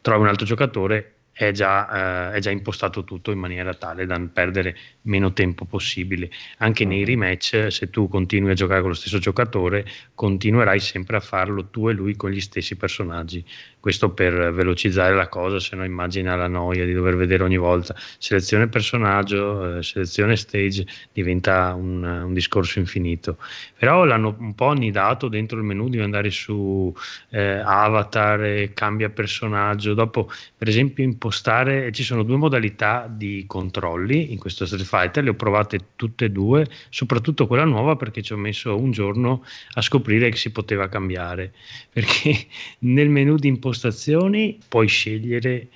trovi 0.00 0.22
un 0.22 0.28
altro 0.28 0.44
giocatore 0.44 1.14
è 1.48 1.52
già, 1.52 2.30
eh, 2.32 2.36
è 2.36 2.38
già, 2.40 2.50
impostato 2.50 3.02
tutto 3.04 3.30
in 3.30 3.38
maniera 3.38 3.72
tale 3.74 4.04
da 4.04 4.20
perdere 4.32 4.76
meno 5.02 5.32
tempo 5.32 5.64
possibile. 5.64 6.30
Anche 6.58 6.84
nei 6.84 7.04
rematch, 7.04 7.68
se 7.70 7.90
tu 7.90 8.08
continui 8.08 8.50
a 8.50 8.54
giocare 8.54 8.80
con 8.80 8.90
lo 8.90 8.96
stesso 8.96 9.18
giocatore, 9.18 9.86
continuerai 10.14 10.78
sempre 10.80 11.16
a 11.16 11.20
farlo 11.20 11.66
tu 11.66 11.88
e 11.88 11.92
lui 11.92 12.16
con 12.16 12.30
gli 12.30 12.40
stessi 12.40 12.76
personaggi. 12.76 13.44
Questo 13.80 14.10
per 14.10 14.52
velocizzare 14.52 15.14
la 15.14 15.28
cosa, 15.28 15.58
se 15.58 15.74
no 15.74 15.84
immagina 15.84 16.36
la 16.36 16.48
noia 16.48 16.84
di 16.84 16.92
dover 16.92 17.16
vedere 17.16 17.44
ogni 17.44 17.56
volta 17.56 17.94
selezione 18.18 18.68
personaggio, 18.68 19.78
eh, 19.78 19.82
selezione 19.82 20.36
stage, 20.36 20.86
diventa 21.12 21.72
un, 21.74 22.02
un, 22.02 22.32
discorso 22.34 22.78
infinito. 22.78 23.38
Però 23.78 24.04
l'hanno 24.04 24.36
un 24.38 24.54
po' 24.54 24.66
annidato 24.66 25.28
dentro 25.28 25.56
il 25.56 25.64
menu, 25.64 25.88
devi 25.88 26.02
andare 26.02 26.30
su 26.30 26.94
eh, 27.30 27.62
avatar, 27.64 28.70
cambia 28.74 29.08
personaggio. 29.08 29.94
Dopo, 29.94 30.30
per 30.56 30.68
esempio, 30.68 31.02
impostare, 31.02 31.90
ci 31.92 32.02
sono 32.02 32.22
due 32.22 32.36
modalità 32.36 33.10
di 33.10 33.44
controlli 33.46 34.30
in 34.32 34.38
questo 34.38 34.66
Street 34.66 34.84
Fighter, 34.84 34.99
le 35.22 35.30
ho 35.30 35.34
provate 35.34 35.78
tutte 35.96 36.26
e 36.26 36.30
due, 36.30 36.66
soprattutto 36.88 37.46
quella 37.46 37.64
nuova 37.64 37.96
perché 37.96 38.22
ci 38.22 38.32
ho 38.32 38.36
messo 38.36 38.76
un 38.76 38.90
giorno 38.90 39.44
a 39.74 39.80
scoprire 39.80 40.30
che 40.30 40.36
si 40.36 40.50
poteva 40.50 40.88
cambiare. 40.88 41.52
Perché 41.90 42.46
nel 42.80 43.08
menu 43.08 43.36
di 43.36 43.48
impostazioni 43.48 44.58
puoi 44.68 44.88
scegliere 44.88 45.68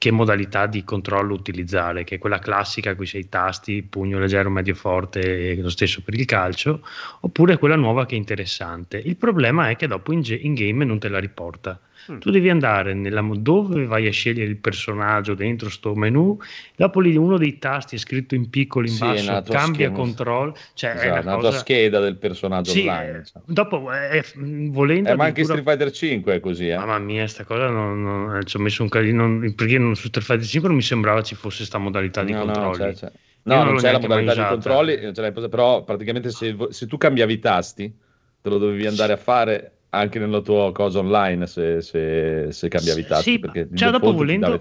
che 0.00 0.10
modalità 0.10 0.66
di 0.66 0.82
controllo 0.82 1.34
utilizzare, 1.34 2.04
che 2.04 2.14
è 2.14 2.18
quella 2.18 2.38
classica 2.38 2.94
con 2.94 3.04
i 3.04 3.06
sei 3.06 3.28
tasti, 3.28 3.82
pugno 3.82 4.18
leggero, 4.18 4.48
medio 4.48 4.74
forte, 4.74 5.54
lo 5.56 5.68
stesso 5.68 6.00
per 6.00 6.14
il 6.14 6.24
calcio, 6.24 6.80
oppure 7.20 7.58
quella 7.58 7.76
nuova 7.76 8.06
che 8.06 8.14
è 8.14 8.18
interessante. 8.18 8.96
Il 8.96 9.16
problema 9.16 9.68
è 9.68 9.76
che 9.76 9.86
dopo 9.86 10.12
in, 10.12 10.22
in 10.24 10.54
game 10.54 10.86
non 10.86 10.98
te 10.98 11.08
la 11.10 11.18
riporta. 11.18 11.78
Mm. 12.10 12.18
Tu 12.18 12.30
devi 12.30 12.48
andare 12.48 12.94
nella, 12.94 13.20
dove 13.32 13.84
vai 13.84 14.06
a 14.06 14.12
scegliere 14.12 14.48
il 14.48 14.56
personaggio 14.56 15.34
dentro 15.34 15.68
sto 15.68 15.94
menu, 15.94 16.38
dopo 16.76 17.00
lì 17.00 17.16
uno 17.16 17.36
dei 17.36 17.58
tasti 17.58 17.96
è 17.96 17.98
scritto 17.98 18.34
in 18.34 18.48
piccolo 18.48 18.86
in 18.86 18.92
sì, 18.92 19.00
basso, 19.00 19.52
cambia 19.52 19.90
control, 19.90 20.54
cioè 20.74 20.90
esatto, 20.90 21.04
è 21.04 21.20
una, 21.20 21.34
cosa... 21.36 21.58
scheda 21.58 22.00
del 22.00 22.16
personaggio 22.16 22.70
sì, 22.70 22.80
online. 22.80 23.18
Diciamo. 23.18 23.44
Dopo, 23.46 23.92
eh, 23.92 24.24
volendo... 24.34 25.10
Eh, 25.10 25.16
ma 25.16 25.24
anche 25.24 25.44
Street 25.44 25.64
Fighter 25.64 25.90
5 25.90 26.34
è 26.34 26.40
così, 26.40 26.68
eh? 26.68 26.76
Mamma 26.76 26.98
mia, 26.98 27.26
sta 27.26 27.44
cosa 27.44 27.68
non, 27.68 28.02
non, 28.02 28.36
eh, 28.36 28.44
ci 28.44 28.56
ho 28.56 28.60
messo 28.60 28.82
un 28.82 28.88
casino, 28.88 29.52
perché 29.54 29.78
non, 29.78 29.94
su 29.94 30.08
Street 30.08 30.26
Fighter 30.26 30.46
5 30.46 30.68
non 30.68 30.78
mi 30.78 30.84
sembrava 30.84 31.22
ci 31.22 31.34
fosse 31.34 31.58
questa 31.58 31.78
modalità 31.78 32.24
di 32.24 32.32
no, 32.32 32.44
controlli. 32.44 32.78
No, 32.78 32.92
c'è, 32.92 32.94
c'è. 32.94 33.12
no 33.42 33.54
non, 33.56 33.66
non 33.66 33.76
c'è 33.76 33.92
la 33.92 33.98
modalità 34.00 34.34
di 34.34 34.48
controlli, 34.48 35.48
però 35.48 35.84
praticamente 35.84 36.30
se, 36.30 36.56
se 36.70 36.86
tu 36.86 36.96
cambiavi 36.96 37.32
i 37.32 37.38
tasti, 37.38 37.94
te 38.40 38.48
lo 38.48 38.58
dovevi 38.58 38.86
andare 38.86 39.12
a 39.12 39.18
fare 39.18 39.72
anche 39.90 40.18
nella 40.18 40.40
tua 40.40 40.72
cosa 40.72 41.00
online 41.00 41.46
se, 41.46 41.80
se, 41.82 42.48
se 42.50 42.68
cambiavi 42.68 43.06
tasti 43.06 43.30
sì, 43.32 43.38
perché 43.38 43.68
cioè 43.74 43.90
dopo 43.90 44.12
volendo 44.12 44.58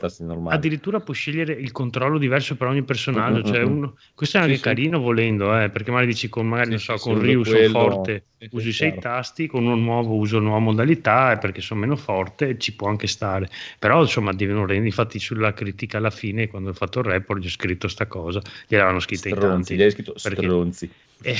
addirittura 0.48 1.00
puoi 1.00 1.16
scegliere 1.16 1.54
il 1.54 1.72
controllo 1.72 2.18
diverso 2.18 2.56
per 2.56 2.68
ogni 2.68 2.84
personaggio 2.84 3.42
mm-hmm. 3.42 3.54
cioè 3.54 3.62
uno, 3.64 3.96
questo 4.16 4.38
è 4.38 4.42
anche 4.42 4.56
sì, 4.56 4.62
carino 4.62 4.98
sì. 4.98 5.04
volendo 5.04 5.60
eh, 5.60 5.70
perché 5.70 5.92
magari 5.92 6.12
dici 6.12 6.30
con 6.30 6.48
magari 6.48 6.72
non 6.72 6.80
so 6.80 6.96
con 6.96 7.20
Ryu 7.20 7.44
sono 7.44 7.70
forte 7.70 8.24
usi 8.52 8.72
sei 8.72 8.98
tasti 9.00 9.48
con 9.48 9.66
uno 9.66 9.76
nuovo 9.76 10.16
uso 10.16 10.40
nuova 10.40 10.60
modalità 10.60 11.38
perché 11.38 11.62
sono 11.62 11.82
meno 11.82 11.96
forte 11.96 12.58
ci 12.58 12.74
può 12.74 12.88
anche 12.88 13.08
stare. 13.08 13.50
Però 13.78 14.02
insomma 14.02 14.32
rendere 14.32 14.86
infatti 14.86 15.20
sulla 15.20 15.54
critica 15.54 15.98
alla 15.98 16.10
fine 16.10 16.48
quando 16.48 16.70
ho 16.70 16.74
fatto 16.74 17.00
il 17.00 17.06
report 17.06 17.42
gli 17.42 17.48
ho 17.48 17.50
scritto 17.50 17.88
sta 17.88 18.06
cosa 18.06 18.42
gliel'avevano 18.68 19.00
scritta 19.00 19.30
stronzi, 19.30 19.46
in 19.46 19.52
tanti 19.52 19.76
gli 19.76 19.82
hai 19.82 19.92
scritto 19.92 20.16
perché, 20.22 20.42
stronzi. 20.42 20.90
eh, 21.22 21.36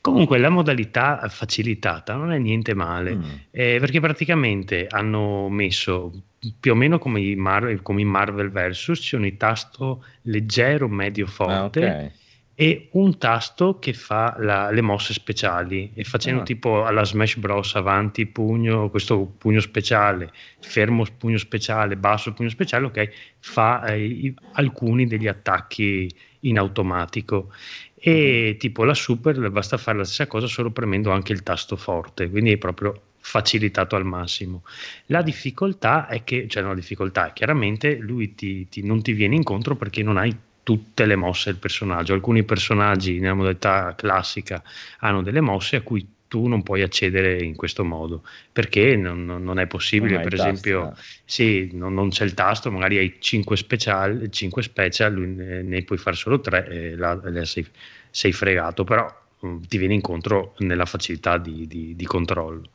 Comunque 0.00 0.38
la 0.38 0.48
modalità 0.48 1.26
facilitata 1.28 2.14
non 2.14 2.32
è 2.32 2.38
niente 2.38 2.74
male, 2.74 3.14
mm. 3.14 3.22
eh, 3.50 3.76
perché 3.80 4.00
praticamente 4.00 4.86
hanno 4.88 5.48
messo 5.48 6.12
più 6.58 6.72
o 6.72 6.74
meno 6.74 6.98
come 6.98 7.20
in, 7.20 7.38
Mar- 7.38 7.82
come 7.82 8.00
in 8.00 8.08
Marvel 8.08 8.50
Versus, 8.50 9.00
c'è 9.00 9.16
un 9.16 9.36
tasto 9.36 10.04
leggero, 10.22 10.88
medio, 10.88 11.26
forte. 11.26 11.86
Ah, 11.86 11.94
okay 11.94 12.12
e 12.60 12.88
un 12.94 13.18
tasto 13.18 13.78
che 13.78 13.92
fa 13.92 14.34
la, 14.40 14.72
le 14.72 14.80
mosse 14.80 15.12
speciali 15.12 15.92
e 15.94 16.02
facendo 16.02 16.40
ah. 16.40 16.44
tipo 16.44 16.84
alla 16.84 17.04
Smash 17.04 17.36
Bros 17.36 17.76
avanti 17.76 18.26
pugno 18.26 18.90
questo 18.90 19.32
pugno 19.38 19.60
speciale 19.60 20.32
fermo 20.58 21.04
pugno 21.16 21.38
speciale 21.38 21.96
basso 21.96 22.32
pugno 22.32 22.48
speciale 22.48 22.86
ok 22.86 23.10
fa 23.38 23.84
eh, 23.84 24.04
i, 24.04 24.34
alcuni 24.54 25.06
degli 25.06 25.28
attacchi 25.28 26.12
in 26.40 26.58
automatico 26.58 27.52
e 28.00 28.56
tipo 28.58 28.84
la 28.84 28.94
super 28.94 29.50
basta 29.50 29.76
fare 29.76 29.98
la 29.98 30.04
stessa 30.04 30.26
cosa 30.26 30.46
solo 30.46 30.70
premendo 30.70 31.10
anche 31.10 31.32
il 31.32 31.42
tasto 31.42 31.76
forte 31.76 32.30
quindi 32.30 32.52
è 32.52 32.56
proprio 32.56 33.02
facilitato 33.28 33.94
al 33.94 34.06
massimo. 34.06 34.62
La 35.06 35.22
difficoltà 35.22 36.06
è 36.06 36.24
che 36.24 36.46
cioè 36.48 36.62
no, 36.62 36.68
la 36.70 36.74
difficoltà 36.74 37.28
è 37.28 37.32
chiaramente 37.34 37.96
lui 37.96 38.34
ti, 38.34 38.68
ti, 38.68 38.82
non 38.84 39.02
ti 39.02 39.12
viene 39.12 39.34
incontro 39.34 39.76
perché 39.76 40.02
non 40.02 40.16
hai 40.16 40.34
tutte 40.62 41.04
le 41.04 41.16
mosse 41.16 41.50
del 41.50 41.58
personaggio. 41.58 42.14
Alcuni 42.14 42.42
personaggi 42.44 43.18
nella 43.18 43.34
modalità 43.34 43.94
classica 43.94 44.62
hanno 45.00 45.22
delle 45.22 45.40
mosse 45.40 45.76
a 45.76 45.82
cui 45.82 46.06
tu 46.28 46.46
non 46.46 46.62
puoi 46.62 46.82
accedere 46.82 47.42
in 47.42 47.56
questo 47.56 47.84
modo 47.84 48.22
perché 48.52 48.96
non, 48.96 49.24
non 49.24 49.58
è 49.58 49.66
possibile. 49.66 50.14
Non 50.14 50.22
per 50.22 50.34
esempio, 50.34 50.88
tasti, 50.90 51.00
eh. 51.00 51.20
sì, 51.24 51.70
non, 51.72 51.94
non, 51.94 52.10
c'è 52.10 52.24
il 52.24 52.34
tasto, 52.34 52.70
magari 52.70 52.98
hai 52.98 53.16
5 53.18 53.56
special, 53.56 54.28
5 54.30 54.62
special 54.62 55.14
ne, 55.18 55.82
puoi 55.82 55.98
fare 55.98 56.16
solo 56.16 56.40
3 56.40 56.68
e 56.68 56.96
la, 56.96 57.18
la 57.22 57.44
sei, 57.44 57.66
sei, 58.10 58.32
fregato, 58.32 58.84
però 58.84 59.12
um, 59.40 59.60
ti 59.66 59.78
viene 59.78 59.94
incontro 59.94 60.54
nella 60.58 60.86
facilità 60.86 61.38
di, 61.38 61.66
di, 61.66 61.96
di 61.96 62.04
controllo. 62.04 62.70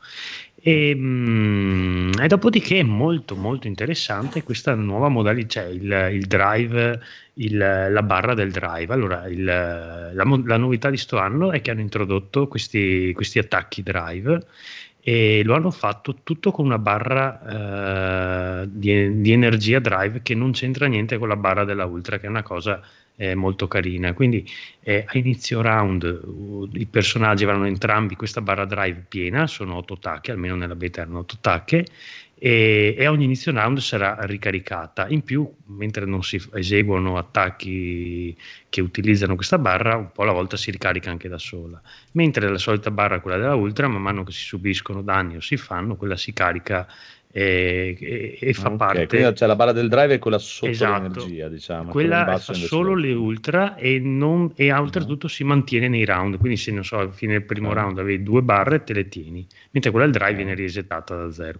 E, 0.66 0.94
mh, 0.94 2.12
e, 2.22 2.26
dopodiché 2.26 2.80
è 2.80 2.82
molto 2.84 3.36
molto 3.36 3.66
interessante 3.66 4.42
questa 4.42 4.74
nuova 4.74 5.08
modalità, 5.08 5.60
cioè 5.60 5.70
il, 5.70 6.08
il 6.14 6.26
drive, 6.26 7.00
il, 7.34 7.56
la 7.56 8.02
barra 8.02 8.34
del 8.34 8.50
drive. 8.50 8.92
Allora, 8.92 9.26
il, 9.26 9.44
la, 9.44 10.12
la, 10.12 10.56
novità 10.56 10.90
di 10.90 10.96
sto 10.96 11.18
anno 11.18 11.52
è 11.52 11.60
che 11.60 11.70
hanno 11.70 11.80
introdotto 11.80 12.48
questi, 12.48 13.12
questi 13.14 13.38
attacchi 13.38 13.82
drive 13.82 14.46
e 15.06 15.42
lo 15.44 15.54
hanno 15.54 15.70
fatto 15.70 16.16
tutto 16.22 16.50
con 16.50 16.64
una 16.64 16.78
barra 16.78 18.62
uh, 18.62 18.66
di, 18.70 19.20
di, 19.20 19.32
energia 19.32 19.78
drive 19.78 20.22
che 20.22 20.34
non 20.34 20.52
c'entra 20.52 20.86
niente 20.86 21.18
con 21.18 21.28
la 21.28 21.36
barra 21.36 21.64
della 21.64 21.84
Ultra, 21.84 22.18
che 22.18 22.24
è 22.24 22.30
una 22.30 22.42
cosa 22.42 22.80
eh, 23.16 23.34
molto 23.34 23.68
carina. 23.68 24.14
Quindi 24.14 24.48
eh, 24.80 25.04
a 25.06 25.18
inizio 25.18 25.60
round 25.60 26.04
uh, 26.04 26.70
i 26.72 26.86
personaggi 26.86 27.44
avranno 27.44 27.66
entrambi 27.66 28.16
questa 28.16 28.40
barra 28.40 28.64
drive 28.64 29.04
piena, 29.06 29.46
sono 29.46 29.76
8 29.76 29.98
tacche, 29.98 30.32
almeno 30.32 30.56
nella 30.56 30.74
beta 30.74 31.02
erano 31.02 31.18
8 31.18 31.36
tacche, 31.40 31.86
e, 32.46 32.94
e, 32.98 33.06
ogni 33.06 33.24
inizio 33.24 33.52
round 33.52 33.78
sarà 33.78 34.18
ricaricata. 34.20 35.08
In 35.08 35.22
più, 35.22 35.50
mentre 35.68 36.04
non 36.04 36.22
si 36.22 36.38
eseguono 36.52 37.16
attacchi 37.16 38.36
che 38.68 38.82
utilizzano 38.82 39.34
questa 39.34 39.56
barra, 39.56 39.96
un 39.96 40.12
po' 40.12 40.24
alla 40.24 40.32
volta 40.32 40.58
si 40.58 40.70
ricarica 40.70 41.08
anche 41.08 41.30
da 41.30 41.38
sola. 41.38 41.80
Mentre 42.12 42.50
la 42.50 42.58
solita 42.58 42.90
barra, 42.90 43.20
quella 43.20 43.38
della 43.38 43.54
Ultra, 43.54 43.88
man 43.88 44.02
mano 44.02 44.24
che 44.24 44.32
si 44.32 44.44
subiscono 44.44 45.00
danni 45.00 45.36
o 45.36 45.40
si 45.40 45.56
fanno, 45.56 45.96
quella 45.96 46.18
si 46.18 46.34
carica 46.34 46.86
e, 47.32 47.96
e, 47.98 48.38
e 48.38 48.52
fa 48.52 48.66
okay, 48.66 48.76
parte. 48.76 49.06
Quindi 49.06 49.32
c'è 49.32 49.46
la 49.46 49.56
barra 49.56 49.72
del 49.72 49.88
drive 49.88 50.12
e 50.12 50.18
quella 50.18 50.36
sotto 50.36 50.70
esatto. 50.70 51.00
l'energia, 51.00 51.48
diciamo. 51.48 51.92
Quella 51.92 52.36
fa 52.36 52.52
solo 52.52 52.94
le 52.94 53.14
ultra 53.14 53.74
e, 53.76 53.98
non, 54.00 54.52
e 54.54 54.70
oltretutto 54.70 55.24
uh-huh. 55.24 55.32
si 55.32 55.44
mantiene 55.44 55.88
nei 55.88 56.04
round. 56.04 56.36
Quindi, 56.36 56.58
se 56.58 56.72
non 56.72 56.84
so, 56.84 56.98
alla 56.98 57.10
fine 57.10 57.32
del 57.32 57.44
primo 57.44 57.68
uh-huh. 57.68 57.74
round 57.74 57.98
avevi 58.00 58.22
due 58.22 58.42
barre, 58.42 58.84
te 58.84 58.92
le 58.92 59.08
tieni, 59.08 59.46
mentre 59.70 59.90
quella 59.90 60.04
del 60.04 60.14
drive 60.14 60.30
uh-huh. 60.32 60.44
viene 60.44 60.54
resettata 60.54 61.16
da 61.16 61.32
zero. 61.32 61.58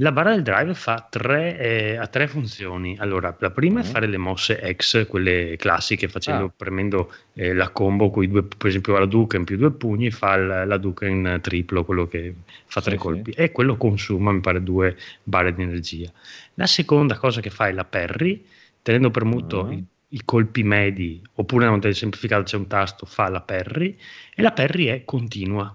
La 0.00 0.12
barra 0.12 0.32
del 0.34 0.42
drive 0.42 0.74
fa 0.74 1.06
tre, 1.08 1.58
eh, 1.58 1.96
ha 1.96 2.06
tre 2.06 2.28
funzioni. 2.28 2.98
Allora, 2.98 3.34
la 3.38 3.50
prima 3.50 3.80
mm. 3.80 3.82
è 3.82 3.86
fare 3.86 4.06
le 4.06 4.18
mosse 4.18 4.74
X, 4.76 5.06
quelle 5.06 5.56
classiche, 5.56 6.06
facendo, 6.06 6.44
ah. 6.44 6.52
premendo 6.54 7.14
eh, 7.32 7.54
la 7.54 7.70
combo 7.70 8.10
con 8.10 8.22
i 8.22 8.28
due, 8.28 8.42
per 8.42 8.68
esempio 8.68 8.98
la 8.98 9.06
Duke 9.06 9.38
in 9.38 9.44
più 9.44 9.56
due 9.56 9.72
pugni, 9.72 10.10
fa 10.10 10.36
la, 10.36 10.64
la 10.66 10.76
Duke 10.76 11.06
in 11.06 11.38
triplo, 11.40 11.84
quello 11.86 12.06
che 12.08 12.34
fa 12.66 12.82
tre 12.82 12.92
sì, 12.92 12.98
colpi, 12.98 13.32
sì. 13.32 13.38
e 13.38 13.52
quello 13.52 13.78
consuma, 13.78 14.32
mi 14.32 14.40
pare, 14.40 14.62
due 14.62 14.96
barre 15.22 15.54
di 15.54 15.62
energia. 15.62 16.12
La 16.54 16.66
seconda 16.66 17.16
cosa 17.16 17.40
che 17.40 17.48
fa 17.48 17.68
è 17.68 17.72
la 17.72 17.84
parry, 17.84 18.44
tenendo 18.82 19.10
premuto 19.10 19.64
mm. 19.64 19.72
i, 19.72 19.84
i, 20.08 20.22
colpi 20.26 20.62
medi, 20.62 21.22
oppure 21.36 21.60
nella 21.60 21.74
modalità 21.74 21.98
semplificata 21.98 22.42
c'è 22.42 22.56
un 22.58 22.66
tasto, 22.66 23.06
fa 23.06 23.30
la 23.30 23.40
parry, 23.40 23.96
e 24.34 24.42
la 24.42 24.52
parry 24.52 24.86
è 24.88 25.04
continua 25.06 25.74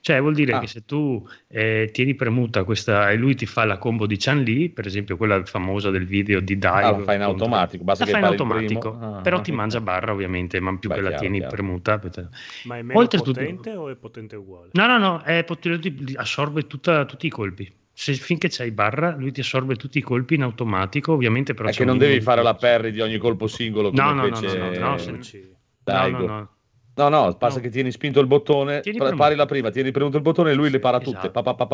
cioè 0.00 0.20
vuol 0.20 0.34
dire 0.34 0.52
ah. 0.52 0.58
che 0.60 0.66
se 0.66 0.84
tu 0.84 1.26
eh, 1.48 1.88
tieni 1.92 2.14
premuta 2.14 2.64
questa 2.64 3.10
e 3.10 3.16
lui 3.16 3.34
ti 3.34 3.46
fa 3.46 3.64
la 3.64 3.78
combo 3.78 4.06
di 4.06 4.16
Chan 4.18 4.42
Li, 4.42 4.68
per 4.68 4.86
esempio 4.86 5.16
quella 5.16 5.42
famosa 5.44 5.90
del 5.90 6.06
video 6.06 6.40
di 6.40 6.58
Dive. 6.58 6.68
Ah, 6.68 6.90
la 6.90 6.98
fai 6.98 7.16
in 7.16 7.22
automatico, 7.22 7.84
basta 7.84 8.04
la 8.04 8.10
fai 8.10 8.20
in 8.20 8.26
automatico, 8.26 8.98
ah, 9.00 9.20
però 9.22 9.40
ti 9.40 9.52
mangia 9.52 9.80
barra 9.80 10.12
ovviamente, 10.12 10.60
man 10.60 10.78
più 10.78 10.88
Beh, 10.90 10.96
che 10.96 11.00
chiaro, 11.00 11.14
la 11.14 11.20
tieni 11.20 11.38
chiaro. 11.38 11.54
premuta. 11.54 12.00
Ma 12.64 12.76
è 12.76 12.82
meno 12.82 12.98
Oltretutto, 12.98 13.32
potente 13.32 13.74
o 13.74 13.88
è 13.88 13.96
potente 13.96 14.36
uguale? 14.36 14.68
No, 14.72 14.86
no, 14.86 14.98
no, 14.98 15.22
è 15.22 15.44
potente, 15.44 15.92
assorbe 16.16 16.66
tutta, 16.66 17.06
tutti 17.06 17.26
i 17.26 17.30
colpi. 17.30 17.72
Se, 17.92 18.14
finché 18.14 18.48
c'hai 18.50 18.70
barra, 18.70 19.14
lui 19.16 19.32
ti 19.32 19.40
assorbe 19.40 19.76
tutti 19.76 19.98
i 19.98 20.02
colpi 20.02 20.34
in 20.34 20.42
automatico, 20.42 21.12
ovviamente 21.12 21.54
però... 21.54 21.68
È 21.68 21.72
che 21.72 21.84
non 21.84 21.98
devi 21.98 22.20
fare 22.20 22.42
la 22.42 22.54
parry 22.54 22.92
di 22.92 23.00
ogni 23.00 23.18
colpo 23.18 23.46
singolo 23.46 23.90
come 23.90 24.02
no, 24.02 24.12
no, 24.12 24.34
fece... 24.36 24.58
no, 24.58 24.64
no, 24.64 24.78
no, 24.78 24.88
no, 24.90 24.98
se... 24.98 25.10
no, 25.84 26.08
no, 26.08 26.08
no. 26.08 26.18
No, 26.18 26.26
no, 26.26 26.48
basta 27.08 27.58
no. 27.58 27.64
che 27.64 27.70
tieni 27.70 27.90
spinto 27.90 28.20
il 28.20 28.26
bottone, 28.26 28.80
tieni 28.80 28.98
pari 29.16 29.34
la 29.34 29.46
prima, 29.46 29.70
tieni 29.70 29.90
premuto 29.90 30.16
il 30.16 30.22
bottone 30.22 30.50
e 30.50 30.54
lui 30.54 30.70
le 30.70 30.78
para 30.78 31.00
esatto. 31.00 31.12
tutte. 31.12 31.30
Pa, 31.30 31.42
pa, 31.42 31.54
pa, 31.54 31.66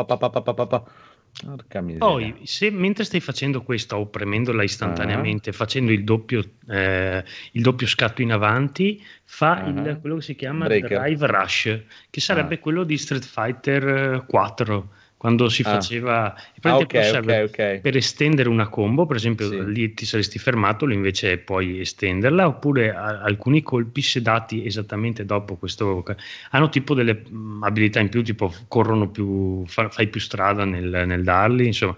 Poi, 1.99 2.35
se 2.45 2.71
mentre 2.71 3.05
stai 3.05 3.21
facendo 3.21 3.63
questo 3.63 3.97
o 3.97 4.07
premendola 4.07 4.63
istantaneamente, 4.63 5.51
uh 5.51 5.53
facendo 5.53 5.93
il 5.93 6.05
doppio, 6.05 6.43
eh, 6.69 7.25
il 7.53 7.63
doppio, 7.63 7.87
scatto 7.87 8.23
in 8.23 8.33
avanti, 8.33 9.03
fa 9.25 9.65
uh 9.65 9.69
il, 9.69 9.99
quello 10.01 10.17
che 10.17 10.23
si 10.23 10.35
chiama 10.35 10.67
Breaker. 10.67 11.01
Drive 11.01 11.27
Rush, 11.27 11.81
che 12.09 12.21
sarebbe 12.21 12.55
uh 12.55 12.61
quello 12.61 12.85
di 12.85 12.97
Street 12.97 13.25
Fighter 13.25 14.25
4 14.27 14.89
quando 15.27 15.49
si 15.49 15.63
ah. 15.63 15.71
faceva 15.71 16.35
ah, 16.61 16.77
okay, 16.77 17.17
okay, 17.17 17.43
okay. 17.43 17.81
per 17.81 17.97
estendere 17.97 18.49
una 18.49 18.69
combo, 18.69 19.07
per 19.07 19.17
esempio 19.17 19.49
sì. 19.49 19.73
lì 19.73 19.93
ti 19.93 20.07
saresti 20.07 20.39
fermato, 20.39 20.89
invece 20.89 21.39
puoi 21.39 21.81
estenderla, 21.81 22.47
oppure 22.47 22.95
a, 22.95 23.23
alcuni 23.23 23.61
colpi 23.61 24.03
sedati 24.03 24.65
esattamente 24.65 25.25
dopo 25.25 25.57
questo 25.57 26.05
hanno 26.51 26.69
tipo 26.69 26.95
delle 26.95 27.25
mh, 27.29 27.65
abilità 27.65 27.99
in 27.99 28.09
più, 28.09 28.23
tipo 28.23 28.55
corrono 28.69 29.09
più, 29.09 29.67
fa, 29.67 29.89
fai 29.89 30.07
più 30.07 30.21
strada 30.21 30.65
nel, 30.65 31.03
nel 31.07 31.25
darli, 31.25 31.67
insomma, 31.67 31.97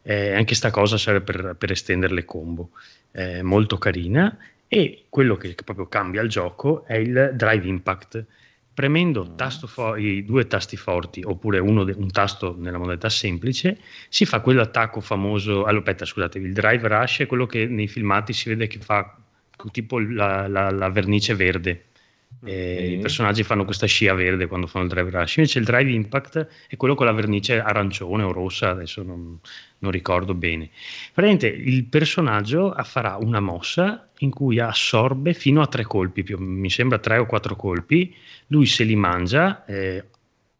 eh, 0.00 0.32
anche 0.32 0.54
sta 0.54 0.70
cosa 0.70 0.96
serve 0.96 1.20
per, 1.20 1.56
per 1.58 1.70
estendere 1.72 2.14
le 2.14 2.24
combo, 2.24 2.70
è 3.10 3.42
molto 3.42 3.76
carina 3.76 4.34
e 4.68 5.04
quello 5.10 5.36
che 5.36 5.54
proprio 5.62 5.86
cambia 5.86 6.22
il 6.22 6.30
gioco 6.30 6.86
è 6.86 6.94
il 6.94 7.32
drive 7.34 7.66
impact 7.66 8.24
premendo 8.80 9.34
fo- 9.66 9.94
i 9.96 10.24
due 10.24 10.46
tasti 10.46 10.74
forti 10.78 11.22
oppure 11.22 11.58
de- 11.84 11.92
un 11.92 12.10
tasto 12.10 12.56
nella 12.58 12.78
modalità 12.78 13.10
semplice 13.10 13.78
si 14.08 14.24
fa 14.24 14.40
quell'attacco 14.40 15.02
famoso 15.02 15.64
allora, 15.64 15.80
aspetta 15.80 16.06
scusatevi 16.06 16.46
il 16.46 16.54
drive 16.54 16.88
rush 16.88 17.18
è 17.18 17.26
quello 17.26 17.44
che 17.44 17.66
nei 17.66 17.88
filmati 17.88 18.32
si 18.32 18.48
vede 18.48 18.68
che 18.68 18.78
fa 18.78 19.18
tipo 19.70 19.98
la, 19.98 20.48
la, 20.48 20.70
la 20.70 20.88
vernice 20.88 21.34
verde 21.34 21.89
Okay. 22.42 22.94
I 22.94 22.98
personaggi 22.98 23.42
fanno 23.42 23.64
questa 23.64 23.86
scia 23.86 24.14
verde 24.14 24.46
quando 24.46 24.66
fanno 24.66 24.84
il 24.84 24.90
drive 24.90 25.10
rush. 25.10 25.36
Invece 25.36 25.58
il 25.58 25.64
drive 25.66 25.90
impact 25.90 26.46
è 26.68 26.76
quello 26.76 26.94
con 26.94 27.06
la 27.06 27.12
vernice 27.12 27.60
arancione 27.60 28.22
o 28.22 28.32
rossa, 28.32 28.70
adesso 28.70 29.02
non, 29.02 29.38
non 29.78 29.90
ricordo 29.90 30.32
bene. 30.32 30.70
Praticamente 31.12 31.48
il 31.48 31.84
personaggio 31.84 32.74
farà 32.84 33.16
una 33.16 33.40
mossa 33.40 34.08
in 34.20 34.30
cui 34.30 34.58
assorbe 34.58 35.34
fino 35.34 35.60
a 35.60 35.66
tre 35.66 35.82
colpi, 35.84 36.22
più, 36.22 36.38
mi 36.38 36.70
sembra 36.70 36.98
tre 36.98 37.18
o 37.18 37.26
quattro 37.26 37.56
colpi. 37.56 38.14
Lui 38.46 38.64
se 38.64 38.84
li 38.84 38.96
mangia, 38.96 39.64
eh, 39.66 40.04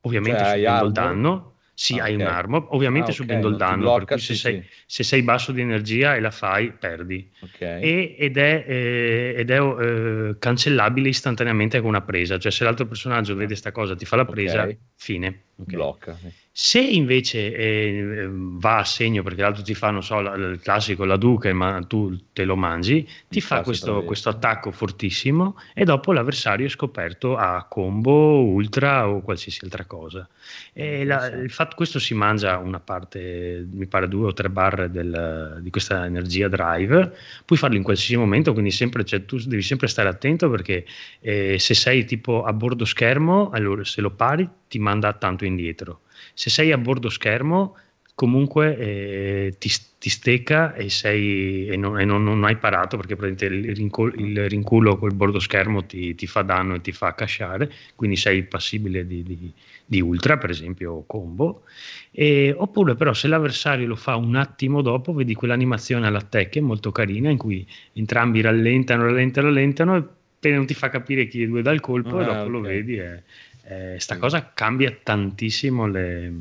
ovviamente 0.02 0.38
cioè, 0.38 0.56
subendo 0.56 0.84
il 0.84 0.92
danno. 0.92 1.49
Sì, 1.80 1.98
ah, 1.98 2.04
hai 2.04 2.14
okay. 2.14 2.26
un'arma, 2.26 2.66
ovviamente 2.72 3.08
ah, 3.08 3.14
okay. 3.14 3.14
subendo 3.14 3.48
il 3.48 3.56
danno, 3.56 3.80
blocca, 3.84 4.04
per 4.04 4.16
cui 4.16 4.20
se, 4.20 4.34
sì, 4.34 4.40
sei, 4.40 4.60
sì. 4.60 4.68
se, 4.84 5.02
sei, 5.02 5.22
basso 5.22 5.50
di 5.50 5.62
energia 5.62 6.14
e 6.14 6.20
la 6.20 6.30
fai, 6.30 6.72
perdi. 6.72 7.26
Okay. 7.40 7.82
E, 7.82 8.16
ed 8.18 8.36
è, 8.36 8.64
eh, 8.68 9.34
ed 9.34 9.50
è 9.50 9.62
eh, 9.62 10.36
cancellabile 10.38 11.08
istantaneamente 11.08 11.80
con 11.80 11.88
una 11.88 12.02
presa, 12.02 12.38
cioè 12.38 12.52
se 12.52 12.64
l'altro 12.64 12.84
personaggio 12.84 13.32
vede 13.32 13.46
questa 13.46 13.72
cosa, 13.72 13.96
ti 13.96 14.04
fa 14.04 14.16
la 14.16 14.26
presa, 14.26 14.68
fine. 14.94 15.44
Blocca. 15.54 16.18
Se 16.62 16.78
invece 16.78 17.54
eh, 17.54 18.28
va 18.30 18.80
a 18.80 18.84
segno 18.84 19.22
perché 19.22 19.40
l'altro 19.40 19.62
ti 19.62 19.72
fa, 19.72 19.88
non 19.88 20.02
so, 20.02 20.20
la, 20.20 20.34
il 20.34 20.60
classico 20.60 21.06
la 21.06 21.16
Duca, 21.16 21.50
ma 21.54 21.82
tu 21.88 22.14
te 22.34 22.44
lo 22.44 22.54
mangi, 22.54 23.08
ti 23.30 23.40
fa 23.40 23.62
questo, 23.62 24.04
questo, 24.04 24.28
attacco 24.28 24.70
fortissimo 24.70 25.58
e 25.72 25.84
dopo 25.84 26.12
l'avversario 26.12 26.66
è 26.66 26.68
scoperto 26.68 27.38
a 27.38 27.64
combo, 27.64 28.44
ultra 28.44 29.08
o 29.08 29.22
qualsiasi 29.22 29.60
altra 29.62 29.86
cosa. 29.86 30.28
E 30.74 31.06
la, 31.06 31.28
il 31.28 31.50
fatto, 31.50 31.76
questo 31.76 31.98
si 31.98 32.12
mangia 32.12 32.58
una 32.58 32.78
parte, 32.78 33.66
mi 33.72 33.86
pare 33.86 34.06
due 34.06 34.26
o 34.26 34.32
tre 34.34 34.50
barre 34.50 34.90
del, 34.90 35.60
di 35.62 35.70
questa 35.70 36.04
energia 36.04 36.48
drive, 36.48 37.16
puoi 37.46 37.58
farlo 37.58 37.76
in 37.76 37.82
qualsiasi 37.82 38.18
momento, 38.18 38.52
quindi 38.52 38.70
sempre, 38.70 39.02
cioè, 39.06 39.24
tu 39.24 39.38
devi 39.38 39.62
sempre 39.62 39.88
stare 39.88 40.10
attento 40.10 40.50
perché 40.50 40.84
eh, 41.20 41.58
se 41.58 41.72
sei 41.72 42.04
tipo 42.04 42.44
a 42.44 42.52
bordo 42.52 42.84
schermo, 42.84 43.48
allora 43.48 43.82
se 43.82 44.02
lo 44.02 44.10
pari 44.10 44.46
ti 44.68 44.78
manda 44.78 45.14
tanto 45.14 45.46
indietro 45.46 46.00
se 46.34 46.50
sei 46.50 46.72
a 46.72 46.78
bordo 46.78 47.08
schermo 47.08 47.76
comunque 48.20 48.76
eh, 48.76 49.54
ti, 49.58 49.70
ti, 49.98 50.10
stecca 50.10 50.74
e, 50.74 50.90
sei, 50.90 51.68
e, 51.68 51.76
non, 51.78 51.98
e 51.98 52.04
non, 52.04 52.22
non, 52.22 52.44
hai 52.44 52.56
parato 52.56 52.98
perché 52.98 53.14
il, 53.46 53.74
rincul- 53.74 54.12
il 54.20 54.46
rinculo 54.46 54.98
col 54.98 55.14
bordo 55.14 55.38
schermo 55.38 55.86
ti, 55.86 56.14
ti, 56.14 56.26
fa 56.26 56.42
danno 56.42 56.74
e 56.74 56.82
ti 56.82 56.92
fa 56.92 57.14
casciare, 57.14 57.72
quindi 57.96 58.16
sei 58.16 58.42
passibile 58.42 59.06
di, 59.06 59.22
di, 59.22 59.50
di 59.86 60.00
ultra, 60.02 60.36
per 60.36 60.50
esempio 60.50 61.02
combo. 61.06 61.62
E, 62.10 62.54
oppure 62.54 62.94
però 62.94 63.14
se 63.14 63.26
l'avversario 63.26 63.86
lo 63.86 63.96
fa 63.96 64.16
un 64.16 64.36
attimo 64.36 64.82
dopo, 64.82 65.14
vedi 65.14 65.32
quell'animazione 65.32 66.06
alla 66.06 66.20
tech 66.20 66.58
molto 66.58 66.92
carina 66.92 67.30
in 67.30 67.38
cui 67.38 67.66
entrambi 67.94 68.42
rallentano, 68.42 69.04
rallentano, 69.04 69.46
rallentano 69.46 70.08
e 70.48 70.50
non 70.50 70.66
ti 70.66 70.74
fa 70.74 70.90
capire 70.90 71.26
chi 71.26 71.42
è 71.42 71.46
due 71.46 71.62
dal 71.62 71.80
colpo 71.80 72.18
ah, 72.18 72.20
e 72.22 72.24
dopo 72.24 72.40
okay. 72.40 72.50
lo 72.50 72.60
vedi 72.60 72.96
e 72.98 73.22
eh, 73.64 73.96
sta 73.98 74.18
cosa 74.18 74.52
cambia 74.52 74.96
tantissimo 75.02 75.86
le, 75.86 76.32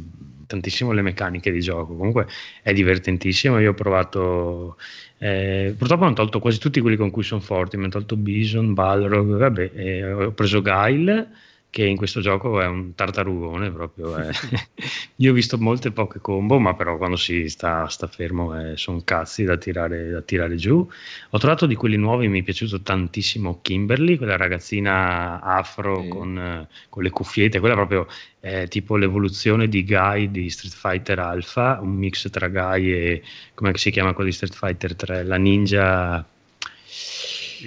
tantissimo 0.47 0.91
le 0.91 1.01
meccaniche 1.01 1.51
di 1.51 1.59
gioco. 1.59 1.95
Comunque 1.95 2.27
è 2.61 2.73
divertentissimo. 2.73 3.59
Io 3.59 3.71
ho 3.71 3.75
provato. 3.75 4.77
Eh, 5.17 5.75
purtroppo 5.77 6.05
hanno 6.05 6.13
tolto 6.13 6.39
quasi 6.39 6.59
tutti 6.59 6.81
quelli 6.81 6.95
con 6.95 7.11
cui 7.11 7.23
sono 7.23 7.41
forti. 7.41 7.77
Mi 7.77 7.83
hanno 7.83 7.91
tolto 7.91 8.15
Bison, 8.15 8.73
Balrog, 8.73 9.37
vabbè, 9.37 9.71
eh, 9.73 10.11
ho 10.11 10.31
preso 10.31 10.61
Guile 10.61 11.29
che 11.71 11.85
in 11.85 11.97
questo 11.97 12.19
gioco 12.19 12.59
è 12.61 12.65
un 12.65 12.95
tartarugone 12.95 13.69
proprio. 13.71 14.17
Eh. 14.17 14.31
Io 15.17 15.31
ho 15.31 15.33
visto 15.33 15.57
molte 15.57 15.91
poche 15.91 16.19
combo, 16.19 16.57
ma 16.57 16.73
però 16.73 16.97
quando 16.97 17.15
si 17.15 17.47
sta, 17.47 17.87
sta 17.87 18.07
fermo 18.07 18.59
eh, 18.59 18.75
sono 18.75 19.01
cazzi 19.03 19.43
da 19.43 19.55
tirare, 19.57 20.09
da 20.09 20.21
tirare, 20.21 20.55
giù. 20.55 20.87
Ho 21.29 21.37
trovato 21.37 21.67
di 21.67 21.75
quelli 21.75 21.97
nuovi, 21.97 22.27
mi 22.27 22.39
è 22.39 22.43
piaciuto 22.43 22.81
tantissimo 22.81 23.59
Kimberly, 23.61 24.17
quella 24.17 24.35
ragazzina 24.37 25.41
afro 25.41 26.01
sì. 26.01 26.07
con, 26.07 26.67
con, 26.89 27.03
le 27.03 27.09
cuffiette, 27.11 27.59
quella 27.59 27.75
proprio 27.75 28.07
è 28.39 28.67
tipo 28.67 28.95
l'evoluzione 28.95 29.67
di 29.67 29.85
Guy 29.85 30.31
di 30.31 30.49
Street 30.49 30.73
Fighter 30.73 31.19
Alpha, 31.19 31.79
un 31.81 31.91
mix 31.91 32.29
tra 32.31 32.47
Guy 32.47 32.91
e 32.91 33.21
come 33.53 33.77
si 33.77 33.91
chiama 33.91 34.13
quello 34.13 34.29
di 34.29 34.35
Street 34.35 34.55
Fighter 34.55 34.95
3, 34.95 35.23
la 35.23 35.37
ninja 35.37 36.25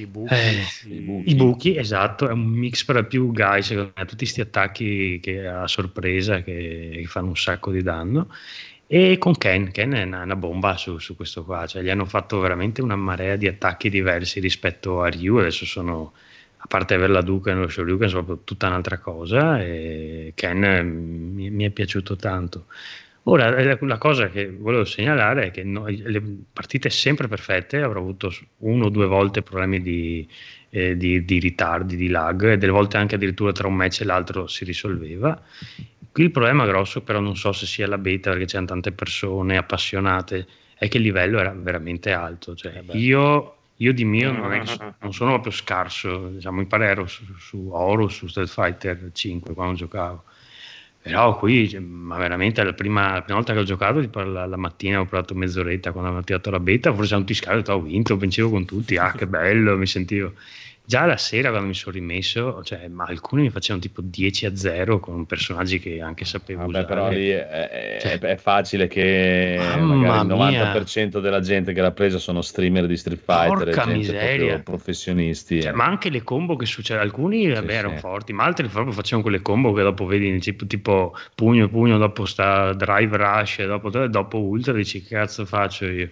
i 0.01 0.07
buchi, 0.07 0.35
eh, 0.35 0.63
i, 0.89 1.01
buchi. 1.01 1.31
I 1.31 1.35
buchi, 1.35 1.77
esatto, 1.77 2.29
è 2.29 2.33
un 2.33 2.45
mix 2.45 2.85
per 2.85 3.07
più 3.07 3.33
guy, 3.33 3.63
secondo 3.63 3.93
me, 3.97 4.05
tutti 4.05 4.25
questi 4.25 4.41
attacchi 4.41 5.21
che 5.21 5.47
a 5.47 5.67
sorpresa 5.67 6.43
che, 6.43 6.91
che, 6.95 7.05
fanno 7.07 7.29
un 7.29 7.37
sacco 7.37 7.71
di 7.71 7.83
danno. 7.83 8.29
E 8.87 9.17
con 9.19 9.37
Ken, 9.37 9.71
Ken 9.71 9.93
è 9.93 10.03
una, 10.03 10.23
una 10.23 10.37
bomba 10.37 10.77
su, 10.77 10.99
su, 10.99 11.17
questo 11.17 11.45
qua, 11.45 11.67
cioè 11.67 11.83
gli 11.83 11.89
hanno 11.89 12.05
fatto 12.05 12.41
veramente 12.41 12.83
una 12.83 12.97
marea 12.97 13.37
di 13.37 13.47
attacchi 13.49 13.89
diversi 13.89 14.39
rispetto 14.39 15.03
a 15.03 15.09
Ryu, 15.09 15.37
adesso 15.37 15.65
sono, 15.65 16.13
a 16.59 16.67
parte 16.67 16.95
avere 16.95 17.13
la 17.13 17.23
Duca 17.23 17.53
e 17.53 17.55
lo 17.55 17.69
Shoryuken, 17.69 18.09
sono 18.09 18.25
proprio 18.25 18.45
tutta 18.45 18.67
un'altra 18.67 18.99
cosa 18.99 19.63
e 19.63 20.33
Ken 20.35 21.33
mi, 21.35 21.51
mi 21.51 21.65
è 21.65 21.71
piaciuto 21.71 22.17
tanto. 22.17 22.67
Ora, 23.25 23.55
eh, 23.57 23.79
la 23.81 23.99
cosa 23.99 24.29
che 24.29 24.51
volevo 24.51 24.85
segnalare 24.85 25.47
è 25.47 25.51
che 25.53 25.63
noi, 25.63 26.03
le 26.05 26.21
partite 26.53 26.91
sempre 26.91 27.29
perfette, 27.29 27.81
avrò 27.81 28.01
avuto 28.01 28.33
uno 28.59 28.87
o 28.87 28.89
due 28.89 29.07
volte 29.07 29.43
problemi 29.43 29.81
di, 29.81 30.27
eh, 30.71 30.97
di, 30.97 31.25
di, 31.25 31.39
ritardi, 31.39 31.95
di 31.95 32.09
lag, 32.09 32.43
e 32.51 32.59
delle 32.59 32.73
volte 32.73 32.97
anche 32.97 33.15
addirittura 33.15 33.53
tra 33.53 33.69
un 33.69 33.77
match 33.77 34.01
e 34.01 34.05
l'altro 34.05 34.49
si 34.49 34.65
risolveva. 34.65 35.41
Qui 36.11 36.25
il 36.25 36.31
problema 36.33 36.67
grosso, 36.67 37.03
però 37.03 37.21
non 37.21 37.37
so 37.37 37.53
se 37.53 37.65
sia 37.65 37.87
la 37.87 37.99
beta, 37.99 38.31
perché 38.31 38.47
c'erano 38.47 38.67
tante 38.67 38.91
persone 38.91 39.57
appassionate, 39.57 40.47
è 40.75 40.89
che 40.89 40.97
il 40.97 41.05
livello 41.05 41.39
era 41.39 41.55
veramente 41.57 42.11
alto. 42.11 42.57
Cioè, 42.57 42.83
eh 42.89 42.99
io, 42.99 43.57
io, 43.77 43.93
di 43.93 44.05
mio 44.05 44.33
non, 44.33 44.53
è, 44.53 44.63
non, 45.01 45.13
sono 45.13 45.31
proprio 45.31 45.53
scarso, 45.53 46.27
diciamo, 46.27 46.59
mi 46.59 46.67
pare 46.67 46.87
ero 46.87 47.07
su, 47.07 47.25
su 47.39 47.69
Oro, 47.71 48.09
su 48.09 48.27
Street 48.27 48.49
Fighter 48.49 49.11
5 49.13 49.55
quando 49.55 49.75
giocavo 49.75 50.25
Però 51.03 51.37
qui, 51.37 51.69
cioè, 51.69 51.81
ma 51.81 52.17
veramente 52.17 52.63
la 52.63 52.75
prima, 52.75 53.15
la 53.15 53.23
prima, 53.23 53.39
volta 53.39 53.53
che 53.53 53.59
ho 53.59 53.65
giocato, 53.65 54.01
tipo 54.01 54.21
la, 54.23 54.47
la 54.47 54.57
mattina 54.57 55.01
ho 55.01 55.05
provato 55.05 55.35
mezz'oretta 55.35 55.91
quando 55.91 56.11
avevo 56.11 56.25
tirato 56.25 56.51
la 56.51 56.61
beta, 56.61 56.95
forse 56.95 57.17
un 57.17 57.25
tiscale, 57.25 57.65
ho 57.67 57.81
vinto, 57.81 58.17
vincevo 58.17 58.51
con 58.51 58.65
tutti, 58.65 58.97
ah 58.97 59.11
che 59.11 59.27
bello, 59.27 59.77
mi 59.77 59.87
sentivo 59.87 60.35
già 60.85 61.07
la 61.07 61.17
sera 61.17 61.51
quando 61.51 61.69
mi 61.69 61.75
sono 61.75 61.95
rimesso, 61.95 62.63
cioè, 62.65 62.89
ma 62.89 63.05
alcuni 63.05 63.43
mi 63.43 63.51
facevano 63.51 63.81
tipo 63.81 64.01
10 64.03 64.47
a 64.47 64.57
0 64.57 65.01
con 65.01 65.25
personaggi 65.27 65.79
che 65.79 66.01
anche 66.01 66.25
sapevo 66.25 66.61
Vabbè, 66.61 66.71
usare. 66.71 66.87
però 66.87 67.09
lì 67.11 67.29
è, 67.29 67.99
cioè, 68.01 68.19
è, 68.19 68.37
facile 68.37 68.89
che 68.89 69.59
il 69.59 69.83
90% 69.85 71.09
mia. 71.09 71.21
della 71.21 71.41
gente 71.41 71.73
che 71.73 71.81
l'ha 71.81 71.93
presa 71.93 72.19
sono 72.19 72.43
streamer 72.43 72.87
di 72.87 72.97
Street 72.97 73.21
Fighter 73.25 73.75
Porca 73.75 73.87
miseria. 73.87 74.59
professionisti. 74.59 75.63
Cioè, 75.63 75.71
eh. 75.71 75.75
Ma 75.75 75.85
anche 75.85 76.11
le 76.11 76.23
combo 76.23 76.57
che 76.57 76.67
succede, 76.67 77.01
alcuni 77.01 77.49
vabbè, 77.49 77.71
sì, 77.71 77.75
erano 77.75 77.95
sì. 77.95 78.01
forti, 78.01 78.33
ma 78.33 78.45
altri 78.45 78.67
proprio 78.69 78.93
facevano 78.93 79.23
quelle 79.23 79.41
combo 79.41 79.73
che 79.73 79.83
dopo 79.83 80.05
vedi 80.05 80.39
tipo, 80.41 80.67
tipo 80.67 81.17
pugno 81.35 81.69
pugno, 81.69 81.97
dopo 81.99 82.25
sta 82.25 82.73
drive 82.73 83.17
rush, 83.17 83.65
dopo, 83.65 83.89
dopo 83.89 84.39
ultra, 84.39 84.73
dici 84.73 85.03
che 85.03 85.15
cazzo 85.15 85.47
faccio 85.47 85.87
io 85.87 86.11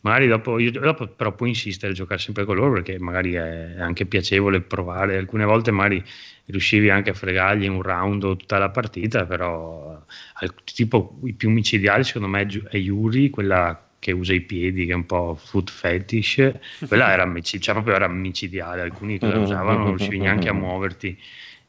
magari 0.00 0.28
dopo, 0.28 0.58
io, 0.58 0.70
dopo 0.70 1.06
però 1.08 1.34
puoi 1.34 1.50
insistere 1.50 1.92
a 1.92 1.94
giocare 1.94 2.20
sempre 2.20 2.44
con 2.44 2.56
loro 2.56 2.72
perché 2.72 2.98
magari 2.98 3.34
è 3.34 3.76
anche 3.78 4.06
piacevole 4.06 4.60
provare. 4.60 5.16
Alcune 5.16 5.44
volte 5.44 5.70
magari 5.70 6.02
riuscivi 6.46 6.90
anche 6.90 7.10
a 7.10 7.14
fregargli 7.14 7.66
un 7.66 7.82
round 7.82 8.24
o 8.24 8.36
tutta 8.36 8.58
la 8.58 8.70
partita 8.70 9.26
però 9.26 10.02
tipo 10.64 11.18
i 11.24 11.34
più 11.34 11.50
micidiali 11.50 12.04
secondo 12.04 12.28
me 12.28 12.46
è 12.70 12.76
Yuri 12.76 13.28
quella 13.28 13.82
che 13.98 14.12
usa 14.12 14.32
i 14.32 14.40
piedi 14.40 14.86
che 14.86 14.92
è 14.92 14.94
un 14.94 15.06
po' 15.06 15.34
foot 15.34 15.70
fetish. 15.70 16.52
Quella 16.86 17.12
era, 17.12 17.30
cioè 17.42 17.74
proprio 17.74 17.94
era 17.94 18.08
micidiale 18.08 18.80
alcuni 18.82 19.18
che 19.18 19.26
la 19.26 19.38
usavano 19.38 19.78
non 19.78 19.88
riuscivi 19.88 20.18
neanche 20.18 20.48
a 20.48 20.52
muoverti 20.52 21.18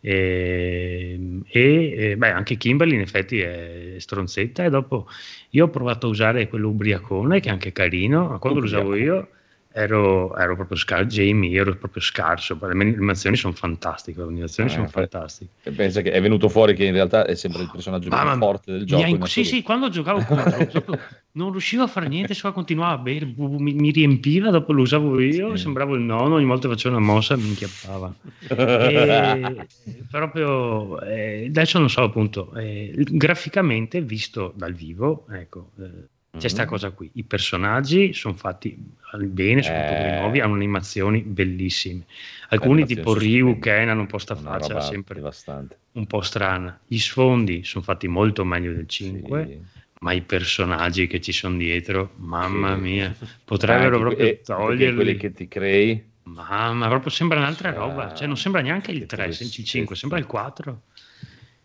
e, 0.02 1.42
e, 1.48 1.94
e 1.98 2.18
beh, 2.18 2.32
anche 2.32 2.56
Kimberly 2.56 2.96
in 2.96 3.02
effetti 3.02 3.40
è 3.40 3.96
stronzetta 3.98 4.64
e 4.64 4.70
dopo 4.70 5.08
io 5.50 5.66
ho 5.66 5.70
provato 5.70 6.08
a 6.08 6.10
usare 6.10 6.48
quello 6.48 6.70
ubriacone 6.70 7.40
che 7.40 7.50
è 7.50 7.52
anche 7.52 7.72
carino, 7.72 8.28
ma 8.28 8.38
quando 8.38 8.60
lo 8.60 8.66
usavo 8.66 8.96
io 8.96 9.30
ero, 9.72 10.36
ero 10.36 10.56
proprio 10.56 10.78
scarso, 10.78 11.06
Jamie, 11.06 11.60
ero 11.60 11.76
proprio 11.76 12.02
scarso, 12.02 12.58
le 12.62 12.72
animazioni 12.72 13.36
sono 13.36 13.54
fantastiche, 13.54 14.20
le 14.20 14.28
animazioni 14.28 14.70
eh, 14.70 14.74
sono 14.74 14.88
fantastiche. 14.88 15.72
Pensa 15.72 16.02
che 16.02 16.12
è 16.12 16.22
venuto 16.22 16.50
fuori 16.50 16.74
che 16.74 16.86
in 16.86 16.94
realtà 16.94 17.26
è 17.26 17.36
sempre 17.36 17.64
il 17.64 17.70
personaggio 17.72 18.10
più 18.10 18.38
forte 18.38 18.72
del 18.72 18.86
gioco. 18.86 19.06
In, 19.06 19.26
sì, 19.26 19.44
sì, 19.44 19.62
quando 19.62 19.90
giocavo 19.90 20.24
contro, 20.24 21.00
non 21.32 21.52
riuscivo 21.52 21.84
a 21.84 21.88
fare 21.88 22.08
niente, 22.08 22.34
solo 22.34 22.54
continuava 22.54 22.94
a 22.94 22.98
bere, 22.98 23.32
mi, 23.36 23.74
mi, 23.74 23.92
riempiva, 23.92 24.50
dopo 24.50 24.74
lo 24.74 24.82
usavo 24.82 25.20
io, 25.20 25.56
sì. 25.56 25.64
sembravo 25.64 25.96
il 25.96 26.02
nonno, 26.02 26.36
ogni 26.36 26.46
volta 26.46 26.68
facevo 26.68 26.96
una 26.96 27.06
mossa 27.06 27.36
mi 27.38 27.48
inchiappava. 27.48 28.14
e, 28.50 29.68
proprio, 30.10 31.00
eh, 31.02 31.46
adesso 31.48 31.80
non 31.80 31.90
so 31.90 32.04
appunto, 32.04 32.54
eh, 32.56 32.94
graficamente 32.96 34.02
visto 34.02 34.54
dal 34.56 34.74
vivo, 34.74 35.26
ecco... 35.30 35.72
Eh, 35.80 36.18
c'è 36.32 36.42
questa 36.42 36.62
mm-hmm. 36.62 36.72
cosa 36.72 36.92
qui, 36.92 37.10
i 37.14 37.24
personaggi 37.24 38.14
sono 38.14 38.36
fatti 38.36 38.78
bene, 39.18 39.64
soprattutto 39.64 39.94
eh, 39.94 40.02
quelli 40.02 40.20
nuovi, 40.20 40.40
hanno 40.40 40.54
animazioni 40.54 41.22
bellissime. 41.22 42.06
Alcuni 42.50 42.86
tipo 42.86 43.16
Ryu, 43.16 43.58
Ken 43.58 43.90
hanno 43.90 44.02
un 44.02 44.08
po' 44.08 44.20
sta 44.20 44.36
faccia 44.36 44.80
sempre 44.80 45.16
devastante. 45.16 45.78
un 45.94 46.06
po' 46.06 46.22
strana. 46.22 46.80
Gli 46.86 47.00
sfondi 47.00 47.64
sono 47.64 47.84
fatti 47.84 48.08
molto 48.08 48.46
meglio 48.46 48.74
del 48.74 48.88
5, 48.88 49.46
sì. 49.46 49.79
Ma 50.00 50.14
i 50.14 50.22
personaggi 50.22 51.08
che 51.08 51.20
ci 51.20 51.32
sono 51.32 51.58
dietro, 51.58 52.14
mamma 52.18 52.76
sì. 52.76 52.82
mia, 52.82 53.16
potrebbero 53.44 53.98
Anche 53.98 54.00
proprio 54.00 54.16
que- 54.18 54.42
toglierli. 54.44 54.96
quelli 54.96 55.16
che 55.18 55.32
ti 55.34 55.48
crei. 55.48 56.08
Mamma, 56.24 56.88
proprio 56.88 57.10
sembra 57.12 57.40
un'altra 57.40 57.72
cioè, 57.72 57.80
roba, 57.80 58.14
cioè 58.14 58.28
non 58.28 58.38
sembra 58.38 58.62
neanche 58.62 58.92
il 58.92 59.06
3, 59.06 59.26
il 59.28 59.36
5, 59.52 59.96
sembra 59.96 60.20
il 60.20 60.26
4. 60.26 60.82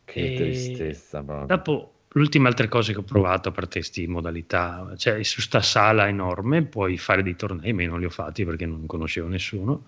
Che 0.05 0.33
e 0.33 0.37
tristezza. 0.37 1.23
Proprio. 1.23 1.47
Dopo 1.47 1.95
L'ultima 2.17 2.47
altra 2.47 2.69
cosa 2.69 2.93
che 2.93 2.99
ho 2.99 3.03
provato, 3.03 3.49
a 3.49 3.53
parte 3.53 3.81
queste 3.81 4.07
modalità, 4.07 4.95
cioè 4.97 5.21
su 5.25 5.41
sta 5.41 5.61
sala 5.61 6.07
enorme 6.07 6.63
puoi 6.63 6.97
fare 6.97 7.25
dei 7.25 7.35
tornei, 7.35 7.73
ma 7.73 7.83
io 7.83 7.91
non 7.91 7.99
li 7.99 8.05
ho 8.05 8.11
fatti 8.11 8.45
perché 8.45 8.67
non 8.67 8.87
conoscevo 8.87 9.27
nessuno. 9.27 9.87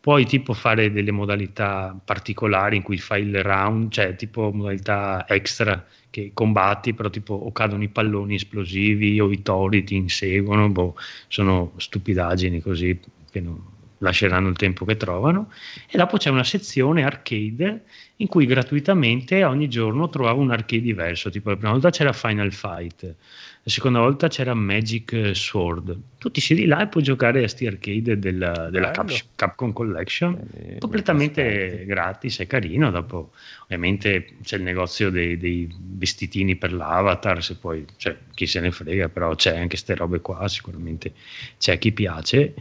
Puoi 0.00 0.26
tipo 0.26 0.54
fare 0.54 0.90
delle 0.90 1.12
modalità 1.12 1.96
particolari 2.04 2.74
in 2.74 2.82
cui 2.82 2.98
fai 2.98 3.22
il 3.22 3.44
round, 3.44 3.92
cioè 3.92 4.16
tipo 4.16 4.50
modalità 4.52 5.24
extra 5.28 5.86
che 6.10 6.32
combatti, 6.34 6.94
però 6.94 7.10
tipo 7.10 7.34
o 7.34 7.52
cadono 7.52 7.84
i 7.84 7.88
palloni 7.88 8.34
esplosivi 8.34 9.20
o 9.20 9.30
i 9.30 9.40
tori 9.42 9.84
ti 9.84 9.94
inseguono, 9.94 10.68
boh, 10.70 10.96
sono 11.28 11.74
stupidaggini 11.76 12.60
così 12.60 13.00
che 13.30 13.40
non 13.40 13.76
lasceranno 13.98 14.48
il 14.48 14.56
tempo 14.56 14.84
che 14.84 14.96
trovano. 14.96 15.52
E 15.88 15.96
dopo 15.96 16.16
c'è 16.16 16.30
una 16.30 16.44
sezione 16.44 17.04
arcade 17.04 17.84
in 18.20 18.26
cui 18.26 18.46
gratuitamente 18.46 19.44
ogni 19.44 19.68
giorno 19.68 20.08
trovavo 20.08 20.40
un 20.40 20.50
arcade 20.50 20.82
diverso, 20.82 21.30
tipo 21.30 21.50
la 21.50 21.56
prima 21.56 21.72
volta 21.72 21.90
c'era 21.90 22.12
Final 22.12 22.52
Fight, 22.52 23.02
la 23.62 23.70
seconda 23.70 24.00
volta 24.00 24.28
c'era 24.28 24.54
Magic 24.54 25.30
Sword. 25.34 25.96
Tu 26.18 26.30
ti 26.30 26.40
siedi 26.40 26.64
là 26.64 26.82
e 26.82 26.88
puoi 26.88 27.04
giocare 27.04 27.38
a 27.38 27.40
questi 27.42 27.66
arcade 27.66 28.18
della, 28.18 28.70
della 28.70 28.90
Cap, 28.90 29.12
Capcom 29.36 29.72
Collection, 29.72 30.36
eh, 30.52 30.78
completamente 30.78 31.84
gratis, 31.86 32.40
è 32.40 32.46
carino. 32.48 32.90
Dopo, 32.90 33.32
ovviamente, 33.64 34.36
c'è 34.42 34.56
il 34.56 34.62
negozio 34.62 35.10
dei, 35.10 35.36
dei 35.36 35.72
vestitini 35.78 36.56
per 36.56 36.72
l'avatar, 36.72 37.42
se 37.42 37.56
poi, 37.56 37.84
cioè, 37.98 38.16
chi 38.34 38.46
se 38.46 38.58
ne 38.58 38.72
frega, 38.72 39.10
però 39.10 39.34
c'è 39.34 39.54
anche 39.54 39.68
queste 39.68 39.94
robe 39.94 40.20
qua, 40.20 40.48
sicuramente 40.48 41.12
c'è 41.58 41.78
chi 41.78 41.92
piace. 41.92 42.54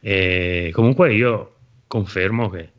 E 0.00 0.70
comunque 0.72 1.12
io 1.12 1.54
confermo 1.88 2.48
che 2.48 2.70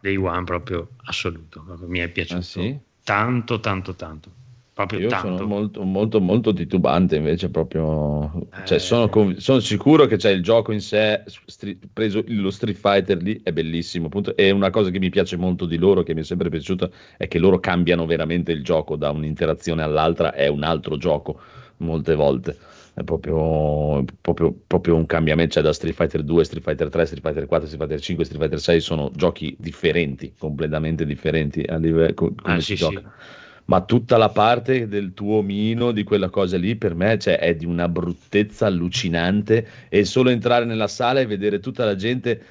Day 0.00 0.16
One 0.16 0.44
proprio 0.44 0.88
assoluto, 1.04 1.62
proprio 1.62 1.88
mi 1.88 1.98
è 1.98 2.08
piaciuto 2.08 2.38
ah, 2.38 2.42
sì? 2.42 2.78
tanto, 3.04 3.60
tanto, 3.60 3.94
tanto. 3.94 4.30
Proprio 4.72 5.00
Io 5.00 5.08
tanto. 5.08 5.36
sono 5.36 5.46
molto, 5.46 5.82
molto, 5.82 6.20
molto 6.20 6.52
titubante 6.54 7.16
invece 7.16 7.50
proprio, 7.50 8.48
eh, 8.50 8.64
cioè, 8.64 8.78
sono, 8.78 9.10
conv- 9.10 9.36
sono, 9.36 9.60
sicuro 9.60 10.06
che 10.06 10.16
c'è 10.16 10.30
il 10.30 10.42
gioco 10.42 10.72
in 10.72 10.80
sé, 10.80 11.22
stri- 11.26 11.78
preso 11.92 12.24
lo 12.28 12.50
Street 12.50 12.78
Fighter 12.78 13.20
lì, 13.20 13.40
è 13.42 13.52
bellissimo, 13.52 14.06
appunto, 14.06 14.34
e 14.34 14.50
una 14.50 14.70
cosa 14.70 14.88
che 14.90 14.98
mi 14.98 15.10
piace 15.10 15.36
molto 15.36 15.66
di 15.66 15.76
loro, 15.76 16.02
che 16.02 16.14
mi 16.14 16.20
è 16.20 16.24
sempre 16.24 16.48
piaciuta, 16.48 16.88
è 17.18 17.28
che 17.28 17.38
loro 17.38 17.60
cambiano 17.60 18.06
veramente 18.06 18.52
il 18.52 18.64
gioco 18.64 18.96
da 18.96 19.10
un'interazione 19.10 19.82
all'altra, 19.82 20.32
è 20.32 20.46
un 20.46 20.62
altro 20.62 20.96
gioco 20.96 21.38
molte 21.78 22.14
volte 22.14 22.56
è 22.94 23.02
proprio, 23.02 24.04
proprio, 24.20 24.54
proprio, 24.66 24.96
un 24.96 25.06
cambiamento, 25.06 25.54
cioè 25.54 25.62
da 25.62 25.72
Street 25.72 25.94
Fighter 25.94 26.22
2, 26.22 26.44
Street 26.44 26.62
Fighter 26.62 26.88
3, 26.88 27.06
Street 27.06 27.22
Fighter 27.22 27.46
4, 27.46 27.66
Street 27.66 27.82
Fighter 27.82 28.00
5, 28.00 28.24
Street 28.24 28.42
Fighter 28.42 28.60
6 28.60 28.80
sono 28.80 29.10
giochi 29.14 29.56
differenti, 29.58 30.34
completamente 30.36 31.06
differenti 31.06 31.62
a 31.62 31.76
livello 31.76 32.14
come 32.14 32.32
ah, 32.42 32.60
si 32.60 32.74
sì, 32.74 32.74
gioca. 32.76 33.00
Sì. 33.00 33.38
Ma 33.66 33.82
tutta 33.82 34.16
la 34.16 34.30
parte 34.30 34.88
del 34.88 35.14
tuo 35.14 35.36
omino, 35.36 35.92
di 35.92 36.02
quella 36.02 36.28
cosa 36.28 36.56
lì, 36.56 36.74
per 36.74 36.96
me 36.96 37.16
cioè, 37.18 37.38
è 37.38 37.54
di 37.54 37.66
una 37.66 37.88
bruttezza 37.88 38.66
allucinante 38.66 39.64
e 39.88 40.04
solo 40.04 40.30
entrare 40.30 40.64
nella 40.64 40.88
sala 40.88 41.20
e 41.20 41.26
vedere 41.26 41.60
tutta 41.60 41.84
la 41.84 41.94
gente 41.94 42.42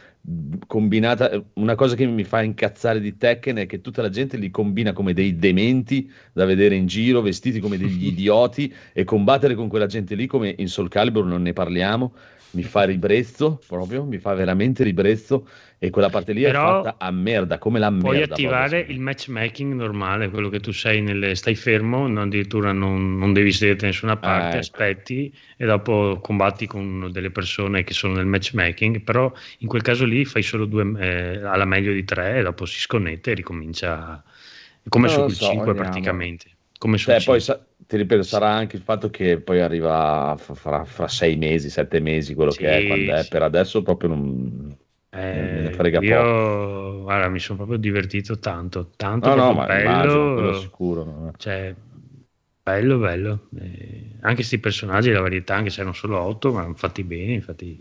combinata 0.68 1.44
una 1.54 1.76
cosa 1.76 1.96
che 1.96 2.06
mi 2.06 2.24
fa 2.24 2.42
incazzare 2.44 3.00
di 3.00 3.18
Tekken 3.18 3.58
è 3.58 3.66
che 3.66 3.82
tutta 3.82 4.02
la 4.02 4.10
gente 4.10 4.38
li 4.38 4.52
combina 4.52 4.94
come 4.94 5.14
dei 5.14 5.38
dementi 5.38 6.12
da 6.32 6.46
vedere 6.46 6.76
in 6.76 6.86
giro 6.86 7.22
vestiti 7.22 7.60
come 7.60 7.78
degli 7.78 8.06
idioti 8.14 8.74
e 8.94 9.04
combattere 9.04 9.56
con 9.56 9.68
quella 9.68 9.88
gente 9.88 10.16
lì 10.16 10.28
come 10.28 10.54
in 10.58 10.68
Soul 10.68 10.90
Calibur 10.90 11.26
non 11.26 11.42
ne 11.42 11.54
parliamo. 11.54 12.14
Mi 12.52 12.64
fa 12.64 12.84
ribrezzo 12.84 13.62
proprio, 13.68 14.06
mi 14.06 14.18
fa 14.18 14.34
veramente 14.34 14.84
ribrezzo 14.84 15.48
e 15.82 15.90
quella 15.92 16.10
parte 16.10 16.34
lì 16.34 16.42
Però 16.42 16.82
è 16.82 16.84
fatta 16.84 17.06
a 17.06 17.10
merda, 17.10 17.58
come 17.58 17.80
la 17.80 17.90
merda. 17.90 18.08
Puoi 18.10 18.22
attivare 18.22 18.80
il 18.82 19.00
matchmaking 19.00 19.74
normale, 19.74 20.30
quello 20.30 20.50
che 20.50 20.60
tu 20.60 20.74
sei 20.74 21.02
nelle, 21.02 21.36
stai 21.36 21.56
fermo, 21.56 22.06
non, 22.06 22.18
addirittura 22.18 22.74
non, 22.74 23.18
non 23.18 23.32
devi 23.32 23.54
sederti 23.54 23.82
da 23.82 23.88
nessuna 23.88 24.18
parte, 24.18 24.58
eh, 24.58 24.60
aspetti 24.60 25.34
e 25.56 25.66
dopo 25.66 26.20
combatti 26.22 26.68
con 26.68 27.10
delle 27.14 27.32
persone 27.32 27.86
che 27.86 27.94
sono 27.94 28.16
nel 28.16 28.26
matchmaking, 28.26 29.02
però 29.02 29.32
in 29.60 29.68
quel 29.70 29.82
caso 29.82 30.04
lì 30.04 30.26
fai 30.26 30.44
solo 30.44 30.66
due, 30.66 30.92
eh, 31.00 31.44
alla 31.46 31.66
meglio 31.66 31.94
di 31.94 32.04
tre 32.04 32.40
e 32.40 32.44
dopo 32.44 32.66
si 32.66 32.80
sconnette 32.80 33.32
e 33.32 33.36
ricomincia 33.36 34.22
come 34.90 35.08
sul 35.08 35.32
so, 35.32 35.46
5 35.46 35.66
vediamo. 35.68 35.90
praticamente. 35.90 36.46
Come 36.78 36.98
sul 36.98 37.14
cioè, 37.14 37.24
poi 37.24 37.40
sa- 37.40 37.66
ti 37.88 37.98
ripeto, 37.98 38.24
sarà 38.24 38.50
anche 38.50 38.76
il 38.76 38.82
fatto 38.82 39.10
che 39.10 39.40
poi 39.40 39.62
arriva 39.62 40.36
fra, 40.38 40.84
fra 40.84 41.08
sei 41.08 41.38
mesi, 41.38 41.70
sette 41.70 42.00
mesi, 42.00 42.34
quello 42.34 42.52
sì, 42.52 42.60
che 42.60 42.80
è, 42.80 42.88
quando 42.88 43.14
è. 43.14 43.28
Per 43.28 43.42
adesso 43.44 43.82
proprio 43.82 44.10
non, 44.10 44.78
eh, 45.12 45.98
io. 46.02 47.02
Guarda, 47.02 47.30
mi 47.30 47.40
sono 47.40 47.58
proprio 47.58 47.78
divertito 47.78 48.40
tanto, 48.40 48.92
tanto 48.96 49.34
no, 49.34 49.54
no, 49.54 49.66
bello. 49.66 50.54
sicuro. 50.54 51.04
No? 51.04 51.34
Cioè, 51.38 51.74
bello, 52.64 52.98
bello. 52.98 53.48
Eh, 53.60 54.16
anche 54.22 54.36
questi 54.36 54.60
personaggi, 54.60 55.12
la 55.12 55.22
varietà, 55.22 55.56
anche 55.56 55.70
se 55.70 55.80
erano 55.82 55.96
solo 55.96 56.20
otto, 56.20 56.52
ma 56.52 56.72
fatti 56.76 57.04
bene, 57.04 57.34
infatti 57.34 57.78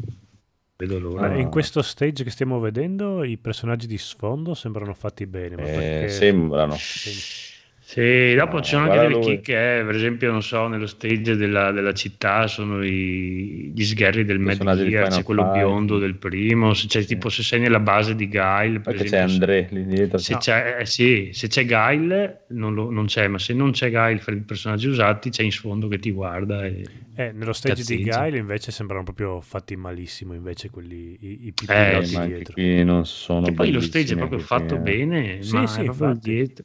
vedo 0.77 0.99
l'ora. 0.99 1.35
in 1.35 1.51
questo 1.51 1.83
stage 1.83 2.25
che 2.25 2.31
stiamo 2.31 2.61
vedendo, 2.61 3.25
i 3.25 3.37
personaggi 3.37 3.87
di 3.87 3.99
sfondo 3.99 4.55
sembrano 4.55 4.95
fatti 4.95 5.27
bene. 5.27 5.57
Ma 5.57 5.63
eh, 5.65 6.09
sembrano. 6.09 6.75
Sì 6.75 7.57
Sì, 7.89 8.35
dopo 8.35 8.57
no, 8.57 8.63
ci 8.63 8.73
sono 8.73 8.85
anche 8.85 8.99
delle 8.99 9.19
chicche, 9.21 9.79
eh, 9.79 9.83
per 9.83 9.95
esempio, 9.95 10.31
non 10.31 10.43
so, 10.43 10.69
nello 10.69 10.87
stage 10.87 11.37
della, 11.37 11.73
della 11.73 11.95
città 11.95 12.47
sono 12.47 12.85
i, 12.85 13.73
gli 13.75 13.83
sgherri 13.83 14.27
del 14.27 14.39
Mad 14.39 14.59
Gear, 14.59 15.09
c'è 15.09 15.23
quello 15.23 15.45
Fight. 15.45 15.57
biondo 15.57 15.99
del 15.99 16.17
primo, 16.17 16.75
se 16.75 16.87
c'è, 16.87 17.03
tipo 17.07 17.31
se 17.31 17.43
sei 17.43 17.61
nella 17.61 17.81
base 17.81 18.15
di 18.15 18.29
Guile, 18.29 18.81
per 18.81 18.97
esempio, 18.97 19.17
c'è 19.17 19.19
André 19.21 19.69
lì 19.71 19.87
dietro. 19.87 20.19
Se, 20.19 20.35
no. 20.35 20.39
c'è, 20.39 20.77
eh, 20.81 20.85
sì, 20.85 21.31
se 21.33 21.49
c'è 21.49 21.65
Guile 21.65 22.45
non, 22.49 22.75
lo, 22.75 22.91
non, 22.91 23.07
c'è, 23.07 23.27
ma 23.27 23.39
se 23.39 23.55
non 23.55 23.71
c'è 23.71 23.89
Guile 23.89 24.19
fra 24.19 24.35
i 24.35 24.41
personaggi 24.41 24.87
usati 24.87 25.31
c'è 25.31 25.43
in 25.43 25.51
sfondo 25.51 25.89
che 25.89 25.99
ti 25.99 26.11
guarda. 26.11 26.67
E 26.67 26.85
eh, 27.15 27.33
nello 27.33 27.55
stage 27.55 27.77
cazzeggia. 27.77 28.03
di 28.03 28.19
Guile 28.19 28.37
invece 28.37 28.71
sembrano 28.71 29.03
proprio 29.03 29.41
fatti 29.41 29.77
malissimo, 29.77 30.35
invece 30.35 30.69
quelli, 30.69 31.17
i, 31.21 31.47
i 31.47 31.55
eh, 31.67 32.03
dietro. 32.03 32.53
Qui 32.53 32.85
non 32.85 33.07
sono 33.07 33.47
che 33.47 33.53
poi 33.53 33.73
lo 33.73 33.81
stage 33.81 34.13
è 34.13 34.17
proprio 34.19 34.41
fatto 34.41 34.77
bene, 34.77 35.43
sì, 35.43 35.55
ma 35.55 35.67
sì, 35.67 35.81
è 35.81 35.85
proprio 35.85 36.19
dietro 36.21 36.65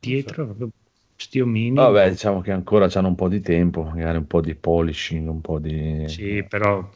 dietro, 0.00 0.44
proprio 0.44 0.70
sti 1.16 1.40
omini. 1.40 1.74
Vabbè, 1.74 2.10
diciamo 2.10 2.40
che 2.40 2.52
ancora 2.52 2.88
hanno 2.92 3.08
un 3.08 3.14
po' 3.14 3.28
di 3.28 3.40
tempo, 3.40 3.82
magari 3.82 4.16
un 4.16 4.26
po' 4.26 4.40
di 4.40 4.54
polishing, 4.54 5.28
un 5.28 5.40
po' 5.40 5.58
di... 5.58 6.04
Sì, 6.06 6.44
però 6.48 6.88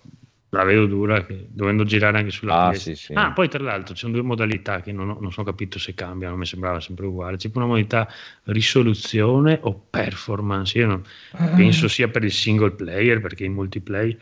la 0.55 0.65
vedo 0.65 0.87
dura 0.87 1.25
che, 1.25 1.47
dovendo 1.49 1.83
girare 1.85 2.19
anche 2.19 2.31
sulla 2.31 2.67
ah, 2.67 2.75
sì, 2.75 2.95
sì. 2.95 3.15
ah, 3.15 3.33
poi 3.33 3.49
tra 3.49 3.63
l'altro 3.63 3.95
ci 3.95 4.01
sono 4.01 4.13
due 4.13 4.23
modalità 4.23 4.83
che 4.83 4.93
non, 4.93 5.09
ho, 5.09 5.19
non 5.19 5.33
sono 5.33 5.47
capito 5.47 5.79
se 5.79 5.95
cambiano, 5.95 6.37
mi 6.37 6.45
sembrava 6.45 6.79
sempre 6.79 7.07
uguale. 7.07 7.39
C'è 7.39 7.51
una 7.55 7.65
modalità 7.65 8.07
risoluzione 8.45 9.59
o 9.63 9.87
performance. 9.89 10.79
Io 10.79 10.87
non, 10.87 11.03
ah. 11.33 11.47
penso 11.49 11.89
sia 11.89 12.09
per 12.09 12.23
il 12.25 12.33
single 12.33 12.73
player, 12.73 13.21
perché 13.21 13.45
in 13.45 13.55
multiplayer 13.55 14.17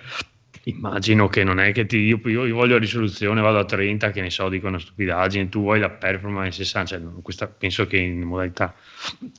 Immagino 0.65 1.27
che 1.29 1.43
non 1.43 1.59
è 1.59 1.73
che 1.73 1.87
ti, 1.87 1.97
io, 1.97 2.21
io, 2.25 2.45
io, 2.45 2.55
voglio 2.55 2.77
risoluzione, 2.77 3.41
vado 3.41 3.59
a 3.59 3.65
30, 3.65 4.11
che 4.11 4.21
ne 4.21 4.29
so, 4.29 4.49
dico 4.51 4.67
una 4.67 4.79
stupidaggine, 4.79 5.49
tu 5.49 5.63
vuoi 5.63 5.81
la 5.81 5.89
performance 5.89 6.63
60, 6.63 6.99
cioè, 6.99 7.23
questa, 7.23 7.47
penso 7.47 7.87
che 7.87 7.97
in 7.97 8.21
modalità 8.21 8.75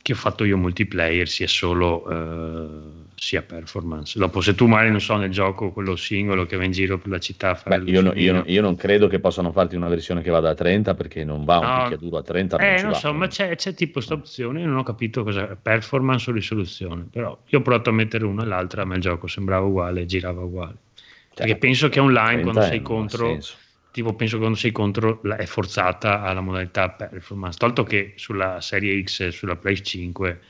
che 0.01 0.13
ho 0.13 0.15
fatto 0.15 0.43
io 0.43 0.57
multiplayer 0.57 1.27
sia 1.27 1.47
solo 1.47 2.07
uh, 2.09 3.09
sia 3.13 3.43
performance. 3.43 4.17
Dopo 4.17 4.41
se 4.41 4.55
tu 4.55 4.65
magari 4.65 4.89
non 4.89 4.99
so 4.99 5.15
nel 5.15 5.29
gioco 5.29 5.71
quello 5.71 5.95
singolo 5.95 6.47
che 6.47 6.57
va 6.57 6.63
in 6.63 6.71
giro 6.71 6.97
per 6.97 7.11
la 7.11 7.19
città 7.19 7.59
Beh, 7.67 7.83
io, 7.85 8.01
no, 8.01 8.13
io, 8.15 8.41
io, 8.47 8.61
non 8.63 8.75
credo 8.75 9.07
che 9.07 9.19
possano 9.19 9.51
farti 9.51 9.75
una 9.75 9.89
versione 9.89 10.23
che 10.23 10.31
vada 10.31 10.49
a 10.49 10.55
30 10.55 10.95
perché 10.95 11.23
non 11.23 11.45
va 11.45 11.59
un 11.59 11.67
no, 11.67 11.83
picchiaduro 11.83 12.17
a 12.17 12.23
30. 12.23 12.57
Non 12.57 12.65
eh, 12.65 12.81
non 12.81 12.95
so, 12.95 13.13
ma 13.13 13.27
c'è, 13.27 13.55
c'è 13.55 13.75
tipo 13.75 13.93
questa 13.93 14.15
opzione, 14.15 14.65
non 14.65 14.75
ho 14.75 14.83
capito 14.83 15.23
cosa 15.23 15.55
performance 15.61 16.31
o 16.31 16.33
risoluzione, 16.33 17.05
però 17.11 17.37
io 17.45 17.59
ho 17.59 17.61
provato 17.61 17.91
a 17.91 17.93
mettere 17.93 18.25
una 18.25 18.41
e 18.41 18.47
l'altra, 18.47 18.85
ma 18.85 18.95
il 18.95 19.01
gioco 19.01 19.27
sembrava 19.27 19.67
uguale, 19.67 20.07
girava 20.07 20.41
uguale. 20.41 20.77
Cioè, 21.33 21.45
Perché 21.45 21.55
penso 21.57 21.87
che 21.87 21.99
online 22.01 22.41
quando 22.41 22.61
sei 22.61 22.81
contro, 22.81 23.37
tipo 23.91 24.13
penso 24.15 24.33
che 24.35 24.41
quando 24.41 24.57
sei 24.57 24.71
contro 24.73 25.21
è 25.23 25.45
forzata 25.45 26.21
alla 26.23 26.41
modalità 26.41 26.89
performance, 26.89 27.57
tolto 27.57 27.83
che 27.83 28.13
sulla 28.17 28.59
serie 28.59 29.01
X 29.01 29.21
e 29.21 29.31
sulla 29.31 29.55
Play 29.55 29.81
5 29.81 30.41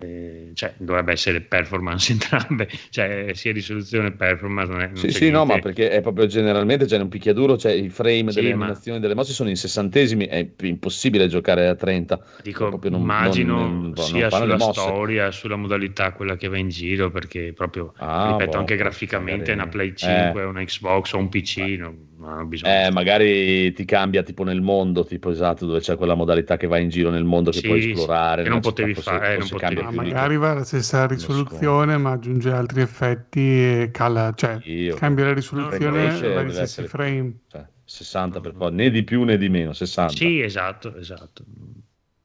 eh, 0.00 0.50
cioè, 0.52 0.74
dovrebbe 0.76 1.12
essere 1.12 1.40
performance 1.40 2.12
entrambe, 2.12 2.68
cioè 2.90 3.30
sia 3.34 3.52
risoluzione 3.52 4.12
performance. 4.12 4.70
Non 4.70 4.80
è, 4.82 4.86
non 4.86 4.96
sì, 4.96 5.10
sì, 5.10 5.30
no, 5.30 5.44
ma 5.44 5.58
perché 5.58 5.90
è 5.90 6.00
proprio 6.00 6.26
generalmente 6.26 6.84
c'è 6.84 6.90
cioè, 6.90 7.00
un 7.00 7.08
picchiaduro, 7.08 7.56
cioè 7.56 7.72
i 7.72 7.88
frame 7.88 8.30
sì, 8.30 8.40
delle 8.40 8.54
ma... 8.54 8.64
animazioni 8.64 9.00
delle 9.00 9.14
mosse 9.14 9.32
sono 9.32 9.48
in 9.48 9.56
sessantesimi, 9.56 10.26
è 10.26 10.46
impossibile 10.62 11.28
giocare 11.28 11.68
a 11.68 11.74
30. 11.74 12.20
Dico, 12.42 12.78
non, 12.82 13.00
immagino 13.00 13.58
non, 13.66 13.96
sia 13.96 14.30
sulla 14.30 14.58
storia, 14.58 15.30
sulla 15.30 15.56
modalità 15.56 16.12
quella 16.12 16.36
che 16.36 16.48
va 16.48 16.58
in 16.58 16.68
giro, 16.68 17.10
perché 17.10 17.52
proprio, 17.54 17.92
ah, 17.96 18.32
ripeto, 18.32 18.50
boh, 18.50 18.58
anche 18.58 18.76
graficamente 18.76 19.54
magari... 19.54 19.60
una 19.60 19.68
Play 19.68 19.94
5, 19.94 20.40
eh. 20.40 20.44
una 20.44 20.64
Xbox 20.64 21.12
o 21.12 21.18
un 21.18 21.28
PC. 21.28 21.78
Non, 22.26 22.50
eh, 22.64 22.90
magari 22.90 23.72
ti 23.72 23.84
cambia 23.84 24.24
tipo 24.24 24.42
nel 24.42 24.60
mondo, 24.60 25.04
tipo 25.04 25.30
esatto, 25.30 25.64
dove 25.64 25.78
c'è 25.78 25.96
quella 25.96 26.16
modalità 26.16 26.56
che 26.56 26.66
va 26.66 26.78
in 26.78 26.88
giro 26.88 27.10
nel 27.10 27.22
mondo 27.22 27.50
che 27.52 27.58
sì, 27.58 27.66
puoi 27.68 27.90
esplorare. 27.90 28.42
Che 28.42 28.48
non 28.48 28.60
potevi 28.60 28.94
fare, 28.94 29.34
eh, 29.34 29.38
non 29.38 29.48
potevi 29.48 29.82
ma 29.82 29.90
magari 29.92 30.36
va 30.36 30.50
alla 30.50 30.64
stessa 30.64 31.06
risoluzione, 31.06 31.96
ma 31.98 32.12
aggiunge 32.12 32.50
altri 32.50 32.80
effetti 32.80 33.40
e 33.40 33.90
cala, 33.92 34.32
cioè 34.34 34.58
Io, 34.64 34.96
cambia 34.96 35.26
la 35.26 35.34
risoluzione 35.34 36.08
agli 36.08 36.50
stessi 36.50 36.82
frame. 36.84 37.38
Cioè, 37.48 37.64
60 37.84 38.40
per 38.40 38.54
po', 38.54 38.70
né 38.70 38.90
di 38.90 39.04
più 39.04 39.22
né 39.22 39.38
di 39.38 39.48
meno, 39.48 39.72
60. 39.72 40.12
Sì, 40.12 40.40
esatto, 40.40 40.96
esatto. 40.96 41.44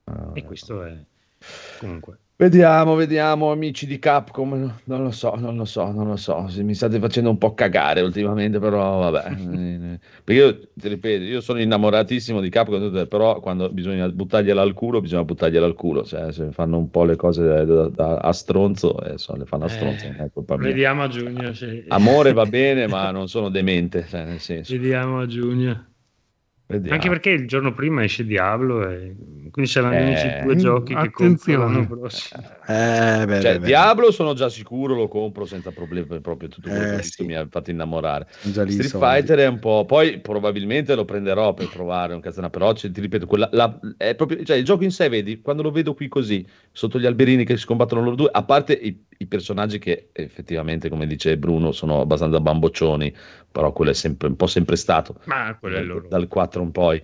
Ah, 0.06 0.32
e 0.34 0.44
questo 0.44 0.84
è 0.84 0.98
comunque 1.78 2.18
Vediamo, 2.42 2.96
vediamo, 2.96 3.52
amici 3.52 3.86
di 3.86 4.00
Capcom. 4.00 4.80
Non 4.86 5.04
lo 5.04 5.12
so, 5.12 5.36
non 5.36 5.56
lo 5.56 5.66
so, 5.66 5.92
non 5.92 6.08
lo 6.08 6.16
so. 6.16 6.50
Mi 6.64 6.74
state 6.74 6.98
facendo 6.98 7.30
un 7.30 7.38
po' 7.38 7.54
cagare 7.54 8.02
ultimamente, 8.02 8.58
però 8.58 9.12
vabbè. 9.12 10.00
Perché 10.24 10.42
io 10.42 10.60
ti 10.74 10.88
ripeto, 10.88 11.24
io 11.24 11.40
sono 11.40 11.62
innamoratissimo 11.62 12.42
di 12.42 12.50
Capcom, 12.50 13.06
però 13.08 13.40
quando 13.42 13.70
bisogna 13.70 14.10
buttargliela 14.10 14.60
al 14.60 14.74
culo, 14.74 15.02
bisogna 15.02 15.24
buttargliela 15.24 15.68
al 15.68 15.76
culo. 15.76 16.04
Cioè, 16.04 16.32
se 16.32 16.52
fanno 16.52 16.80
un 16.80 16.90
po' 16.90 17.04
le 17.04 17.16
cose 17.16 17.46
da, 17.46 17.64
da, 17.64 17.90
da, 17.90 18.16
a 18.16 18.34
stronzo, 18.34 19.00
eh, 19.04 19.20
so, 19.20 19.36
le 19.36 19.46
fanno 19.46 19.66
a 19.66 19.70
stronzo. 19.70 20.06
Eh, 20.08 20.32
vediamo 20.58 21.04
a 21.04 21.08
giugno. 21.10 21.54
Sì. 21.54 21.84
Amore 21.90 22.34
va 22.34 22.48
bene, 22.48 22.88
ma 22.88 23.12
non 23.12 23.28
sono 23.28 23.50
demente. 23.50 24.04
Cioè. 24.10 24.64
Vediamo 24.68 25.20
a 25.20 25.28
giugno. 25.28 25.91
Vediamo. 26.72 26.94
Anche 26.94 27.10
perché 27.10 27.30
il 27.32 27.48
giorno 27.48 27.74
prima 27.74 28.04
esce 28.04 28.26
Diablo 28.26 28.88
e 28.88 29.16
quindi 29.52 29.70
saranno 29.70 30.00
gli 30.00 30.04
unici 30.04 30.42
due 30.44 30.56
giochi 30.56 30.96
che 30.96 31.12
compro 31.12 31.58
l'anno 31.58 31.86
prossimo. 31.86 32.42
Eh, 32.68 33.26
beh, 33.26 33.42
cioè, 33.42 33.60
beh, 33.60 33.66
Diablo 33.66 34.08
beh. 34.08 34.14
sono 34.14 34.34
già 34.34 34.48
sicuro, 34.48 34.96
lo 34.96 35.10
compro 35.10 35.46
senza 35.46 35.72
problemi, 35.72 36.22
proprio 36.22 36.48
tutto 36.48 36.70
quello 36.70 36.94
eh, 36.94 36.96
che 36.98 37.04
sì. 37.04 37.26
mi 37.26 37.36
ha 37.36 37.46
fatto 37.50 37.70
innamorare. 37.70 38.28
Street 38.30 38.88
Fighter 38.88 39.40
è 39.40 39.48
un 39.48 39.60
po'... 39.60 39.84
Poi 39.86 40.20
probabilmente 40.20 40.96
lo 40.96 41.04
prenderò 41.04 41.54
per 41.54 41.68
provare 41.68 42.14
un 42.14 42.22
cazzana, 42.22 42.50
però 42.50 42.74
cioè, 42.74 42.92
ti 42.92 43.02
ripeto, 43.02 43.26
quella, 43.26 43.50
la, 43.52 43.78
è 43.98 44.16
proprio, 44.16 44.42
cioè, 44.44 44.56
il 44.56 44.64
gioco 44.64 44.84
in 44.84 44.92
sé, 44.92 45.10
vedi, 45.10 45.42
quando 45.42 45.62
lo 45.62 45.72
vedo 45.72 45.94
qui 45.94 46.08
così, 46.08 46.46
sotto 46.72 46.98
gli 46.98 47.06
alberini 47.06 47.44
che 47.44 47.58
si 47.58 47.66
combattono 47.66 48.02
loro 48.02 48.16
due, 48.16 48.30
a 48.32 48.44
parte 48.44 48.72
i, 48.72 48.98
i 49.18 49.26
personaggi 49.26 49.80
che 49.80 50.10
effettivamente, 50.14 50.88
come 50.88 51.06
dice 51.06 51.38
Bruno, 51.38 51.74
sono 51.74 52.00
abbastanza 52.00 52.40
bamboccioni, 52.40 53.14
però 53.52 53.74
quello 53.74 53.92
è 53.92 53.94
sempre, 53.94 54.30
un 54.30 54.38
po' 54.38 54.48
sempre 54.48 54.78
stato. 54.78 55.20
Ma 55.26 55.58
quello 55.60 55.78
è 55.78 55.84
loro. 55.84 56.08
Dal 56.08 56.28
4 56.28 56.61
in 56.62 56.72
poi 56.72 57.02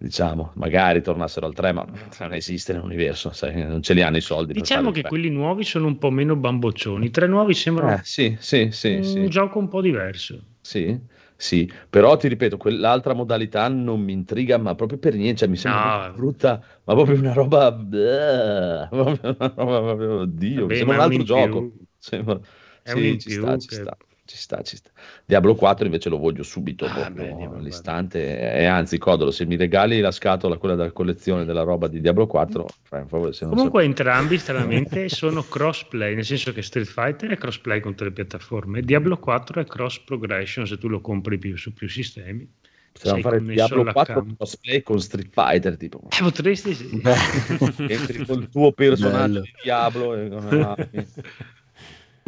diciamo, 0.00 0.52
magari 0.54 1.02
tornassero 1.02 1.46
al 1.46 1.52
3, 1.52 1.72
ma 1.72 1.84
non 2.20 2.32
esiste 2.32 2.72
nell'universo, 2.72 3.32
sai, 3.32 3.66
non 3.66 3.82
ce 3.82 3.92
li 3.92 4.00
hanno 4.00 4.16
i 4.16 4.22
soldi. 4.22 4.54
Diciamo 4.54 4.90
che 4.90 5.02
quelli 5.02 5.28
nuovi 5.28 5.62
sono 5.62 5.86
un 5.86 5.98
po' 5.98 6.10
meno 6.10 6.36
bamboccioni, 6.36 7.06
i 7.06 7.10
tre 7.10 7.26
nuovi 7.26 7.52
sembrano 7.52 7.96
eh, 7.96 8.00
sì, 8.02 8.34
sì, 8.40 8.68
sì, 8.70 8.94
un 8.94 9.28
gioco 9.28 9.58
un 9.58 9.68
po' 9.68 9.82
diverso. 9.82 10.42
Sì, 10.62 10.98
sì, 11.36 11.70
però 11.88 12.16
ti 12.16 12.28
ripeto, 12.28 12.56
quell'altra 12.56 13.12
modalità 13.12 13.68
non 13.68 14.00
mi 14.00 14.12
intriga, 14.12 14.56
ma 14.56 14.74
proprio 14.74 14.98
per 14.98 15.14
niente, 15.14 15.40
cioè, 15.40 15.48
mi 15.48 15.56
sembra 15.56 16.06
no. 16.06 16.14
brutta, 16.14 16.62
ma 16.84 16.94
proprio 16.94 17.18
una 17.18 17.32
roba, 17.34 17.70
bleh, 17.70 18.88
una 18.92 19.52
roba, 19.54 20.20
oddio, 20.20 20.62
Vabbè, 20.62 20.76
sembra 20.76 20.96
un 20.96 21.02
altro 21.02 21.22
gioco. 21.24 21.72
Sembra... 21.98 22.40
È 22.82 22.90
sì, 22.90 23.18
ci 23.18 23.30
sta, 23.32 23.58
ci 23.58 23.68
sta 23.74 23.96
ci 24.30 24.36
sta, 24.36 24.62
ci 24.62 24.76
sta. 24.76 24.90
Diablo 25.24 25.56
4 25.56 25.86
invece 25.86 26.08
lo 26.08 26.18
voglio 26.18 26.44
subito, 26.44 26.84
ah, 26.84 27.10
beh, 27.10 27.32
all'istante. 27.32 28.38
E 28.38 28.64
anzi, 28.64 28.96
Codolo, 28.96 29.32
se 29.32 29.44
mi 29.44 29.56
regali 29.56 29.98
la 29.98 30.12
scatola, 30.12 30.56
quella 30.56 30.76
della 30.76 30.92
collezione 30.92 31.44
della 31.44 31.62
roba 31.62 31.88
di 31.88 32.00
Diablo 32.00 32.28
4, 32.28 32.68
fai 32.82 33.00
un 33.00 33.08
favore. 33.08 33.32
Se 33.32 33.46
Comunque, 33.46 33.82
so... 33.82 33.88
entrambi 33.88 34.38
stranamente 34.38 35.08
sono 35.10 35.42
crossplay, 35.42 36.14
nel 36.14 36.24
senso 36.24 36.52
che 36.52 36.62
Street 36.62 36.86
Fighter 36.86 37.30
è 37.30 37.36
crossplay 37.36 37.80
con 37.80 37.90
tutte 37.92 38.04
le 38.04 38.12
piattaforme, 38.12 38.82
Diablo 38.82 39.18
4 39.18 39.62
è 39.62 39.64
cross 39.64 39.98
progression 39.98 40.64
se 40.64 40.78
tu 40.78 40.86
lo 40.86 41.00
compri 41.00 41.36
più, 41.36 41.56
su 41.56 41.72
più 41.72 41.88
sistemi. 41.88 42.48
Possiamo 42.92 43.20
fare 43.20 43.42
Diablo 43.42 43.84
4 43.84 44.26
cosplay 44.36 44.82
con 44.82 45.00
Street 45.00 45.30
Fighter 45.32 45.76
tipo. 45.76 46.06
Eh, 46.08 46.22
potresti 46.22 46.74
sì. 46.74 47.02
Entri 47.02 48.24
col 48.24 48.48
tuo 48.48 48.70
personaggio 48.72 49.26
Bello. 49.26 49.40
di 49.40 49.52
Diablo 49.62 50.14
e 50.14 51.06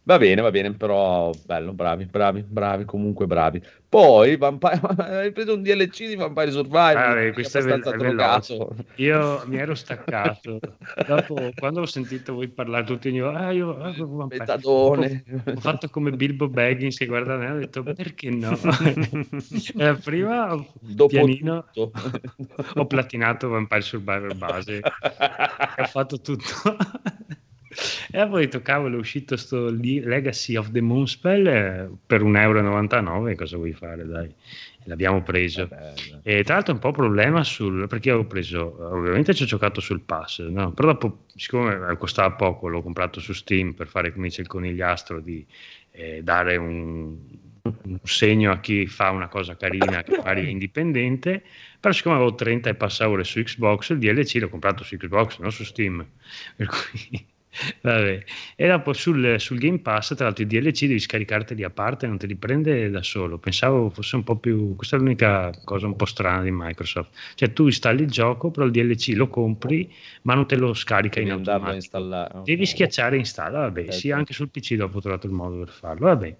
Va 0.06 0.18
bene, 0.18 0.42
va 0.42 0.52
bene, 0.52 0.74
però 0.74 1.32
bello, 1.46 1.72
bravi, 1.72 2.06
bravi, 2.06 2.44
bravi, 2.46 2.84
comunque 2.84 3.26
bravi. 3.26 3.62
Poi 3.88 4.36
Vampire, 4.36 4.82
hai 5.00 5.32
preso 5.32 5.54
un 5.54 5.62
DLC 5.62 6.08
di 6.08 6.16
Vampire 6.16 6.52
Survivor, 6.52 6.98
ah, 6.98 7.32
questo 7.32 7.60
è 7.60 7.62
abbastanza 7.62 7.96
drogato. 7.96 8.76
Io 8.96 9.44
mi 9.48 9.56
ero 9.58 9.74
staccato, 9.76 10.60
dopo 11.08 11.52
quando 11.56 11.82
ho 11.82 11.86
sentito 11.86 12.34
voi 12.34 12.50
parlare 12.50 12.84
tutti 12.84 13.08
io, 13.10 13.30
ah, 13.30 13.52
io 13.52 13.78
ah, 13.78 13.94
Vampire. 14.06 14.60
Ho, 14.64 15.56
fatto 15.56 15.88
come 15.90 16.12
Bilbo 16.12 16.50
Baggins 16.50 16.98
che 16.98 17.06
guarda 17.06 17.38
me, 17.38 17.52
ho 17.52 17.58
detto 17.60 17.82
perché 17.84 18.30
no? 18.30 18.60
eh, 19.78 19.96
prima 20.04 20.54
ho, 20.54 20.68
dopo 20.82 21.08
pianino, 21.14 21.66
ho 22.74 22.86
platinato 22.88 23.48
Vampire 23.48 23.82
Survivor 23.82 24.36
base, 24.36 24.82
ho 24.82 25.86
fatto 25.86 26.20
tutto. 26.20 26.76
E 28.12 28.28
poi 28.28 28.46
detto, 28.46 28.62
cavolo, 28.62 28.98
è 28.98 29.00
uscito 29.00 29.36
sto 29.38 29.70
Legacy 29.70 30.56
of 30.56 30.72
the 30.72 30.82
Moonspell 30.82 31.48
eh, 31.48 31.90
per 32.06 32.24
1,99 32.24 33.06
euro, 33.08 33.36
cosa 33.36 33.58
vuoi 33.58 33.74
fare, 33.74 34.06
dai? 34.06 34.34
L'abbiamo 34.86 35.24
preso. 35.24 35.70
E 36.24 36.44
tra 36.44 36.56
l'altro 36.56 36.74
un 36.74 36.80
po' 36.80 36.92
problema 36.92 37.44
sul... 37.44 37.88
perché 37.88 38.12
ho 38.12 38.26
preso, 38.26 38.76
ovviamente 38.94 39.34
ci 39.34 39.44
ho 39.44 39.46
giocato 39.46 39.80
sul 39.80 40.02
pass, 40.02 40.42
no? 40.42 40.74
però 40.74 40.90
dopo, 40.90 41.26
siccome 41.36 41.96
costava 41.98 42.32
poco, 42.32 42.68
l'ho 42.68 42.82
comprato 42.82 43.22
su 43.22 43.32
Steam 43.32 43.74
per 43.74 43.88
fare, 43.88 44.12
come 44.12 44.28
dice 44.28 44.42
il 44.42 44.48
conigliastro, 44.48 45.22
di 45.22 45.46
eh, 45.92 46.22
dare 46.22 46.58
un 46.58 47.18
un 47.64 48.00
segno 48.04 48.52
a 48.52 48.60
chi 48.60 48.88
fa 48.88 49.10
una 49.10 49.30
cosa 49.30 49.56
carina 49.56 50.04
che 50.04 50.18
magari 50.18 50.46
è 50.46 50.50
indipendente, 50.50 51.44
però 51.80 51.94
siccome 51.94 52.16
avevo 52.16 52.36
30 52.36 52.70
e 52.70 52.76
passa 52.76 53.08
ore 53.08 53.24
su 53.24 53.42
Xbox, 53.42 53.90
il 53.92 54.00
DLC 54.00 54.36
l'ho 54.36 54.50
comprato 54.50 54.84
su 54.84 54.98
Xbox, 54.98 55.40
non 55.40 55.52
su 55.52 55.64
Steam, 55.64 56.06
per 56.58 56.68
cui 56.68 57.26
Vabbè. 57.82 58.24
E 58.56 58.68
dopo 58.68 58.94
sul, 58.94 59.36
sul, 59.40 59.58
Game 59.58 59.80
Pass, 59.80 60.16
tra 60.16 60.26
l'altro, 60.26 60.44
i 60.44 60.48
DLC 60.48 60.82
devi 60.82 61.00
scaricarteli 61.00 61.64
a 61.64 61.70
parte, 61.70 62.08
non 62.08 62.18
te 62.18 62.28
li 62.28 62.36
prende 62.36 62.90
da 62.90 63.04
solo. 63.04 63.38
Pensavo 63.38 63.90
fosse 63.90 64.16
un 64.16 64.24
po' 64.24 64.36
più. 64.36 64.76
Questa 64.76 64.96
è 64.96 65.00
l'unica 65.00 65.52
cosa 65.64 65.86
un 65.86 65.96
po' 65.96 66.06
strana 66.06 66.42
di 66.42 66.52
Microsoft. 66.52 67.12
Cioè, 67.36 67.54
tu 67.54 67.66
installi 67.66 68.04
il 68.04 68.12
gioco, 68.12 68.52
però 68.52 68.66
il 68.66 68.72
DLC 68.72 69.14
lo 69.16 69.28
compri, 69.28 69.92
ma 70.24 70.34
non 70.34 70.48
te 70.48 70.56
lo 70.56 70.74
scarica 70.74 71.20
devi 71.20 71.32
in 71.32 71.38
automatico. 71.38 71.98
Okay. 71.98 72.44
Devi 72.44 72.66
schiacciare 72.66 73.18
installa. 73.18 73.60
Vabbè, 73.60 73.82
certo. 73.84 73.98
sì, 73.98 74.12
anche 74.12 74.34
sul 74.34 74.50
PC 74.50 74.76
dopo 74.76 74.98
ho 74.98 75.02
trovato 75.02 75.28
il 75.28 75.34
modo 75.34 75.58
per 75.60 75.70
farlo. 75.70 76.08
Vabbè. 76.08 76.36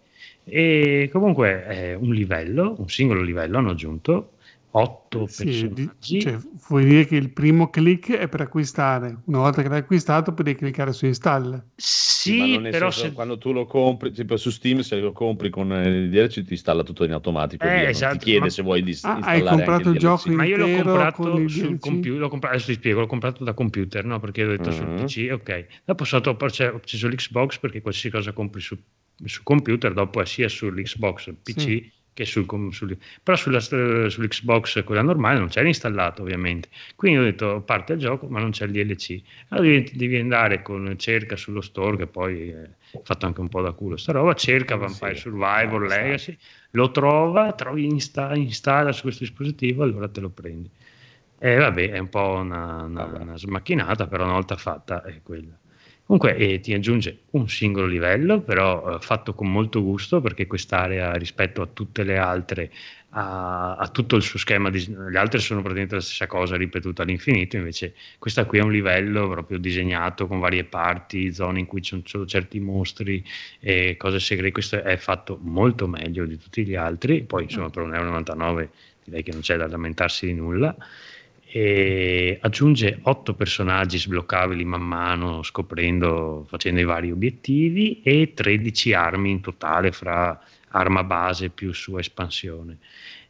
E 0.46 1.10
comunque 1.12 1.66
è 1.66 1.94
un 1.94 2.14
livello, 2.14 2.76
un 2.78 2.90
singolo 2.90 3.22
livello 3.22 3.60
hanno 3.60 3.72
aggiunto 3.72 4.33
otto 4.76 5.28
sì, 5.28 5.46
personaggi. 5.46 6.22
Cioè, 6.22 6.38
vuol 6.68 6.84
dire 6.84 7.06
che 7.06 7.16
il 7.16 7.32
primo 7.32 7.70
click 7.70 8.14
è 8.14 8.28
per 8.28 8.42
acquistare. 8.42 9.18
Una 9.26 9.40
volta 9.40 9.62
che 9.62 9.70
l'hai 9.70 9.80
acquistato, 9.80 10.34
puoi 10.34 10.56
cliccare 10.56 10.94
su 10.94 11.06
install. 11.06 11.64
Sì, 11.76 12.60
sì 12.60 12.60
però 12.72 12.90
se... 12.90 13.12
quando 13.12 13.38
tu 13.38 13.52
lo 13.52 13.66
compri, 13.66 14.12
tipo 14.12 14.36
su 14.38 14.50
Steam, 14.50 14.80
se 14.80 15.00
lo 15.00 15.12
compri 15.12 15.50
con 15.50 15.72
il 15.72 16.10
DLC, 16.10 16.44
ti 16.44 16.54
installa 16.54 16.84
tutto 16.84 17.04
in 17.04 17.12
automatico. 17.12 17.66
Eh, 17.66 17.90
esatto, 17.90 18.18
ti 18.18 18.26
chiede 18.26 18.40
ma... 18.46 18.50
se 18.50 18.62
vuoi 18.64 18.82
dis- 18.82 19.04
ah, 19.04 19.20
Hai 19.22 19.44
comprato 19.44 19.90
il, 19.90 19.96
il 19.96 20.00
gioco 20.00 20.32
Ma 20.32 20.44
io 20.44 20.58
l'ho 20.58 20.76
comprato 20.82 21.48
sul 21.48 21.80
computer. 21.80 22.20
L'ho 22.20 22.30
comprato, 22.30 22.56
adesso 22.56 22.72
ti 22.72 22.78
spiego, 22.78 23.02
l'ho 23.02 23.08
comprato 23.08 23.44
da 23.44 23.54
computer, 23.54 24.04
no? 24.06 24.20
Perché 24.20 24.44
ho 24.44 24.50
detto 24.50 24.70
mm-hmm. 24.70 24.98
sul 24.98 25.06
PC, 25.06 25.34
ok. 25.34 25.66
Dopo 25.86 26.04
sotto 26.04 26.36
cioè, 26.50 26.72
ho 26.72 26.78
acceso 26.78 27.08
l'Xbox 27.08 27.60
perché 27.60 27.82
qualsiasi 27.82 28.10
cosa 28.10 28.32
compri 28.32 28.62
su, 28.62 28.76
su 29.24 29.44
computer, 29.44 29.94
dopo 29.94 30.20
è 30.20 30.26
sia 30.26 30.50
sull'Xbox 30.50 31.34
PC. 31.44 31.60
Sì 31.60 32.02
che 32.14 32.26
sul, 32.26 32.46
sul, 32.72 32.98
però 33.22 33.36
sulla, 33.36 33.60
sull'Xbox 33.60 34.84
quella 34.84 35.02
normale 35.02 35.40
non 35.40 35.48
c'era 35.48 35.68
installato 35.68 36.22
ovviamente. 36.22 36.70
Quindi 36.96 37.20
ho 37.20 37.24
detto 37.24 37.62
parte 37.62 37.94
il 37.94 38.00
gioco 38.00 38.28
ma 38.28 38.40
non 38.40 38.52
c'è 38.52 38.66
il 38.66 38.72
DLC 38.72 39.22
allora 39.50 39.68
devi, 39.68 39.92
devi 39.94 40.18
andare 40.18 40.62
con 40.62 40.94
cerca 40.98 41.36
sullo 41.36 41.62
store 41.62 41.98
che 41.98 42.08
poi 42.08 42.50
è 42.50 42.70
fatto 43.04 43.26
anche 43.26 43.42
un 43.42 43.50
po' 43.50 43.62
da 43.62 43.72
culo 43.72 43.98
sta 43.98 44.12
roba 44.12 44.34
cerca 44.36 44.76
Vampire 44.76 45.16
sì, 45.16 45.22
Survivor 45.22 45.82
Legacy 45.82 46.38
lo 46.72 46.92
trova 46.92 47.54
trovi 47.54 47.86
insta, 47.86 48.36
installa 48.36 48.92
su 48.92 49.02
questo 49.02 49.24
dispositivo 49.24 49.84
allora 49.84 50.08
te 50.08 50.22
lo 50.22 50.30
prendi. 50.30 50.70
E 51.40 51.58
vabbè 51.58 51.92
è 51.92 52.00
un 52.00 52.10
po' 52.10 52.38
una, 52.40 52.84
una, 52.84 53.06
una 53.06 53.38
smacchinata 53.38 54.08
però 54.08 54.24
una 54.24 54.34
volta 54.34 54.56
fatta 54.56 55.04
è 55.04 55.20
quella 55.22 55.58
Comunque 56.14 56.36
eh, 56.38 56.60
ti 56.60 56.76
aggiunge 56.76 57.22
un 57.32 57.50
singolo 57.50 57.88
livello, 57.88 58.40
però 58.40 58.98
eh, 58.98 59.00
fatto 59.00 59.34
con 59.34 59.52
molto 59.52 59.82
gusto 59.82 60.22
perché 60.22 60.46
quest'area 60.46 61.12
rispetto 61.14 61.64
a 61.64 61.66
tutte 61.66 62.04
le 62.04 62.20
altre 62.20 62.70
ha, 63.10 63.78
ha, 63.78 63.88
tutto 63.88 64.16
il 64.16 64.22
suo 64.22 64.38
schema, 64.38 64.70
di, 64.70 64.94
le 65.10 65.18
altre 65.18 65.40
sono 65.40 65.62
praticamente 65.62 65.96
la 65.96 66.02
stessa 66.02 66.28
cosa 66.28 66.56
ripetuta 66.56 67.02
all'infinito, 67.02 67.58
invece 67.58 67.96
questa 68.20 68.46
qui 68.46 68.60
è 68.60 68.62
un 68.62 68.72
livello 68.72 69.28
proprio 69.28 69.58
disegnato 69.58 70.28
con 70.28 70.38
varie 70.38 70.66
parti, 70.66 71.34
zone 71.34 71.62
in 71.62 71.66
cui 71.66 71.82
ci 71.82 72.00
sono 72.06 72.28
certi 72.28 72.60
mostri 72.60 73.26
e 73.60 73.98
cose 73.98 74.20
segrete, 74.20 74.52
questo 74.52 74.84
è 74.84 74.98
fatto 74.98 75.40
molto 75.42 75.88
meglio 75.88 76.28
di 76.28 76.38
tutti 76.38 76.64
gli 76.64 76.76
altri, 76.76 77.24
poi 77.24 77.44
insomma 77.46 77.72
per 77.72 77.88
1,99 77.88 78.40
euro 78.40 78.70
direi 79.04 79.24
che 79.24 79.32
non 79.32 79.42
c'è 79.42 79.58
da 79.58 79.68
lamentarsi 79.68 80.28
di 80.28 80.34
nulla 80.34 80.76
e 81.56 82.40
aggiunge 82.42 82.98
otto 83.04 83.36
personaggi 83.36 84.00
sbloccabili 84.00 84.66
man 84.66 84.82
mano 84.82 85.44
scoprendo, 85.44 86.48
facendo 86.50 86.80
i 86.80 86.84
vari 86.84 87.12
obiettivi 87.12 88.02
e 88.02 88.32
13 88.34 88.94
armi 88.94 89.30
in 89.30 89.40
totale 89.40 89.92
fra 89.92 90.42
arma 90.70 91.04
base 91.04 91.50
più 91.50 91.72
sua 91.72 92.00
espansione. 92.00 92.80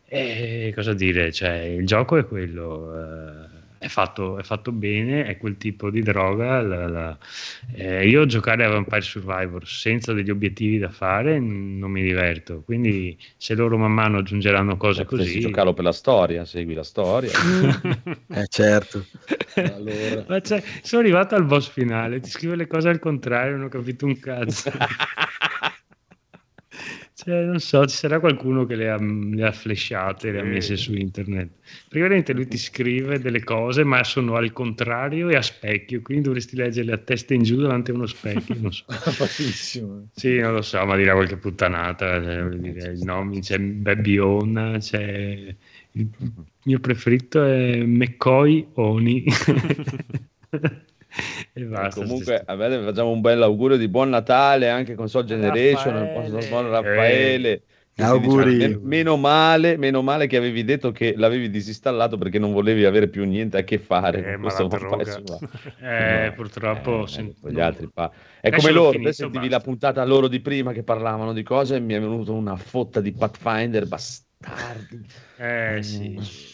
E 0.05 0.71
cosa 0.73 0.93
dire, 0.93 1.33
cioè, 1.33 1.75
il 1.77 1.85
gioco 1.85 2.15
è 2.15 2.25
quello. 2.25 2.97
Eh, 2.97 3.52
è 3.83 3.87
fatto, 3.89 4.37
è 4.37 4.43
fatto, 4.43 4.71
bene, 4.71 5.25
è 5.25 5.37
quel 5.37 5.57
tipo 5.57 5.89
di 5.89 6.01
droga. 6.01 6.61
La, 6.61 6.87
la, 6.87 7.17
eh, 7.75 8.07
io 8.07 8.25
giocare 8.25 8.63
a 8.63 8.69
Vampire 8.69 9.01
Survivor 9.01 9.67
senza 9.67 10.13
degli 10.13 10.29
obiettivi 10.29 10.77
da 10.77 10.89
fare 10.89 11.37
non 11.39 11.91
mi 11.91 12.01
diverto. 12.01 12.61
Quindi, 12.63 13.17
se 13.35 13.55
loro 13.55 13.77
man 13.77 13.91
mano 13.91 14.19
aggiungeranno 14.19 14.77
cose 14.77 15.01
eh, 15.01 15.05
così, 15.05 15.39
giocarlo 15.41 15.73
per 15.73 15.83
la 15.83 15.91
storia, 15.91 16.45
segui 16.45 16.73
la 16.73 16.83
storia. 16.83 17.31
eh, 18.33 18.45
certo. 18.47 19.05
allora. 19.55 20.41
sono 20.81 21.01
arrivato 21.01 21.35
al 21.35 21.45
boss 21.45 21.69
finale, 21.69 22.21
ti 22.21 22.29
scrivo 22.29 22.55
le 22.55 22.67
cose 22.67 22.89
al 22.89 22.99
contrario, 22.99 23.57
non 23.57 23.65
ho 23.65 23.69
capito 23.69 24.05
un 24.05 24.17
cazzo. 24.17 24.71
Cioè, 27.23 27.45
non 27.45 27.59
so, 27.61 27.85
ci 27.85 27.95
sarà 27.95 28.19
qualcuno 28.19 28.65
che 28.65 28.75
le 28.75 28.89
ha, 28.89 28.97
le 28.99 29.45
ha 29.45 29.51
flashate, 29.53 30.31
le 30.31 30.41
ha 30.41 30.43
messe 30.43 30.75
su 30.75 30.93
internet. 30.93 31.51
Perché 31.87 31.99
veramente 31.99 32.33
lui 32.33 32.47
ti 32.47 32.57
scrive 32.57 33.17
delle 33.19 33.41
cose, 33.45 33.85
ma 33.85 34.03
sono 34.03 34.35
al 34.35 34.51
contrario 34.51 35.29
e 35.29 35.37
a 35.37 35.41
specchio, 35.41 36.01
quindi 36.01 36.25
dovresti 36.25 36.57
leggerle 36.57 36.91
a 36.91 36.97
testa 36.97 37.33
in 37.33 37.43
giù 37.43 37.61
davanti 37.61 37.91
a 37.91 37.93
uno 37.93 38.07
specchio. 38.07 38.55
Non 38.59 38.73
so. 38.73 38.83
Facilissimo. 38.91 40.09
Sì, 40.13 40.39
non 40.39 40.51
lo 40.53 40.61
so, 40.61 40.83
ma 40.85 40.97
dirà 40.97 41.13
qualche 41.13 41.37
puttanata. 41.37 42.21
Cioè, 42.21 42.49
dire, 42.57 42.91
il 42.91 43.03
nome, 43.03 43.39
c'è 43.39 43.57
Baby 43.57 44.17
On, 44.17 44.77
c'è... 44.79 45.55
Il 45.95 46.09
mio 46.63 46.79
preferito 46.79 47.41
è 47.41 47.83
McCoy 47.85 48.67
Oni. 48.73 49.23
e 51.53 51.63
basta, 51.63 52.01
comunque 52.01 52.41
a 52.45 52.55
me 52.55 52.79
facciamo 52.83 53.11
un 53.11 53.21
bel 53.21 53.41
augurio 53.41 53.77
di 53.77 53.87
buon 53.87 54.09
Natale 54.09 54.69
anche 54.69 54.95
con 54.95 55.09
Soul 55.09 55.25
Generation 55.25 55.93
Raffaele, 55.93 56.47
buon 56.47 56.69
Raffaele. 56.69 57.51
Eh, 57.95 58.01
auguri. 58.01 58.57
dice, 58.57 58.79
meno, 58.81 59.17
male, 59.17 59.77
meno 59.77 60.01
male 60.01 60.25
che 60.25 60.35
avevi 60.35 60.63
detto 60.63 60.91
che 60.91 61.13
l'avevi 61.15 61.51
disinstallato 61.51 62.17
perché 62.17 62.39
non 62.39 62.51
volevi 62.51 62.85
avere 62.85 63.07
più 63.07 63.23
niente 63.23 63.57
a 63.57 63.63
che 63.63 63.77
fare 63.77 64.33
eh, 64.33 64.37
questo 64.37 64.63
eh, 65.79 66.29
no. 66.29 66.33
purtroppo 66.33 67.05
eh, 67.05 67.51
gli 67.51 67.59
altri 67.59 67.87
pa- 67.93 68.11
è 68.41 68.49
come 68.49 68.71
loro 68.71 68.93
finito, 68.93 69.11
sentivi 69.11 69.47
basta. 69.47 69.57
la 69.57 69.63
puntata 69.63 70.05
loro 70.05 70.27
di 70.27 70.39
prima 70.39 70.71
che 70.71 70.81
parlavano 70.81 71.33
di 71.33 71.43
cose 71.43 71.75
e 71.75 71.79
mi 71.79 71.93
è 71.93 71.99
venuta 71.99 72.31
una 72.31 72.55
fotta 72.55 72.99
di 72.99 73.11
Pathfinder 73.13 73.85
bastardi. 73.87 75.05
Eh 75.37 75.83
sì. 75.83 76.17
mm. 76.19 76.52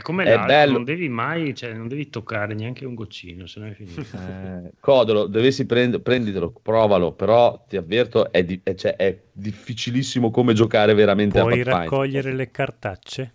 È 0.00 0.02
come 0.02 0.24
è 0.24 0.38
bello. 0.46 0.72
non 0.72 0.84
devi 0.84 1.08
mai, 1.10 1.54
cioè, 1.54 1.74
non 1.74 1.86
devi 1.86 2.08
toccare 2.08 2.54
neanche 2.54 2.86
un 2.86 2.94
goccino, 2.94 3.46
se 3.46 3.60
no 3.60 3.66
è 3.66 3.72
finito. 3.72 4.00
Eh, 4.00 4.72
Codolo, 4.80 5.26
dovessi 5.26 5.66
prend- 5.66 6.00
prenditelo, 6.00 6.52
provalo, 6.62 7.12
però 7.12 7.62
ti 7.68 7.76
avverto, 7.76 8.32
è, 8.32 8.42
di- 8.42 8.60
è, 8.62 8.74
cioè, 8.74 8.96
è 8.96 9.20
difficilissimo 9.30 10.30
come 10.30 10.54
giocare 10.54 10.94
veramente 10.94 11.38
Puoi 11.38 11.52
a 11.52 11.56
Pathfinder. 11.56 11.88
Puoi 11.88 12.00
raccogliere 12.00 12.32
le 12.32 12.50
cartacce? 12.50 13.34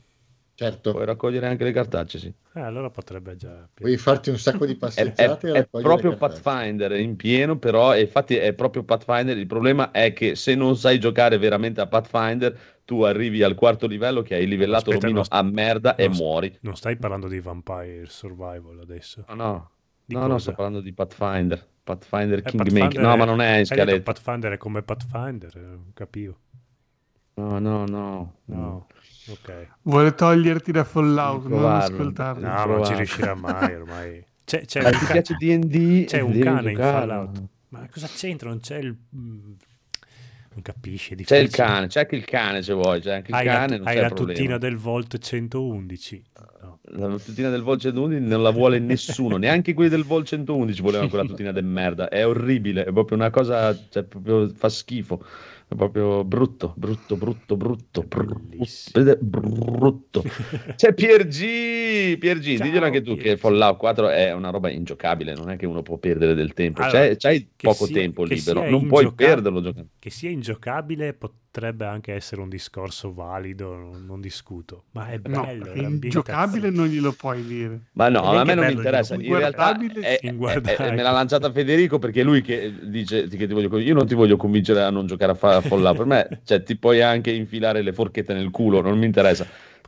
Certo. 0.57 0.91
Puoi 0.91 1.05
raccogliere 1.05 1.47
anche 1.47 1.65
le 1.65 1.73
cartacce, 1.73 2.17
sì. 2.17 2.33
Eh, 2.53 2.61
allora 2.61 2.89
potrebbe 2.89 3.35
già... 3.35 3.67
Puoi 3.73 3.97
farti 3.97 4.29
un 4.29 4.37
sacco 4.37 4.65
di 4.65 4.75
passeggiate. 4.75 5.51
è, 5.51 5.57
è, 5.57 5.59
è 5.69 5.81
proprio 5.81 6.15
Pathfinder 6.15 6.93
in 6.93 7.17
pieno, 7.17 7.57
però 7.57 7.95
infatti 7.97 8.37
è 8.37 8.53
proprio 8.53 8.83
Pathfinder. 8.83 9.37
Il 9.37 9.47
problema 9.47 9.91
è 9.91 10.13
che 10.13 10.35
se 10.35 10.55
non 10.55 10.77
sai 10.77 10.97
giocare 10.97 11.37
veramente 11.37 11.81
a 11.81 11.87
Pathfinder, 11.87 12.57
tu 12.85 13.01
arrivi 13.01 13.43
al 13.43 13.55
quarto 13.55 13.85
livello 13.85 14.21
che 14.21 14.35
hai 14.35 14.47
livellato 14.47 14.91
Aspetta, 14.91 15.07
Romino 15.07 15.23
st- 15.23 15.33
a 15.33 15.41
merda 15.41 15.95
e 15.95 16.07
muori. 16.07 16.57
Non 16.61 16.77
stai 16.77 16.95
parlando 16.95 17.27
di 17.27 17.41
Vampire 17.41 18.05
Survival 18.05 18.79
adesso? 18.79 19.25
No, 19.27 19.35
no, 19.35 19.69
no, 20.05 20.27
no 20.27 20.37
sto 20.37 20.53
parlando 20.53 20.79
di 20.79 20.93
Pathfinder. 20.93 21.67
Pathfinder 21.83 22.39
eh, 22.39 22.43
Kingmaker. 22.43 23.01
No, 23.01 23.17
ma 23.17 23.25
non 23.25 23.41
è 23.41 23.57
in 23.57 23.65
scaletta. 23.65 24.01
Pathfinder 24.01 24.53
è 24.53 24.57
come 24.57 24.83
Pathfinder, 24.83 25.57
eh, 25.57 25.79
capivo. 25.93 26.37
No, 27.35 27.59
no, 27.59 27.85
no. 27.85 28.35
No. 28.45 28.87
Okay. 29.27 29.67
Vuole 29.83 30.13
toglierti 30.13 30.71
da 30.71 30.83
Fallout, 30.83 31.47
non 31.47 31.65
ascoltarlo. 31.65 32.47
No, 32.47 32.53
ma 32.53 32.65
non 32.65 32.85
ci 32.85 32.93
riuscirà 32.93 33.33
mai 33.33 33.73
ormai. 33.73 34.23
C'è, 34.45 34.63
c'è, 34.63 34.83
un, 34.83 34.91
ca- 34.91 35.11
piace 35.11 35.33
D&D, 35.39 36.05
c'è 36.05 36.19
un 36.19 36.37
cane 36.37 36.69
in 36.69 36.77
Fallout. 36.77 37.43
Ma 37.69 37.87
cosa 37.91 38.07
c'entra? 38.07 38.49
Non 38.49 38.59
c'è 38.59 38.77
il... 38.77 38.95
Mm, 39.15 39.53
non 40.53 40.61
capisci, 40.61 41.15
C'è 41.15 41.37
il 41.37 41.49
cane, 41.49 41.87
c'è 41.87 42.01
anche 42.01 42.15
il 42.15 42.23
cane 42.23 42.61
se 42.61 42.73
vuoi, 42.73 43.01
c'è 43.01 43.15
anche 43.15 43.31
il 43.31 43.35
hai 43.35 43.45
cane, 43.45 43.79
la, 43.79 43.89
hai 43.89 43.99
la 43.99 44.11
tuttina 44.11 44.59
del 44.59 44.77
Volt 44.77 45.17
111. 45.17 46.23
No. 46.61 46.79
La 46.83 47.17
tuttina 47.17 47.49
del 47.49 47.63
Volt 47.63 47.81
111 47.81 48.25
non 48.25 48.43
la 48.43 48.51
vuole 48.51 48.77
nessuno, 48.77 49.37
neanche 49.37 49.73
quelli 49.73 49.89
del 49.89 50.03
Volt 50.03 50.27
111 50.27 50.81
volevano 50.81 51.09
quella 51.09 51.25
tuttina 51.27 51.51
del 51.51 51.65
merda. 51.65 52.07
È 52.07 52.25
orribile, 52.25 52.85
è 52.85 52.91
proprio 52.93 53.17
una 53.17 53.31
cosa, 53.31 53.75
cioè, 53.89 54.03
proprio 54.03 54.47
fa 54.49 54.69
schifo 54.69 55.25
è 55.67 55.75
proprio 55.75 56.23
brutto, 56.23 56.73
brutto, 56.75 57.15
brutto, 57.15 57.57
brutto, 57.57 58.03
brutto. 58.03 59.17
brutto. 59.19 60.23
C'è 60.75 60.93
Piergi, 60.93 62.17
Piergi, 62.19 62.59
diglielo 62.59 62.85
anche 62.85 63.01
tu 63.01 63.13
Piergi. 63.13 63.29
che 63.29 63.37
Fallout 63.37 63.77
4 63.77 64.09
è 64.09 64.31
una 64.31 64.51
roba 64.51 64.69
ingiocabile, 64.69 65.33
non 65.33 65.49
è 65.49 65.57
che 65.57 65.65
uno 65.65 65.81
può 65.81 65.97
perdere 65.97 66.35
del 66.35 66.53
tempo, 66.53 66.81
allora, 66.81 67.15
c'hai, 67.15 67.49
poco 67.55 67.85
sia, 67.85 67.95
tempo 67.95 68.23
libero, 68.23 68.69
non 68.69 68.85
puoi 68.85 69.11
perderlo 69.11 69.61
giocando. 69.61 69.89
Che 69.97 70.09
sia 70.11 70.29
ingiocabile 70.29 71.13
potrebbe 71.13 71.43
anche 71.57 72.13
essere 72.13 72.41
un 72.41 72.49
discorso 72.49 73.13
valido, 73.13 73.75
non, 73.75 74.05
non 74.05 74.21
discuto, 74.21 74.83
ma 74.91 75.09
è 75.09 75.19
bello. 75.19 75.73
No, 75.73 75.99
giocabile 75.99 76.69
non 76.69 76.87
glielo 76.87 77.13
puoi 77.13 77.43
dire. 77.45 77.79
Ma 77.93 78.09
no, 78.09 78.23
a 78.23 78.43
me 78.43 78.53
non 78.53 78.65
mi 78.65 78.73
interessa. 78.73 79.15
In 79.15 79.37
realtà 79.37 79.77
è, 79.77 80.19
è, 80.19 80.19
è, 80.19 80.31
me 80.31 81.01
l'ha 81.01 81.11
lanciata 81.11 81.51
Federico 81.51 81.99
perché 81.99 82.21
è 82.21 82.23
lui 82.23 82.41
che 82.41 82.73
dice 82.83 83.27
che 83.27 83.47
ti 83.47 83.53
voglio, 83.53 83.77
io 83.77 83.93
non 83.93 84.05
ti 84.05 84.15
voglio 84.15 84.37
convincere 84.37 84.81
a 84.81 84.89
non 84.89 85.07
giocare 85.07 85.31
a 85.31 85.61
Fallout. 85.61 85.97
per 85.97 86.05
me, 86.05 86.41
cioè, 86.43 86.63
ti 86.63 86.75
puoi 86.75 87.01
anche 87.01 87.31
infilare 87.31 87.81
le 87.81 87.93
forchette 87.93 88.33
nel 88.33 88.51
culo, 88.51 88.81
non 88.81 88.97
mi 88.97 89.05
interessa. 89.05 89.47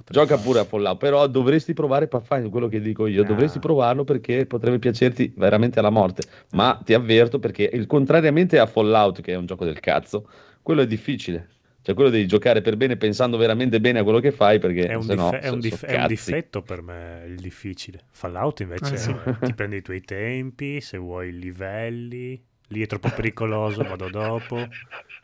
Gioca 0.10 0.38
pure 0.38 0.60
a 0.60 0.64
Fallout, 0.64 0.98
però 0.98 1.28
dovresti 1.28 1.74
provare 1.74 2.08
Pathfinder, 2.08 2.50
quello 2.50 2.68
che 2.68 2.80
dico 2.80 3.08
io, 3.08 3.24
ah. 3.24 3.26
dovresti 3.26 3.60
provarlo 3.60 4.04
perché 4.04 4.46
potrebbe 4.46 4.80
piacerti 4.80 5.34
veramente 5.36 5.80
alla 5.80 5.90
morte, 5.90 6.24
ma 6.52 6.80
ti 6.84 6.94
avverto 6.94 7.40
perché 7.40 7.70
il, 7.74 7.88
contrariamente 7.88 8.58
a 8.60 8.68
Fallout, 8.68 9.22
che 9.22 9.34
è 9.34 9.36
un 9.36 9.46
gioco 9.46 9.66
del 9.66 9.80
cazzo, 9.80 10.28
quello 10.62 10.82
è 10.82 10.88
difficile. 10.88 11.48
Cioè 11.88 11.96
quello 11.96 12.10
devi 12.10 12.28
giocare 12.28 12.60
per 12.60 12.76
bene 12.76 12.98
pensando 12.98 13.38
veramente 13.38 13.80
bene 13.80 14.00
a 14.00 14.04
quello 14.04 14.20
che 14.20 14.34
fai 14.34 14.60
perché 14.60 14.88
è 14.88 14.94
un, 14.94 15.08
dif- 15.08 15.36
è 15.36 15.48
un, 15.48 15.60
dif- 15.62 15.86
è 15.86 16.02
un 16.02 16.08
difetto 16.08 16.62
per 16.62 16.82
me 16.82 17.24
il 17.26 17.38
difficile. 17.38 18.02
Fallout 18.12 18.60
invece 18.60 18.96
eh 18.96 18.98
sì. 18.98 19.16
ti 19.40 19.54
prendi 19.56 19.78
i 19.78 19.82
tuoi 19.82 20.02
tempi, 20.02 20.82
se 20.82 20.98
vuoi 20.98 21.30
i 21.30 21.40
livelli, 21.40 22.44
lì 22.68 22.82
è 22.82 22.88
troppo 22.88 23.10
pericoloso, 23.16 23.84
vado 23.84 24.10
dopo. 24.10 24.68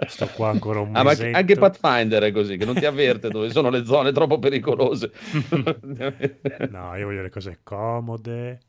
Sto 0.08 0.28
qua 0.28 0.52
ancora 0.52 0.80
un 0.80 0.96
ah, 0.96 1.04
ma 1.04 1.12
anche 1.34 1.58
Pathfinder 1.58 2.24
è 2.24 2.32
così, 2.32 2.56
che 2.56 2.64
non 2.64 2.76
ti 2.76 2.86
avverte 2.86 3.28
dove 3.28 3.50
sono 3.50 3.70
le 3.70 3.84
zone 3.84 4.14
troppo 4.14 4.40
pericolose. 4.40 5.12
no, 6.72 6.96
io 6.96 7.06
voglio 7.08 7.24
le 7.24 7.30
cose 7.30 7.60
comode, 7.62 8.60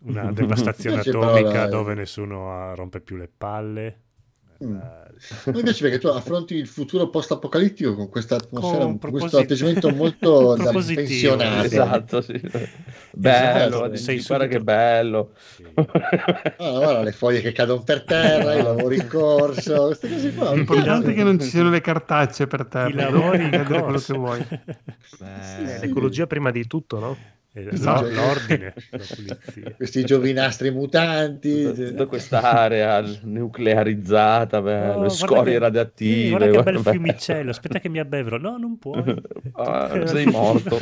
una 0.00 0.30
devastazione 0.30 1.00
atomica 1.00 1.68
dove 1.68 1.94
nessuno 1.94 2.74
rompe 2.74 3.00
più 3.00 3.16
le 3.16 3.30
palle. 3.34 4.00
Mm. 4.62 4.78
Mi 5.46 5.62
piace 5.62 5.82
perché 5.82 5.98
tu 5.98 6.06
affronti 6.06 6.54
il 6.54 6.66
futuro 6.66 7.10
post-apocalittico 7.10 7.94
con 7.94 8.08
questa 8.08 8.36
atmosfera, 8.36 8.84
con 8.84 9.10
questo 9.10 9.38
atteggiamento 9.38 9.90
molto 9.92 10.54
da 10.56 10.70
pensionato. 10.72 11.64
Esatto, 11.64 12.20
sì. 12.22 12.40
Bello, 13.12 13.84
esatto, 13.84 13.96
sei 13.96 14.22
guarda 14.26 14.46
che 14.46 14.60
bello. 14.60 15.32
Sì. 15.36 15.66
Allora, 16.56 16.78
guarda, 16.84 17.02
le 17.02 17.12
foglie 17.12 17.40
che 17.42 17.52
cadono 17.52 17.82
per 17.82 18.04
terra, 18.04 18.54
i 18.54 18.62
lavori 18.62 18.96
in 18.96 19.08
corso, 19.08 19.86
queste 19.86 20.08
cose 20.08 20.32
qua. 20.32 20.54
L'importante 20.54 21.10
è 21.10 21.14
che 21.14 21.22
non 21.22 21.38
ci 21.38 21.48
siano 21.48 21.68
le 21.68 21.82
cartacce 21.82 22.46
per 22.46 22.66
terra. 22.66 22.88
I 22.88 22.94
lavori 22.94 23.44
in 23.52 23.64
corso. 23.66 23.82
quello 23.82 23.98
che 23.98 24.12
vuoi. 24.14 24.46
Sì, 25.02 25.64
l'ecologia 25.80 26.26
prima 26.26 26.50
di 26.50 26.66
tutto, 26.66 26.98
no? 26.98 27.16
Esatto. 27.52 28.08
l'ordine, 28.08 28.72
questi 29.76 30.04
giovinastri 30.04 30.70
mutanti, 30.70 31.72
tutta 31.72 32.06
quest'area 32.06 33.04
nuclearizzata, 33.22 34.62
bello, 34.62 35.06
oh, 35.06 35.08
scorie 35.08 35.54
che, 35.54 35.58
radioattive. 35.58 36.28
Guarda 36.28 36.50
che 36.50 36.62
bel 36.62 36.78
fiumicello, 36.78 37.50
aspetta 37.50 37.80
che 37.80 37.88
mi 37.88 37.98
abbevro. 37.98 38.38
No, 38.38 38.56
non 38.56 38.78
puoi. 38.78 38.98
Ah, 39.52 40.06
sei 40.06 40.26
morto. 40.26 40.78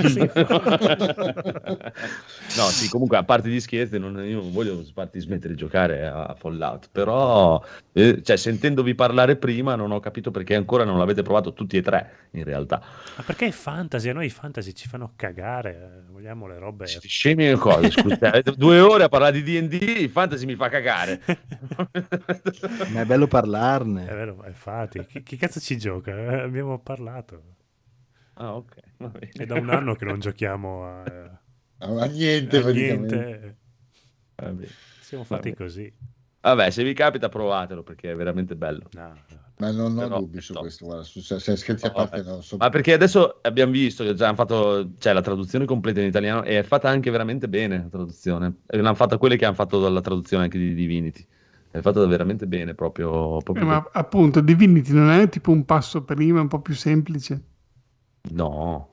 no, 2.57 2.65
sì, 2.69 2.89
comunque 2.89 3.17
a 3.17 3.25
parte 3.25 3.49
gli 3.49 3.59
scherzi, 3.59 3.99
non, 3.99 4.23
io 4.25 4.41
non 4.41 4.53
voglio 4.53 4.85
farti 4.93 5.19
smettere 5.21 5.55
di 5.55 5.59
giocare 5.59 6.07
a 6.07 6.35
Fallout, 6.39 6.91
però 6.93 7.61
eh, 7.93 8.23
cioè, 8.23 8.37
sentendovi 8.37 8.95
parlare 8.95 9.37
prima 9.37 9.75
non 9.75 9.91
ho 9.91 10.01
capito 10.01 10.31
perché 10.31 10.55
ancora 10.55 10.85
non 10.85 10.99
l'avete 10.99 11.23
provato 11.23 11.55
tutti 11.55 11.77
e 11.77 11.83
tre, 11.83 12.11
in 12.33 12.45
realtà. 12.45 12.81
Ma 13.17 13.23
perché 13.25 13.47
è 13.47 13.51
fantasy? 13.51 14.11
A 14.11 14.13
noi 14.13 14.27
i 14.27 14.31
fantasy 14.31 14.73
ci 14.75 14.87
fanno 14.87 15.13
cagare, 15.17 16.05
vogliamo 16.11 16.47
le 16.47 16.58
robe. 16.59 16.87
Scemi 16.87 17.53
cose, 17.55 17.91
scusa. 17.91 18.41
Due 18.57 18.81
ore 18.81 19.05
a 19.05 19.09
parlare 19.09 19.41
di 19.41 19.61
DD, 19.61 19.83
il 20.01 20.11
fantasy 20.11 20.45
mi 20.45 20.55
fa 20.55 20.69
cagare. 20.69 21.21
Ma 22.93 23.01
è 23.01 23.05
bello 23.05 23.27
parlarne. 23.27 24.07
È 24.07 24.15
vero, 24.15 24.45
infatti. 24.47 25.05
Chi, 25.07 25.23
chi 25.23 25.37
cazzo 25.37 25.61
ci 25.61 25.79
gioca? 25.79 26.11
Eh, 26.13 26.41
abbiamo 26.41 26.79
parlato. 26.79 27.43
Ah, 28.35 28.55
ok. 28.55 28.77
È 29.33 29.47
da 29.47 29.55
un 29.55 29.71
anno 29.71 29.95
che 29.95 30.05
non 30.05 30.21
giochiamo 30.21 30.85
a, 30.85 31.03
a 31.79 32.05
niente. 32.07 32.59
A 32.59 32.71
niente. 32.71 33.57
Siamo 35.01 35.25
fatti 35.25 35.51
Vabbè. 35.51 35.63
così. 35.63 35.93
Vabbè, 36.41 36.71
se 36.71 36.85
vi 36.85 36.95
capita 36.95 37.29
provatelo 37.29 37.83
perché 37.83 38.13
è 38.13 38.15
veramente 38.15 38.55
bello. 38.55 38.89
No, 38.93 39.15
Ma 39.59 39.73
non, 39.73 39.95
non 39.95 40.13
ho 40.13 40.21
dubbi 40.21 40.41
su 40.41 40.55
questo, 40.55 40.85
guarda, 40.85 41.03
su, 41.03 41.21
se, 41.21 41.41
se 41.41 41.57
scherzi 41.57 41.87
a 41.87 41.91
parte 41.91 42.23
no, 42.23 42.41
so... 42.41 42.57
Ma 42.59 42.69
perché 42.69 42.93
adesso 42.93 43.39
abbiamo 43.43 43.73
visto 43.73 44.05
che 44.05 44.15
già 44.15 44.27
hanno 44.27 44.37
fatto, 44.37 44.91
cioè 44.99 45.13
la 45.13 45.21
traduzione 45.21 45.65
completa 45.65 46.01
in 46.01 46.07
italiano 46.07 46.45
e 46.45 46.61
è 46.61 46.63
fatta 46.63 46.89
anche 46.89 47.11
veramente 47.11 47.49
bene 47.49 47.79
la 47.79 47.89
traduzione. 47.89 48.55
L'hanno 48.67 48.95
fatta 48.95 49.19
quelle 49.19 49.37
che 49.37 49.45
hanno 49.45 49.57
fatto 49.57 49.89
la 49.89 50.01
traduzione 50.01 50.45
anche 50.45 50.59
di 50.59 50.75
Divinity. 50.75 51.27
È 51.71 51.81
fatta 51.81 52.07
veramente 52.07 52.47
bene 52.47 52.75
proprio. 52.75 53.39
proprio 53.43 53.65
eh, 53.65 53.69
ma 53.69 53.89
appunto 53.93 54.41
Divinity 54.41 54.93
non 54.93 55.11
è 55.11 55.29
tipo 55.29 55.51
un 55.51 55.65
passo 55.65 56.05
prima, 56.05 56.41
un 56.41 56.49
po' 56.49 56.61
più 56.61 56.75
semplice? 56.75 57.43
No, 58.31 58.89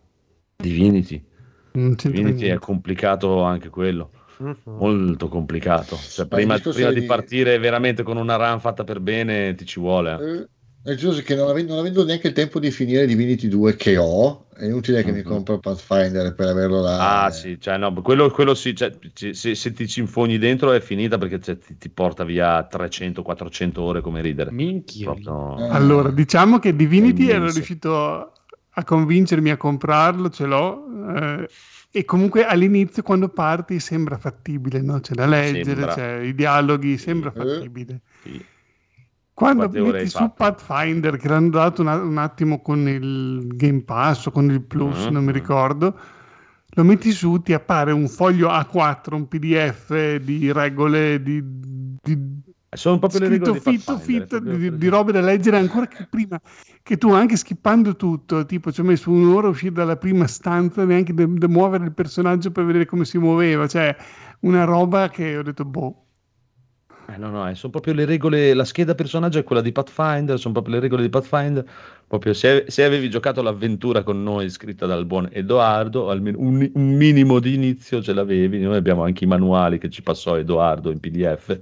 Divinity. 0.56 1.24
Divinity 1.72 2.48
è 2.48 2.58
complicato 2.58 3.44
anche 3.44 3.70
quello. 3.70 4.10
Uh-huh. 4.38 4.56
Molto 4.66 5.30
complicato. 5.30 5.96
Cioè, 5.96 6.28
prima, 6.28 6.58
prima 6.58 6.90
di... 6.90 7.02
di... 7.02 7.06
partire 7.06 7.58
veramente 7.58 8.04
con 8.04 8.18
una 8.18 8.36
run 8.36 8.60
fatta 8.60 8.84
per 8.84 9.00
bene 9.00 9.56
ti 9.56 9.66
ci 9.66 9.80
vuole. 9.80 10.50
Eh, 10.86 10.92
è 10.92 10.96
giusto 10.96 11.22
che 11.24 11.36
non 11.36 11.50
avendo, 11.50 11.72
non 11.72 11.80
avendo, 11.80 12.06
neanche 12.06 12.28
il 12.28 12.34
tempo 12.34 12.60
di 12.60 12.70
finire 12.70 13.08
Divinity 13.08 13.48
2 13.48 13.76
che 13.76 13.98
ho, 13.98 14.46
è 14.56 14.66
inutile 14.66 15.02
che 15.02 15.10
uh-huh. 15.10 15.16
mi 15.16 15.22
mhm. 15.24 15.28
compro 15.28 15.58
Pathfinder 15.58 16.34
per 16.36 16.48
averlo 16.48 16.82
là. 16.82 17.24
Ah, 17.24 17.32
sì, 17.32 17.60
cioè, 17.60 17.78
no, 17.78 17.92
quello, 18.02 18.30
quello 18.30 18.54
sì, 18.54 18.76
cioè, 18.76 18.96
se, 19.14 19.34
se, 19.34 19.74
ti 19.74 19.88
ci 19.88 20.00
infogni 20.00 20.38
dentro 20.38 20.72
è 20.72 20.80
finita 20.80 21.18
perché 21.18 21.40
cioè, 21.40 21.58
ti, 21.58 21.78
ti, 21.78 21.90
porta 21.90 22.24
via 22.24 22.68
300-400 22.72 23.80
ore 23.80 24.02
come 24.02 24.22
ridere. 24.22 24.52
Minchia. 24.52 25.12
Proprio... 25.12 25.58
Eh. 25.58 25.70
Allora, 25.70 26.12
diciamo 26.12 26.60
che 26.60 26.76
Divinity 26.76 27.30
ero 27.30 27.50
riuscito 27.52 28.32
a 28.78 28.84
convincermi 28.84 29.50
a 29.50 29.58
comprarlo, 29.58 30.30
ce 30.30 30.46
l'ho. 30.46 30.86
Eh, 31.16 31.50
e 31.92 32.04
comunque 32.04 32.46
all'inizio 32.46 33.04
quando 33.04 33.30
parti 33.30 33.80
sembra 33.80 34.18
fattibile, 34.18 34.82
no? 34.82 35.00
c'è 35.00 35.14
da 35.14 35.26
leggere, 35.26 35.86
c'è 35.88 36.20
i 36.20 36.36
dialoghi, 36.36 36.98
sembra 36.98 37.32
eh, 37.34 37.40
fattibile. 37.40 38.02
Sì. 38.22 38.46
Quando 39.36 39.68
metti 39.70 40.08
su 40.08 40.32
Pathfinder, 40.34 41.18
che 41.18 41.28
l'hanno 41.28 41.50
dato 41.50 41.82
un, 41.82 41.90
un, 41.90 42.18
attimo 42.18 42.62
con 42.62 42.88
il 42.88 43.46
Game 43.48 43.82
Pass 43.82 44.28
o 44.28 44.32
con 44.32 44.50
il 44.50 44.62
Plus, 44.62 45.04
uh-huh. 45.04 45.12
non 45.12 45.26
mi 45.26 45.34
ricordo, 45.34 46.00
lo 46.70 46.84
metti 46.86 47.12
su, 47.12 47.42
ti 47.42 47.52
appare 47.52 47.92
un 47.92 48.08
foglio 48.08 48.48
A4, 48.48 49.14
un 49.14 49.28
PDF 49.28 50.16
di 50.22 50.54
regole, 50.54 51.22
di, 51.22 51.44
di 52.02 52.44
sono 52.72 52.98
proprio 52.98 53.20
le 53.20 53.28
regole 53.28 53.60
fitto, 53.60 53.98
fitto 53.98 54.40
di, 54.40 54.78
di, 54.78 54.88
robe 54.88 55.12
da 55.12 55.20
leggere 55.22 55.58
ancora 55.58 55.88
che 55.88 56.08
prima 56.10 56.40
che 56.82 56.98
tu 56.98 57.12
anche 57.12 57.36
skippando 57.38 57.96
tutto 57.96 58.46
tipo 58.46 58.72
ci 58.72 58.82
ho 58.82 58.84
messo 58.84 59.12
un'ora 59.12 59.48
a 59.48 59.52
uscire 59.52 59.72
dalla 59.72 59.96
prima 59.96 60.28
stanza 60.28 60.84
neanche 60.84 61.14
da 61.14 61.48
muovere 61.48 61.86
il 61.86 61.94
personaggio 61.94 62.52
per 62.52 62.66
vedere 62.66 62.86
come 62.86 63.06
si 63.06 63.18
muoveva 63.18 63.66
cioè 63.68 63.96
una 64.42 64.66
roba 64.66 65.10
che 65.10 65.38
ho 65.38 65.42
detto 65.42 65.64
boh 65.64 66.05
eh, 67.16 67.18
no, 67.18 67.30
no, 67.30 67.50
eh, 67.50 67.56
sono 67.56 67.72
proprio 67.72 67.94
le 67.94 68.06
regole. 68.06 68.54
La 68.54 68.66
scheda 68.66 68.96
personaggio 68.96 69.40
è 69.40 69.44
quella 69.44 69.62
di 69.62 69.72
Pathfinder. 69.72 70.38
Sono 70.38 70.54
proprio 70.54 70.76
le 70.76 70.82
regole 70.82 71.02
di 71.02 71.10
Pathfinder. 71.10 71.66
Proprio 72.08 72.34
se, 72.34 72.66
se 72.68 72.84
avevi 72.84 73.10
giocato 73.10 73.42
l'avventura 73.42 74.04
con 74.04 74.22
noi, 74.22 74.50
scritta 74.50 74.86
dal 74.86 75.06
buon 75.06 75.30
Edoardo, 75.32 76.10
almeno 76.10 76.40
un, 76.40 76.70
un, 76.74 76.96
minimo 76.96 77.40
di 77.40 77.54
inizio 77.54 78.02
ce 78.02 78.14
l'avevi. 78.14 78.60
Noi 78.60 78.76
abbiamo 78.76 79.04
anche 79.04 79.24
i 79.24 79.28
manuali 79.28 79.78
che 79.78 79.90
ci 79.90 80.02
passò 80.04 80.38
Edoardo 80.38 80.92
in 80.92 81.00
PDF 81.00 81.60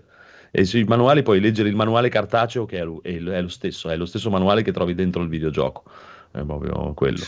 e 0.56 0.66
sui 0.66 0.84
manuali 0.84 1.24
puoi 1.24 1.40
leggere 1.40 1.68
il 1.68 1.76
manuale 1.76 2.10
cartaceo 2.10 2.68
che 2.68 2.78
è 2.78 2.84
lo, 2.84 3.02
è 3.02 3.42
lo 3.42 3.48
stesso, 3.48 3.90
è 3.90 3.98
lo 3.98 4.06
stesso 4.06 4.30
manuale 4.30 4.62
che 4.62 4.72
trovi 4.72 4.94
dentro 4.94 5.24
il 5.24 5.28
videogioco. 5.28 5.84
È 6.30 6.44
proprio 6.44 6.94
quello. 6.94 7.24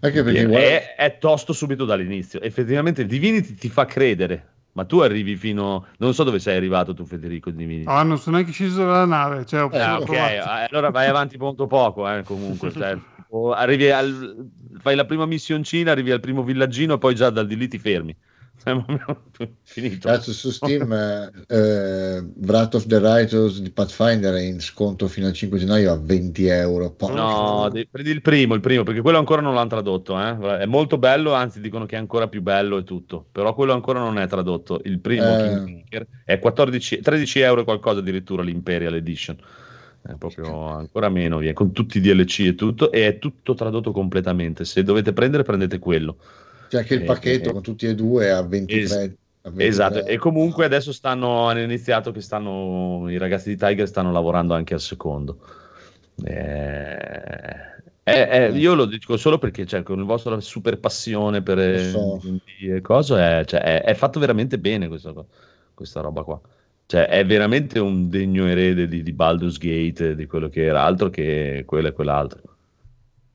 Anche 0.00 0.22
perché 0.22 0.44
guarda... 0.44 0.66
è, 0.66 0.94
è, 0.96 1.16
tosto 1.18 1.54
subito 1.54 1.86
dall'inizio. 1.86 2.42
Effettivamente 2.42 3.06
Divinity 3.06 3.54
ti 3.54 3.70
fa 3.70 3.86
credere, 3.86 4.46
ma 4.78 4.84
tu 4.84 5.00
arrivi 5.00 5.34
fino. 5.34 5.86
Non 5.98 6.14
so 6.14 6.22
dove 6.22 6.38
sei 6.38 6.56
arrivato 6.56 6.94
tu, 6.94 7.04
Federico. 7.04 7.50
Divinity. 7.50 7.90
Ah, 7.90 8.04
non 8.04 8.16
sono 8.16 8.36
neanche 8.36 8.52
sceso 8.52 8.84
dalla 8.84 9.06
nave. 9.06 9.44
Cioè, 9.44 9.60
eh, 9.62 9.90
ok, 9.90 10.68
allora 10.70 10.90
vai 10.90 11.08
avanti 11.08 11.36
molto 11.36 11.66
poco. 11.66 12.08
Eh, 12.08 12.22
comunque, 12.22 12.70
cioè, 12.70 12.96
arrivi 13.56 13.90
al, 13.90 14.48
fai 14.78 14.94
la 14.94 15.04
prima 15.04 15.26
missioncina, 15.26 15.90
arrivi 15.90 16.12
al 16.12 16.20
primo 16.20 16.44
villaggino 16.44 16.94
e 16.94 16.98
poi 16.98 17.16
già 17.16 17.28
dal 17.30 17.48
di 17.48 17.56
lì 17.56 17.66
ti 17.66 17.78
fermi. 17.80 18.16
Finito. 19.62 20.08
Cazzo, 20.08 20.32
su 20.32 20.50
Steam 20.50 20.92
eh, 21.46 22.24
Wrath 22.42 22.74
of 22.74 22.86
the 22.86 22.96
Writers 22.96 23.60
di 23.60 23.70
Pathfinder 23.70 24.34
è 24.34 24.40
in 24.40 24.60
sconto 24.60 25.08
fino 25.08 25.26
al 25.26 25.32
5 25.32 25.58
gennaio 25.58 25.92
a 25.92 25.96
20 25.96 26.46
euro. 26.46 26.90
Porca 26.90 27.14
no, 27.14 27.70
prendi 27.90 28.10
il 28.10 28.22
primo, 28.22 28.54
il 28.54 28.60
primo, 28.60 28.82
perché 28.82 29.00
quello 29.00 29.18
ancora 29.18 29.40
non 29.40 29.54
l'hanno 29.54 29.68
tradotto. 29.68 30.18
Eh? 30.18 30.58
È 30.60 30.66
molto 30.66 30.98
bello, 30.98 31.32
anzi 31.32 31.60
dicono 31.60 31.86
che 31.86 31.96
è 31.96 31.98
ancora 31.98 32.28
più 32.28 32.42
bello 32.42 32.78
e 32.78 32.84
tutto, 32.84 33.24
però 33.30 33.54
quello 33.54 33.72
ancora 33.72 34.00
non 34.00 34.18
è 34.18 34.26
tradotto. 34.26 34.80
Il 34.84 34.98
primo 34.98 35.24
eh... 35.24 36.06
è 36.24 36.38
14, 36.38 37.00
13 37.00 37.40
euro 37.40 37.64
qualcosa 37.64 38.00
addirittura 38.00 38.42
l'Imperial 38.42 38.94
Edition. 38.94 39.36
È 40.00 40.14
proprio 40.14 40.68
ancora 40.68 41.08
meno, 41.08 41.38
via, 41.38 41.52
con 41.52 41.72
tutti 41.72 41.98
i 41.98 42.00
DLC 42.00 42.40
e 42.40 42.54
tutto, 42.54 42.90
e 42.92 43.06
è 43.06 43.18
tutto 43.18 43.54
tradotto 43.54 43.92
completamente. 43.92 44.64
Se 44.64 44.82
dovete 44.82 45.12
prendere, 45.12 45.42
prendete 45.42 45.78
quello 45.78 46.16
c'è 46.68 46.78
anche 46.78 46.94
il 46.94 47.02
eh, 47.02 47.04
pacchetto 47.04 47.48
eh, 47.48 47.52
con 47.52 47.62
tutti 47.62 47.86
e 47.86 47.94
due 47.94 48.30
a 48.30 48.42
23. 48.42 48.82
Es- 48.82 48.92
a 49.42 49.50
23. 49.50 49.66
Esatto, 49.66 50.06
e 50.06 50.18
comunque 50.18 50.64
adesso 50.64 50.92
stanno, 50.92 51.48
hanno 51.48 51.60
iniziato 51.60 52.12
che 52.12 52.20
stanno, 52.20 53.06
i 53.08 53.18
ragazzi 53.18 53.48
di 53.50 53.56
Tiger 53.56 53.88
stanno 53.88 54.12
lavorando 54.12 54.54
anche 54.54 54.74
al 54.74 54.80
secondo. 54.80 55.38
Eh, 56.24 56.96
eh, 58.02 58.28
eh, 58.30 58.50
io 58.52 58.74
lo 58.74 58.86
dico 58.86 59.16
solo 59.16 59.38
perché 59.38 59.66
cioè, 59.66 59.82
con 59.82 59.98
la 59.98 60.04
vostra 60.04 60.40
super 60.40 60.78
passione 60.78 61.42
per 61.42 61.78
so. 61.80 62.20
e 62.60 62.80
cose 62.80 63.44
cioè, 63.46 63.60
è, 63.60 63.82
è, 63.82 63.94
fatto 63.94 64.18
veramente 64.18 64.58
bene 64.58 64.88
questa, 64.88 65.12
questa 65.74 66.00
roba 66.00 66.22
qua. 66.22 66.40
Cioè, 66.86 67.06
è 67.06 67.26
veramente 67.26 67.78
un 67.78 68.08
degno 68.08 68.46
erede 68.46 68.88
di, 68.88 69.02
di 69.02 69.12
Baldur's 69.12 69.58
Gate, 69.58 70.16
di 70.16 70.26
quello 70.26 70.48
che 70.48 70.64
era 70.64 70.84
altro 70.84 71.10
che 71.10 71.64
quello 71.66 71.88
e 71.88 71.92
quell'altro. 71.92 72.40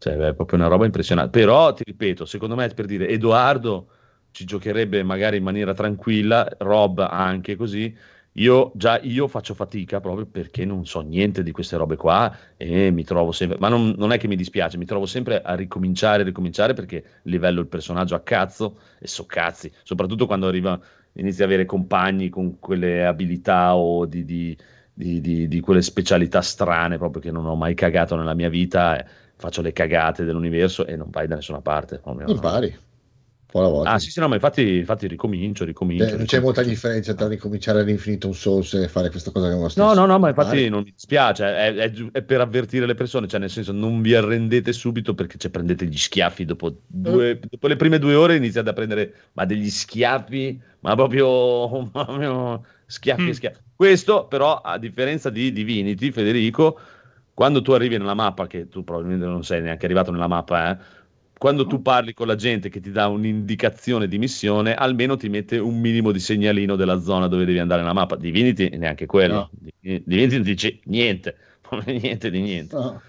Cioè, 0.03 0.17
è 0.17 0.33
proprio 0.33 0.59
una 0.59 0.67
roba 0.67 0.83
impressionante. 0.83 1.39
Però, 1.39 1.71
ti 1.71 1.83
ripeto, 1.85 2.25
secondo 2.25 2.55
me, 2.55 2.67
per 2.67 2.85
dire, 2.85 3.07
Edoardo 3.07 3.87
ci 4.31 4.43
giocherebbe 4.43 5.01
magari 5.01 5.37
in 5.37 5.43
maniera 5.43 5.73
tranquilla, 5.73 6.45
Rob 6.57 6.99
anche 6.99 7.55
così, 7.55 7.95
io 8.33 8.71
già 8.75 8.99
io 8.99 9.27
faccio 9.29 9.53
fatica 9.53 10.01
proprio 10.01 10.25
perché 10.25 10.65
non 10.65 10.85
so 10.85 10.99
niente 11.01 11.41
di 11.41 11.51
queste 11.51 11.77
robe 11.77 11.95
qua 11.95 12.35
e 12.57 12.89
mi 12.91 13.05
trovo 13.05 13.31
sempre, 13.31 13.57
ma 13.59 13.69
non, 13.69 13.93
non, 13.95 14.11
è 14.11 14.17
che 14.17 14.27
mi 14.27 14.35
dispiace, 14.35 14.77
mi 14.77 14.85
trovo 14.85 15.05
sempre 15.05 15.41
a 15.41 15.53
ricominciare, 15.55 16.23
ricominciare 16.23 16.73
perché 16.73 17.03
livello 17.23 17.61
il 17.61 17.67
personaggio 17.67 18.15
a 18.15 18.21
cazzo 18.21 18.79
e 18.99 19.07
so 19.07 19.25
cazzi, 19.25 19.71
soprattutto 19.83 20.25
quando 20.25 20.47
arriva, 20.47 20.77
inizi 21.13 21.43
ad 21.43 21.47
avere 21.47 21.65
compagni 21.65 22.27
con 22.27 22.59
quelle 22.59 23.05
abilità 23.05 23.75
o 23.75 24.05
di, 24.05 24.25
di, 24.25 24.57
di, 24.91 25.47
di, 25.47 25.59
quelle 25.61 25.81
specialità 25.81 26.41
strane 26.41 26.97
proprio 26.97 27.21
che 27.21 27.31
non 27.31 27.45
ho 27.45 27.55
mai 27.55 27.75
cagato 27.75 28.15
nella 28.15 28.33
mia 28.33 28.49
vita, 28.49 28.99
eh, 28.99 29.05
faccio 29.43 29.61
le 29.61 29.73
cagate 29.73 30.23
dell'universo 30.23 30.85
e 30.85 30.95
non 30.95 31.09
vai 31.09 31.27
da 31.27 31.35
nessuna 31.35 31.59
parte. 31.59 32.01
Non 32.03 32.39
pari 32.39 32.91
po' 33.53 33.59
alla 33.59 33.69
volta. 33.69 33.91
Ah, 33.91 33.99
sì, 33.99 34.09
sì, 34.09 34.19
no, 34.19 34.27
ma 34.27 34.33
infatti, 34.33 34.77
infatti 34.77 35.05
ricomincio, 35.05 35.63
ricomincio. 35.63 36.05
Eh, 36.05 36.17
non 36.17 36.25
c'è 36.25 36.39
molta 36.39 36.63
differenza 36.63 37.13
tra 37.13 37.27
ricominciare 37.27 37.81
all'infinito 37.81 38.25
un 38.25 38.33
Souls 38.33 38.73
e 38.73 38.87
fare 38.87 39.11
questa 39.11 39.29
cosa 39.29 39.47
che 39.47 39.53
non 39.53 39.69
No, 39.75 39.93
no, 39.93 40.07
no, 40.07 40.17
ma 40.17 40.29
infatti 40.29 40.55
Mari. 40.55 40.69
non 40.69 40.81
mi 40.81 40.91
dispiace, 40.91 41.45
è, 41.45 41.73
è, 41.75 41.91
è, 42.11 42.21
per 42.23 42.41
avvertire 42.41 42.87
le 42.87 42.95
persone, 42.95 43.27
cioè 43.27 43.39
nel 43.39 43.51
senso 43.51 43.71
non 43.71 44.01
vi 44.01 44.15
arrendete 44.15 44.73
subito 44.73 45.13
perché 45.13 45.37
cioè, 45.37 45.51
prendete 45.51 45.85
gli 45.85 45.97
schiaffi 45.97 46.45
dopo, 46.45 46.77
due, 46.87 47.35
mm. 47.35 47.47
dopo 47.47 47.67
le 47.67 47.75
prime 47.75 47.99
due 47.99 48.15
ore 48.15 48.35
iniziate 48.35 48.69
a 48.71 48.73
prendere 48.73 49.13
ma 49.33 49.45
degli 49.45 49.69
schiaffi, 49.69 50.59
ma 50.79 50.95
proprio, 50.95 51.89
proprio 51.93 52.65
schiaffi, 52.87 53.21
mm. 53.21 53.31
schiaffi. 53.31 53.59
Questo 53.75 54.25
però, 54.25 54.61
a 54.61 54.79
differenza 54.79 55.29
di 55.29 55.51
Divinity, 55.51 56.09
Federico, 56.09 56.79
quando 57.33 57.61
tu 57.61 57.71
arrivi 57.71 57.97
nella 57.97 58.13
mappa, 58.13 58.47
che 58.47 58.69
tu 58.69 58.83
probabilmente 58.83 59.25
non 59.25 59.43
sei 59.43 59.61
neanche 59.61 59.85
arrivato 59.85 60.11
nella 60.11 60.27
mappa, 60.27 60.71
eh, 60.71 61.01
quando 61.37 61.65
tu 61.65 61.81
parli 61.81 62.13
con 62.13 62.27
la 62.27 62.35
gente 62.35 62.69
che 62.69 62.79
ti 62.79 62.89
dà 62.89 63.07
un'indicazione 63.07 64.07
di 64.07 64.17
missione, 64.17 64.75
almeno 64.75 65.17
ti 65.17 65.27
mette 65.27 65.57
un 65.57 65.77
minimo 65.79 66.11
di 66.11 66.19
segnalino 66.19 66.75
della 66.75 67.01
zona 67.01 67.27
dove 67.27 67.43
devi 67.43 67.59
andare 67.59 67.81
nella 67.81 67.93
mappa. 67.93 68.15
Divinity 68.15 68.69
neanche 68.77 69.05
quello. 69.05 69.33
No. 69.33 69.49
Divinity 69.81 70.35
non 70.35 70.43
dice 70.43 70.79
niente, 70.85 71.35
niente 71.85 72.29
di 72.29 72.39
niente. 72.39 72.75
No. 72.75 73.01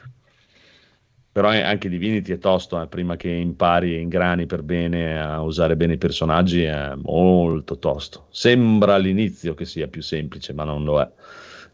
Però 1.31 1.49
anche 1.49 1.89
Divinity 1.89 2.33
è 2.33 2.39
tosto, 2.39 2.81
eh, 2.81 2.87
prima 2.87 3.17
che 3.17 3.29
impari 3.29 3.95
e 3.95 4.01
ingrani 4.01 4.47
per 4.47 4.63
bene 4.63 5.21
a 5.21 5.43
usare 5.43 5.77
bene 5.77 5.95
i 5.95 5.99
personaggi, 5.99 6.63
è 6.63 6.95
molto 6.95 7.79
tosto. 7.79 8.27
Sembra 8.31 8.95
all'inizio 8.95 9.55
che 9.55 9.65
sia 9.65 9.89
più 9.89 10.01
semplice, 10.01 10.53
ma 10.53 10.65
non 10.65 10.85
lo 10.85 11.01
è, 11.01 11.09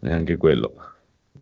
neanche 0.00 0.36
quello. 0.36 0.89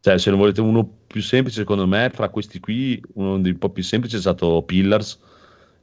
Cioè, 0.01 0.19
se 0.19 0.31
ne 0.31 0.37
volete 0.37 0.61
uno 0.61 0.89
più 1.07 1.21
semplice, 1.23 1.59
secondo 1.59 1.87
me, 1.87 2.11
fra 2.13 2.29
questi 2.29 2.61
qui, 2.61 3.03
uno 3.15 3.39
dei 3.39 3.53
un 3.53 3.59
po' 3.59 3.71
più 3.71 3.83
semplici 3.83 4.17
è 4.17 4.21
stato 4.21 4.63
Pillars, 4.63 5.19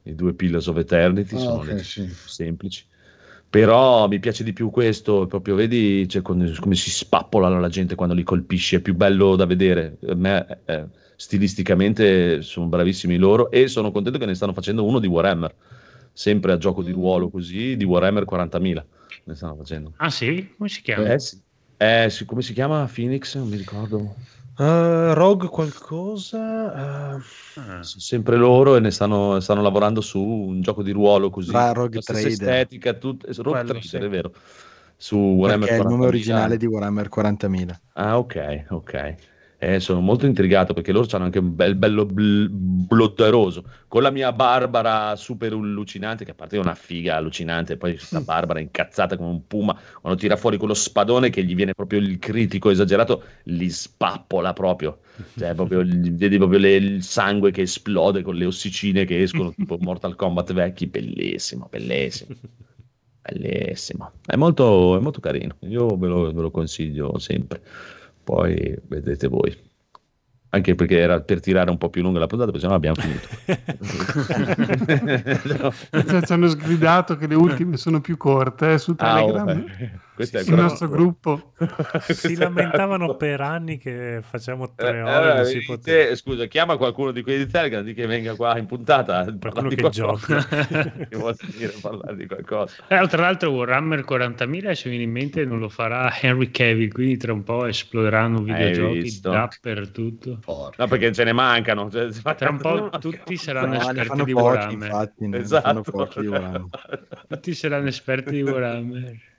i 0.04 0.16
due 0.16 0.34
Pillars 0.34 0.68
of 0.68 0.78
Eternity, 0.78 1.36
oh, 1.36 1.40
sono 1.40 1.54
okay, 1.56 1.84
sì. 1.84 2.08
semplici. 2.26 2.86
Però 3.50 4.08
mi 4.08 4.20
piace 4.20 4.44
di 4.44 4.54
più 4.54 4.70
questo, 4.70 5.28
proprio 5.28 5.56
vedi 5.56 6.08
cioè, 6.10 6.22
come, 6.22 6.54
come, 6.60 6.76
si 6.76 6.90
spappola 6.90 7.48
la 7.48 7.70
gente 7.70 7.96
quando 7.96 8.16
li 8.16 8.24
colpisci, 8.24 8.76
è 8.76 8.80
più 8.80 8.96
bello 8.96 9.36
da 9.36 9.46
vedere. 9.46 9.98
A 10.08 10.16
me, 10.16 10.60
eh, 10.66 10.86
stilisticamente 11.16 12.42
sono 12.42 12.68
bravissimi 12.68 13.18
loro 13.18 13.50
e 13.52 13.68
sono 13.68 13.92
contento 13.92 14.20
che 14.20 14.26
ne 14.26 14.36
stanno 14.36 14.54
facendo 14.54 14.84
uno 14.84 15.00
di 15.00 15.08
Warhammer, 15.08 15.54
sempre 16.12 16.52
a 16.52 16.58
gioco 16.58 16.84
di 16.84 16.92
ruolo 16.92 17.30
così, 17.30 17.78
di 17.78 17.86
Warhammer 17.86 18.26
40.000 18.26 18.84
ne 19.26 19.36
stanno 19.36 19.56
facendo. 19.56 19.94
Ah 19.98 20.10
sì? 20.10 20.54
Come 20.58 20.70
si 20.70 20.82
chiama? 20.82 21.14
Eh 21.14 21.20
sì. 21.20 21.42
Eh, 21.78 22.10
come 22.26 22.42
si 22.42 22.54
chiama 22.54 22.90
Phoenix? 22.94 23.36
Non 23.36 23.50
mi 23.50 23.58
ricordo. 23.58 24.16
Uh, 24.58 25.14
Rogue 25.14 25.50
qualcosa? 25.50 27.18
Uh... 27.18 27.82
Sempre 27.82 28.38
loro 28.38 28.78
e 28.78 28.80
ne 28.80 28.92
stanno, 28.92 29.40
stanno, 29.42 29.62
lavorando 29.62 30.00
su 30.00 30.22
un 30.22 30.62
gioco 30.62 30.82
di 30.82 30.92
ruolo 30.92 31.30
così. 31.30 31.50
Tra 31.50 31.74
Rogue 31.74 32.00
Trader. 32.00 32.28
estetica, 32.28 32.94
tut... 32.94 33.26
Rogue 33.38 33.64
Trader, 33.64 33.84
sì. 33.84 33.98
è 33.98 34.08
vero. 34.08 34.32
Su 34.96 35.18
Warhammer 35.18 35.68
Perché 35.68 35.84
è 35.84 35.86
il 35.86 35.92
nome 35.92 36.06
originale 36.06 36.56
di 36.58 36.66
Warhammer 36.66 37.10
40.000. 37.14 37.76
Ah, 37.94 38.18
ok, 38.18 38.66
ok. 38.70 39.16
Eh, 39.66 39.80
sono 39.80 40.00
molto 40.00 40.28
intrigato 40.28 40.74
perché 40.76 40.92
loro 40.92 41.08
hanno 41.14 41.24
anche 41.24 41.40
un 41.40 41.56
bel 41.56 41.74
bello 41.74 42.06
bl- 42.06 42.50
blodderoso 42.52 43.64
con 43.88 44.04
la 44.04 44.12
mia 44.12 44.32
Barbara 44.32 45.16
super 45.16 45.54
allucinante 45.54 46.24
che 46.24 46.32
a 46.32 46.34
parte 46.36 46.58
è 46.58 46.60
una 46.60 46.76
figa 46.76 47.16
allucinante 47.16 47.76
poi 47.76 47.96
questa 47.96 48.22
Barbara 48.22 48.60
incazzata 48.60 49.18
come 49.18 49.30
un 49.30 49.48
puma 49.48 49.76
quando 50.00 50.20
tira 50.20 50.36
fuori 50.36 50.58
quello 50.58 50.76
spadone 50.76 51.32
che 51.32 51.44
gli 51.44 51.56
viene 51.56 51.74
proprio 51.74 51.98
il 51.98 52.20
critico 52.20 52.70
esagerato 52.70 53.24
li 53.46 53.68
spappola 53.72 54.54
proprio. 54.54 55.00
Cioè 55.36 55.56
proprio 55.56 55.82
vedi 55.84 56.38
proprio 56.38 56.60
le, 56.60 56.76
il 56.76 57.02
sangue 57.02 57.50
che 57.50 57.64
esplode 57.64 58.22
con 58.22 58.36
le 58.36 58.46
ossicine 58.46 59.06
che 59.06 59.24
escono 59.24 59.52
tipo 59.52 59.78
Mortal 59.80 60.16
Kombat 60.16 60.54
vecchi 60.54 60.86
bellissimo 60.86 61.68
bellissimo. 61.72 62.36
Bellissimo. 63.28 64.12
È 64.24 64.36
molto, 64.36 64.96
è 64.96 65.00
molto 65.00 65.20
carino. 65.20 65.56
Io 65.62 65.98
ve 65.98 66.06
lo, 66.06 66.32
ve 66.32 66.42
lo 66.42 66.52
consiglio 66.52 67.18
sempre 67.18 67.60
poi 68.26 68.76
vedete 68.88 69.28
voi. 69.28 69.56
Anche 70.50 70.76
perché 70.76 70.98
era 70.98 71.22
per 71.22 71.40
tirare 71.42 71.70
un 71.70 71.78
po' 71.78 71.90
più 71.90 72.02
lunga 72.02 72.20
la 72.20 72.28
puntata, 72.28 72.52
perché 72.52 72.66
sennò 72.66 72.76
abbiamo 72.76 72.96
finito. 72.96 73.28
no. 75.64 76.22
Ci 76.22 76.34
hanno 76.34 76.48
sgridato 76.48 77.18
che 77.18 77.28
le 77.28 77.36
ultime 77.36 77.78
sono 77.78 78.02
più 78.02 78.18
corte 78.18 78.74
eh, 78.74 78.78
su 78.78 78.96
Telegram. 78.96 79.48
Ah, 79.50 79.64
questo 80.16 80.38
è 80.38 80.42
il 80.42 80.54
nostro 80.54 80.88
gruppo. 80.88 81.52
si 82.08 82.38
lamentavano 82.38 83.16
per 83.18 83.42
anni 83.42 83.78
che 83.78 84.22
facciamo 84.22 84.74
tre 84.74 84.98
eh, 84.98 85.02
ore. 85.02 85.42
Eh, 85.42 85.46
si 85.46 85.80
te, 85.82 86.16
scusa, 86.16 86.46
chiama 86.46 86.78
qualcuno 86.78 87.12
di 87.12 87.22
quelli 87.22 87.46
di 87.46 87.52
Telegram 87.52 87.84
di 87.84 87.94
che 87.94 88.08
venga 88.08 88.34
qua 88.36 88.58
in 88.58 88.66
puntata. 88.66 89.26
Qualcuno 89.38 89.68
che 89.68 89.90
gioca. 89.90 90.42
che 90.48 91.16
vuole 91.18 91.36
dire 91.58 91.74
parlare 91.82 92.16
di 92.16 92.28
qualcosa. 92.28 92.74
Eh, 92.88 93.08
tra 93.08 93.22
l'altro 93.22 93.52
Warhammer 93.52 94.06
40.000 94.08 94.72
se 94.72 94.90
viene 94.90 95.04
in 95.04 95.12
mente 95.12 95.44
non 95.44 95.60
lo 95.60 95.68
farà 95.68 96.10
Henry 96.18 96.50
Cavill, 96.50 96.92
quindi 96.92 97.18
tra 97.18 97.34
un 97.34 97.44
po' 97.44 97.66
esploderanno 97.66 98.42
videogiochi 98.42 99.20
dappertutto. 99.20 100.40
No, 100.78 100.88
perché 100.88 101.12
ce 101.12 101.26
ne 101.26 101.34
mancano. 101.34 101.92
Cioè, 101.92 102.08
tra 102.38 102.50
un 102.50 102.58
po' 102.58 102.90
tutti 103.00 103.36
saranno 103.36 103.74
no, 103.74 103.80
esperti 103.82 104.24
di 104.24 104.32
pochi, 104.32 104.44
Warhammer. 104.46 104.88
Infatti, 104.88 105.30
esatto. 105.34 105.82
tutti 107.28 107.54
saranno 107.54 107.88
esperti 107.90 108.32
di 108.32 108.44
Warhammer. 108.44 109.20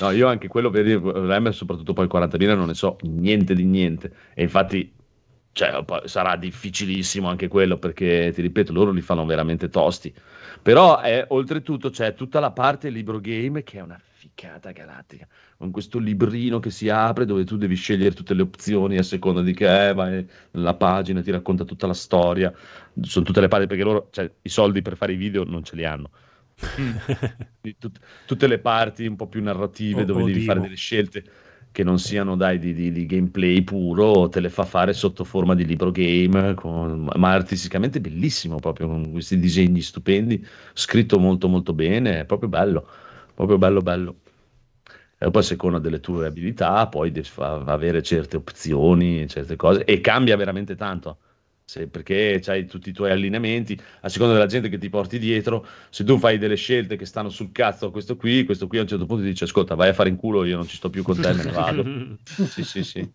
No, 0.00 0.10
io 0.10 0.26
anche 0.26 0.48
quello 0.48 0.70
per 0.70 0.86
Warhammer, 0.86 1.54
soprattutto 1.54 1.92
poi 1.92 2.06
40.000, 2.06 2.56
non 2.56 2.66
ne 2.66 2.74
so 2.74 2.96
niente 3.02 3.54
di 3.54 3.64
niente. 3.64 4.12
E 4.34 4.42
infatti 4.42 4.92
cioè, 5.52 5.84
sarà 6.04 6.36
difficilissimo 6.36 7.28
anche 7.28 7.48
quello 7.48 7.78
perché, 7.78 8.32
ti 8.34 8.42
ripeto, 8.42 8.72
loro 8.72 8.90
li 8.90 9.00
fanno 9.00 9.24
veramente 9.26 9.68
tosti. 9.68 10.12
Però 10.62 11.00
è, 11.00 11.24
oltretutto 11.28 11.90
c'è 11.90 12.14
tutta 12.14 12.40
la 12.40 12.50
parte 12.50 12.90
libro 12.90 13.20
game 13.20 13.62
che 13.62 13.78
è 13.78 13.82
una 13.82 14.00
ficata 14.00 14.70
galattica. 14.72 15.26
Con 15.56 15.70
questo 15.70 15.98
librino 15.98 16.58
che 16.58 16.70
si 16.70 16.88
apre 16.88 17.24
dove 17.24 17.44
tu 17.44 17.56
devi 17.56 17.74
scegliere 17.74 18.14
tutte 18.14 18.34
le 18.34 18.42
opzioni 18.42 18.98
a 18.98 19.02
seconda 19.02 19.42
di 19.42 19.54
che 19.54 19.88
è, 19.90 19.94
vai 19.94 20.26
nella 20.52 20.74
pagina, 20.74 21.22
ti 21.22 21.30
racconta 21.30 21.64
tutta 21.64 21.86
la 21.86 21.94
storia. 21.94 22.52
Sono 23.00 23.24
tutte 23.24 23.40
le 23.40 23.48
parti 23.48 23.66
perché 23.66 23.84
loro 23.84 24.08
cioè, 24.10 24.30
i 24.42 24.48
soldi 24.48 24.82
per 24.82 24.96
fare 24.96 25.12
i 25.12 25.16
video 25.16 25.44
non 25.44 25.64
ce 25.64 25.76
li 25.76 25.84
hanno 25.84 26.10
Tut- 27.78 28.00
tutte 28.26 28.46
le 28.46 28.58
parti 28.58 29.06
un 29.06 29.16
po' 29.16 29.26
più 29.26 29.42
narrative 29.42 30.02
oh, 30.02 30.04
dove 30.04 30.22
oddio. 30.22 30.34
devi 30.34 30.44
fare 30.44 30.60
delle 30.60 30.76
scelte 30.76 31.24
che 31.72 31.84
non 31.84 31.98
siano 31.98 32.36
dai 32.36 32.58
di, 32.58 32.74
di, 32.74 32.90
di, 32.90 33.06
gameplay 33.06 33.62
puro, 33.62 34.28
te 34.28 34.40
le 34.40 34.50
fa 34.50 34.64
fare 34.64 34.92
sotto 34.92 35.22
forma 35.22 35.54
di 35.54 35.64
libro 35.64 35.92
game, 35.92 36.54
con, 36.54 37.08
ma 37.14 37.32
artisticamente 37.32 38.00
bellissimo 38.00 38.56
proprio, 38.56 38.88
con 38.88 39.12
questi 39.12 39.38
disegni 39.38 39.80
stupendi, 39.80 40.44
scritto 40.72 41.18
molto 41.20 41.48
molto 41.48 41.72
bene, 41.72 42.20
è 42.20 42.24
proprio 42.24 42.48
bello, 42.48 42.88
proprio 43.34 43.56
bello 43.56 43.80
bello. 43.80 44.16
E 45.16 45.30
poi 45.30 45.42
a 45.42 45.44
seconda 45.44 45.78
delle 45.78 46.00
tue 46.00 46.26
abilità, 46.26 46.88
poi 46.88 47.12
devi 47.12 47.28
avere 47.36 48.02
certe 48.02 48.36
opzioni, 48.36 49.28
certe 49.28 49.54
cose, 49.54 49.84
e 49.84 50.00
cambia 50.00 50.36
veramente 50.36 50.74
tanto 50.74 51.18
se, 51.70 51.86
perché 51.86 52.42
hai 52.46 52.66
tutti 52.66 52.88
i 52.88 52.92
tuoi 52.92 53.12
allineamenti, 53.12 53.80
a 54.00 54.08
seconda 54.08 54.32
della 54.32 54.46
gente 54.46 54.68
che 54.68 54.76
ti 54.76 54.88
porti 54.88 55.20
dietro, 55.20 55.64
se 55.88 56.02
tu 56.02 56.18
fai 56.18 56.36
delle 56.36 56.56
scelte 56.56 56.96
che 56.96 57.06
stanno 57.06 57.28
sul 57.28 57.52
cazzo 57.52 57.86
a 57.86 57.90
questo 57.92 58.16
qui, 58.16 58.44
questo 58.44 58.66
qui 58.66 58.78
a 58.78 58.80
un 58.80 58.88
certo 58.88 59.06
punto 59.06 59.22
ti 59.22 59.28
dice 59.28 59.44
ascolta 59.44 59.76
vai 59.76 59.90
a 59.90 59.92
fare 59.92 60.08
in 60.08 60.16
culo, 60.16 60.44
io 60.44 60.56
non 60.56 60.66
ci 60.66 60.74
sto 60.74 60.90
più 60.90 61.04
con 61.04 61.20
te, 61.20 61.32
me 61.32 61.44
ne 61.44 61.52
vado. 61.52 61.84
sì, 62.24 62.64
sì, 62.64 62.82
sì. 62.82 63.08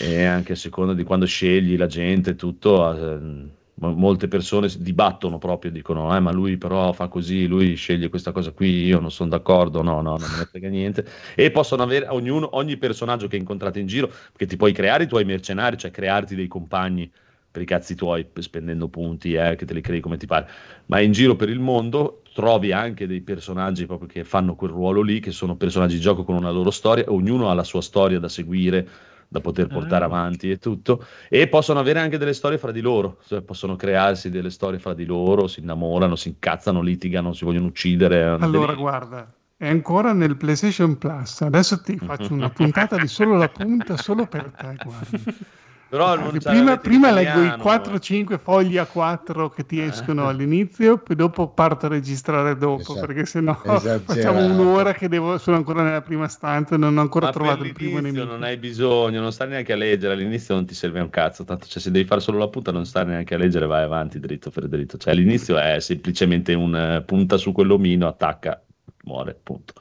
E 0.00 0.24
anche 0.24 0.54
a 0.54 0.56
seconda 0.56 0.94
di 0.94 1.04
quando 1.04 1.26
scegli 1.26 1.76
la 1.76 1.86
gente, 1.86 2.34
tutto, 2.34 2.94
eh, 2.94 3.48
molte 3.74 4.26
persone 4.26 4.72
dibattono 4.78 5.36
proprio, 5.36 5.70
dicono, 5.70 6.16
eh, 6.16 6.20
ma 6.20 6.32
lui 6.32 6.56
però 6.56 6.94
fa 6.94 7.08
così, 7.08 7.46
lui 7.46 7.74
sceglie 7.74 8.08
questa 8.08 8.32
cosa 8.32 8.52
qui, 8.52 8.86
io 8.86 9.00
non 9.00 9.10
sono 9.10 9.28
d'accordo, 9.28 9.82
no, 9.82 10.00
no, 10.00 10.16
non 10.16 10.30
me 10.30 10.38
ne 10.38 10.46
frega 10.46 10.70
niente. 10.70 11.06
E 11.34 11.50
possono 11.50 11.82
avere 11.82 12.08
ognuno, 12.08 12.56
ogni 12.56 12.78
personaggio 12.78 13.28
che 13.28 13.36
incontrate 13.36 13.80
in 13.80 13.86
giro, 13.86 14.10
che 14.34 14.46
ti 14.46 14.56
puoi 14.56 14.72
creare 14.72 15.04
i 15.04 15.06
tuoi 15.06 15.26
mercenari, 15.26 15.76
cioè 15.76 15.90
crearti 15.90 16.34
dei 16.34 16.48
compagni 16.48 17.12
per 17.56 17.64
i 17.64 17.68
cazzi 17.68 17.94
tuoi, 17.94 18.26
spendendo 18.40 18.88
punti, 18.88 19.32
eh, 19.32 19.56
che 19.56 19.64
te 19.64 19.72
li 19.72 19.80
crei 19.80 20.00
come 20.00 20.18
ti 20.18 20.26
pare. 20.26 20.46
Ma 20.86 21.00
in 21.00 21.12
giro 21.12 21.36
per 21.36 21.48
il 21.48 21.58
mondo 21.58 22.20
trovi 22.34 22.70
anche 22.70 23.06
dei 23.06 23.22
personaggi 23.22 23.86
proprio 23.86 24.06
che 24.06 24.24
fanno 24.24 24.54
quel 24.54 24.72
ruolo 24.72 25.00
lì, 25.00 25.20
che 25.20 25.30
sono 25.30 25.56
personaggi 25.56 25.94
di 25.94 26.02
gioco 26.02 26.22
con 26.22 26.34
una 26.34 26.50
loro 26.50 26.70
storia, 26.70 27.06
ognuno 27.08 27.48
ha 27.48 27.54
la 27.54 27.64
sua 27.64 27.80
storia 27.80 28.18
da 28.18 28.28
seguire 28.28 28.86
da 29.28 29.40
poter 29.40 29.68
portare 29.68 30.04
ah. 30.04 30.06
avanti 30.06 30.50
e 30.50 30.58
tutto, 30.58 31.04
e 31.30 31.48
possono 31.48 31.80
avere 31.80 31.98
anche 31.98 32.18
delle 32.18 32.34
storie 32.34 32.58
fra 32.58 32.72
di 32.72 32.82
loro, 32.82 33.20
cioè 33.26 33.40
possono 33.40 33.74
crearsi 33.74 34.28
delle 34.28 34.50
storie 34.50 34.78
fra 34.78 34.92
di 34.92 35.06
loro, 35.06 35.48
si 35.48 35.60
innamorano, 35.60 36.14
si 36.14 36.28
incazzano, 36.28 36.82
litigano, 36.82 37.32
si 37.32 37.46
vogliono 37.46 37.68
uccidere. 37.68 38.22
Allora, 38.22 38.72
devi... 38.72 38.80
guarda, 38.82 39.32
è 39.56 39.66
ancora 39.66 40.12
nel 40.12 40.36
PlayStation 40.36 40.98
Plus, 40.98 41.40
adesso 41.40 41.80
ti 41.80 41.96
faccio 41.96 42.34
una 42.34 42.50
puntata 42.54 42.98
di 42.98 43.08
solo 43.08 43.36
la 43.36 43.48
punta, 43.48 43.96
solo 43.96 44.26
per 44.26 44.52
te, 44.52 44.76
guarda. 44.84 45.64
Però 45.88 46.16
non 46.16 46.36
prima, 46.42 46.78
prima 46.78 47.12
leggo 47.12 47.42
i 47.42 47.48
4-5 47.48 48.38
fogli 48.38 48.76
a 48.76 48.86
4 48.86 49.50
che 49.50 49.64
ti 49.64 49.80
escono 49.80 50.26
all'inizio, 50.26 50.98
poi 50.98 51.14
dopo 51.14 51.48
parto 51.48 51.86
a 51.86 51.88
registrare 51.90 52.56
dopo, 52.56 52.92
esatto. 52.92 53.06
perché 53.06 53.24
sennò 53.24 53.54
facciamo 53.54 54.44
un'ora 54.44 54.92
che 54.94 55.08
devo, 55.08 55.38
sono 55.38 55.56
ancora 55.56 55.84
nella 55.84 56.02
prima 56.02 56.26
stanza 56.26 56.74
e 56.74 56.78
non 56.78 56.96
ho 56.98 57.00
ancora 57.00 57.26
Ma 57.26 57.32
trovato 57.32 57.62
il 57.62 57.72
primo 57.72 58.00
nemico. 58.00 58.24
Non 58.24 58.42
hai 58.42 58.56
bisogno, 58.56 59.20
non 59.20 59.30
stai 59.30 59.48
neanche 59.48 59.72
a 59.72 59.76
leggere, 59.76 60.14
all'inizio 60.14 60.56
non 60.56 60.66
ti 60.66 60.74
serve 60.74 60.98
un 60.98 61.08
cazzo, 61.08 61.44
tanto 61.44 61.66
cioè, 61.66 61.80
se 61.80 61.92
devi 61.92 62.04
fare 62.04 62.20
solo 62.20 62.38
la 62.38 62.48
punta 62.48 62.72
non 62.72 62.84
stai 62.84 63.06
neanche 63.06 63.36
a 63.36 63.38
leggere, 63.38 63.66
vai 63.66 63.84
avanti 63.84 64.18
dritto 64.18 64.50
per 64.50 64.66
dritto. 64.66 64.98
Cioè 64.98 65.12
all'inizio 65.12 65.56
è 65.56 65.78
semplicemente 65.78 66.52
un 66.52 67.04
punta 67.06 67.36
su 67.36 67.52
quell'omino, 67.52 68.08
attacca, 68.08 68.60
muore, 69.04 69.38
punto. 69.40 69.74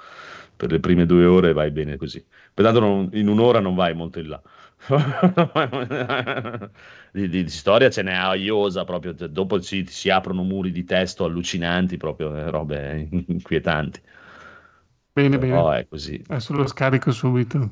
Per 0.56 0.72
le 0.72 0.80
prime 0.80 1.08
due 1.08 1.26
ore 1.26 1.52
vai 1.52 1.72
bene 1.72 1.98
così. 1.98 2.24
Pertanto 2.54 3.10
in 3.18 3.28
un'ora 3.28 3.60
non 3.60 3.74
vai 3.74 3.96
molto 3.96 4.20
in 4.20 4.30
là. 4.30 4.42
di, 7.12 7.30
di, 7.30 7.44
di, 7.44 7.50
storia 7.50 7.90
ce 7.90 8.04
n'è 8.04 8.14
aiosa 8.14 8.84
proprio, 8.84 9.16
cioè, 9.16 9.28
dopo 9.30 9.60
si, 9.62 9.86
si, 9.88 10.10
aprono 10.10 10.44
muri 10.44 10.72
di 10.72 10.84
testo 10.84 11.24
allucinanti, 11.26 11.98
proprio 11.98 12.36
eh, 12.36 12.50
robe 12.50 13.08
inquietanti. 13.10 14.02
Bene, 15.12 15.38
Però 15.38 15.70
bene. 15.70 15.80
è 15.80 15.88
così. 15.88 16.22
Adesso 16.28 16.54
lo 16.54 16.68
scarico 16.68 17.12
subito. 17.12 17.70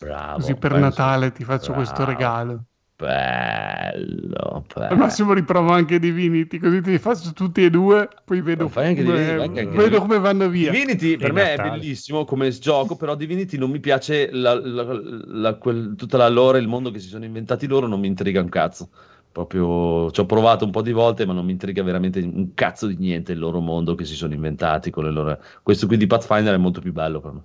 Bravo. 0.00 0.34
Così 0.36 0.54
per 0.56 0.72
Natale 0.74 1.32
ti 1.32 1.44
faccio 1.44 1.72
bravo. 1.72 1.84
questo 1.84 2.04
regalo. 2.04 2.64
Bello, 3.04 4.64
bello. 4.74 4.88
Al 4.88 4.96
massimo 4.96 5.32
riprovo 5.34 5.72
anche 5.72 5.98
Divinity, 5.98 6.58
così 6.58 6.80
ti 6.80 6.98
faccio 6.98 7.32
tutti 7.32 7.64
e 7.64 7.70
due, 7.70 8.08
poi 8.24 8.40
vedo, 8.40 8.68
come, 8.68 8.94
Divinity, 8.94 9.66
vedo 9.76 10.00
come 10.00 10.18
vanno 10.18 10.48
via. 10.48 10.70
Divinity 10.70 11.16
per 11.16 11.32
me 11.32 11.50
Natale. 11.50 11.68
è 11.68 11.72
bellissimo 11.72 12.24
come 12.24 12.48
gioco, 12.50 12.96
però 12.96 13.14
Divinity 13.14 13.58
non 13.58 13.70
mi 13.70 13.80
piace 13.80 14.30
la, 14.32 14.54
la, 14.54 15.00
la, 15.26 15.54
quel, 15.54 15.94
tutta 15.96 16.16
la 16.16 16.28
lore, 16.28 16.58
il 16.58 16.68
mondo 16.68 16.90
che 16.90 16.98
si 16.98 17.08
sono 17.08 17.24
inventati 17.24 17.66
loro, 17.66 17.86
non 17.86 18.00
mi 18.00 18.06
intriga 18.06 18.40
un 18.40 18.48
cazzo. 18.48 18.88
Proprio 19.30 20.10
ci 20.12 20.20
ho 20.20 20.26
provato 20.26 20.64
un 20.64 20.70
po' 20.70 20.80
di 20.80 20.92
volte, 20.92 21.26
ma 21.26 21.32
non 21.32 21.44
mi 21.44 21.52
intriga 21.52 21.82
veramente 21.82 22.20
un 22.20 22.54
cazzo 22.54 22.86
di 22.86 22.96
niente 22.96 23.32
il 23.32 23.38
loro 23.40 23.60
mondo 23.60 23.96
che 23.96 24.04
si 24.04 24.14
sono 24.14 24.32
inventati 24.32 24.90
con 24.90 25.04
le 25.04 25.10
loro... 25.10 25.38
Questo 25.60 25.88
qui 25.88 25.96
di 25.96 26.06
Pathfinder 26.06 26.54
è 26.54 26.58
molto 26.58 26.80
più 26.80 26.92
bello 26.92 27.20
per 27.20 27.32
me. 27.32 27.42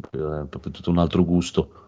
È 0.00 0.46
proprio 0.46 0.72
tutto 0.72 0.90
un 0.90 0.98
altro 0.98 1.24
gusto 1.24 1.86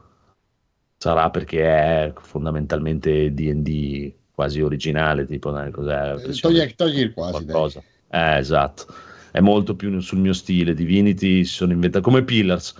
sarà 1.01 1.31
perché 1.31 1.64
è 1.64 2.12
fondamentalmente 2.20 3.32
D&D 3.32 4.12
quasi 4.35 4.60
originale, 4.60 5.24
tipo 5.24 5.51
cos'è? 5.70 6.14
Eh, 6.14 6.39
togli, 6.39 6.74
togli 6.74 7.01
il 7.01 7.12
quasi, 7.14 7.32
qualcosa. 7.32 7.82
Eh, 8.10 8.36
esatto. 8.36 8.86
È 9.31 9.40
molto 9.40 9.74
più 9.77 9.98
sul 10.01 10.18
mio 10.18 10.35
stile. 10.35 10.74
Divinity 10.74 11.44
si 11.44 11.55
sono 11.55 11.72
inventati 11.72 12.05
come 12.05 12.22
Pillars. 12.22 12.74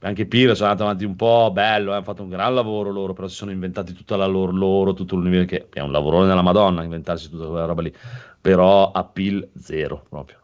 Anche 0.00 0.26
Pillars 0.26 0.56
sono 0.56 0.70
andato 0.70 0.88
avanti 0.88 1.04
un 1.04 1.14
po', 1.14 1.50
bello, 1.52 1.92
eh, 1.92 1.94
hanno 1.94 2.02
fatto 2.02 2.22
un 2.24 2.30
gran 2.30 2.54
lavoro 2.54 2.90
loro, 2.90 3.12
però 3.12 3.28
si 3.28 3.36
sono 3.36 3.52
inventati 3.52 3.92
tutta 3.92 4.16
la 4.16 4.26
loro, 4.26 4.50
loro 4.50 4.92
tutto 4.92 5.14
l'universo, 5.14 5.46
che 5.46 5.68
è 5.72 5.80
un 5.80 5.92
lavorone 5.92 6.26
della 6.26 6.42
Madonna 6.42 6.82
inventarsi 6.82 7.30
tutta 7.30 7.46
quella 7.46 7.66
roba 7.66 7.82
lì. 7.82 7.94
Però 8.40 8.90
appeal 8.90 9.48
zero 9.56 10.04
proprio. 10.08 10.38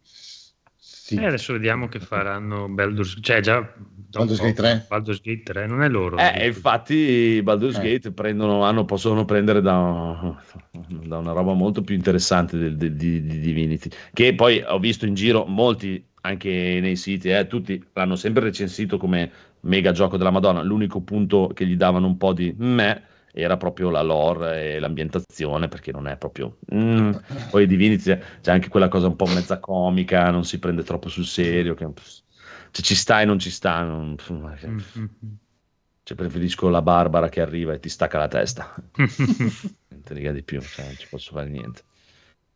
Sì. 0.00 1.14
E 1.14 1.24
adesso 1.24 1.52
vediamo 1.52 1.86
che 1.86 2.00
faranno 2.00 2.68
Baldur's 2.68 3.16
cioè 3.20 3.40
già 3.40 3.74
Baldur's 4.10 4.40
Gate 4.40 4.54
3. 4.54 4.86
Baldur's 4.88 5.20
Gate 5.20 5.42
3 5.42 5.66
non 5.66 5.82
è 5.82 5.88
loro. 5.88 6.16
Eh, 6.16 6.46
infatti 6.46 7.40
Baldur's 7.42 7.76
eh. 7.76 7.82
Gate 7.82 8.12
prendono, 8.12 8.64
hanno, 8.64 8.84
possono 8.84 9.24
prendere 9.24 9.60
da, 9.60 10.34
da, 10.70 11.18
una 11.18 11.32
roba 11.32 11.52
molto 11.52 11.82
più 11.82 11.94
interessante 11.94 12.56
del, 12.56 12.76
del, 12.76 12.94
di, 12.94 13.22
di, 13.22 13.38
Divinity, 13.38 13.90
che 14.12 14.34
poi 14.34 14.62
ho 14.66 14.78
visto 14.78 15.04
in 15.04 15.14
giro 15.14 15.44
molti, 15.44 16.02
anche 16.22 16.78
nei 16.80 16.96
siti, 16.96 17.28
eh, 17.28 17.46
tutti 17.46 17.84
l'hanno 17.92 18.16
sempre 18.16 18.44
recensito 18.44 18.96
come 18.96 19.30
mega 19.60 19.92
gioco 19.92 20.16
della 20.16 20.30
Madonna, 20.30 20.62
l'unico 20.62 21.02
punto 21.02 21.50
che 21.54 21.66
gli 21.66 21.76
davano 21.76 22.06
un 22.06 22.16
po' 22.16 22.32
di 22.32 22.54
me 22.56 23.02
era 23.32 23.56
proprio 23.56 23.90
la 23.90 24.02
lore 24.02 24.74
e 24.74 24.78
l'ambientazione, 24.78 25.68
perché 25.68 25.92
non 25.92 26.08
è 26.08 26.16
proprio... 26.16 26.56
Mm. 26.74 27.12
Poi 27.50 27.66
Divinity 27.66 28.18
c'è 28.40 28.50
anche 28.50 28.68
quella 28.68 28.88
cosa 28.88 29.06
un 29.06 29.16
po' 29.16 29.26
mezza 29.26 29.60
comica, 29.60 30.30
non 30.30 30.44
si 30.44 30.58
prende 30.58 30.82
troppo 30.82 31.08
sul 31.08 31.26
serio, 31.26 31.74
che... 31.74 31.86
cioè, 32.70 32.84
ci 32.84 32.94
sta 32.94 33.20
e 33.20 33.24
non 33.24 33.38
ci 33.38 33.50
sta. 33.50 33.82
Non... 33.82 34.16
Mm-hmm. 34.32 34.76
Cioè, 36.02 36.16
preferisco 36.16 36.68
la 36.68 36.82
Barbara 36.82 37.28
che 37.28 37.40
arriva 37.40 37.72
e 37.72 37.80
ti 37.80 37.88
stacca 37.88 38.18
la 38.18 38.28
testa. 38.28 38.74
non 38.96 40.02
te 40.02 40.14
ne 40.14 40.32
di 40.32 40.42
più, 40.42 40.60
cioè, 40.60 40.86
non 40.86 40.94
ci 40.96 41.06
posso 41.08 41.32
fare 41.32 41.48
niente. 41.48 41.82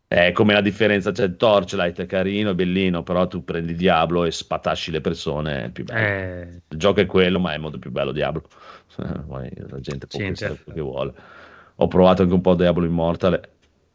È 0.06 0.32
come 0.32 0.52
la 0.52 0.60
differenza, 0.60 1.12
cioè 1.12 1.36
Torchlight 1.36 2.00
è 2.00 2.06
carino, 2.06 2.50
è 2.50 2.54
bellino, 2.54 3.02
però 3.02 3.26
tu 3.26 3.44
prendi 3.44 3.74
Diablo 3.74 4.24
e 4.24 4.30
spatasci 4.30 4.90
le 4.90 5.00
persone, 5.00 5.64
è 5.64 5.70
più 5.70 5.84
bello. 5.84 6.06
Eh... 6.06 6.62
Il 6.68 6.78
gioco 6.78 7.00
è 7.00 7.06
quello, 7.06 7.40
ma 7.40 7.54
è 7.54 7.58
molto 7.58 7.78
più 7.78 7.90
bello 7.90 8.12
Diablo. 8.12 8.46
la 8.96 9.80
gente 9.80 10.06
può 10.06 10.18
pensare 10.18 10.58
quello 10.62 10.74
che 10.74 10.80
vuole. 10.80 11.14
Ho 11.76 11.88
provato 11.88 12.22
anche 12.22 12.34
un 12.34 12.42
po' 12.42 12.54
Diablo 12.54 12.84
Immortal, 12.84 13.40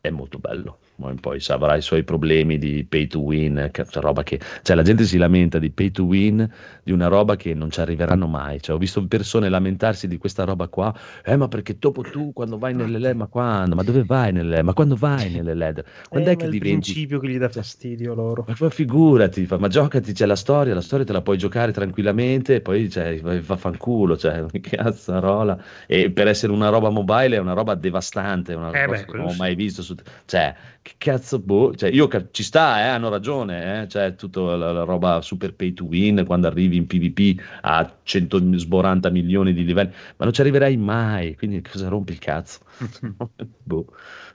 è 0.02 0.10
molto 0.10 0.40
bello 0.40 0.80
poi 1.20 1.44
avrà 1.48 1.76
i 1.76 1.82
suoi 1.82 2.04
problemi 2.04 2.58
di 2.58 2.86
pay 2.88 3.08
to 3.08 3.20
win, 3.20 3.70
che, 3.72 3.86
cioè, 3.88 4.02
roba 4.02 4.24
che, 4.24 4.40
cioè 4.64 4.76
la 4.76 4.82
gente 4.82 5.06
si 5.06 5.18
lamenta 5.18 5.60
di 5.60 5.70
pay 5.70 5.92
to 5.92 6.04
win 6.04 6.50
di 6.84 6.92
una 6.92 7.08
roba 7.08 7.36
che 7.36 7.54
non 7.54 7.70
ci 7.70 7.80
arriveranno 7.80 8.28
mai. 8.28 8.62
Cioè, 8.62 8.76
ho 8.76 8.80
visto 8.80 9.06
persone 9.08 9.50
lamentarsi 9.50 10.08
di 10.08 10.18
questa 10.18 10.44
roba 10.44 10.68
qua, 10.68 10.94
eh, 11.24 11.36
ma 11.36 11.48
perché 11.48 11.78
dopo 11.78 12.02
tu 12.02 12.34
quando 12.34 12.58
vai 12.58 12.74
nelle 12.74 12.98
LED, 12.98 13.16
ma 13.16 13.28
quando? 13.28 13.76
Ma 13.76 13.84
dove 13.84 14.04
vai 14.04 14.32
nelle 14.32 14.56
LED? 14.56 14.66
Ma 14.66 14.74
quando 14.74 14.96
vai 14.96 15.30
nelle 15.30 15.54
LED? 15.54 15.84
Quando 16.10 16.30
eh, 16.30 16.34
è 16.34 16.36
che 16.36 16.50
diventi? 16.50 16.68
il 16.68 16.74
principio 16.74 17.20
che 17.20 17.28
gli 17.28 17.38
dà 17.38 17.50
fastidio 17.50 18.14
loro. 18.14 18.46
Ma 18.60 18.70
figurati, 18.70 19.46
fa, 19.46 19.58
ma 19.58 19.68
giocati, 19.68 20.14
c'è 20.14 20.26
la 20.26 20.36
storia, 20.36 20.74
la 20.74 20.82
storia 20.82 21.06
te 21.06 21.14
la 21.14 21.22
puoi 21.22 21.38
giocare 21.38 21.72
tranquillamente, 21.72 22.56
e 22.56 22.62
poi 22.62 22.90
cioè, 22.90 23.20
va 23.20 23.56
fanculo, 23.56 24.18
cioè, 24.18 24.46
che 24.52 24.60
cazzarola. 24.60 25.58
E 25.86 26.12
per 26.12 26.28
essere 26.28 26.52
una 26.52 26.70
roba 26.70 26.90
mobile 26.90 27.36
è 27.36 27.40
una 27.40 27.54
roba 27.54 27.76
devastante, 27.76 28.54
una 28.54 28.72
eh 28.72 28.86
cosa 28.86 29.04
beh, 29.04 29.12
che 29.12 29.18
non 29.18 29.28
ho 29.28 29.36
mai 29.38 29.56
visto. 29.56 29.82
Su, 29.82 29.96
cioè, 30.26 30.56
che 30.88 30.96
cazzo, 30.98 31.40
boh, 31.40 31.76
cioè, 31.76 31.90
io 31.90 32.08
ci 32.32 32.44
sta, 32.44 32.80
eh, 32.80 32.88
hanno 32.88 33.10
ragione, 33.10 33.82
eh, 33.82 33.88
cioè, 33.90 34.16
tutta 34.16 34.56
la, 34.56 34.72
la, 34.72 34.84
roba 34.84 35.22
super 35.22 35.54
pay 35.54 35.74
to 35.74 35.84
win 35.84 36.24
quando 36.26 36.48
arrivi 36.48 36.78
in 36.78 36.88
PvP 36.88 37.42
a 37.62 37.98
140 38.04 39.10
milioni 39.10 39.52
di 39.54 39.66
livelli, 39.66 39.90
ma 39.90 40.24
non 40.24 40.32
ci 40.32 40.40
arriverai 40.40 40.78
mai, 40.78 41.36
quindi 41.36 41.62
cosa 41.62 41.90
rompi 41.90 42.14
il 42.14 42.20
cazzo? 42.20 42.60
boh. 43.64 43.86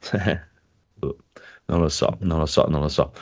Boh. 0.94 1.16
non 1.66 1.80
lo 1.80 1.88
so, 1.88 2.16
non 2.20 2.38
lo 2.38 2.46
so, 2.46 2.66
non 2.68 2.80
lo 2.82 2.88
so. 2.88 3.12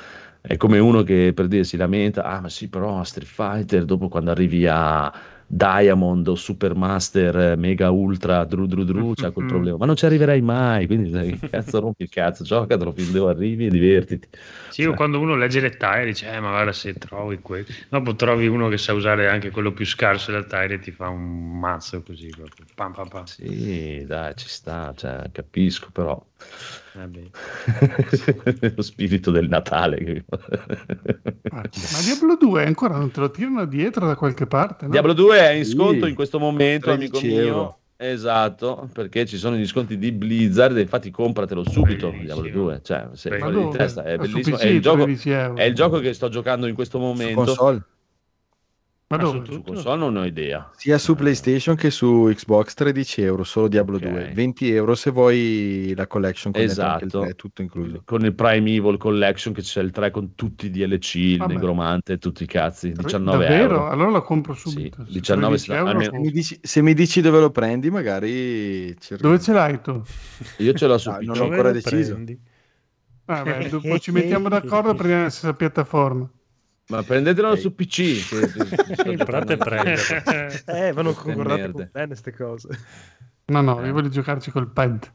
È 0.40 0.57
come 0.57 0.78
uno 0.78 1.02
che 1.02 1.32
per 1.32 1.47
dire 1.47 1.65
si 1.65 1.77
lamenta, 1.77 2.24
ah 2.24 2.40
ma 2.40 2.48
sì 2.48 2.69
però 2.69 3.05
Street 3.05 3.28
Fighter 3.28 3.85
dopo 3.85 4.09
quando 4.09 4.31
arrivi 4.31 4.66
a 4.66 5.12
Diamond 5.52 6.28
o 6.28 6.36
Supermaster 6.36 7.56
Mega 7.56 7.90
Ultra 7.90 8.44
Dru 8.44 8.66
Dru 8.66 8.85
Dru 8.85 9.14
c'è 9.14 9.32
quel 9.32 9.47
problema 9.47 9.78
ma 9.78 9.85
non 9.85 9.97
ci 9.97 10.06
arriverai 10.06 10.40
mai 10.40 10.86
quindi 10.86 11.10
che 11.10 11.48
cazzo 11.51 11.81
rompi 11.81 12.05
il 12.05 12.09
cazzo 12.09 12.44
giocatelo 12.44 12.93
fin 12.93 13.10
dove 13.10 13.32
arrivi 13.32 13.66
e 13.66 13.68
divertiti 13.68 14.28
sì 14.68 14.82
cioè. 14.82 14.94
quando 14.94 15.18
uno 15.18 15.35
legge 15.35 15.59
le 15.59 15.77
tire 15.77 16.05
dice 16.05 16.32
eh 16.32 16.39
ma 16.39 16.51
guarda 16.51 16.72
se 16.72 16.94
trovi 16.94 17.40
quello 17.40 17.66
dopo 17.89 18.14
trovi 18.14 18.47
uno 18.47 18.68
che 18.68 18.78
sa 18.78 18.93
usare 18.93 19.28
anche 19.28 19.51
quello 19.51 19.72
più 19.72 19.85
scarso 19.85 20.31
del 20.31 20.47
tire 20.47 20.74
e 20.74 20.78
ti 20.78 20.93
fa 20.93 21.09
un 21.09 21.59
mazzo 21.59 22.01
così 22.02 22.28
proprio. 22.28 22.66
Pam, 22.77 22.93
pam, 22.93 23.09
pam. 23.09 23.24
sì 23.24 24.05
dai 24.06 24.36
ci 24.36 24.48
sta 24.48 24.94
cioè, 24.97 25.31
capisco 25.32 25.89
però 25.90 26.24
lo 28.75 28.83
spirito 28.83 29.31
del 29.31 29.49
Natale. 29.49 30.25
ma 31.51 31.62
Diablo 32.03 32.37
2 32.39 32.67
ancora 32.67 32.97
non 32.97 33.11
te 33.11 33.21
lo 33.21 33.31
tirano 33.31 33.65
dietro 33.65 34.07
da 34.07 34.17
qualche 34.17 34.47
parte? 34.47 34.87
No? 34.87 34.91
Diablo 34.91 35.12
2 35.12 35.39
è 35.39 35.51
in 35.51 35.65
sconto 35.65 36.05
sì. 36.05 36.11
in 36.11 36.15
questo 36.15 36.39
momento, 36.39 36.91
amico 36.91 37.21
mio. 37.21 37.79
Esatto, 38.03 38.89
perché 38.95 39.27
ci 39.27 39.37
sono 39.37 39.57
gli 39.57 39.67
sconti 39.67 39.99
di 39.99 40.11
Blizzard, 40.11 40.79
infatti 40.79 41.11
compratelo 41.11 41.69
subito 41.69 42.11
Diablo 42.11 42.49
2, 42.49 42.81
cioè, 42.83 43.09
se 43.12 43.29
di 43.29 43.69
testa, 43.77 44.03
è 44.05 44.17
bellissimo, 44.17 44.57
è, 44.57 44.69
il 44.69 44.81
gioco, 44.81 45.05
è 45.05 45.65
il 45.65 45.75
gioco 45.75 45.99
che 45.99 46.15
sto 46.15 46.31
giocando 46.31 46.67
in 46.67 46.75
questo 46.75 46.99
momento. 46.99 47.85
Ma 49.11 49.16
Ah, 49.16 49.23
dove? 49.23 49.45
su, 49.45 49.53
su 49.55 49.62
console 49.62 49.99
non 49.99 50.16
ho 50.19 50.24
idea. 50.24 50.70
Sia 50.77 50.97
su 50.97 51.16
PlayStation 51.16 51.74
che 51.74 51.91
su 51.91 52.31
Xbox 52.32 52.74
13 52.74 53.23
euro, 53.23 53.43
solo 53.43 53.66
Diablo 53.66 53.97
Ok. 53.97 54.03
2. 54.09 54.31
20 54.37 54.70
euro 54.73 54.95
se 54.95 55.11
vuoi 55.11 55.93
la 55.97 56.07
collection 56.07 56.53
con 56.53 56.61
anche 56.62 56.73
il 56.74 56.78
Esatto. 56.81 57.20
3, 57.23 57.35
tutto 57.35 57.61
incluso. 57.62 58.03
Con 58.05 58.24
il 58.24 58.32
Prime 58.37 58.70
Evil 58.73 58.99
Collection 58.99 59.53
che 59.53 59.62
c'è 59.62 59.82
il 59.82 59.91
3 59.91 60.12
con 60.12 60.37
tutti 60.37 60.66
i 60.66 60.70
DLC, 60.70 61.15
il 61.16 61.39
Vabbè. 61.39 61.55
negromante, 61.55 62.19
tutti 62.19 62.45
i 62.45 62.47
cazzi, 62.47 62.93
19 62.93 63.47
Davvero? 63.49 63.62
euro. 63.74 63.89
Allora 63.89 64.11
la 64.11 64.20
compro 64.20 64.55
subito. 64.55 64.99
Sì, 65.05 65.07
Se 65.07 65.19
19 65.19 65.57
13 65.57 65.73
euro, 65.73 65.91
almeno- 65.91 66.11
Se 66.12 66.19
mi, 66.20 66.31
dici, 66.31 66.59
se 66.62 66.81
mi 66.82 66.95
dici 66.95 67.20
dove 67.20 67.41
lo 67.41 67.51
prendi, 67.51 67.91
magari 67.91 68.95
Dove 69.19 69.41
ce 69.41 69.53
l'hai 69.53 69.81
tu? 69.81 70.01
Io 70.59 70.73
ce 70.74 70.87
l'ho 70.87 70.99
su 70.99 71.09
Ah, 71.11 71.16
PC. 71.16 71.27
non 71.27 71.37
ho 71.41 71.43
ancora 71.51 71.73
deciso. 71.73 72.16
Vabbè, 73.24 73.69
dopo 73.70 73.99
ci 73.99 74.12
mettiamo 74.39 74.49
d'accordo 74.49 74.95
per 74.95 75.07
la 75.11 75.28
stessa 75.31 75.53
piattaforma. 75.55 76.31
Ma 76.91 77.03
prendetelo 77.05 77.51
Ok. 77.51 77.59
su 77.61 77.75
PC. 77.75 78.29
che- 78.29 78.51
che- 78.53 78.69
che 78.87 78.95
sto 78.97 79.11
Il 79.11 79.25
prate 79.25 79.57
giocando. 79.57 79.62
prende. 79.62 80.03
Eh, 80.67 80.93
vanno 80.93 81.12
Queste 81.12 81.23
concordate 81.23 81.73
con 81.73 81.89
bene 81.93 82.07
queste 82.09 82.33
cose. 82.33 82.69
No, 83.47 83.61
no, 83.62 83.85
io 83.85 83.93
voglio 83.93 84.09
giocarci 84.09 84.51
col 84.51 84.71
pad. 84.71 85.12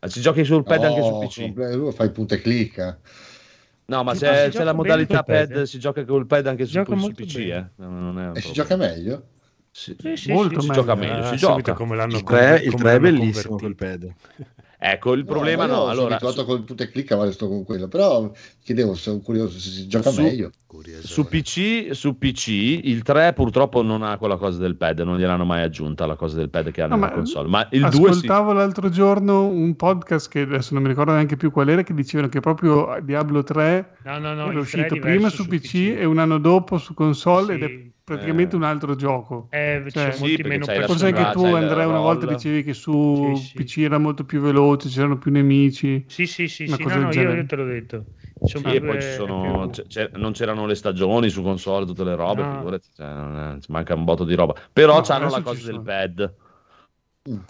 Ma 0.00 0.08
ci 0.08 0.20
giochi 0.20 0.44
sul 0.44 0.62
pad 0.64 0.84
anche 0.84 1.02
su 1.02 1.10
No, 1.10 1.18
PC? 1.18 1.52
tu 1.54 1.92
fai 1.92 2.10
punta 2.10 2.34
e 2.34 2.40
clicca. 2.40 2.98
No, 3.86 4.02
ma 4.04 4.14
c'è, 4.14 4.44
ma 4.44 4.50
si 4.50 4.58
c'è 4.58 4.64
la 4.64 4.72
modalità 4.74 5.22
pad, 5.22 5.48
pad, 5.48 5.56
eh. 5.62 5.66
si 5.66 5.78
gioca 5.78 6.04
col 6.04 6.26
pad 6.26 6.46
anche 6.46 6.66
su, 6.66 6.72
Gioca 6.72 6.90
su 6.90 6.96
molto 7.00 7.24
PC, 7.24 7.36
eh. 7.36 7.66
No, 7.76 7.88
non 7.88 8.18
è 8.18 8.28
un 8.28 8.36
E 8.36 8.40
si 8.40 8.52
gioca 8.52 8.76
meglio? 8.76 9.28
Sì, 9.70 9.96
Sì, 9.98 10.16
sì, 10.16 10.32
Molto 10.32 10.60
sì. 10.60 10.60
si 10.60 10.68
meglio. 10.68 10.82
gioca 10.82 10.94
meglio, 10.94 11.22
si 11.22 11.34
Ah, 11.34 11.36
gioca. 11.36 11.72
come 11.74 11.96
l'hanno 11.96 12.16
Il 12.16 12.24
3, 12.24 12.58
il 12.58 12.70
come 12.72 12.82
3 12.84 12.92
è 12.96 13.00
bellissimo 13.00 13.56
col 13.56 13.74
pad. 13.74 14.12
Ecco, 14.80 15.12
il 15.14 15.24
problema 15.24 15.64
io 15.64 15.70
no, 15.70 15.76
sono 15.78 15.88
allora 15.90 16.14
abituato 16.14 16.40
su, 16.40 16.46
col 16.46 16.62
punta 16.62 16.84
e 16.84 16.88
clicca, 16.90 17.16
vale 17.16 17.32
sto 17.32 17.48
con 17.48 17.64
quello, 17.64 17.88
però 17.88 18.30
chiedevo, 18.62 18.94
sono 18.94 19.18
curioso 19.18 19.58
se 19.58 19.70
si 19.70 19.88
gioca 19.88 20.10
Su- 20.10 20.22
meglio. 20.22 20.52
Curioso. 20.66 21.06
su 21.06 21.26
PC, 21.26 21.88
su 21.94 22.16
PC 22.16 22.48
il 22.84 23.02
3 23.02 23.32
purtroppo 23.32 23.82
non 23.82 24.02
ha 24.02 24.16
quella 24.18 24.36
cosa 24.36 24.58
del 24.58 24.76
pad, 24.76 25.00
non 25.00 25.18
gliel'hanno 25.18 25.44
mai 25.44 25.62
aggiunta 25.62 26.06
la 26.06 26.14
cosa 26.14 26.36
del 26.36 26.48
pad 26.50 26.70
che 26.70 26.82
hanno 26.82 26.94
No, 26.94 27.00
nella 27.00 27.10
ma 27.10 27.16
console, 27.16 27.48
ma 27.48 27.66
il 27.72 27.80
2 27.80 27.90
sì. 27.90 27.96
Ascoltavo 28.04 28.52
l'altro 28.52 28.88
giorno 28.88 29.46
un 29.46 29.74
podcast 29.74 30.28
che 30.28 30.40
adesso 30.42 30.74
non 30.74 30.82
mi 30.84 30.88
ricordo 30.90 31.10
neanche 31.12 31.36
più 31.36 31.50
qual 31.50 31.68
era, 31.70 31.82
che 31.82 31.94
dicevano 31.94 32.28
che 32.28 32.38
proprio 32.40 32.98
Diablo 33.02 33.42
3 33.42 33.96
No, 34.04 34.18
no, 34.18 34.34
no. 34.34 34.42
era 34.42 34.52
il 34.52 34.58
uscito 34.58 34.86
3 34.86 34.96
è 34.96 35.00
prima 35.00 35.16
diverso 35.16 35.42
su 35.42 35.48
PC, 35.48 35.74
e 35.98 36.04
un 36.04 36.18
anno 36.18 36.38
dopo 36.38 36.78
su 36.78 36.94
console 36.94 37.54
ed 37.54 37.62
è 37.62 37.66
Sì. 37.66 37.92
Praticamente 38.08 38.54
Eh. 38.54 38.58
un 38.58 38.64
altro 38.64 38.94
gioco. 38.94 39.48
Eh, 39.50 39.84
Cioè, 39.90 40.12
sì, 40.12 40.36
Forse 40.36 41.06
anche 41.06 41.32
tu, 41.32 41.44
Andrea, 41.44 41.86
una 41.86 41.98
volta 41.98 42.26
dicevi 42.26 42.62
che 42.62 42.74
su 42.74 43.32
Sì, 43.34 43.42
sì. 43.42 43.54
PC 43.54 43.78
era 43.78 43.98
molto 43.98 44.24
più 44.24 44.40
veloce, 44.40 44.88
c'erano 44.88 45.18
più 45.18 45.30
nemici. 45.30 46.04
Sì, 46.08 46.26
sì, 46.26 46.48
sì, 46.48 46.66
sì, 46.66 46.84
no, 46.84 46.96
no, 46.96 47.12
io, 47.12 47.46
te 47.46 47.56
l'ho 47.56 47.64
detto. 47.64 48.06
Sì, 48.42 48.50
Sono 48.56 48.72
e 48.72 48.80
poi 48.80 49.02
sono, 49.02 49.68
più- 49.70 49.86
c'è- 49.86 50.10
non 50.14 50.32
c'erano 50.32 50.64
le 50.66 50.74
stagioni 50.74 51.28
su 51.28 51.42
console, 51.42 51.84
tutte 51.86 52.04
le 52.04 52.14
robe, 52.14 52.42
No. 52.42 52.50
figurati, 52.52 52.88
cioè, 52.94 53.06
non 53.12 53.56
è- 53.56 53.60
ci 53.60 53.70
manca 53.72 53.94
un 53.94 54.04
botto 54.04 54.24
di 54.24 54.34
roba. 54.34 54.54
Però 54.72 54.94
No, 54.96 55.00
c'hanno 55.02 55.24
adesso 55.26 55.36
la 55.38 55.42
cosa 55.42 55.60
sono. 55.60 55.72
del 55.72 55.82
pad. 55.84 56.34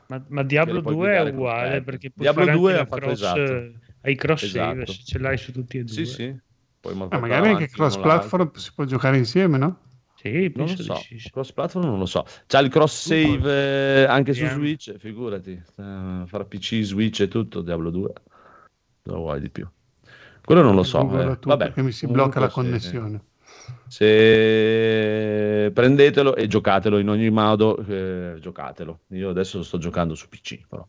Ma, 0.09 0.25
ma 0.29 0.43
Diablo 0.43 0.73
Che 0.73 0.77
le 0.79 0.83
puoi 0.83 0.95
2 0.97 1.13
è 1.13 1.21
uguale 1.21 1.83
perché 1.83 2.11
puoi 2.11 2.27
Diablo 2.27 2.45
fare 2.47 2.59
2 2.59 2.71
anche 2.73 2.83
ha 2.83 2.87
fatto 2.87 3.01
cross, 3.05 3.21
esatto. 3.21 3.73
ai 4.01 4.15
cross 4.17 4.47
save 4.51 4.81
Esatto. 4.81 4.93
se 4.93 5.03
ce 5.05 5.19
l'hai 5.19 5.39
su 5.39 5.53
tutti 5.53 5.79
e 5.79 5.85
due. 5.85 5.95
Sì, 5.95 6.05
sì. 6.07 6.37
Poi 6.81 6.95
Ma 6.95 7.09
portare 7.09 7.21
magari 7.21 7.49
anche 7.51 7.69
cross 7.69 7.97
platform 7.99 8.51
si 8.55 8.73
può 8.75 8.85
giocare 8.85 9.19
insieme, 9.19 9.59
no? 9.59 9.79
Sì, 10.21 10.53
Non 10.57 10.67
lo 10.67 10.77
so, 10.77 10.95
sì, 10.97 11.31
cross 11.31 11.53
platform 11.53 11.87
non 11.87 11.99
lo 12.01 12.07
so. 12.07 12.25
C'ha 12.47 12.59
il 12.59 12.71
cross 12.71 13.07
save 13.07 14.03
eh, 14.03 14.05
anche 14.05 14.33
su 14.35 14.41
Vediamo. 14.41 14.63
Switch, 14.65 14.97
figurati. 14.99 15.53
Eh, 15.53 16.23
Farà 16.27 16.45
PC, 16.45 16.81
Switch 16.83 17.21
e 17.21 17.29
tutto, 17.29 17.63
Diablo 17.63 17.91
2. 17.91 18.13
Cosa 19.05 19.17
vuoi 19.17 19.41
di 19.41 19.49
più? 19.49 19.67
Quello 20.45 20.63
non 20.63 20.75
lo 20.75 20.83
so. 20.83 21.01
Eh. 21.21 21.39
Vabbè, 21.41 21.57
perché 21.67 21.83
mi 21.83 21.93
si 21.93 22.09
blocca 22.09 22.41
la 22.41 22.49
se- 22.49 22.53
connessione. 22.55 23.23
Se 23.87 25.71
prendetelo 25.73 26.35
e 26.35 26.47
giocatelo 26.47 26.99
in 26.99 27.09
ogni 27.09 27.31
modo, 27.31 27.77
eh, 27.87 28.37
giocatelo. 28.41 29.01
Io 29.09 29.31
adesso 29.31 29.63
sto 29.63 29.79
giocando 29.79 30.15
su 30.15 30.29
PC, 30.29 30.67
però. 30.69 30.87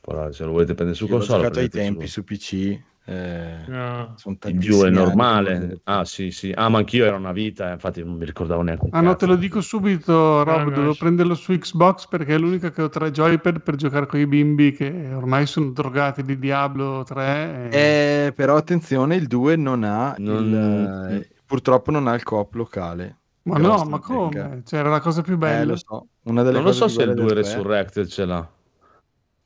Però 0.00 0.30
se 0.30 0.44
lo 0.44 0.52
volete 0.52 0.74
prendere 0.74 0.96
su 0.96 1.06
Io 1.06 1.16
console, 1.16 1.42
giocato 1.42 1.58
ai 1.58 1.68
tempi 1.68 2.06
su 2.06 2.22
PC. 2.24 2.80
Eh, 3.08 3.56
No. 3.68 4.14
In 4.46 4.58
più 4.58 4.82
è 4.82 4.90
normale. 4.90 5.80
Ah, 5.84 6.04
sì, 6.04 6.30
sì. 6.30 6.52
Ah, 6.54 6.68
ma 6.68 6.78
anch'io 6.78 7.04
era 7.06 7.16
una 7.16 7.32
vita, 7.32 7.70
eh, 7.70 7.72
infatti 7.72 8.04
non 8.04 8.16
mi 8.16 8.24
ricordavo 8.24 8.60
neanche 8.62 8.88
Ah 8.90 9.00
no, 9.00 9.16
te 9.16 9.24
lo 9.26 9.36
dico 9.36 9.60
subito, 9.60 10.42
Rob, 10.42 10.64
No, 10.64 10.64
no, 10.64 10.76
devo 10.76 10.92
sì. 10.92 10.98
prenderlo 10.98 11.34
su 11.34 11.52
Xbox 11.56 12.06
perché 12.06 12.34
è 12.34 12.38
l'unica 12.38 12.70
che 12.70 12.82
ho 12.82 12.88
tre 12.88 13.10
joypad 13.10 13.60
per 13.60 13.76
giocare 13.76 14.06
con 14.06 14.20
i 14.20 14.26
bimbi 14.26 14.72
che 14.72 15.10
ormai 15.14 15.46
sono 15.46 15.70
drogati 15.70 16.22
di 16.22 16.38
Diablo 16.38 17.02
3. 17.04 17.68
e- 17.70 18.26
Eh, 18.26 18.32
però 18.32 18.56
attenzione, 18.56 19.16
il 19.16 19.26
2 19.26 19.56
non 19.56 19.84
ha 19.84 20.14
Non- 20.18 20.44
il, 20.44 21.16
eh, 21.22 21.28
purtroppo 21.46 21.90
non 21.90 22.06
ha 22.08 22.14
il 22.14 22.22
coop 22.22 22.54
locale. 22.54 23.16
Ma 23.44 23.56
no, 23.56 23.84
ma 23.84 23.98
come? 24.00 24.62
Cioè, 24.66 24.80
era 24.80 24.90
la 24.90 25.00
cosa 25.00 25.22
più 25.22 25.34
Eh, 25.34 25.38
bella. 25.38 25.64
lo 25.72 25.76
so. 25.76 26.08
Una 26.24 26.42
delle 26.42 26.56
Non 26.56 26.64
lo 26.66 26.72
so 26.72 26.86
se 26.88 27.00
il 27.02 27.08
belle 27.08 27.14
2 27.22 27.32
del 27.32 27.42
3. 27.44 27.54
Resurrected 27.54 28.06
ce 28.06 28.24
l'ha. 28.26 28.48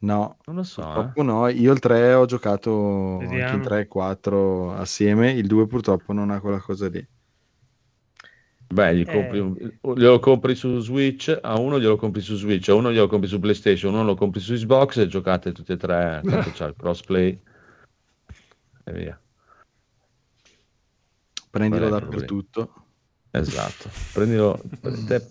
No, 0.02 0.36
Non 0.46 0.56
lo 0.56 0.62
so. 0.64 0.80
eh. 0.80 0.84
purtroppo 0.84 1.22
no. 1.22 1.48
Io 1.48 1.72
il 1.72 1.78
3 1.78 2.14
ho 2.14 2.24
giocato 2.26 3.18
anche 3.20 3.26
Vediamo. 3.26 3.54
in 3.56 3.62
3 3.62 3.80
e 3.80 3.86
4 3.88 4.74
assieme. 4.74 5.30
Il 5.32 5.46
2 5.46 5.66
purtroppo 5.66 6.12
non 6.12 6.30
ha 6.30 6.40
quella 6.40 6.58
cosa 6.58 6.88
lì. 6.88 7.06
Beh, 8.72 8.96
gli 8.96 9.04
Eh. 9.06 9.12
compri 9.12 9.78
glielo 9.94 10.18
compri 10.18 10.54
su 10.54 10.78
Switch, 10.80 11.38
a 11.40 11.58
uno 11.60 11.78
glielo 11.78 11.96
compri 11.96 12.20
su 12.22 12.34
Switch, 12.36 12.68
a 12.70 12.74
uno 12.74 12.90
glielo 12.90 13.06
compri 13.06 13.28
su 13.28 13.38
PlayStation, 13.38 13.92
uno 13.92 14.02
lo 14.04 14.14
compri 14.14 14.40
su 14.40 14.54
Xbox 14.54 14.96
e 14.96 15.06
giocate 15.08 15.52
tutti 15.52 15.72
e 15.72 15.76
tre, 15.76 16.20
tanto 16.26 16.50
c'è 16.50 16.66
il 16.68 16.74
crossplay 16.76 17.38
e 18.84 18.92
via. 18.92 19.20
Prendilo 21.50 21.88
dappertutto. 21.90 22.72
Esatto. 23.30 23.90
Prendilo, 24.14 24.58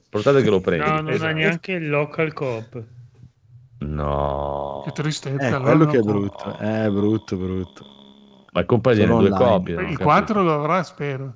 portate 0.09 0.41
che 0.43 0.49
lo 0.49 0.59
prendi. 0.61 0.85
No, 0.87 0.95
non 0.97 1.07
ha 1.07 1.11
Esatto. 1.13 1.33
neanche 1.33 1.71
il 1.73 1.89
local 1.89 2.33
coop. 2.33 2.83
No. 3.81 4.81
Che 4.85 4.91
tristezza. 4.91 5.43
Eh, 5.47 5.51
allora 5.51 5.75
quello 5.75 5.85
no. 5.85 5.91
che 5.91 5.97
è 5.97 6.01
brutto. 6.01 6.57
È 6.57 6.89
brutto, 6.89 7.37
brutto. 7.37 7.85
Ma 8.53 8.65
compragli 8.65 9.05
Solo 9.05 9.27
due 9.27 9.29
copie. 9.37 9.73
Il 9.73 9.79
capisco. 9.81 10.03
4 10.03 10.43
lo 10.43 10.53
avrà, 10.53 10.83
spero. 10.83 11.35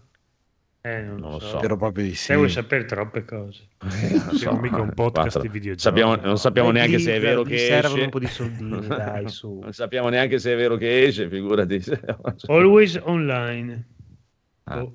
Eh, 0.82 1.02
non, 1.02 1.18
Non 1.18 1.32
lo 1.32 1.40
so. 1.40 1.48
so. 1.48 1.58
Spero 1.58 1.78
proprio 1.78 2.04
di 2.04 2.14
sì. 2.14 2.28
Te 2.28 2.36
vuoi 2.36 2.50
sapere 2.50 2.86
troppe 2.86 3.26
cose. 3.26 3.70
Eh, 3.86 4.14
non 4.14 4.36
Siamo 4.36 4.60
mica 4.60 4.82
un 4.82 4.94
podcast 4.94 5.32
Quattro. 5.32 5.42
di 5.42 5.48
videogiochi. 5.50 5.82
Sappiamo- 5.82 6.16
non 6.18 6.38
sappiamo 6.38 6.72
Dai, 6.72 6.78
neanche 6.88 6.96
Blizzard, 6.98 7.16
se 7.16 7.22
è 7.22 7.28
vero 7.30 7.44
che 7.44 7.58
servono 7.58 7.94
esce. 7.94 8.04
un 8.04 8.10
po' 8.10 8.20
di 8.20 8.28
soldini, 8.28 8.88
dai, 8.88 9.30
su. 9.30 9.60
Non 9.64 9.74
sappiamo 9.74 10.10
neanche 10.10 10.38
se 10.40 10.54
è 10.54 10.56
vero 10.56 10.76
che 10.78 11.04
esce, 11.06 11.28
figurati. 11.30 11.82
Always 12.48 13.00
online. 13.04 13.88
Ah. 14.66 14.84
Oh. 14.84 14.94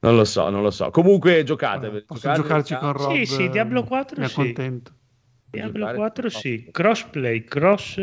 Non 0.00 0.16
lo 0.16 0.24
so, 0.24 0.48
non 0.50 0.62
lo 0.62 0.70
so. 0.70 0.90
Comunque 0.90 1.42
giocate. 1.42 1.86
Vabbè, 1.88 2.02
posso 2.02 2.20
giocate, 2.20 2.40
giocarci 2.42 2.76
con 2.76 2.92
Rob. 2.92 3.12
Sì, 3.14 3.24
sì, 3.26 3.48
Diablo 3.48 3.82
4 3.84 4.20
Mi 4.20 4.28
sì. 4.28 4.32
accontento. 4.32 4.92
Diablo 5.54 5.78
giocare? 5.78 5.96
4 5.96 6.28
sì, 6.28 6.68
crossplay, 6.70 7.44
cross 7.44 8.00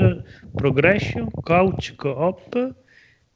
progression, 0.55 1.27
couch 1.41 1.95
co-op, 1.95 2.75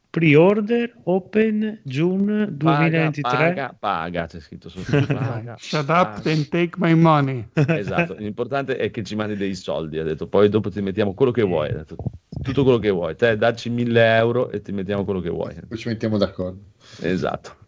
pre-order, 0.10 0.94
open 1.04 1.82
June 1.84 2.56
2023. 2.56 3.22
Paga, 3.22 3.54
paga, 3.54 3.76
paga, 3.78 4.26
c'è 4.28 4.40
scritto 4.40 4.70
sotto. 4.70 5.06
Paga, 5.06 5.56
Shut 5.58 5.86
paga. 5.86 6.18
up 6.18 6.26
and 6.26 6.48
take 6.48 6.76
my 6.78 6.94
money. 6.94 7.46
Esatto, 7.54 8.14
l'importante 8.14 8.78
è 8.78 8.92
che 8.92 9.04
ci 9.04 9.16
mandi 9.16 9.36
dei 9.36 9.56
soldi, 9.56 10.00
ha 10.00 10.04
detto, 10.04 10.28
poi 10.28 10.48
dopo 10.50 10.70
ti 10.70 10.82
mettiamo 10.82 11.14
quello 11.14 11.32
che 11.32 11.44
vuoi, 11.44 11.72
detto, 11.74 11.98
tutto 12.42 12.64
quello 12.64 12.80
che 12.80 12.92
vuoi, 12.92 13.16
te 13.16 13.36
dacci 13.36 13.70
1000 13.70 14.16
euro 14.16 14.52
e 14.52 14.62
ti 14.62 14.72
mettiamo 14.72 15.04
quello 15.04 15.20
che 15.20 15.30
vuoi. 15.30 15.56
Poi 15.68 15.78
ci 15.78 15.90
mettiamo 15.90 16.18
d'accordo. 16.18 16.60
Esatto. 17.02 17.65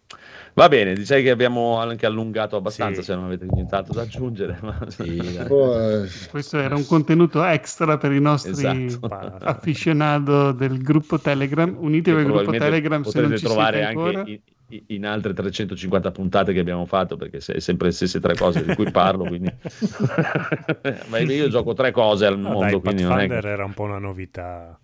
Va 0.58 0.68
bene, 0.68 0.92
direi 0.94 1.22
che 1.22 1.30
abbiamo 1.30 1.78
anche 1.78 2.04
allungato 2.04 2.56
abbastanza, 2.56 3.00
Sì. 3.00 3.06
se 3.06 3.14
non 3.14 3.26
avete 3.26 3.46
nient'altro 3.48 3.94
da 3.94 4.02
aggiungere. 4.02 4.58
ma- 4.60 4.76
Poi, 4.96 5.16
eh, 6.04 6.08
Questo 6.30 6.58
era 6.58 6.74
un 6.74 6.84
contenuto 6.84 7.44
extra 7.44 7.96
per 7.96 8.10
i 8.10 8.20
nostri 8.20 8.86
Esatto. 8.86 9.38
Afficionado 9.40 10.50
del 10.50 10.82
gruppo 10.82 11.20
Telegram. 11.20 11.72
Unitevi 11.78 12.18
al 12.18 12.24
gruppo 12.26 12.50
Telegram 12.50 13.02
se 13.04 13.20
non 13.20 13.30
potrete 13.30 13.38
ci 13.38 13.44
trovare 13.44 13.76
siete 13.76 13.88
anche 13.88 14.00
ancora. 14.08 14.22
in, 14.28 14.40
in- 14.70 14.82
in 14.88 15.06
altre 15.06 15.32
350 15.32 16.10
puntate 16.10 16.52
che 16.52 16.58
abbiamo 16.60 16.84
fatto 16.86 17.16
perché 17.16 17.38
è 17.38 17.58
sempre 17.60 17.86
le 17.86 17.92
stesse 17.94 18.18
tre 18.20 18.34
cose 18.34 18.62
di 18.64 18.74
cui 18.74 18.90
parlo 18.90 19.24
quindi 19.24 19.50
ma 21.08 21.18
io 21.20 21.48
gioco 21.48 21.72
tre 21.72 21.90
cose 21.90 22.26
al 22.26 22.38
No, 22.38 22.50
mondo 22.50 22.72
dai, 22.72 22.80
quindi 22.80 23.02
non 23.04 23.18
è 23.18 23.28
era 23.30 23.64
un 23.64 23.72
po' 23.74 23.84
una 23.84 23.98
novità. 23.98 24.78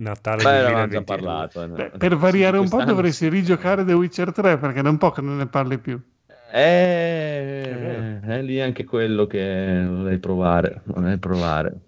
Natale 0.00 0.42
Beh, 0.42 0.48
avevamo 0.48 0.88
già 0.88 1.00
2022. 1.00 1.04
parlato 1.04 1.62
eh, 1.62 1.66
no. 1.66 1.74
Beh, 1.74 1.90
per 1.98 2.16
variare 2.16 2.58
un 2.58 2.68
po' 2.68 2.82
dovresti 2.82 3.28
rigiocare 3.28 3.84
The 3.84 3.92
Witcher 3.92 4.32
3 4.32 4.58
perché 4.58 4.82
da 4.82 4.88
un 4.88 4.98
po' 4.98 5.10
che 5.10 5.20
non 5.20 5.36
ne 5.36 5.46
parli 5.46 5.78
più. 5.78 6.00
Eh, 6.52 8.20
è 8.20 8.42
lì 8.42 8.60
anche 8.60 8.84
quello 8.84 9.26
che 9.26 9.86
vorrei 9.88 10.18
provare 10.18 10.80
vorrei 10.84 11.18
provare 11.18 11.78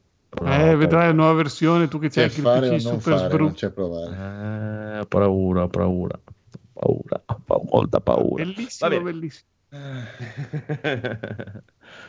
eh, 0.41 0.77
vedrai 0.77 1.07
la 1.09 1.13
nuova 1.13 1.35
versione, 1.35 1.89
tu 1.89 1.99
che 1.99 2.09
c'hai 2.09 2.29
c'è 2.31 2.43
anche 2.43 2.67
il 2.67 2.79
PC 2.79 2.85
non 2.85 3.01
super 3.01 3.19
sbru. 3.19 3.53
provare. 3.75 4.97
Eh, 4.97 4.99
ho 5.01 5.05
paura 5.07 5.63
ho 5.65 5.69
paura 5.69 6.21
ho 6.25 6.33
paura 6.73 7.23
ho 7.27 7.41
paura 7.45 7.59
ho 7.59 7.65
molta 7.71 8.01
paura 8.01 8.45
Bellissimo, 8.45 8.89
Va 8.91 8.97
bene. 8.97 9.11
bellissimo. 9.11 9.51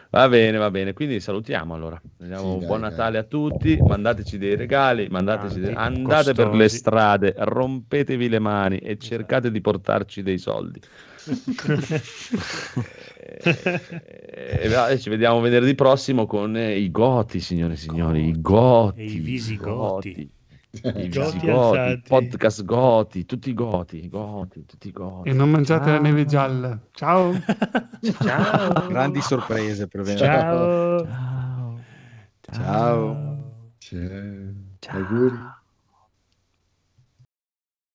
Va 0.10 0.27
bene, 0.27 0.57
va 0.57 0.69
bene. 0.69 0.94
Quindi 0.94 1.19
salutiamo 1.19 1.73
allora. 1.73 1.99
Sì, 2.19 2.27
buon 2.27 2.81
dai, 2.81 2.90
Natale 2.91 3.11
dai. 3.14 3.22
a 3.22 3.23
tutti. 3.23 3.77
Mandateci 3.81 4.38
dei 4.38 4.56
regali. 4.56 5.07
Mandateci 5.10 5.60
dei... 5.60 5.73
Andate 5.73 6.34
per 6.34 6.53
le 6.53 6.68
strade, 6.68 7.34
rompetevi 7.38 8.30
le 8.30 8.40
mani 8.40 8.77
e 8.77 8.91
esatto. 8.91 9.06
cercate 9.06 9.49
di 9.49 9.61
portarci 9.61 10.22
dei 10.22 10.38
soldi. 10.38 10.80
e, 13.41 14.69
e, 14.91 14.99
ci 14.99 15.10
vediamo 15.10 15.40
venerdì 15.40 15.73
prossimo 15.73 16.26
con 16.26 16.57
i 16.57 16.91
Goti, 16.91 17.40
signore 17.40 17.73
e 17.73 17.77
signori. 17.77 18.27
I 18.27 18.41
Goti. 18.41 18.99
E 18.99 19.06
I 19.06 19.19
visigoti. 19.19 20.31
I 20.84 21.08
Goti, 21.08 22.02
podcast 22.08 22.66
Goti, 22.66 23.26
tutti 23.26 23.52
i 23.52 23.54
Goti, 23.54 24.10
Goti, 24.10 24.66
tutti 24.66 24.88
i 24.88 24.91
Goti. 24.91 25.30
E 25.30 25.34
non 25.34 25.52
mangiate 25.52 25.91
ah. 25.91 25.94
la 25.94 26.00
neve 26.00 26.26
gialla. 26.26 26.80
Ciao. 26.94 27.32
Ciao. 28.02 28.88
Grandi 28.88 29.22
sorprese 29.22 29.88
per 29.88 30.02
venire. 30.02 30.26
Ciao. 30.26 31.06
Ciao. 31.06 31.80
Ciao. 32.41 33.44
Ciao. 33.78 34.54
Ciao. 34.80 34.98
Auguri. 34.98 35.53